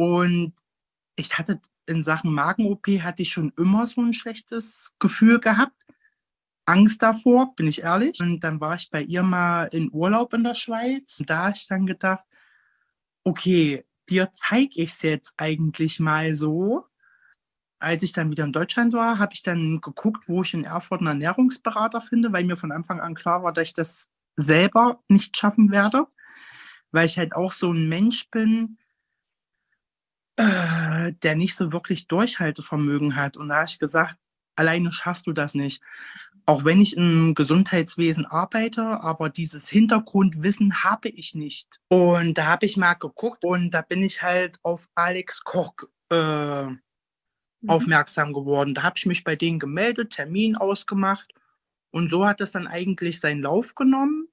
Und 0.01 0.53
ich 1.15 1.37
hatte 1.37 1.61
in 1.85 2.01
Sachen 2.01 2.33
Magen-OP 2.33 2.87
hatte 3.03 3.21
ich 3.21 3.31
schon 3.31 3.53
immer 3.55 3.85
so 3.85 4.01
ein 4.01 4.13
schlechtes 4.13 4.95
Gefühl 4.97 5.39
gehabt. 5.39 5.79
Angst 6.65 7.03
davor, 7.03 7.55
bin 7.55 7.67
ich 7.67 7.83
ehrlich. 7.83 8.19
Und 8.19 8.39
dann 8.39 8.59
war 8.59 8.73
ich 8.73 8.89
bei 8.89 9.03
ihr 9.03 9.21
mal 9.21 9.65
in 9.65 9.91
Urlaub 9.93 10.33
in 10.33 10.43
der 10.43 10.55
Schweiz. 10.55 11.19
Und 11.19 11.29
da 11.29 11.43
habe 11.43 11.53
ich 11.55 11.67
dann 11.67 11.85
gedacht, 11.85 12.23
okay, 13.23 13.85
dir 14.09 14.31
zeige 14.33 14.81
ich 14.81 14.89
es 14.89 15.03
jetzt 15.03 15.35
eigentlich 15.37 15.99
mal 15.99 16.33
so. 16.33 16.87
Als 17.77 18.01
ich 18.01 18.11
dann 18.11 18.31
wieder 18.31 18.45
in 18.45 18.53
Deutschland 18.53 18.93
war, 18.93 19.19
habe 19.19 19.35
ich 19.35 19.43
dann 19.43 19.81
geguckt, 19.81 20.27
wo 20.27 20.41
ich 20.41 20.55
in 20.55 20.63
Erfurt 20.63 21.01
einen 21.01 21.09
Ernährungsberater 21.09 22.01
finde, 22.01 22.33
weil 22.33 22.45
mir 22.45 22.57
von 22.57 22.71
Anfang 22.71 22.99
an 22.99 23.13
klar 23.13 23.43
war, 23.43 23.53
dass 23.53 23.67
ich 23.67 23.73
das 23.75 24.09
selber 24.35 25.03
nicht 25.09 25.37
schaffen 25.37 25.69
werde, 25.69 26.07
weil 26.91 27.05
ich 27.05 27.19
halt 27.19 27.35
auch 27.35 27.51
so 27.51 27.71
ein 27.71 27.87
Mensch 27.87 28.27
bin, 28.31 28.79
äh, 30.41 31.13
der 31.23 31.35
nicht 31.35 31.55
so 31.55 31.71
wirklich 31.71 32.07
Durchhaltevermögen 32.07 33.15
hat. 33.15 33.37
Und 33.37 33.49
da 33.49 33.57
habe 33.57 33.69
ich 33.69 33.79
gesagt, 33.79 34.15
alleine 34.55 34.91
schaffst 34.91 35.27
du 35.27 35.33
das 35.33 35.53
nicht. 35.53 35.81
Auch 36.45 36.65
wenn 36.65 36.81
ich 36.81 36.97
im 36.97 37.35
Gesundheitswesen 37.35 38.25
arbeite, 38.25 38.83
aber 38.83 39.29
dieses 39.29 39.69
Hintergrundwissen 39.69 40.83
habe 40.83 41.09
ich 41.09 41.35
nicht. 41.35 41.79
Und 41.87 42.37
da 42.37 42.45
habe 42.47 42.65
ich 42.65 42.77
mal 42.77 42.95
geguckt 42.95 43.45
und 43.45 43.71
da 43.71 43.81
bin 43.81 44.03
ich 44.03 44.21
halt 44.21 44.59
auf 44.63 44.87
Alex 44.95 45.43
Koch 45.43 45.75
äh, 46.09 46.63
mhm. 46.63 46.79
aufmerksam 47.67 48.33
geworden. 48.33 48.73
Da 48.73 48.83
habe 48.83 48.95
ich 48.97 49.05
mich 49.05 49.23
bei 49.23 49.35
denen 49.35 49.59
gemeldet, 49.59 50.11
Termin 50.11 50.57
ausgemacht 50.57 51.31
und 51.91 52.09
so 52.09 52.25
hat 52.25 52.41
es 52.41 52.51
dann 52.51 52.67
eigentlich 52.67 53.19
seinen 53.19 53.41
Lauf 53.41 53.75
genommen 53.75 54.27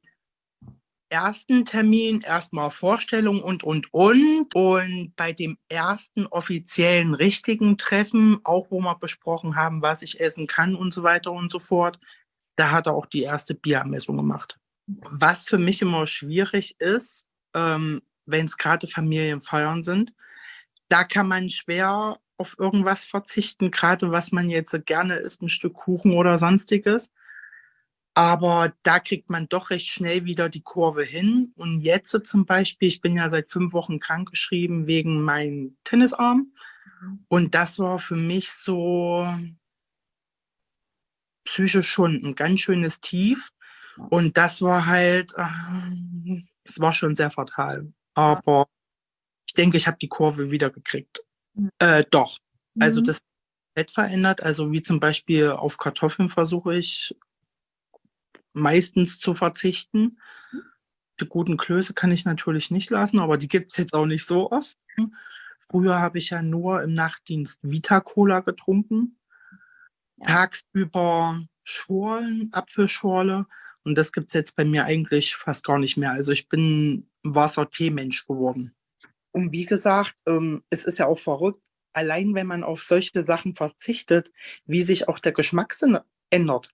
ersten 1.11 1.65
Termin 1.65 2.21
erstmal 2.21 2.71
Vorstellung 2.71 3.43
und, 3.43 3.65
und, 3.65 3.93
und. 3.93 4.55
Und 4.55 5.13
bei 5.17 5.33
dem 5.33 5.59
ersten 5.69 6.27
offiziellen 6.27 7.15
richtigen 7.15 7.77
Treffen, 7.79 8.41
auch 8.45 8.71
wo 8.71 8.81
wir 8.81 8.97
besprochen 8.97 9.57
haben, 9.57 9.83
was 9.83 10.03
ich 10.03 10.21
essen 10.21 10.47
kann 10.47 10.75
und 10.75 10.93
so 10.93 11.03
weiter 11.03 11.33
und 11.33 11.51
so 11.51 11.59
fort, 11.59 11.99
da 12.57 12.71
hat 12.71 12.87
er 12.87 12.95
auch 12.95 13.07
die 13.07 13.23
erste 13.23 13.55
Bierermessung 13.55 14.17
gemacht. 14.17 14.59
Was 14.87 15.47
für 15.47 15.59
mich 15.59 15.83
immer 15.83 16.07
schwierig 16.07 16.81
ist, 16.81 17.27
ähm, 17.55 18.03
wenn 18.27 18.47
es 18.47 18.57
gerade 18.57 18.87
Familienfeiern 18.87 19.83
sind, 19.83 20.13
da 20.89 21.05
kann 21.05 21.29
man 21.29 21.49
schwer 21.51 22.19
auf 22.37 22.57
irgendwas 22.59 23.05
verzichten, 23.05 23.71
gerade 23.71 24.11
was 24.11 24.33
man 24.33 24.49
jetzt 24.49 24.75
gerne 24.87 25.17
isst, 25.17 25.43
ein 25.43 25.49
Stück 25.49 25.75
Kuchen 25.75 26.13
oder 26.13 26.39
sonstiges. 26.39 27.13
Aber 28.19 28.75
da 28.83 28.99
kriegt 28.99 29.31
man 29.31 29.49
doch 29.49 29.71
recht 29.71 29.87
schnell 29.87 30.25
wieder 30.25 30.49
die 30.49 30.63
Kurve 30.63 31.05
hin. 31.05 31.53
Und 31.55 31.79
jetzt 31.79 32.27
zum 32.27 32.47
Beispiel, 32.47 32.89
ich 32.89 33.01
bin 33.01 33.15
ja 33.15 33.31
seit 33.31 33.49
fünf 33.49 33.73
Wochen 33.73 34.01
krankgeschrieben 34.01 34.89
wegen 34.89 35.23
meinem 35.23 35.77
Tennisarm. 35.85 36.53
Mhm. 37.01 37.25
Und 37.29 37.55
das 37.55 37.79
war 37.79 38.01
für 38.01 38.17
mich 38.17 38.51
so 38.51 39.25
psychisch 41.45 41.89
schon 41.89 42.17
ein 42.25 42.35
ganz 42.35 42.59
schönes 42.59 43.01
Tief. 43.01 43.53
Und 44.11 44.37
das 44.37 44.63
war 44.63 44.87
halt, 44.87 45.33
äh, 45.37 46.43
es 46.65 46.81
war 46.81 46.95
schon 46.95 47.15
sehr 47.15 47.31
fatal. 47.31 47.93
Aber 48.15 48.67
ich 49.47 49.55
denke, 49.55 49.77
ich 49.77 49.87
habe 49.87 49.99
die 50.03 50.09
Kurve 50.09 50.51
wieder 50.51 50.71
gekriegt. 50.71 51.21
Mhm. 51.55 51.71
Äh, 51.79 52.03
doch. 52.11 52.41
Also 52.81 53.01
mhm. 53.01 53.05
das 53.05 53.21
Bett 53.75 53.93
verändert. 53.93 54.43
Also 54.43 54.73
wie 54.73 54.83
zum 54.83 54.99
Beispiel 54.99 55.51
auf 55.51 55.79
Kartoffeln 55.79 56.31
versuche 56.31 56.75
ich 56.75 57.15
meistens 58.59 59.19
zu 59.19 59.35
verzichten. 59.35 60.19
Die 61.21 61.27
guten 61.27 61.57
Klöße 61.57 61.95
kann 61.95 62.13
ich 62.13 62.25
natürlich 62.25 62.71
nicht 62.71 62.91
lassen, 62.91 63.19
aber 63.19 63.39
die 63.39 63.49
gibt 63.49 63.73
es 63.73 63.79
jetzt 63.79 63.95
auch 63.95 64.07
nicht 64.07 64.25
so 64.25 64.51
oft. 64.51 64.77
Früher 65.59 65.99
habe 65.99 66.19
ich 66.19 66.31
ja 66.31 66.43
nur 66.43 66.83
im 66.83 66.95
Nachtdienst 66.95 67.61
Vita-Cola 67.63 68.41
getrunken. 68.41 69.19
Ja. 70.17 70.27
Tagsüber 70.27 71.43
Schorlen, 71.65 72.49
Apfelschorle. 72.53 73.47
Und 73.83 73.99
das 73.99 74.13
gibt 74.13 74.29
es 74.29 74.35
jetzt 74.35 74.57
bei 74.57 74.65
mir 74.65 74.85
eigentlich 74.85 75.35
fast 75.35 75.65
gar 75.65 75.79
nicht 75.79 75.97
mehr. 75.97 76.13
Also 76.13 76.33
ich 76.33 76.49
bin 76.49 77.09
Wasser-Tee-Mensch 77.23 78.27
geworden. 78.27 78.75
Und 79.33 79.53
wie 79.53 79.67
gesagt, 79.67 80.15
ähm, 80.27 80.63
es 80.71 80.85
ist 80.85 80.99
ja 80.99 81.07
auch 81.07 81.19
verrückt, 81.19 81.63
allein 81.93 82.35
wenn 82.35 82.47
man 82.47 82.65
auf 82.65 82.83
solche 82.83 83.25
Sachen 83.25 83.55
verzichtet, 83.55 84.31
wie 84.67 84.83
sich 84.83 85.09
auch 85.09 85.19
der 85.19 85.33
Geschmackssinn 85.33 85.99
ändert. 86.31 86.71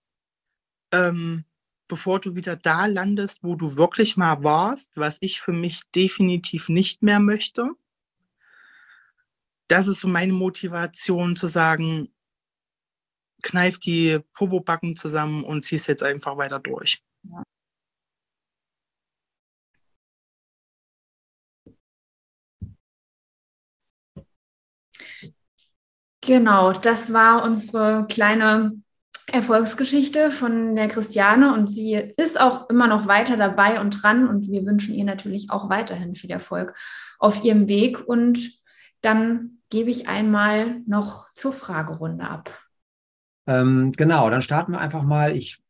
Ähm, 0.92 1.44
bevor 1.88 2.20
du 2.20 2.34
wieder 2.34 2.56
da 2.56 2.86
landest, 2.86 3.42
wo 3.42 3.56
du 3.56 3.76
wirklich 3.76 4.16
mal 4.16 4.42
warst, 4.42 4.92
was 4.96 5.18
ich 5.20 5.40
für 5.40 5.52
mich 5.52 5.82
definitiv 5.94 6.68
nicht 6.68 7.02
mehr 7.02 7.20
möchte. 7.20 7.70
Das 9.68 9.88
ist 9.88 10.00
so 10.00 10.08
meine 10.08 10.32
Motivation 10.32 11.36
zu 11.36 11.48
sagen, 11.48 12.08
kneif 13.42 13.78
die 13.78 14.20
Popobacken 14.32 14.96
zusammen 14.96 15.44
und 15.44 15.64
zieh's 15.64 15.86
jetzt 15.86 16.02
einfach 16.02 16.36
weiter 16.36 16.58
durch. 16.58 17.02
Genau, 26.22 26.72
das 26.72 27.12
war 27.12 27.44
unsere 27.44 28.06
kleine 28.08 28.72
Erfolgsgeschichte 29.32 30.30
von 30.30 30.76
der 30.76 30.88
Christiane 30.88 31.54
und 31.54 31.68
sie 31.68 31.94
ist 32.16 32.40
auch 32.40 32.68
immer 32.68 32.86
noch 32.86 33.06
weiter 33.06 33.36
dabei 33.36 33.80
und 33.80 34.02
dran 34.02 34.28
und 34.28 34.50
wir 34.50 34.66
wünschen 34.66 34.94
ihr 34.94 35.04
natürlich 35.04 35.50
auch 35.50 35.70
weiterhin 35.70 36.14
viel 36.14 36.30
Erfolg 36.30 36.74
auf 37.18 37.42
ihrem 37.42 37.68
Weg 37.68 38.06
und 38.06 38.60
dann 39.00 39.58
gebe 39.70 39.90
ich 39.90 40.08
einmal 40.08 40.80
noch 40.86 41.32
zur 41.34 41.52
Fragerunde 41.52 42.24
ab. 42.24 42.50
Ähm, 43.46 43.92
genau, 43.92 44.30
dann 44.30 44.42
starten 44.42 44.72
wir 44.72 44.80
einfach 44.80 45.02
mal. 45.02 45.36
Ich 45.36 45.64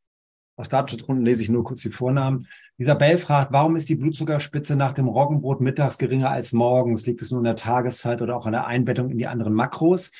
aus 0.56 0.68
Datenschutzgründen 0.68 1.24
lese 1.24 1.42
ich 1.42 1.48
nur 1.48 1.64
kurz 1.64 1.82
die 1.82 1.90
Vornamen. 1.90 2.46
Isabel 2.76 3.18
fragt, 3.18 3.52
warum 3.52 3.74
ist 3.76 3.88
die 3.88 3.96
Blutzuckerspitze 3.96 4.76
nach 4.76 4.92
dem 4.92 5.08
Roggenbrot 5.08 5.60
mittags 5.60 5.98
geringer 5.98 6.30
als 6.30 6.52
morgens? 6.52 7.06
Liegt 7.06 7.22
es 7.22 7.30
nur 7.30 7.40
in 7.40 7.44
der 7.44 7.56
Tageszeit 7.56 8.22
oder 8.22 8.36
auch 8.36 8.46
an 8.46 8.52
der 8.52 8.66
Einbettung 8.66 9.10
in 9.10 9.18
die 9.18 9.26
anderen 9.26 9.52
Makros? 9.52 10.12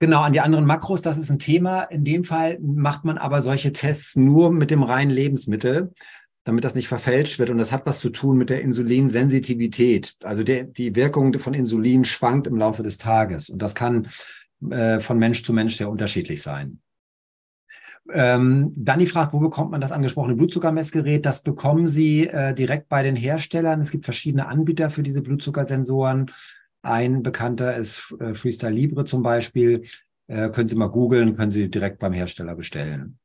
Genau, 0.00 0.22
an 0.22 0.32
die 0.32 0.40
anderen 0.40 0.66
Makros, 0.66 1.02
das 1.02 1.18
ist 1.18 1.30
ein 1.30 1.38
Thema. 1.38 1.82
In 1.82 2.04
dem 2.04 2.24
Fall 2.24 2.58
macht 2.60 3.04
man 3.04 3.16
aber 3.16 3.42
solche 3.42 3.72
Tests 3.72 4.16
nur 4.16 4.50
mit 4.50 4.70
dem 4.70 4.82
reinen 4.82 5.10
Lebensmittel, 5.10 5.92
damit 6.42 6.64
das 6.64 6.74
nicht 6.74 6.88
verfälscht 6.88 7.38
wird. 7.38 7.50
Und 7.50 7.58
das 7.58 7.72
hat 7.72 7.86
was 7.86 8.00
zu 8.00 8.10
tun 8.10 8.36
mit 8.36 8.50
der 8.50 8.62
Insulinsensitivität. 8.62 10.14
Also 10.24 10.42
der, 10.42 10.64
die 10.64 10.94
Wirkung 10.96 11.38
von 11.38 11.54
Insulin 11.54 12.04
schwankt 12.04 12.46
im 12.46 12.56
Laufe 12.56 12.82
des 12.82 12.98
Tages. 12.98 13.48
Und 13.48 13.62
das 13.62 13.74
kann 13.74 14.08
äh, 14.70 15.00
von 15.00 15.18
Mensch 15.18 15.42
zu 15.44 15.52
Mensch 15.52 15.76
sehr 15.76 15.90
unterschiedlich 15.90 16.42
sein. 16.42 16.80
Ähm, 18.12 18.72
Dani 18.76 19.06
fragt, 19.06 19.32
wo 19.32 19.40
bekommt 19.40 19.70
man 19.70 19.80
das 19.80 19.92
angesprochene 19.92 20.36
Blutzuckermessgerät? 20.36 21.24
Das 21.24 21.42
bekommen 21.42 21.86
Sie 21.86 22.26
äh, 22.26 22.52
direkt 22.52 22.88
bei 22.88 23.02
den 23.02 23.16
Herstellern. 23.16 23.80
Es 23.80 23.90
gibt 23.90 24.04
verschiedene 24.04 24.46
Anbieter 24.46 24.90
für 24.90 25.02
diese 25.02 25.22
Blutzuckersensoren. 25.22 26.30
Ein 26.84 27.22
bekannter 27.22 27.76
ist 27.76 28.14
äh, 28.20 28.34
Freestyle 28.34 28.72
Libre 28.72 29.04
zum 29.04 29.22
Beispiel. 29.22 29.84
Äh, 30.26 30.50
können 30.50 30.68
Sie 30.68 30.76
mal 30.76 30.88
googeln, 30.88 31.34
können 31.34 31.50
Sie 31.50 31.70
direkt 31.70 31.98
beim 31.98 32.12
Hersteller 32.12 32.54
bestellen. 32.54 33.18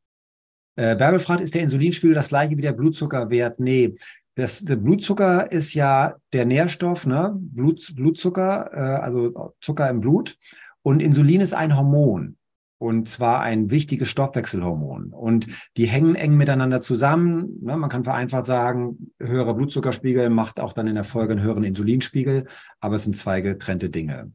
Äh, 0.76 0.95
Bärbel 0.95 1.19
fragt, 1.19 1.41
ist 1.41 1.53
der 1.53 1.64
Insulinspiegel 1.64 2.15
das 2.15 2.30
gleiche 2.30 2.57
wie 2.57 2.61
der 2.61 2.72
Blutzuckerwert? 2.72 3.60
Nee, 3.60 3.95
das, 4.36 4.60
der 4.60 4.77
Blutzucker 4.77 5.52
ist 5.52 5.73
ja 5.73 6.15
der 6.31 6.45
Nährstoff, 6.45 7.06
ne? 7.06 7.36
Blut, 7.36 7.94
Blutzucker, 7.95 8.72
äh, 8.73 9.02
also 9.03 9.53
Zucker 9.60 9.90
im 9.90 9.99
Blut. 9.99 10.38
Und 10.81 11.02
Insulin 11.02 11.41
ist 11.41 11.53
ein 11.53 11.76
Hormon 11.76 12.38
und 12.80 13.10
zwar 13.10 13.41
ein 13.41 13.69
wichtiges 13.69 14.10
Stoffwechselhormon. 14.10 15.11
Und 15.11 15.47
die 15.77 15.85
hängen 15.85 16.15
eng 16.15 16.38
miteinander 16.38 16.81
zusammen. 16.81 17.60
Ne, 17.61 17.77
man 17.77 17.89
kann 17.89 18.06
vereinfacht 18.06 18.45
sagen, 18.45 19.11
höherer 19.19 19.53
Blutzuckerspiegel 19.53 20.30
macht 20.30 20.60
auch 20.60 20.73
dann 20.73 20.88
in 20.88 20.95
der 20.95 21.03
Folge 21.03 21.34
einen 21.34 21.43
höheren 21.43 21.65
Insulinspiegel, 21.65 22.47
aber 22.80 22.95
es 22.95 23.03
sind 23.03 23.18
zwei 23.18 23.41
getrennte 23.41 23.89
Dinge. 23.89 24.31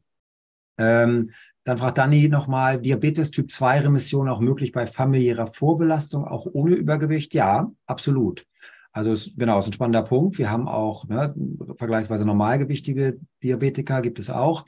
Ähm, 0.77 1.31
dann 1.63 1.79
fragt 1.79 1.97
Dani 1.97 2.29
nochmal, 2.29 2.79
Diabetes 2.79 3.31
Typ 3.31 3.51
2 3.51 3.79
Remission 3.79 4.29
auch 4.29 4.39
möglich 4.39 4.71
bei 4.71 4.85
familiärer 4.85 5.47
Vorbelastung, 5.47 6.25
auch 6.25 6.45
ohne 6.45 6.75
Übergewicht? 6.75 7.33
Ja, 7.33 7.71
absolut. 7.87 8.45
Also 8.91 9.11
ist, 9.11 9.37
genau, 9.37 9.57
ist 9.57 9.67
ein 9.67 9.73
spannender 9.73 10.03
Punkt. 10.03 10.37
Wir 10.37 10.51
haben 10.51 10.67
auch 10.67 11.07
ne, 11.07 11.33
vergleichsweise 11.77 12.25
normalgewichtige 12.25 13.17
Diabetiker, 13.41 14.01
gibt 14.01 14.19
es 14.19 14.29
auch. 14.29 14.65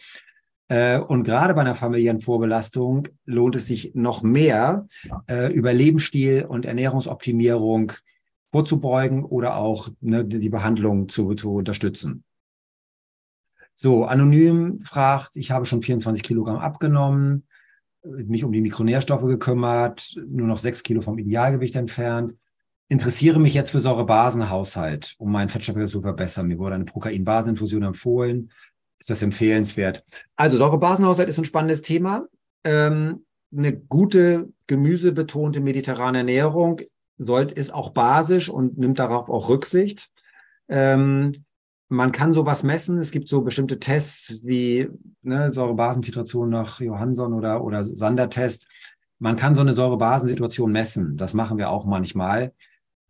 Äh, 0.69 0.99
und 0.99 1.23
gerade 1.23 1.53
bei 1.53 1.61
einer 1.61 1.75
familiären 1.75 2.21
Vorbelastung 2.21 3.07
lohnt 3.25 3.55
es 3.55 3.67
sich 3.67 3.93
noch 3.95 4.21
mehr, 4.21 4.85
äh, 5.27 5.51
über 5.53 5.73
Lebensstil 5.73 6.45
und 6.45 6.65
Ernährungsoptimierung 6.65 7.93
vorzubeugen 8.51 9.23
oder 9.23 9.55
auch 9.55 9.89
ne, 10.01 10.25
die 10.25 10.49
Behandlung 10.49 11.09
zu, 11.09 11.33
zu 11.35 11.53
unterstützen. 11.53 12.23
So, 13.73 14.05
anonym 14.05 14.81
fragt, 14.81 15.35
ich 15.35 15.51
habe 15.51 15.65
schon 15.65 15.83
24 15.83 16.23
Kilogramm 16.23 16.57
abgenommen, 16.57 17.47
mich 18.03 18.43
um 18.43 18.51
die 18.51 18.61
Mikronährstoffe 18.61 19.25
gekümmert, 19.25 20.15
nur 20.27 20.47
noch 20.47 20.57
sechs 20.57 20.81
Kilo 20.81 21.01
vom 21.01 21.19
Idealgewicht 21.19 21.75
entfernt. 21.75 22.33
Interessiere 22.89 23.39
mich 23.39 23.53
jetzt 23.53 23.71
für 23.71 23.79
Säurebasenhaushalt, 23.79 25.15
um 25.19 25.31
meinen 25.31 25.49
Fettstoffwechsel 25.49 25.91
zu 25.91 26.01
verbessern. 26.01 26.47
Mir 26.47 26.57
wurde 26.57 26.75
eine 26.75 26.85
Prokain-Baseninfusion 26.85 27.83
empfohlen. 27.83 28.51
Ist 28.99 29.09
das 29.09 29.21
empfehlenswert? 29.21 30.03
Also 30.35 30.57
Säurebasenhaushalt 30.57 31.29
ist 31.29 31.37
ein 31.37 31.45
spannendes 31.45 31.81
Thema. 31.81 32.27
Ähm, 32.63 33.25
eine 33.55 33.77
gute 33.77 34.49
gemüsebetonte 34.67 35.61
mediterrane 35.61 36.19
Ernährung 36.19 36.81
sollte, 37.17 37.53
ist 37.53 37.73
auch 37.73 37.91
basisch 37.91 38.49
und 38.49 38.77
nimmt 38.77 38.99
darauf 38.99 39.29
auch 39.29 39.49
Rücksicht. 39.49 40.09
Ähm, 40.67 41.33
man 41.89 42.11
kann 42.11 42.33
sowas 42.33 42.63
messen. 42.63 42.99
Es 42.99 43.11
gibt 43.11 43.29
so 43.29 43.41
bestimmte 43.41 43.79
Tests 43.79 44.39
wie 44.43 44.89
ne, 45.21 45.53
Säurebasensituation 45.53 46.49
nach 46.49 46.81
Johansson 46.81 47.33
oder, 47.33 47.63
oder 47.63 47.83
Sander-Test. 47.83 48.67
Man 49.19 49.35
kann 49.35 49.55
so 49.55 49.61
eine 49.61 49.73
Säurebasensituation 49.73 50.71
messen. 50.71 51.17
Das 51.17 51.33
machen 51.33 51.57
wir 51.57 51.69
auch 51.69 51.85
manchmal. 51.85 52.53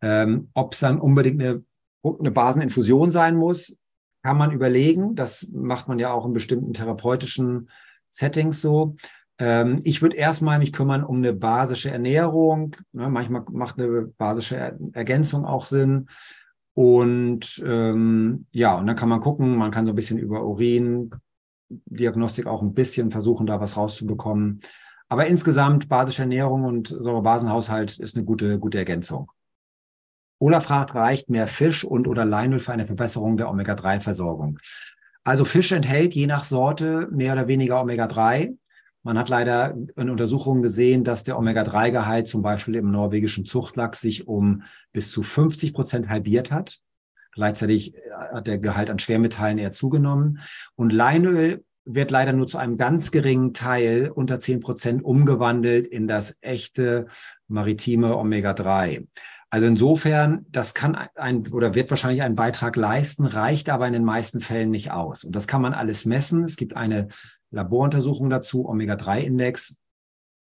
Ähm, 0.00 0.50
Ob 0.54 0.74
es 0.74 0.80
dann 0.80 1.00
unbedingt 1.00 1.42
eine, 1.42 1.64
eine 2.04 2.30
Baseninfusion 2.30 3.10
sein 3.10 3.36
muss, 3.36 3.77
kann 4.22 4.36
man 4.36 4.52
überlegen. 4.52 5.14
Das 5.14 5.48
macht 5.52 5.88
man 5.88 5.98
ja 5.98 6.12
auch 6.12 6.26
in 6.26 6.32
bestimmten 6.32 6.72
therapeutischen 6.72 7.70
Settings 8.08 8.60
so. 8.60 8.96
Ähm, 9.38 9.80
ich 9.84 10.02
würde 10.02 10.16
erstmal 10.16 10.58
mich 10.58 10.72
kümmern 10.72 11.04
um 11.04 11.18
eine 11.18 11.32
basische 11.32 11.90
Ernährung. 11.90 12.76
Ne, 12.92 13.08
manchmal 13.08 13.44
macht 13.50 13.78
eine 13.78 14.12
basische 14.18 14.76
Ergänzung 14.92 15.44
auch 15.44 15.64
Sinn. 15.64 16.08
Und 16.74 17.62
ähm, 17.66 18.46
ja, 18.52 18.76
und 18.76 18.86
dann 18.86 18.96
kann 18.96 19.08
man 19.08 19.20
gucken, 19.20 19.56
man 19.56 19.70
kann 19.70 19.86
so 19.86 19.92
ein 19.92 19.96
bisschen 19.96 20.18
über 20.18 20.44
Urin-Diagnostik 20.44 22.46
auch 22.46 22.62
ein 22.62 22.74
bisschen 22.74 23.10
versuchen, 23.10 23.46
da 23.46 23.60
was 23.60 23.76
rauszubekommen. 23.76 24.60
Aber 25.08 25.26
insgesamt 25.26 25.88
basische 25.88 26.22
Ernährung 26.22 26.64
und 26.64 26.88
Säurebasenhaushalt 26.88 27.98
ist 27.98 28.16
eine 28.16 28.24
gute, 28.24 28.58
gute 28.58 28.78
Ergänzung. 28.78 29.30
Olaf 30.38 30.64
fragt, 30.64 30.94
reicht 30.94 31.30
mehr 31.30 31.48
Fisch 31.48 31.84
und 31.84 32.06
oder 32.06 32.24
Leinöl 32.24 32.60
für 32.60 32.72
eine 32.72 32.86
Verbesserung 32.86 33.36
der 33.36 33.50
Omega-3-Versorgung? 33.50 34.58
Also 35.24 35.44
Fisch 35.44 35.72
enthält 35.72 36.14
je 36.14 36.26
nach 36.26 36.44
Sorte 36.44 37.08
mehr 37.10 37.32
oder 37.32 37.48
weniger 37.48 37.80
Omega-3. 37.80 38.56
Man 39.02 39.18
hat 39.18 39.28
leider 39.28 39.76
in 39.96 40.10
Untersuchungen 40.10 40.62
gesehen, 40.62 41.04
dass 41.04 41.24
der 41.24 41.38
Omega-3-Gehalt 41.38 42.28
zum 42.28 42.42
Beispiel 42.42 42.76
im 42.76 42.90
norwegischen 42.90 43.46
Zuchtlachs 43.46 44.00
sich 44.00 44.28
um 44.28 44.62
bis 44.92 45.10
zu 45.10 45.22
50 45.22 45.72
Prozent 45.72 46.08
halbiert 46.08 46.52
hat. 46.52 46.78
Gleichzeitig 47.32 47.94
äh, 47.94 48.00
hat 48.32 48.46
der 48.46 48.58
Gehalt 48.58 48.90
an 48.90 48.98
Schwermetallen 48.98 49.58
eher 49.58 49.72
zugenommen. 49.72 50.40
Und 50.76 50.92
Leinöl 50.92 51.64
wird 51.84 52.10
leider 52.10 52.32
nur 52.32 52.46
zu 52.46 52.58
einem 52.58 52.76
ganz 52.76 53.10
geringen 53.10 53.54
Teil, 53.54 54.10
unter 54.14 54.40
10 54.40 54.60
Prozent, 54.60 55.04
umgewandelt 55.04 55.86
in 55.86 56.06
das 56.06 56.36
echte 56.42 57.06
maritime 57.48 58.16
Omega-3. 58.16 59.06
Also 59.50 59.66
insofern, 59.66 60.44
das 60.50 60.74
kann 60.74 60.94
ein 60.94 61.46
oder 61.48 61.74
wird 61.74 61.88
wahrscheinlich 61.88 62.22
einen 62.22 62.34
Beitrag 62.36 62.76
leisten, 62.76 63.24
reicht 63.24 63.70
aber 63.70 63.86
in 63.86 63.94
den 63.94 64.04
meisten 64.04 64.40
Fällen 64.40 64.70
nicht 64.70 64.90
aus. 64.90 65.24
Und 65.24 65.34
das 65.34 65.46
kann 65.46 65.62
man 65.62 65.72
alles 65.72 66.04
messen. 66.04 66.44
Es 66.44 66.56
gibt 66.56 66.76
eine 66.76 67.08
Laboruntersuchung 67.50 68.28
dazu, 68.28 68.68
Omega-3-Index. 68.68 69.78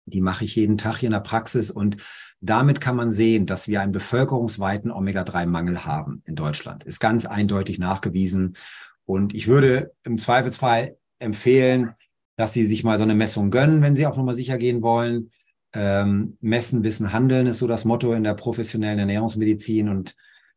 Die 0.05 0.20
mache 0.20 0.44
ich 0.44 0.56
jeden 0.56 0.77
Tag 0.77 0.98
hier 0.98 1.06
in 1.06 1.12
der 1.12 1.20
Praxis 1.20 1.70
und 1.70 1.97
damit 2.40 2.81
kann 2.81 2.97
man 2.97 3.12
sehen, 3.12 3.47
dass 3.47 3.68
wir 3.68 3.81
einen 3.81 3.93
bevölkerungsweiten 3.93 4.90
Omega-3-Mangel 4.90 5.85
haben 5.85 6.22
in 6.27 6.35
Deutschland. 6.35 6.85
Ist 6.85 7.01
ganz 7.01 7.27
eindeutig 7.27 7.78
nachgewiesen. 7.78 8.56
Und 9.05 9.35
ich 9.35 9.47
würde 9.47 9.93
im 10.05 10.18
Zweifelsfall 10.18 10.97
empfehlen, 11.18 11.94
dass 12.36 12.55
Sie 12.55 12.64
sich 12.64 12.82
mal 12.85 12.97
so 12.97 13.05
eine 13.05 13.14
Messung 13.14 13.51
gönnen, 13.51 13.82
wenn 13.82 13.94
Sie 13.94 14.06
auf 14.06 14.16
Nummer 14.16 14.35
sicher 14.35 14.56
gehen 14.56 14.82
wollen. 14.82 15.31
Ähm, 15.72 16.36
messen, 16.40 16.82
wissen, 16.82 17.12
handeln 17.12 17.47
ist 17.47 17.59
so 17.59 17.66
das 17.66 17.84
Motto 17.84 18.12
in 18.12 18.24
der 18.24 18.34
professionellen 18.34 18.98
Ernährungsmedizin 18.98 19.88
und 19.88 20.16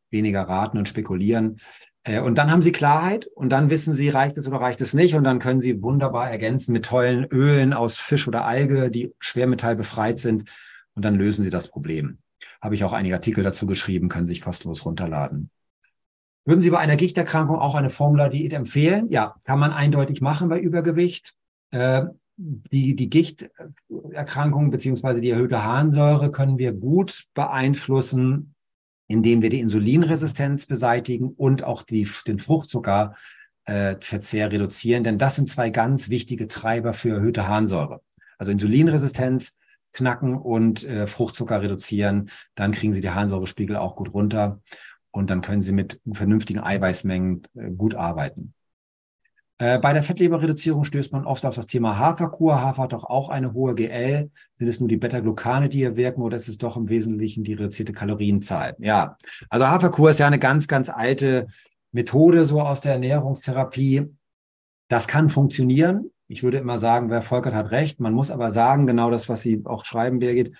weniger 0.10 0.41
raten 0.41 0.77
und 0.77 0.88
spekulieren. 0.88 1.60
Äh, 2.03 2.19
und 2.19 2.38
dann 2.38 2.52
haben 2.52 2.61
Sie 2.61 2.72
Klarheit 2.72 3.27
und 3.35 3.49
dann 3.49 3.69
wissen 3.69 3.94
Sie, 3.94 4.10
reicht 4.10 4.38
es 4.38 4.48
oder 4.48 4.61
reicht 4.61 4.81
es 4.81 4.94
nicht. 4.94 5.15
Und 5.15 5.23
dann 5.23 5.40
können 5.40 5.61
Sie 5.61 5.81
wunderbar 5.81 6.30
ergänzen 6.30 6.73
mit 6.73 6.85
tollen 6.85 7.26
Ölen 7.26 7.73
aus 7.73 7.98
Fisch 7.98 8.27
oder 8.27 8.45
Alge, 8.45 8.90
die 8.90 9.14
schwermetallbefreit 9.19 10.19
sind. 10.19 10.45
Und 10.95 11.03
dann 11.03 11.15
lösen 11.15 11.44
Sie 11.44 11.49
das 11.49 11.68
Problem. 11.68 12.19
Habe 12.61 12.76
ich 12.76 12.84
auch 12.84 12.94
einige 12.94 13.15
Artikel 13.15 13.44
dazu 13.44 13.65
geschrieben, 13.65 14.10
können 14.10 14.27
sich 14.27 14.41
kostenlos 14.41 14.85
runterladen. 14.85 15.49
Würden 16.45 16.61
Sie 16.61 16.72
bei 16.72 16.80
einer 16.80 16.98
Gichterkrankung 16.98 17.57
auch 17.57 17.76
eine 17.76 17.90
Formula-Diät 17.90 18.53
empfehlen? 18.53 19.10
Ja, 19.10 19.35
kann 19.44 19.60
man 19.60 19.72
eindeutig 19.72 20.22
machen 20.22 20.49
bei 20.49 20.60
Übergewicht. 20.60 21.35
Äh, 21.72 22.03
die, 22.72 22.95
die 22.95 23.10
Gichterkrankung 23.10 24.72
beziehungsweise 24.72 25.22
die 25.22 25.30
erhöhte 25.30 25.64
Harnsäure 25.64 26.32
können 26.32 26.57
wir 26.57 26.74
gut 26.74 27.26
beeinflussen 27.34 28.53
indem 29.07 29.41
wir 29.41 29.49
die 29.49 29.60
Insulinresistenz 29.60 30.65
beseitigen 30.65 31.30
und 31.30 31.64
auch 31.64 31.84
die, 31.84 32.07
den 32.26 32.40
Fruchtzuckerverzehr 32.40 33.15
äh, 33.68 34.49
reduzieren. 34.49 35.03
Denn 35.03 35.18
das 35.18 35.36
sind 35.36 35.49
zwei 35.49 35.70
ganz 35.70 36.10
wichtige 36.10 36.48
Treiber 36.48 36.94
für 36.94 37.15
erhöhte 37.15 37.48
Harnsäure. 37.48 38.02
Also 38.38 38.52
Insulinresistenz 38.52 39.57
knacken 39.91 40.36
und 40.36 40.84
äh, 40.86 41.07
Fruchtzucker 41.07 41.61
reduzieren. 41.61 42.30
Dann 42.56 42.72
kriegen 42.72 42.94
Sie 42.94 43.02
die 43.02 43.11
Harnsäurespiegel 43.11 43.76
auch 43.76 43.95
gut 43.95 44.14
runter 44.14 44.61
und 45.11 45.30
dann 45.30 45.41
können 45.41 45.61
Sie 45.61 45.74
mit 45.74 46.02
vernünftigen 46.11 46.61
Eiweißmengen 46.61 47.44
äh, 47.56 47.70
gut 47.72 47.94
arbeiten. 47.94 48.53
Äh, 49.64 49.80
bei 49.80 49.94
der 49.94 50.03
Fettleberreduzierung 50.03 50.84
stößt 50.84 51.14
man 51.14 51.26
oft 51.26 51.45
auf 51.45 51.56
das 51.56 51.68
Thema 51.68 51.98
Haferkur. 51.98 52.61
Hafer 52.61 52.84
hat 52.84 52.91
doch 52.91 53.06
auch 53.06 53.30
eine 53.30 53.53
hohe 53.53 53.76
GL. 53.76 54.30
Sind 54.56 54.68
es 54.68 54.81
nur 54.81 54.90
die 54.90 54.98
Beta-Glucane, 54.98 55.69
die 55.69 55.77
hier 55.77 55.95
wirken, 55.95 56.22
oder 56.22 56.35
ist 56.35 56.49
es 56.49 56.57
doch 56.57 56.76
im 56.76 56.90
Wesentlichen 56.90 57.45
die 57.45 57.53
reduzierte 57.53 57.94
Kalorienzahl? 57.94 58.76
Ja, 58.80 59.15
also 59.49 59.65
Haferkur 59.65 60.10
ist 60.10 60.19
ja 60.19 60.27
eine 60.27 60.38
ganz, 60.38 60.68
ganz 60.68 60.90
alte 60.90 61.48
Methode 61.94 62.44
so 62.44 62.60
aus 62.60 62.81
der 62.81 62.91
Ernährungstherapie. 62.91 64.14
Das 64.90 65.07
kann 65.07 65.30
funktionieren. 65.30 66.11
Ich 66.27 66.44
würde 66.44 66.57
immer 66.57 66.77
sagen, 66.77 67.10
wer 67.10 67.22
Volkert 67.22 67.53
hat 67.53 67.72
recht. 67.72 68.02
Man 68.02 68.11
muss 68.11 68.31
aber 68.31 68.52
sagen, 68.52 68.85
genau 68.85 69.11
das, 69.11 69.30
was 69.30 69.44
Sie 69.44 69.61
auch 69.64 69.85
schreiben, 69.85 70.19
Birgit, 70.19 70.53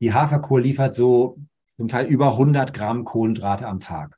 die 0.00 0.14
Haferkur 0.14 0.62
liefert 0.62 0.94
so 0.94 1.36
zum 1.76 1.88
Teil 1.88 2.06
über 2.06 2.28
100 2.32 2.72
Gramm 2.72 3.04
Kohlenhydrate 3.04 3.66
am 3.66 3.80
Tag. 3.80 4.17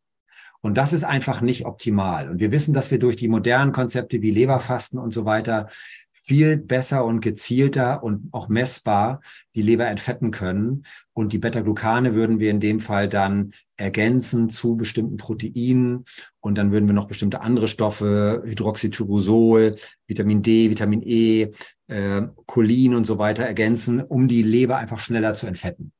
Und 0.63 0.77
das 0.77 0.93
ist 0.93 1.05
einfach 1.05 1.41
nicht 1.41 1.65
optimal. 1.65 2.29
Und 2.29 2.41
wir 2.41 2.53
wissen, 2.53 2.75
dass 2.75 2.91
wir 2.91 2.99
durch 2.99 3.17
die 3.17 3.29
modernen 3.29 3.73
Konzepte 3.73 4.21
wie 4.21 4.31
Leberfasten 4.31 4.99
und 4.99 5.13
so 5.13 5.25
weiter 5.25 5.69
viel 6.13 6.59
besser 6.59 7.05
und 7.05 7.21
gezielter 7.21 8.03
und 8.03 8.29
auch 8.33 8.49
messbar 8.49 9.21
die 9.55 9.63
Leber 9.63 9.87
entfetten 9.87 10.31
können. 10.31 10.85
Und 11.15 11.33
die 11.33 11.39
Beta-Glucane 11.39 12.15
würden 12.15 12.41
wir 12.41 12.51
in 12.51 12.61
dem 12.61 12.79
Fall 12.79 13.09
dann 13.09 13.53
ergänzen 13.77 14.51
zu 14.51 14.77
bestimmten 14.77 15.17
Proteinen. 15.17 16.05
Und 16.41 16.59
dann 16.59 16.73
würden 16.73 16.87
wir 16.87 16.95
noch 16.95 17.09
bestimmte 17.09 17.41
andere 17.41 17.67
Stoffe, 17.67 18.43
Hydroxytyrosol, 18.45 19.77
Vitamin 20.07 20.43
D, 20.43 20.69
Vitamin 20.71 21.03
E, 21.03 21.53
äh, 21.87 22.23
Cholin 22.47 22.95
und 22.95 23.07
so 23.07 23.19
weiter 23.19 23.45
ergänzen, 23.45 24.03
um 24.03 24.29
die 24.29 24.43
Leber 24.43 24.77
einfach 24.77 24.99
schneller 24.99 25.35
zu 25.35 25.47
entfetten. 25.47 25.93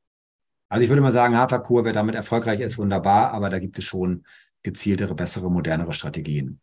Also 0.69 0.83
ich 0.83 0.89
würde 0.89 1.01
mal 1.01 1.11
sagen, 1.11 1.35
Haferkur, 1.35 1.83
wer 1.83 1.93
damit 1.93 2.15
erfolgreich 2.15 2.59
ist, 2.61 2.77
wunderbar, 2.77 3.33
aber 3.33 3.49
da 3.49 3.59
gibt 3.59 3.77
es 3.79 3.83
schon 3.83 4.23
gezieltere, 4.63 5.15
bessere, 5.15 5.49
modernere 5.49 5.93
Strategien. 5.93 6.59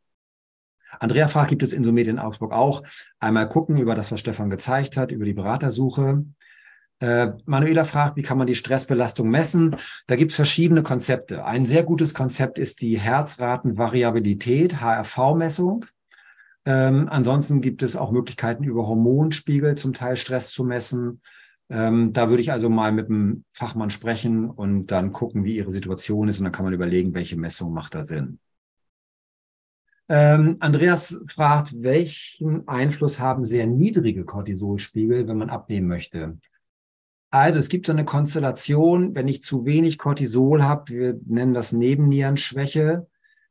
Andrea 1.01 1.29
fragt, 1.29 1.51
gibt 1.51 1.63
es 1.63 1.73
Insomed 1.73 2.09
in 2.09 2.19
Augsburg 2.19 2.53
auch? 2.53 2.83
Einmal 3.21 3.49
gucken 3.49 3.77
über 3.77 3.95
das, 3.95 4.11
was 4.11 4.21
Stefan 4.21 4.51
gezeigt 4.51 4.97
hat, 4.97 5.13
über 5.13 5.25
die 5.25 5.35
Beratersuche. 5.35 6.25
Äh, 7.01 7.29
Manuela 7.45 7.85
fragt, 7.85 8.17
wie 8.17 8.23
kann 8.23 8.39
man 8.39 8.47
die 8.47 8.57
Stressbelastung 8.57 9.29
messen? 9.29 9.77
Da 10.07 10.17
gibt 10.17 10.33
es 10.33 10.37
verschiedene 10.37 10.83
Konzepte. 10.83 11.45
Ein 11.45 11.65
sehr 11.65 11.85
gutes 11.85 12.15
Konzept 12.15 12.59
ist 12.59 12.81
die 12.81 12.99
Herzratenvariabilität, 12.99 14.81
HRV-Messung. 14.81 15.85
Ähm, 16.65 17.09
ansonsten 17.09 17.61
gibt 17.61 17.83
es 17.83 17.95
auch 17.95 18.11
Möglichkeiten, 18.11 18.65
über 18.65 18.87
Hormonspiegel 18.87 19.77
zum 19.77 19.95
Teil 19.95 20.17
Stress 20.17 20.51
zu 20.51 20.65
messen. 20.65 21.21
Ähm, 21.71 22.13
da 22.13 22.31
würde 22.31 22.43
ich 22.43 22.51
also 22.51 22.71
mal 22.71 22.93
mit 22.93 23.09
dem 23.09 23.45
Fachmann 23.53 23.91
sprechen 23.91 24.49
und 24.49 24.87
dann 24.87 25.13
gucken, 25.13 25.45
wie 25.45 25.57
ihre 25.57 25.71
Situation 25.71 26.29
ist 26.29 26.39
und 26.39 26.45
dann 26.45 26.53
kann 26.53 26.65
man 26.65 26.75
überlegen, 26.75 27.15
welche 27.15 27.37
Messung 27.37 27.73
macht 27.73 27.95
da 27.95 28.05
Sinn. 28.05 28.39
Ähm, 30.09 30.57
Andreas 30.61 31.23
fragt, 31.27 31.75
welchen 31.83 32.67
Einfluss 32.67 33.19
haben 33.19 33.45
sehr 33.45 33.67
niedrige 33.67 34.25
Cortisolspiegel, 34.25 35.29
wenn 35.29 35.37
man 35.37 35.51
abnehmen 35.51 35.87
möchte? 35.87 36.39
Also 37.31 37.59
es 37.59 37.69
gibt 37.69 37.87
so 37.87 37.93
eine 37.93 38.07
Konstellation, 38.07 39.15
wenn 39.15 39.29
ich 39.29 39.43
zu 39.43 39.67
wenig 39.67 39.99
Cortisol 39.99 40.63
habe, 40.63 40.91
wir 40.91 41.21
nennen 41.27 41.53
das 41.53 41.73
Nebennierenschwäche. 41.73 43.07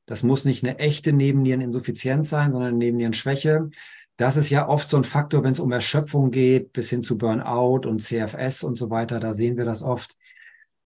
Das 0.07 0.23
muss 0.23 0.45
nicht 0.45 0.63
eine 0.63 0.79
echte 0.79 1.13
Nebenniereninsuffizienz 1.13 2.29
sein, 2.29 2.51
sondern 2.51 2.79
Nebennierenschwäche. 2.79 3.69
Das 4.17 4.35
ist 4.35 4.49
ja 4.49 4.67
oft 4.67 4.89
so 4.89 4.97
ein 4.97 5.03
Faktor, 5.03 5.43
wenn 5.43 5.51
es 5.51 5.59
um 5.59 5.71
Erschöpfung 5.71 6.31
geht, 6.31 6.73
bis 6.73 6.89
hin 6.89 7.03
zu 7.03 7.17
Burnout 7.17 7.87
und 7.87 8.01
CFS 8.01 8.63
und 8.63 8.75
so 8.75 8.89
weiter. 8.89 9.19
Da 9.19 9.33
sehen 9.33 9.57
wir 9.57 9.65
das 9.65 9.83
oft. 9.83 10.17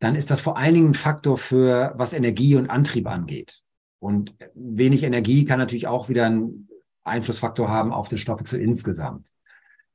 Dann 0.01 0.17
ist 0.17 0.31
das 0.31 0.41
vor 0.41 0.57
allen 0.57 0.75
Dingen 0.75 0.91
ein 0.91 0.95
Faktor 0.95 1.39
für, 1.39 1.93
was 1.97 2.13
Energie 2.13 2.57
und 2.57 2.69
Antrieb 2.71 3.07
angeht. 3.07 3.63
Und 4.01 4.35
wenig 4.55 5.05
Energie 5.05 5.45
kann 5.45 5.59
natürlich 5.59 5.87
auch 5.87 6.09
wieder 6.09 6.27
einen 6.27 6.69
Einflussfaktor 7.05 7.69
haben 7.69 7.93
auf 7.93 8.09
den 8.09 8.19
Stoffwechsel 8.19 8.61
insgesamt. 8.61 9.29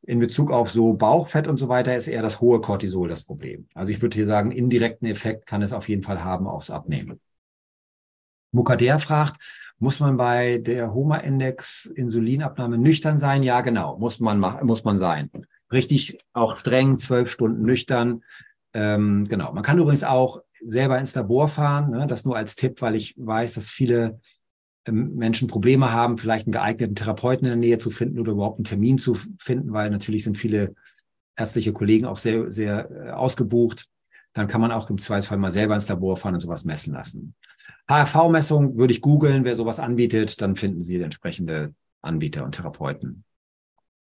In 0.04 0.20
Bezug 0.20 0.52
auf 0.52 0.70
so 0.70 0.94
Bauchfett 0.94 1.48
und 1.48 1.58
so 1.58 1.68
weiter 1.68 1.96
ist 1.96 2.08
eher 2.08 2.22
das 2.22 2.40
hohe 2.40 2.62
Cortisol 2.62 3.10
das 3.10 3.24
Problem. 3.24 3.68
Also 3.74 3.92
ich 3.92 4.02
würde 4.02 4.16
hier 4.16 4.28
sagen, 4.28 4.52
indirekten 4.52 5.08
Effekt 5.08 5.46
kann 5.48 5.62
es 5.62 5.74
auf 5.74 5.90
jeden 5.90 6.04
Fall 6.04 6.24
haben 6.24 6.48
aufs 6.48 6.70
Abnehmen. 6.70 7.20
Mukader 8.52 9.00
fragt, 9.00 9.42
muss 9.80 10.00
man 10.00 10.18
bei 10.18 10.58
der 10.60 10.94
HOMA-Index 10.94 11.86
Insulinabnahme 11.88 12.78
nüchtern 12.78 13.18
sein? 13.18 13.44
Ja, 13.44 13.62
genau, 13.62 13.98
muss 13.98 14.20
man, 14.20 14.40
muss 14.40 14.84
man 14.84 14.98
sein. 14.98 15.30
Richtig 15.72 16.18
auch 16.34 16.58
streng, 16.58 16.98
zwölf 16.98 17.30
Stunden 17.30 17.64
nüchtern. 17.64 18.24
Ähm, 18.74 19.28
genau. 19.28 19.54
Man 19.54 19.64
kann 19.64 19.80
übrigens 19.80 20.04
auch 20.04 20.42
selber 20.64 21.00
ins 21.00 21.16
Labor 21.16 21.48
fahren. 21.48 21.92
Ne? 21.92 22.08
Das 22.08 22.26
nur 22.26 22.36
als 22.36 22.56
Tipp, 22.56 22.82
weil 22.82 22.96
ich 22.96 23.16
weiß, 23.18 23.54
dass 23.54 23.70
viele 23.70 24.20
ähm, 24.86 25.16
Menschen 25.16 25.48
Probleme 25.48 25.92
haben, 25.92 26.18
vielleicht 26.18 26.48
einen 26.48 26.54
geeigneten 26.54 26.96
Therapeuten 26.96 27.46
in 27.46 27.52
der 27.52 27.58
Nähe 27.58 27.78
zu 27.78 27.92
finden 27.92 28.20
oder 28.20 28.32
überhaupt 28.32 28.60
einen 28.60 28.66
Termin 28.66 28.98
zu 28.98 29.16
finden, 29.40 29.74
weil 29.74 29.90
natürlich 29.90 30.24
sind 30.24 30.38
viele 30.38 30.76
ärztliche 31.36 31.74
Kollegen 31.74 32.06
auch 32.06 32.18
sehr, 32.18 32.52
sehr 32.52 32.90
äh, 32.92 33.10
ausgebucht. 33.12 33.88
Dann 34.34 34.48
kann 34.48 34.62
man 34.62 34.72
auch 34.72 34.90
im 34.90 34.98
Zweifelsfall 34.98 35.38
mal 35.38 35.52
selber 35.52 35.76
ins 35.76 35.88
Labor 35.88 36.18
fahren 36.18 36.36
und 36.36 36.42
sowas 36.42 36.66
messen 36.66 36.94
lassen. 36.94 37.36
HRV-Messung 37.88 38.78
würde 38.78 38.94
ich 38.94 39.02
googeln, 39.02 39.44
wer 39.44 39.56
sowas 39.56 39.80
anbietet, 39.80 40.42
dann 40.42 40.56
finden 40.56 40.82
Sie 40.82 41.02
entsprechende 41.02 41.74
Anbieter 42.02 42.44
und 42.44 42.54
Therapeuten. 42.56 43.24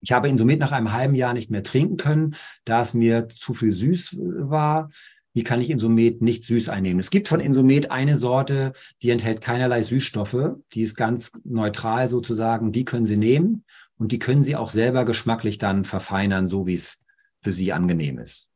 Ich 0.01 0.11
habe 0.11 0.29
Insumet 0.29 0.59
nach 0.59 0.71
einem 0.71 0.93
halben 0.93 1.15
Jahr 1.15 1.33
nicht 1.33 1.51
mehr 1.51 1.63
trinken 1.63 1.97
können, 1.97 2.35
da 2.63 2.81
es 2.81 2.93
mir 2.93 3.27
zu 3.27 3.53
viel 3.53 3.71
süß 3.71 4.17
war. 4.19 4.89
Wie 5.33 5.43
kann 5.43 5.61
ich 5.61 5.69
Insumet 5.69 6.21
nicht 6.21 6.43
süß 6.43 6.69
einnehmen? 6.69 6.99
Es 6.99 7.11
gibt 7.11 7.27
von 7.27 7.39
Insumet 7.39 7.91
eine 7.91 8.17
Sorte, 8.17 8.73
die 9.01 9.09
enthält 9.09 9.41
keinerlei 9.41 9.83
Süßstoffe. 9.83 10.55
Die 10.73 10.81
ist 10.81 10.95
ganz 10.95 11.33
neutral 11.43 12.07
sozusagen. 12.07 12.71
Die 12.71 12.85
können 12.85 13.05
Sie 13.05 13.17
nehmen 13.17 13.65
und 13.97 14.11
die 14.11 14.19
können 14.19 14.43
Sie 14.43 14.55
auch 14.55 14.71
selber 14.71 15.05
geschmacklich 15.05 15.57
dann 15.57 15.83
verfeinern, 15.83 16.47
so 16.47 16.65
wie 16.65 16.75
es 16.75 16.99
für 17.41 17.51
Sie 17.51 17.73
angenehm 17.73 18.19
ist. 18.19 18.48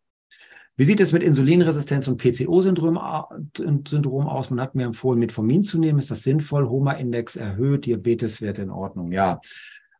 Wie 0.75 0.85
sieht 0.85 0.99
es 0.99 1.11
mit 1.11 1.21
Insulinresistenz 1.21 2.07
und 2.07 2.17
PCO-Syndrom 2.17 2.97
aus? 2.97 4.49
Man 4.49 4.59
hat 4.59 4.73
mir 4.73 4.85
empfohlen, 4.85 5.19
Metformin 5.19 5.63
zu 5.63 5.79
nehmen. 5.79 5.99
Ist 5.99 6.09
das 6.09 6.23
sinnvoll? 6.23 6.67
Homa-Index 6.67 7.35
erhöht, 7.35 7.85
Diabeteswert 7.85 8.57
in 8.57 8.71
Ordnung. 8.71 9.11
Ja, 9.11 9.39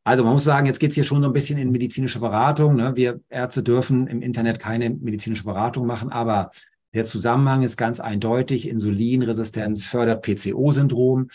also 0.03 0.23
man 0.23 0.33
muss 0.33 0.43
sagen, 0.43 0.65
jetzt 0.65 0.79
geht's 0.79 0.95
hier 0.95 1.03
schon 1.03 1.21
so 1.21 1.27
ein 1.27 1.33
bisschen 1.33 1.59
in 1.59 1.71
medizinische 1.71 2.19
Beratung. 2.19 2.75
Ne? 2.75 2.95
Wir 2.95 3.21
Ärzte 3.29 3.61
dürfen 3.61 4.07
im 4.07 4.23
Internet 4.23 4.59
keine 4.59 4.89
medizinische 4.89 5.43
Beratung 5.43 5.85
machen, 5.85 6.11
aber 6.11 6.49
der 6.95 7.05
Zusammenhang 7.05 7.61
ist 7.61 7.77
ganz 7.77 7.99
eindeutig. 7.99 8.67
Insulinresistenz 8.67 9.85
fördert 9.85 10.23
PCO-Syndrom. 10.25 11.29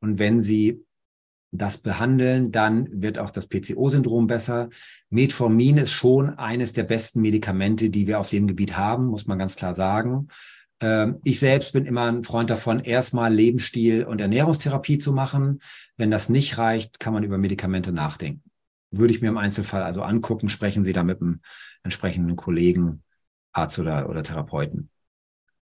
Und 0.00 0.18
wenn 0.20 0.40
Sie 0.40 0.83
das 1.56 1.78
behandeln, 1.78 2.50
dann 2.50 2.88
wird 2.90 3.18
auch 3.18 3.30
das 3.30 3.46
PCO-Syndrom 3.46 4.26
besser. 4.26 4.68
Metformin 5.10 5.78
ist 5.78 5.92
schon 5.92 6.30
eines 6.30 6.72
der 6.72 6.84
besten 6.84 7.20
Medikamente, 7.20 7.90
die 7.90 8.06
wir 8.06 8.18
auf 8.18 8.30
dem 8.30 8.46
Gebiet 8.46 8.76
haben, 8.76 9.06
muss 9.06 9.26
man 9.26 9.38
ganz 9.38 9.56
klar 9.56 9.74
sagen. 9.74 10.28
Ähm, 10.80 11.20
ich 11.24 11.38
selbst 11.38 11.72
bin 11.72 11.86
immer 11.86 12.10
ein 12.10 12.24
Freund 12.24 12.50
davon, 12.50 12.80
erstmal 12.80 13.32
Lebensstil 13.32 14.04
und 14.04 14.20
Ernährungstherapie 14.20 14.98
zu 14.98 15.12
machen. 15.12 15.60
Wenn 15.96 16.10
das 16.10 16.28
nicht 16.28 16.58
reicht, 16.58 16.98
kann 16.98 17.14
man 17.14 17.22
über 17.22 17.38
Medikamente 17.38 17.92
nachdenken. 17.92 18.42
Würde 18.90 19.12
ich 19.12 19.22
mir 19.22 19.28
im 19.28 19.38
Einzelfall 19.38 19.82
also 19.82 20.02
angucken, 20.02 20.48
sprechen 20.48 20.84
Sie 20.84 20.92
da 20.92 21.02
mit 21.02 21.20
einem 21.20 21.40
entsprechenden 21.82 22.36
Kollegen, 22.36 23.02
Arzt 23.52 23.78
oder, 23.78 24.08
oder 24.08 24.22
Therapeuten. 24.22 24.90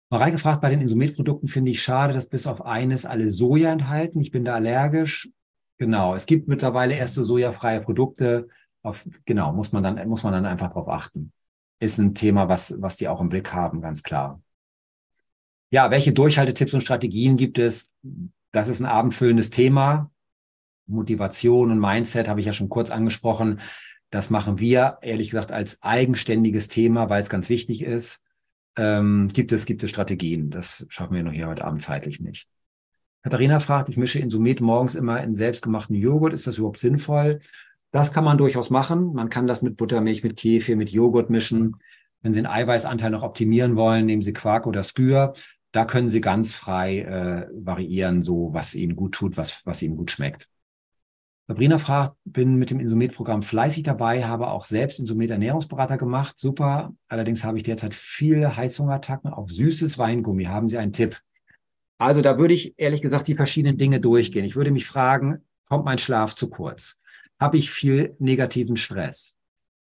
Mal 0.10 0.31
gefragt, 0.31 0.61
bei 0.61 0.69
den 0.69 0.81
Insumet-Produkten 0.81 1.47
finde 1.47 1.72
ich 1.72 1.81
schade, 1.81 2.14
dass 2.14 2.27
bis 2.30 2.45
auf 2.45 2.64
eines 2.64 3.05
alle 3.05 3.30
Soja 3.31 3.72
enthalten. 3.72 4.22
Ich 4.22 4.30
bin 4.30 4.45
da 4.45 4.53
allergisch. 4.53 5.30
Genau, 5.78 6.16
es 6.16 6.26
gibt 6.26 6.48
mittlerweile 6.48 6.95
erste 6.95 7.24
sojafreie 7.24 7.82
Produkte. 7.82 8.48
Auf, 8.82 9.08
genau, 9.26 9.54
muss 9.54 9.72
man 9.72 9.84
dann, 9.84 10.08
muss 10.08 10.24
man 10.24 10.34
dann 10.34 10.45
einfach 10.45 10.70
darauf 10.70 10.88
achten. 10.88 11.32
Ist 11.80 11.98
ein 11.98 12.16
Thema, 12.16 12.50
was, 12.50 12.82
was 12.82 12.98
die 12.98 13.08
auch 13.08 13.22
im 13.22 13.30
Blick 13.30 13.54
haben, 13.54 13.82
ganz 13.82 14.04
klar. 14.04 14.41
Ja, 15.72 15.90
welche 15.90 16.14
Durchhaltetipps 16.14 16.74
und 16.74 16.82
Strategien 16.82 17.36
gibt 17.36 17.58
es? 17.58 17.95
Das 18.52 18.68
ist 18.68 18.80
ein 18.80 18.86
abendfüllendes 18.86 19.50
Thema. 19.50 20.12
Motivation 20.86 21.72
und 21.72 21.80
Mindset 21.80 22.28
habe 22.28 22.40
ich 22.40 22.45
ja 22.45 22.54
schon 22.54 22.70
kurz 22.70 22.91
angesprochen. 22.91 23.60
Das 24.10 24.30
machen 24.30 24.60
wir, 24.60 25.00
ehrlich 25.02 25.32
gesagt, 25.32 25.52
als 25.52 25.82
eigenständiges 25.82 26.68
Thema, 26.68 27.10
weil 27.10 27.22
es 27.22 27.30
ganz 27.30 27.50
wichtig 27.50 27.82
ist. 27.82 28.24
Ähm, 28.76 29.30
gibt 29.34 29.52
es, 29.52 29.66
gibt 29.66 29.84
es 29.84 29.90
Strategien. 29.90 30.52
Das 30.52 30.86
schaffen 30.90 31.16
wir 31.16 31.24
noch 31.24 31.32
hier 31.32 31.48
heute 31.48 31.66
Abend 31.66 31.82
zeitlich 31.82 32.20
nicht. 32.20 32.48
Katharina 33.24 33.60
fragt, 33.60 33.90
ich 33.90 33.98
mische 33.98 34.20
Insumet 34.20 34.62
morgens 34.62 34.95
immer 34.95 35.24
in 35.24 35.34
selbstgemachten 35.34 35.95
Joghurt. 35.95 36.34
Ist 36.34 36.45
das 36.45 36.58
überhaupt 36.58 36.80
sinnvoll? 36.80 37.40
Das 37.91 38.14
kann 38.14 38.26
man 38.26 38.38
durchaus 38.38 38.70
machen. 38.70 39.14
Man 39.14 39.30
kann 39.30 39.48
das 39.48 39.62
mit 39.62 39.78
Buttermilch, 39.78 40.24
mit 40.24 40.38
Kefir, 40.38 40.76
mit 40.76 40.91
Joghurt 40.91 41.30
mischen. 41.30 41.78
Wenn 42.22 42.34
Sie 42.34 42.41
den 42.41 42.48
Eiweißanteil 42.48 43.12
noch 43.12 43.24
optimieren 43.24 43.76
wollen, 43.76 44.06
nehmen 44.06 44.22
Sie 44.22 44.34
Quark 44.34 44.68
oder 44.68 44.84
Skür 44.84 45.34
da 45.74 45.86
können 45.86 46.10
Sie 46.10 46.22
ganz 46.22 46.56
frei 46.56 47.00
äh, 47.00 47.48
variieren, 47.52 48.22
so 48.22 48.54
was 48.54 48.76
Ihnen 48.76 48.95
gut 48.95 49.16
tut, 49.16 49.38
was, 49.38 49.66
was 49.66 49.82
Ihnen 49.82 49.98
gut 49.98 50.12
schmeckt. 50.12 50.48
Sabrina 51.48 51.80
fragt, 51.80 52.16
bin 52.24 52.56
mit 52.56 52.70
dem 52.70 52.80
Insumet-Programm 52.80 53.41
fleißig 53.41 53.84
dabei, 53.84 54.24
habe 54.24 54.50
auch 54.50 54.64
selbst 54.64 55.00
Insumet-Ernährungsberater 55.00 55.98
gemacht. 55.98 56.38
Super. 56.38 56.94
Allerdings 57.08 57.44
habe 57.44 57.58
ich 57.58 57.64
derzeit 57.64 57.95
viele 57.95 58.56
Heißhungerattacken 58.56 59.34
auf 59.34 59.50
süßes 59.50 59.98
Weingummi. 59.98 60.45
Haben 60.45 60.70
Sie 60.70 60.78
einen 60.78 60.94
Tipp? 60.94 61.20
Also 62.03 62.21
da 62.21 62.38
würde 62.38 62.53
ich 62.53 62.73
ehrlich 62.77 63.01
gesagt 63.01 63.30
die 63.30 63.35
verschiedenen 63.35 63.77
Dinge 63.77 64.01
durchgehen. 64.01 64.43
Ich 64.43 64.57
würde 64.57 64.71
mich 64.71 64.85
fragen, 64.85 65.45
kommt 65.69 65.85
mein 65.85 65.97
Schlaf 65.97 66.35
zu 66.35 66.49
kurz? 66.49 66.99
Habe 67.39 67.55
ich 67.55 67.71
viel 67.71 68.17
negativen 68.19 68.75
Stress? 68.75 69.38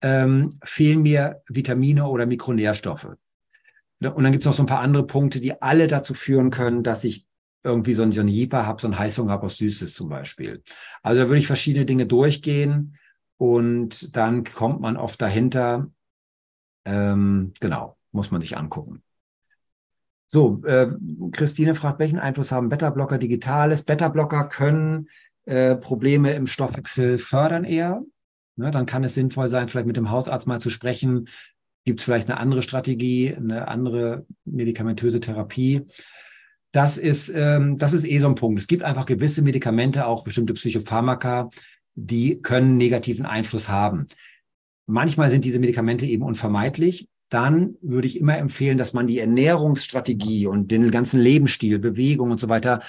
Ähm, 0.02 0.58
fehlen 0.64 1.02
mir 1.02 1.42
Vitamine 1.50 2.08
oder 2.08 2.26
Mikronährstoffe? 2.26 3.18
Und 4.00 4.24
dann 4.24 4.32
gibt 4.32 4.44
es 4.44 4.46
noch 4.46 4.54
so 4.54 4.64
ein 4.64 4.68
paar 4.68 4.80
andere 4.80 5.06
Punkte, 5.06 5.42
die 5.42 5.62
alle 5.62 5.88
dazu 5.88 6.14
führen 6.14 6.50
können, 6.50 6.82
dass 6.82 7.04
ich 7.04 7.28
irgendwie 7.64 7.94
so 7.94 8.04
ein, 8.04 8.14
so 8.14 8.22
ein 8.22 8.30
Jeeper 8.30 8.66
habe, 8.66 8.82
so 8.82 8.88
ein 8.88 8.98
Heißhunger 8.98 9.34
habe 9.34 9.48
auf 9.48 9.54
Süßes 9.54 9.94
zum 9.94 10.08
Beispiel. 10.08 10.64
Also 11.04 11.24
da 11.24 11.28
würde 11.28 11.40
ich 11.40 11.48
verschiedene 11.48 11.86
Dinge 11.86 12.06
durchgehen 12.06 12.98
und 13.36 14.16
dann 14.16 14.46
kommt 14.46 14.80
man 14.80 14.96
oft 14.96 15.22
dahinter. 15.22 15.92
Ähm, 16.86 17.52
genau, 17.60 17.98
muss 18.14 18.32
man 18.32 18.40
sich 18.40 18.56
angucken. 18.56 19.04
So, 20.28 20.62
äh, 20.66 20.88
Christine 21.32 21.74
fragt, 21.74 22.00
welchen 22.00 22.20
Einfluss 22.20 22.52
haben 22.52 22.70
Beta-Blocker 22.70 23.18
Digitales? 23.18 23.84
Beta-Blocker 23.84 24.46
können 24.46 25.08
äh, 25.46 25.76
Probleme 25.76 26.34
im 26.34 26.48
Stoffwechsel 26.48 27.18
fördern 27.18 27.64
eher. 27.64 28.04
Ne, 28.58 28.72
dann 28.72 28.86
kann 28.86 29.04
es 29.04 29.14
sinnvoll 29.14 29.50
sein, 29.50 29.70
vielleicht 29.70 29.88
mit 29.88 29.98
dem 29.98 30.10
Hausarzt 30.10 30.48
mal 30.48 30.60
zu 30.60 30.72
sprechen, 30.72 31.28
Gibt 31.88 32.02
es 32.02 32.04
vielleicht 32.04 32.30
eine 32.30 32.38
andere 32.38 32.64
Strategie, 32.64 33.34
eine 33.34 33.70
andere 33.70 34.26
medikamentöse 34.44 35.22
Therapie? 35.22 35.86
Das 36.74 36.98
ist, 36.98 37.30
ähm, 37.34 37.78
das 37.78 37.94
ist 37.94 38.04
eh 38.04 38.20
so 38.20 38.28
ein 38.28 38.36
Punkt. 38.36 38.60
Es 38.60 38.68
gibt 38.68 38.84
einfach 38.84 39.06
gewisse 39.06 39.42
Medikamente, 39.42 40.06
auch 40.06 40.26
bestimmte 40.26 40.54
Psychopharmaka, 40.54 41.50
die 41.96 42.42
können 42.42 42.76
negativen 42.76 43.26
Einfluss 43.26 43.70
haben. 43.70 44.08
Manchmal 44.86 45.32
sind 45.32 45.46
diese 45.46 45.60
Medikamente 45.60 46.06
eben 46.06 46.24
unvermeidlich. 46.24 47.08
Dann 47.30 47.76
würde 47.82 48.08
ich 48.08 48.20
immer 48.20 48.38
empfehlen, 48.38 48.78
dass 48.78 48.94
man 48.94 49.08
die 49.08 49.20
Ernährungsstrategie 49.20 50.48
und 50.48 50.72
den 50.72 50.92
ganzen 50.92 51.20
Lebensstil, 51.20 51.80
Bewegung 51.80 52.32
und 52.32 52.40
so 52.40 52.50
weiter 52.50 52.82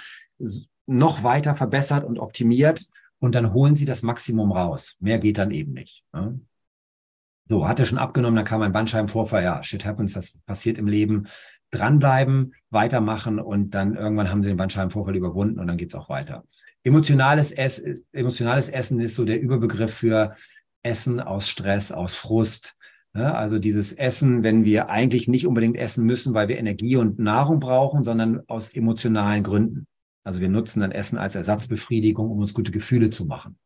noch 0.87 1.23
weiter 1.23 1.57
verbessert 1.57 2.05
und 2.05 2.19
optimiert. 2.19 2.87
Und 3.19 3.35
dann 3.35 3.53
holen 3.53 3.75
Sie 3.75 3.85
das 3.85 4.03
Maximum 4.03 4.53
raus. 4.53 4.97
Mehr 5.01 5.19
geht 5.19 5.39
dann 5.39 5.51
eben 5.51 5.73
nicht. 5.73 6.05
Ne? 6.13 6.41
So, 7.49 7.67
hat 7.67 7.81
er 7.81 7.87
schon 7.87 7.99
abgenommen, 7.99 8.37
dann 8.37 8.45
kam 8.45 8.63
ein 8.63 8.73
Bandscheibenvorfall. 8.73 9.43
Ja, 9.43 9.63
shit 9.63 9.85
happens, 9.85 10.13
das 10.13 10.39
passiert 10.47 10.79
im 10.79 10.87
Leben. 10.87 11.27
Dranbleiben, 11.71 12.55
weitermachen 12.71 13.39
und 13.39 13.71
dann 13.71 13.95
irgendwann 13.95 14.31
haben 14.31 14.43
sie 14.43 14.49
den 14.49 14.57
Bandscheibenvorfall 14.57 15.17
überwunden 15.17 15.59
und 15.59 15.67
dann 15.67 15.77
geht's 15.77 15.95
auch 15.95 16.09
weiter. 16.09 16.45
Emotionales, 16.83 17.53
Ess, 17.53 17.83
emotionales 18.13 18.71
Essen 18.71 19.01
ist 19.01 19.17
so 19.17 19.25
der 19.25 19.41
Überbegriff 19.41 19.93
für 19.93 20.35
Essen 20.83 21.21
aus 21.21 21.49
Stress, 21.49 21.93
aus 21.93 22.15
Frust. 22.15 22.78
Ne? 23.15 23.35
Also 23.35 23.59
dieses 23.59 23.93
Essen, 23.93 24.43
wenn 24.43 24.65
wir 24.65 24.91
eigentlich 24.91 25.29
nicht 25.29 25.47
unbedingt 25.47 25.77
essen 25.77 26.05
müssen, 26.05 26.35
weil 26.35 26.49
wir 26.49 26.59
Energie 26.59 26.97
und 26.97 27.19
Nahrung 27.19 27.61
brauchen, 27.61 28.03
sondern 28.03 28.43
aus 28.49 28.75
emotionalen 28.75 29.43
Gründen. 29.43 29.87
Also 30.25 30.41
wir 30.41 30.49
nutzen 30.49 30.81
dann 30.81 30.93
Essen 30.93 31.19
als 31.19 31.35
Ersatzbefriedigung, 31.35 32.31
um 32.31 32.39
uns 32.39 32.55
gute 32.55 32.71
Gefühle 32.71 33.11
zu 33.11 33.27
machen. 33.27 33.59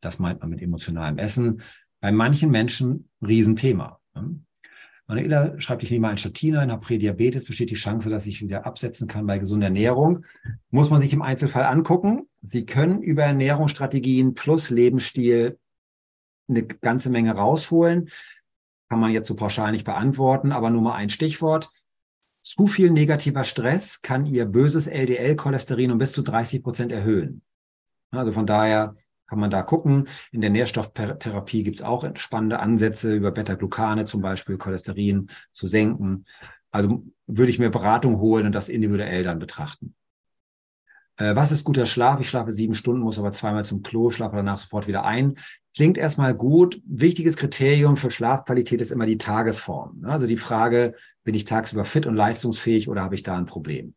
Das 0.00 0.18
meint 0.18 0.40
man 0.40 0.50
mit 0.50 0.62
emotionalem 0.62 1.18
Essen 1.18 1.62
bei 2.00 2.12
manchen 2.12 2.50
Menschen 2.50 3.08
Riesenthema. 3.26 4.00
Ne? 4.14 4.40
Manuela 5.10 5.58
schreibt, 5.58 5.82
ich 5.82 5.90
nehme 5.90 6.08
ein 6.08 6.18
Statin 6.18 6.56
ein, 6.56 6.70
habe 6.70 6.86
Prädiabetes, 6.86 7.44
besteht 7.44 7.70
die 7.70 7.74
Chance, 7.74 8.10
dass 8.10 8.26
ich 8.26 8.42
wieder 8.42 8.64
absetzen 8.64 9.08
kann 9.08 9.26
bei 9.26 9.38
gesunder 9.38 9.66
Ernährung. 9.66 10.24
Muss 10.70 10.88
man 10.88 11.00
sich 11.00 11.12
im 11.12 11.22
Einzelfall 11.22 11.64
angucken. 11.64 12.28
Sie 12.42 12.64
können 12.64 13.02
über 13.02 13.24
Ernährungsstrategien 13.24 14.34
plus 14.34 14.70
Lebensstil 14.70 15.58
eine 16.48 16.64
ganze 16.64 17.10
Menge 17.10 17.32
rausholen. 17.32 18.08
Kann 18.90 19.00
man 19.00 19.12
jetzt 19.12 19.28
so 19.28 19.36
pauschal 19.36 19.70
nicht 19.72 19.84
beantworten, 19.84 20.52
aber 20.52 20.68
nur 20.68 20.82
mal 20.82 20.96
ein 20.96 21.10
Stichwort. 21.10 21.70
Zu 22.42 22.66
viel 22.66 22.90
negativer 22.90 23.44
Stress 23.44 24.02
kann 24.02 24.26
Ihr 24.26 24.46
böses 24.46 24.88
LDL-Cholesterin 24.88 25.92
um 25.92 25.98
bis 25.98 26.12
zu 26.12 26.22
30 26.22 26.62
Prozent 26.62 26.92
erhöhen. 26.92 27.42
Also 28.10 28.32
von 28.32 28.46
daher 28.46 28.96
kann 29.28 29.38
man 29.38 29.50
da 29.50 29.62
gucken. 29.62 30.08
In 30.32 30.40
der 30.40 30.50
Nährstofftherapie 30.50 31.62
gibt 31.62 31.78
es 31.78 31.84
auch 31.84 32.04
spannende 32.16 32.58
Ansätze 32.58 33.14
über 33.14 33.30
Beta-Glucane 33.30 34.06
zum 34.06 34.22
Beispiel, 34.22 34.58
Cholesterin 34.58 35.30
zu 35.52 35.68
senken. 35.68 36.24
Also 36.72 37.04
würde 37.28 37.50
ich 37.50 37.60
mir 37.60 37.70
Beratung 37.70 38.18
holen 38.18 38.46
und 38.46 38.54
das 38.56 38.68
individuell 38.68 39.22
dann 39.22 39.38
betrachten. 39.38 39.94
Äh, 41.16 41.36
was 41.36 41.52
ist 41.52 41.64
guter 41.64 41.86
Schlaf? 41.86 42.18
Ich 42.18 42.28
schlafe 42.28 42.50
sieben 42.50 42.74
Stunden, 42.74 43.02
muss 43.02 43.20
aber 43.20 43.30
zweimal 43.30 43.64
zum 43.64 43.82
Klo, 43.84 44.10
schlafe 44.10 44.36
danach 44.36 44.58
sofort 44.58 44.88
wieder 44.88 45.04
ein. 45.04 45.36
Klingt 45.74 45.98
erstmal 45.98 46.34
gut. 46.34 46.80
Wichtiges 46.84 47.36
Kriterium 47.36 47.96
für 47.96 48.10
Schlafqualität 48.10 48.80
ist 48.80 48.90
immer 48.90 49.06
die 49.06 49.18
Tagesform. 49.18 50.04
Also 50.04 50.26
die 50.26 50.36
Frage, 50.36 50.94
bin 51.22 51.34
ich 51.34 51.44
tagsüber 51.44 51.84
fit 51.84 52.06
und 52.06 52.16
leistungsfähig 52.16 52.88
oder 52.88 53.02
habe 53.02 53.14
ich 53.14 53.22
da 53.22 53.36
ein 53.36 53.46
Problem? 53.46 53.94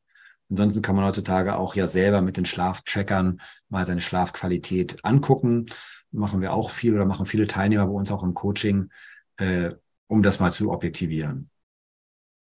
Ansonsten 0.49 0.83
kann 0.83 0.95
man 0.95 1.05
heutzutage 1.05 1.55
auch 1.55 1.75
ja 1.75 1.87
selber 1.87 2.21
mit 2.21 2.37
den 2.37 2.45
Schlaftrackern 2.45 3.41
mal 3.69 3.85
seine 3.87 4.01
Schlafqualität 4.01 5.03
angucken. 5.03 5.65
Machen 6.11 6.41
wir 6.41 6.53
auch 6.53 6.69
viel 6.69 6.93
oder 6.93 7.05
machen 7.05 7.25
viele 7.25 7.47
Teilnehmer 7.47 7.87
bei 7.87 7.93
uns 7.93 8.11
auch 8.11 8.21
im 8.21 8.35
Coaching, 8.35 8.91
äh, 9.37 9.71
um 10.05 10.21
das 10.21 10.39
mal 10.39 10.51
zu 10.51 10.71
objektivieren. 10.71 11.49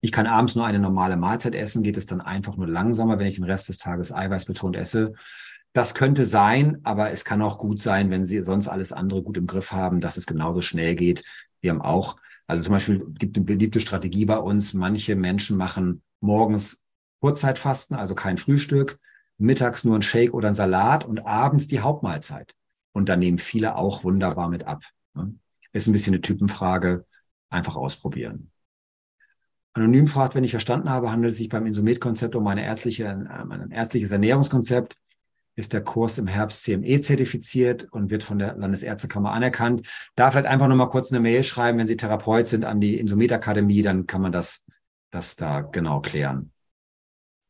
Ich 0.01 0.12
kann 0.12 0.27
abends 0.27 0.57
nur 0.57 0.66
eine 0.66 0.78
normale 0.78 1.16
Mahlzeit 1.16 1.55
essen, 1.55 1.82
geht 1.82 1.98
es 1.98 2.07
dann 2.07 2.20
einfach 2.20 2.57
nur 2.57 2.66
langsamer, 2.66 3.19
wenn 3.19 3.27
ich 3.27 3.36
den 3.36 3.44
Rest 3.44 3.69
des 3.69 3.78
Tages 3.78 4.12
eiweißbetont 4.12 4.74
esse. 4.74 5.12
Das 5.72 5.94
könnte 5.94 6.26
sein, 6.26 6.80
aber 6.82 7.10
es 7.10 7.24
kann 7.24 7.42
auch 7.42 7.59
gut 7.59 7.80
sein, 7.80 8.10
wenn 8.10 8.26
Sie 8.26 8.42
sonst 8.42 8.66
alles 8.66 8.92
andere 8.92 9.22
gut 9.22 9.36
im 9.36 9.47
Griff 9.47 9.70
haben, 9.70 10.01
dass 10.01 10.16
es 10.16 10.26
genauso 10.26 10.62
schnell 10.62 10.97
geht. 10.97 11.24
Wir 11.60 11.70
haben 11.70 11.80
auch, 11.80 12.16
also 12.47 12.62
zum 12.62 12.72
Beispiel 12.72 13.06
gibt 13.18 13.36
eine 13.36 13.47
beliebte 13.47 13.78
Strategie 13.78 14.24
bei 14.24 14.38
uns. 14.38 14.74
Manche 14.74 15.14
Menschen 15.14 15.56
machen 15.56 16.02
morgens 16.20 16.82
Kurzzeitfasten, 17.20 17.97
also 17.97 18.14
kein 18.14 18.36
Frühstück, 18.36 18.98
mittags 19.38 19.84
nur 19.84 19.94
ein 19.94 20.02
Shake 20.02 20.34
oder 20.34 20.48
ein 20.48 20.55
Salat 20.55 21.05
und 21.05 21.20
abends 21.20 21.68
die 21.68 21.80
Hauptmahlzeit. 21.80 22.55
Und 22.92 23.09
da 23.09 23.16
nehmen 23.16 23.38
viele 23.38 23.76
auch 23.76 24.02
wunderbar 24.02 24.48
mit 24.48 24.66
ab. 24.66 24.82
Ne? 25.14 25.34
Ist 25.72 25.86
ein 25.86 25.92
bisschen 25.92 26.14
eine 26.14 26.22
Typenfrage, 26.22 27.06
einfach 27.48 27.76
ausprobieren. 27.76 28.51
Anonym 29.72 30.09
fragt, 30.09 30.34
wenn 30.34 30.42
ich 30.42 30.51
verstanden 30.51 30.90
habe, 30.90 31.12
handelt 31.12 31.32
es 31.32 31.38
sich 31.38 31.48
beim 31.48 31.66
Insumet-Konzept 31.66 32.34
um 32.34 32.47
eine 32.48 32.64
ärztliche, 32.64 33.09
ein 33.09 33.70
ärztliches 33.70 34.10
Ernährungskonzept. 34.10 34.97
Ist 35.61 35.74
der 35.74 35.85
Kurs 35.85 36.16
im 36.16 36.27
Herbst 36.27 36.65
CME 36.65 37.03
zertifiziert 37.03 37.87
und 37.93 38.09
wird 38.09 38.23
von 38.23 38.39
der 38.39 38.57
Landesärztekammer 38.57 39.31
anerkannt? 39.31 39.87
Da 40.15 40.31
vielleicht 40.31 40.47
einfach 40.47 40.69
nochmal 40.69 40.89
kurz 40.89 41.12
eine 41.12 41.20
Mail 41.20 41.45
schreiben, 41.45 41.78
wenn 41.78 41.87
Sie 41.87 41.99
Therapeut 41.99 42.49
sind 42.49 42.65
an 42.65 42.81
die 42.81 42.99
Insumet-Akademie, 42.99 43.82
dann 43.82 44.07
kann 44.07 44.23
man 44.23 44.32
das, 44.32 44.65
das 45.11 45.37
da 45.37 45.61
genau 45.61 46.01
klären. 46.01 46.51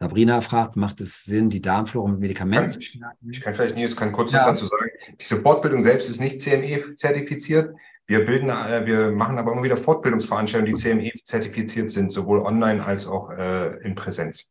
Sabrina 0.00 0.40
fragt, 0.40 0.74
macht 0.74 1.00
es 1.00 1.22
Sinn, 1.22 1.50
die 1.50 1.60
Darmflora 1.60 2.08
mit 2.08 2.18
Medikamenten 2.18 2.70
zu 2.70 2.82
stärken? 2.82 3.30
Ich 3.30 3.40
kann 3.40 3.54
vielleicht 3.54 3.76
Nils 3.76 3.94
kann 3.94 4.10
kurz 4.10 4.32
ja. 4.32 4.40
was 4.40 4.46
dazu 4.46 4.66
sagen. 4.66 4.90
Diese 5.20 5.40
Fortbildung 5.40 5.80
selbst 5.82 6.10
ist 6.10 6.18
nicht 6.18 6.40
CME 6.40 6.96
zertifiziert. 6.96 7.76
Wir 8.08 8.26
bilden, 8.26 8.50
äh, 8.50 8.84
wir 8.86 9.12
machen 9.12 9.38
aber 9.38 9.52
immer 9.52 9.62
wieder 9.62 9.76
Fortbildungsveranstaltungen, 9.76 10.74
die 10.74 10.80
CME 10.80 11.12
zertifiziert 11.22 11.90
sind, 11.90 12.10
sowohl 12.10 12.40
online 12.40 12.84
als 12.84 13.06
auch 13.06 13.30
äh, 13.30 13.76
in 13.84 13.94
Präsenz. 13.94 14.48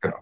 Genau. 0.00 0.18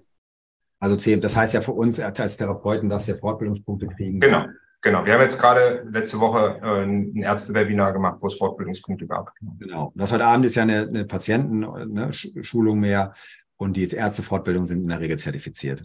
Also 0.78 1.16
das 1.16 1.36
heißt 1.36 1.54
ja 1.54 1.60
für 1.60 1.72
uns 1.72 1.98
als 1.98 2.36
Therapeuten, 2.36 2.88
dass 2.88 3.06
wir 3.06 3.16
Fortbildungspunkte 3.16 3.86
kriegen. 3.88 4.20
Genau. 4.20 4.46
Genau, 4.82 5.04
wir 5.04 5.14
haben 5.14 5.22
jetzt 5.22 5.40
gerade 5.40 5.84
letzte 5.90 6.20
Woche 6.20 6.60
äh, 6.62 6.84
ein 6.84 7.16
Ärzte-Webinar 7.16 7.92
gemacht, 7.92 8.18
wo 8.20 8.28
es 8.28 8.34
Fortbildungspunkte 8.34 9.08
gab. 9.08 9.32
Genau. 9.58 9.92
Das 9.96 10.12
heute 10.12 10.24
Abend 10.24 10.46
ist 10.46 10.54
ja 10.54 10.62
eine, 10.62 10.82
eine 10.82 11.04
Patientenschulung 11.04 12.80
ne, 12.80 12.86
mehr 12.86 13.14
und 13.56 13.76
die 13.76 13.88
Ärztefortbildungen 13.88 14.68
sind 14.68 14.82
in 14.82 14.88
der 14.88 15.00
Regel 15.00 15.18
zertifiziert. 15.18 15.84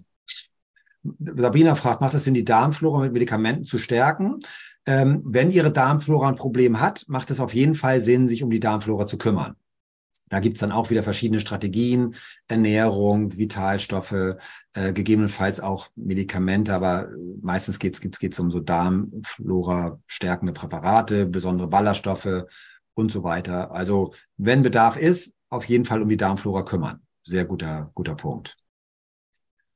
Sabrina 1.03 1.73
fragt, 1.73 2.01
macht 2.01 2.13
es 2.13 2.25
Sinn, 2.25 2.35
die 2.35 2.45
Darmflora 2.45 2.99
mit 2.99 3.13
Medikamenten 3.13 3.63
zu 3.63 3.79
stärken? 3.79 4.39
Ähm, 4.85 5.21
wenn 5.25 5.49
Ihre 5.49 5.71
Darmflora 5.71 6.27
ein 6.27 6.35
Problem 6.35 6.79
hat, 6.79 7.05
macht 7.07 7.31
es 7.31 7.39
auf 7.39 7.55
jeden 7.55 7.75
Fall 7.75 8.01
Sinn, 8.01 8.27
sich 8.27 8.43
um 8.43 8.51
die 8.51 8.59
Darmflora 8.59 9.07
zu 9.07 9.17
kümmern. 9.17 9.55
Da 10.31 10.39
gibt's 10.39 10.61
dann 10.61 10.71
auch 10.71 10.89
wieder 10.89 11.03
verschiedene 11.03 11.41
Strategien, 11.41 12.15
Ernährung, 12.47 13.37
Vitalstoffe, 13.37 14.37
äh, 14.73 14.93
gegebenenfalls 14.93 15.59
auch 15.59 15.89
Medikamente, 15.95 16.73
aber 16.73 17.09
meistens 17.41 17.77
geht's 17.79 18.01
geht's, 18.01 18.17
geht's 18.17 18.39
um 18.39 18.49
so 18.49 18.61
Darmflora 18.61 19.99
stärkende 20.07 20.53
Präparate, 20.53 21.25
besondere 21.25 21.67
Ballaststoffe 21.67 22.45
und 22.93 23.11
so 23.11 23.23
weiter. 23.23 23.71
Also 23.71 24.13
wenn 24.37 24.63
Bedarf 24.63 24.97
ist, 24.97 25.35
auf 25.49 25.65
jeden 25.65 25.85
Fall 25.85 26.01
um 26.01 26.09
die 26.09 26.17
Darmflora 26.17 26.63
kümmern 26.63 27.01
sehr 27.23 27.45
guter, 27.45 27.91
guter 27.93 28.15
Punkt. 28.15 28.57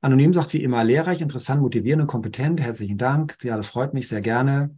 Anonym 0.02 0.34
sagt 0.34 0.54
wie 0.54 0.64
immer 0.64 0.84
lehrreich, 0.84 1.22
interessant, 1.22 1.62
motivierend 1.62 2.02
und 2.04 2.08
kompetent. 2.08 2.62
Herzlichen 2.62 2.98
Dank. 2.98 3.38
Ja, 3.44 3.58
das 3.58 3.68
freut 3.68 3.94
mich 3.94 4.08
sehr 4.08 4.22
gerne. 4.22 4.78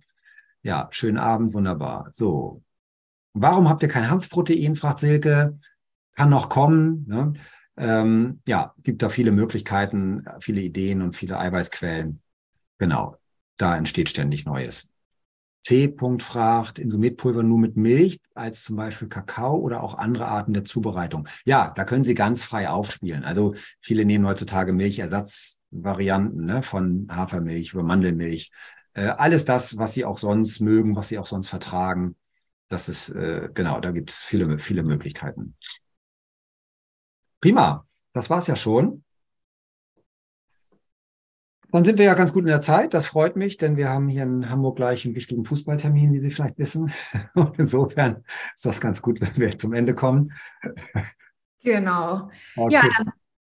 Ja, 0.64 0.88
schönen 0.92 1.18
Abend, 1.18 1.54
wunderbar. 1.54 2.10
So. 2.12 2.64
Warum 3.42 3.70
habt 3.70 3.84
ihr 3.84 3.90
kein 3.90 4.10
Hanfprotein? 4.10 4.76
fragt 4.76 5.00
Silke. 5.00 5.58
Kann 6.16 6.30
noch 6.30 6.50
kommen. 6.50 7.06
Ne? 7.08 7.34
Ähm, 7.78 8.42
ja, 8.48 8.74
gibt 8.84 9.02
da 9.04 9.10
viele 9.10 9.32
Möglichkeiten, 9.32 10.26
viele 10.40 10.62
Ideen 10.62 11.02
und 11.02 11.16
viele 11.16 11.40
Eiweißquellen. 11.40 12.22
Genau. 12.80 13.16
Da 13.58 13.76
entsteht 13.76 14.10
ständig 14.10 14.46
Neues. 14.46 14.90
C. 15.68 15.94
fragt, 16.20 16.80
Insumetpulver 16.80 17.44
nur 17.44 17.60
mit 17.60 17.76
Milch 17.76 18.22
als 18.34 18.64
zum 18.64 18.78
Beispiel 18.78 19.10
Kakao 19.10 19.58
oder 19.58 19.84
auch 19.84 19.96
andere 19.96 20.28
Arten 20.28 20.54
der 20.54 20.64
Zubereitung? 20.64 21.28
Ja, 21.44 21.74
da 21.76 21.84
können 21.84 22.06
Sie 22.06 22.14
ganz 22.14 22.42
frei 22.42 22.70
aufspielen. 22.70 23.26
Also 23.26 23.54
viele 23.80 24.06
nehmen 24.06 24.26
heutzutage 24.26 24.72
Milchersatzvarianten 24.72 26.46
ne, 26.46 26.64
von 26.64 27.08
Hafermilch 27.12 27.74
über 27.74 27.84
Mandelmilch. 27.84 28.52
Äh, 28.94 29.08
alles 29.08 29.44
das, 29.44 29.78
was 29.78 29.94
Sie 29.94 30.06
auch 30.06 30.20
sonst 30.20 30.62
mögen, 30.62 30.96
was 30.96 31.10
Sie 31.10 31.20
auch 31.20 31.28
sonst 31.28 31.50
vertragen. 31.50 32.16
Das 32.70 32.90
ist, 32.90 33.10
äh, 33.10 33.50
genau, 33.54 33.80
da 33.80 33.92
gibt 33.92 34.12
es 34.12 34.18
viele, 34.18 34.60
viele 34.60 34.84
Möglichkeiten. 34.84 35.56
Prima, 37.40 37.86
das 38.14 38.30
war's 38.30 38.48
ja 38.48 38.56
schon. 38.56 39.04
Dann 41.72 41.84
sind 41.84 41.98
wir 41.98 42.06
ja 42.06 42.14
ganz 42.14 42.34
gut 42.34 42.44
in 42.44 42.50
der 42.50 42.62
Zeit. 42.62 42.94
Das 42.94 43.08
freut 43.08 43.36
mich, 43.36 43.58
denn 43.58 43.76
wir 43.76 43.90
haben 43.90 44.08
hier 44.08 44.24
in 44.24 44.50
Hamburg 44.50 44.78
gleich 44.78 45.06
einen 45.06 45.16
wichtigen 45.16 45.44
Fußballtermin, 45.44 46.14
wie 46.14 46.20
Sie 46.20 46.32
vielleicht 46.32 46.58
wissen. 46.58 46.94
Und 47.36 47.60
insofern 47.60 48.24
ist 48.54 48.66
das 48.66 48.80
ganz 48.80 49.02
gut, 49.02 49.20
wenn 49.22 49.36
wir 49.36 49.58
zum 49.58 49.74
Ende 49.74 49.94
kommen. 49.94 50.34
Genau. 51.64 52.30
Okay. 52.56 52.74
Ja, 52.74 52.82
dann 52.98 53.12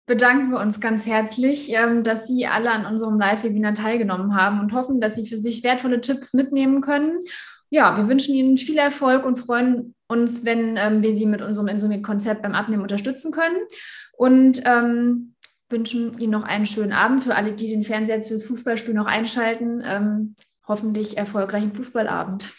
bedanken 0.07 0.51
wir 0.51 0.61
uns 0.61 0.81
ganz 0.81 1.07
herzlich, 1.07 1.73
ähm, 1.73 2.03
dass 2.03 2.27
Sie 2.27 2.47
alle 2.47 2.71
an 2.71 2.85
unserem 2.85 3.19
Live-Webinar 3.19 3.75
teilgenommen 3.75 4.37
haben 4.37 4.61
und 4.61 4.75
hoffen, 4.75 5.01
dass 5.01 5.15
Sie 5.15 5.27
für 5.27 5.39
sich 5.39 5.63
wertvolle 5.63 6.01
Tipps 6.01 6.35
mitnehmen 6.35 6.83
können. 6.83 7.19
Ja, 7.73 7.97
wir 7.97 8.07
wünschen 8.07 8.35
Ihnen 8.35 8.59
viel 8.59 8.77
Erfolg 8.77 9.25
und 9.25 9.39
freuen 9.39 9.95
uns, 10.07 10.45
wenn 10.45 10.77
ähm, 10.77 11.01
wir 11.01 11.17
Sie 11.17 11.25
mit 11.25 11.41
unserem 11.41 11.69
Insumit-Konzept 11.69 12.43
beim 12.43 12.55
Abnehmen 12.55 12.83
unterstützen 12.83 13.33
können. 13.33 13.57
Und 14.13 14.61
ähm, 14.67 15.35
wünschen 15.71 16.19
Ihnen 16.19 16.33
noch 16.33 16.43
einen 16.43 16.67
schönen 16.67 16.93
Abend. 16.93 17.25
Für 17.25 17.35
alle, 17.35 17.55
die 17.55 17.71
den 17.71 17.83
Fernseher 17.83 18.23
fürs 18.23 18.45
Fußballspiel 18.45 18.93
noch 18.93 19.07
einschalten, 19.07 19.83
ähm, 19.87 20.37
hoffentlich 20.69 21.17
erfolgreichen 21.17 21.75
Fußballabend. 21.75 22.53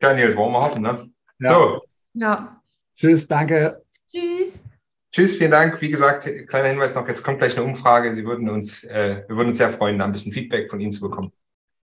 Ja, 0.00 0.14
Nils, 0.14 0.34
wollen 0.34 0.52
wir 0.52 0.62
hoffen, 0.62 0.80
ne? 0.80 1.10
Ja. 1.38 1.52
So. 1.52 1.82
Ja. 2.14 2.62
Tschüss, 2.96 3.28
danke. 3.28 3.82
Tschüss. 4.10 4.64
Tschüss, 5.12 5.34
vielen 5.34 5.50
Dank. 5.50 5.82
Wie 5.82 5.90
gesagt, 5.90 6.26
kleiner 6.48 6.68
Hinweis 6.68 6.94
noch, 6.94 7.06
jetzt 7.06 7.22
kommt 7.22 7.40
gleich 7.40 7.58
eine 7.58 7.66
Umfrage. 7.66 8.14
Sie 8.14 8.24
würden 8.24 8.48
uns, 8.48 8.84
äh, 8.84 9.24
wir 9.28 9.36
würden 9.36 9.48
uns 9.48 9.58
sehr 9.58 9.70
freuen, 9.74 9.98
da 9.98 10.06
ein 10.06 10.12
bisschen 10.12 10.32
Feedback 10.32 10.70
von 10.70 10.80
Ihnen 10.80 10.92
zu 10.92 11.02
bekommen. 11.02 11.30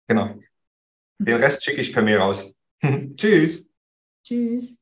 Genau. 0.07 0.33
Den 1.19 1.37
Rest 1.37 1.63
schicke 1.63 1.81
ich 1.81 1.93
per 1.93 2.01
Mail 2.01 2.17
raus. 2.17 2.55
Tschüss. 3.15 3.69
Tschüss. 4.23 4.78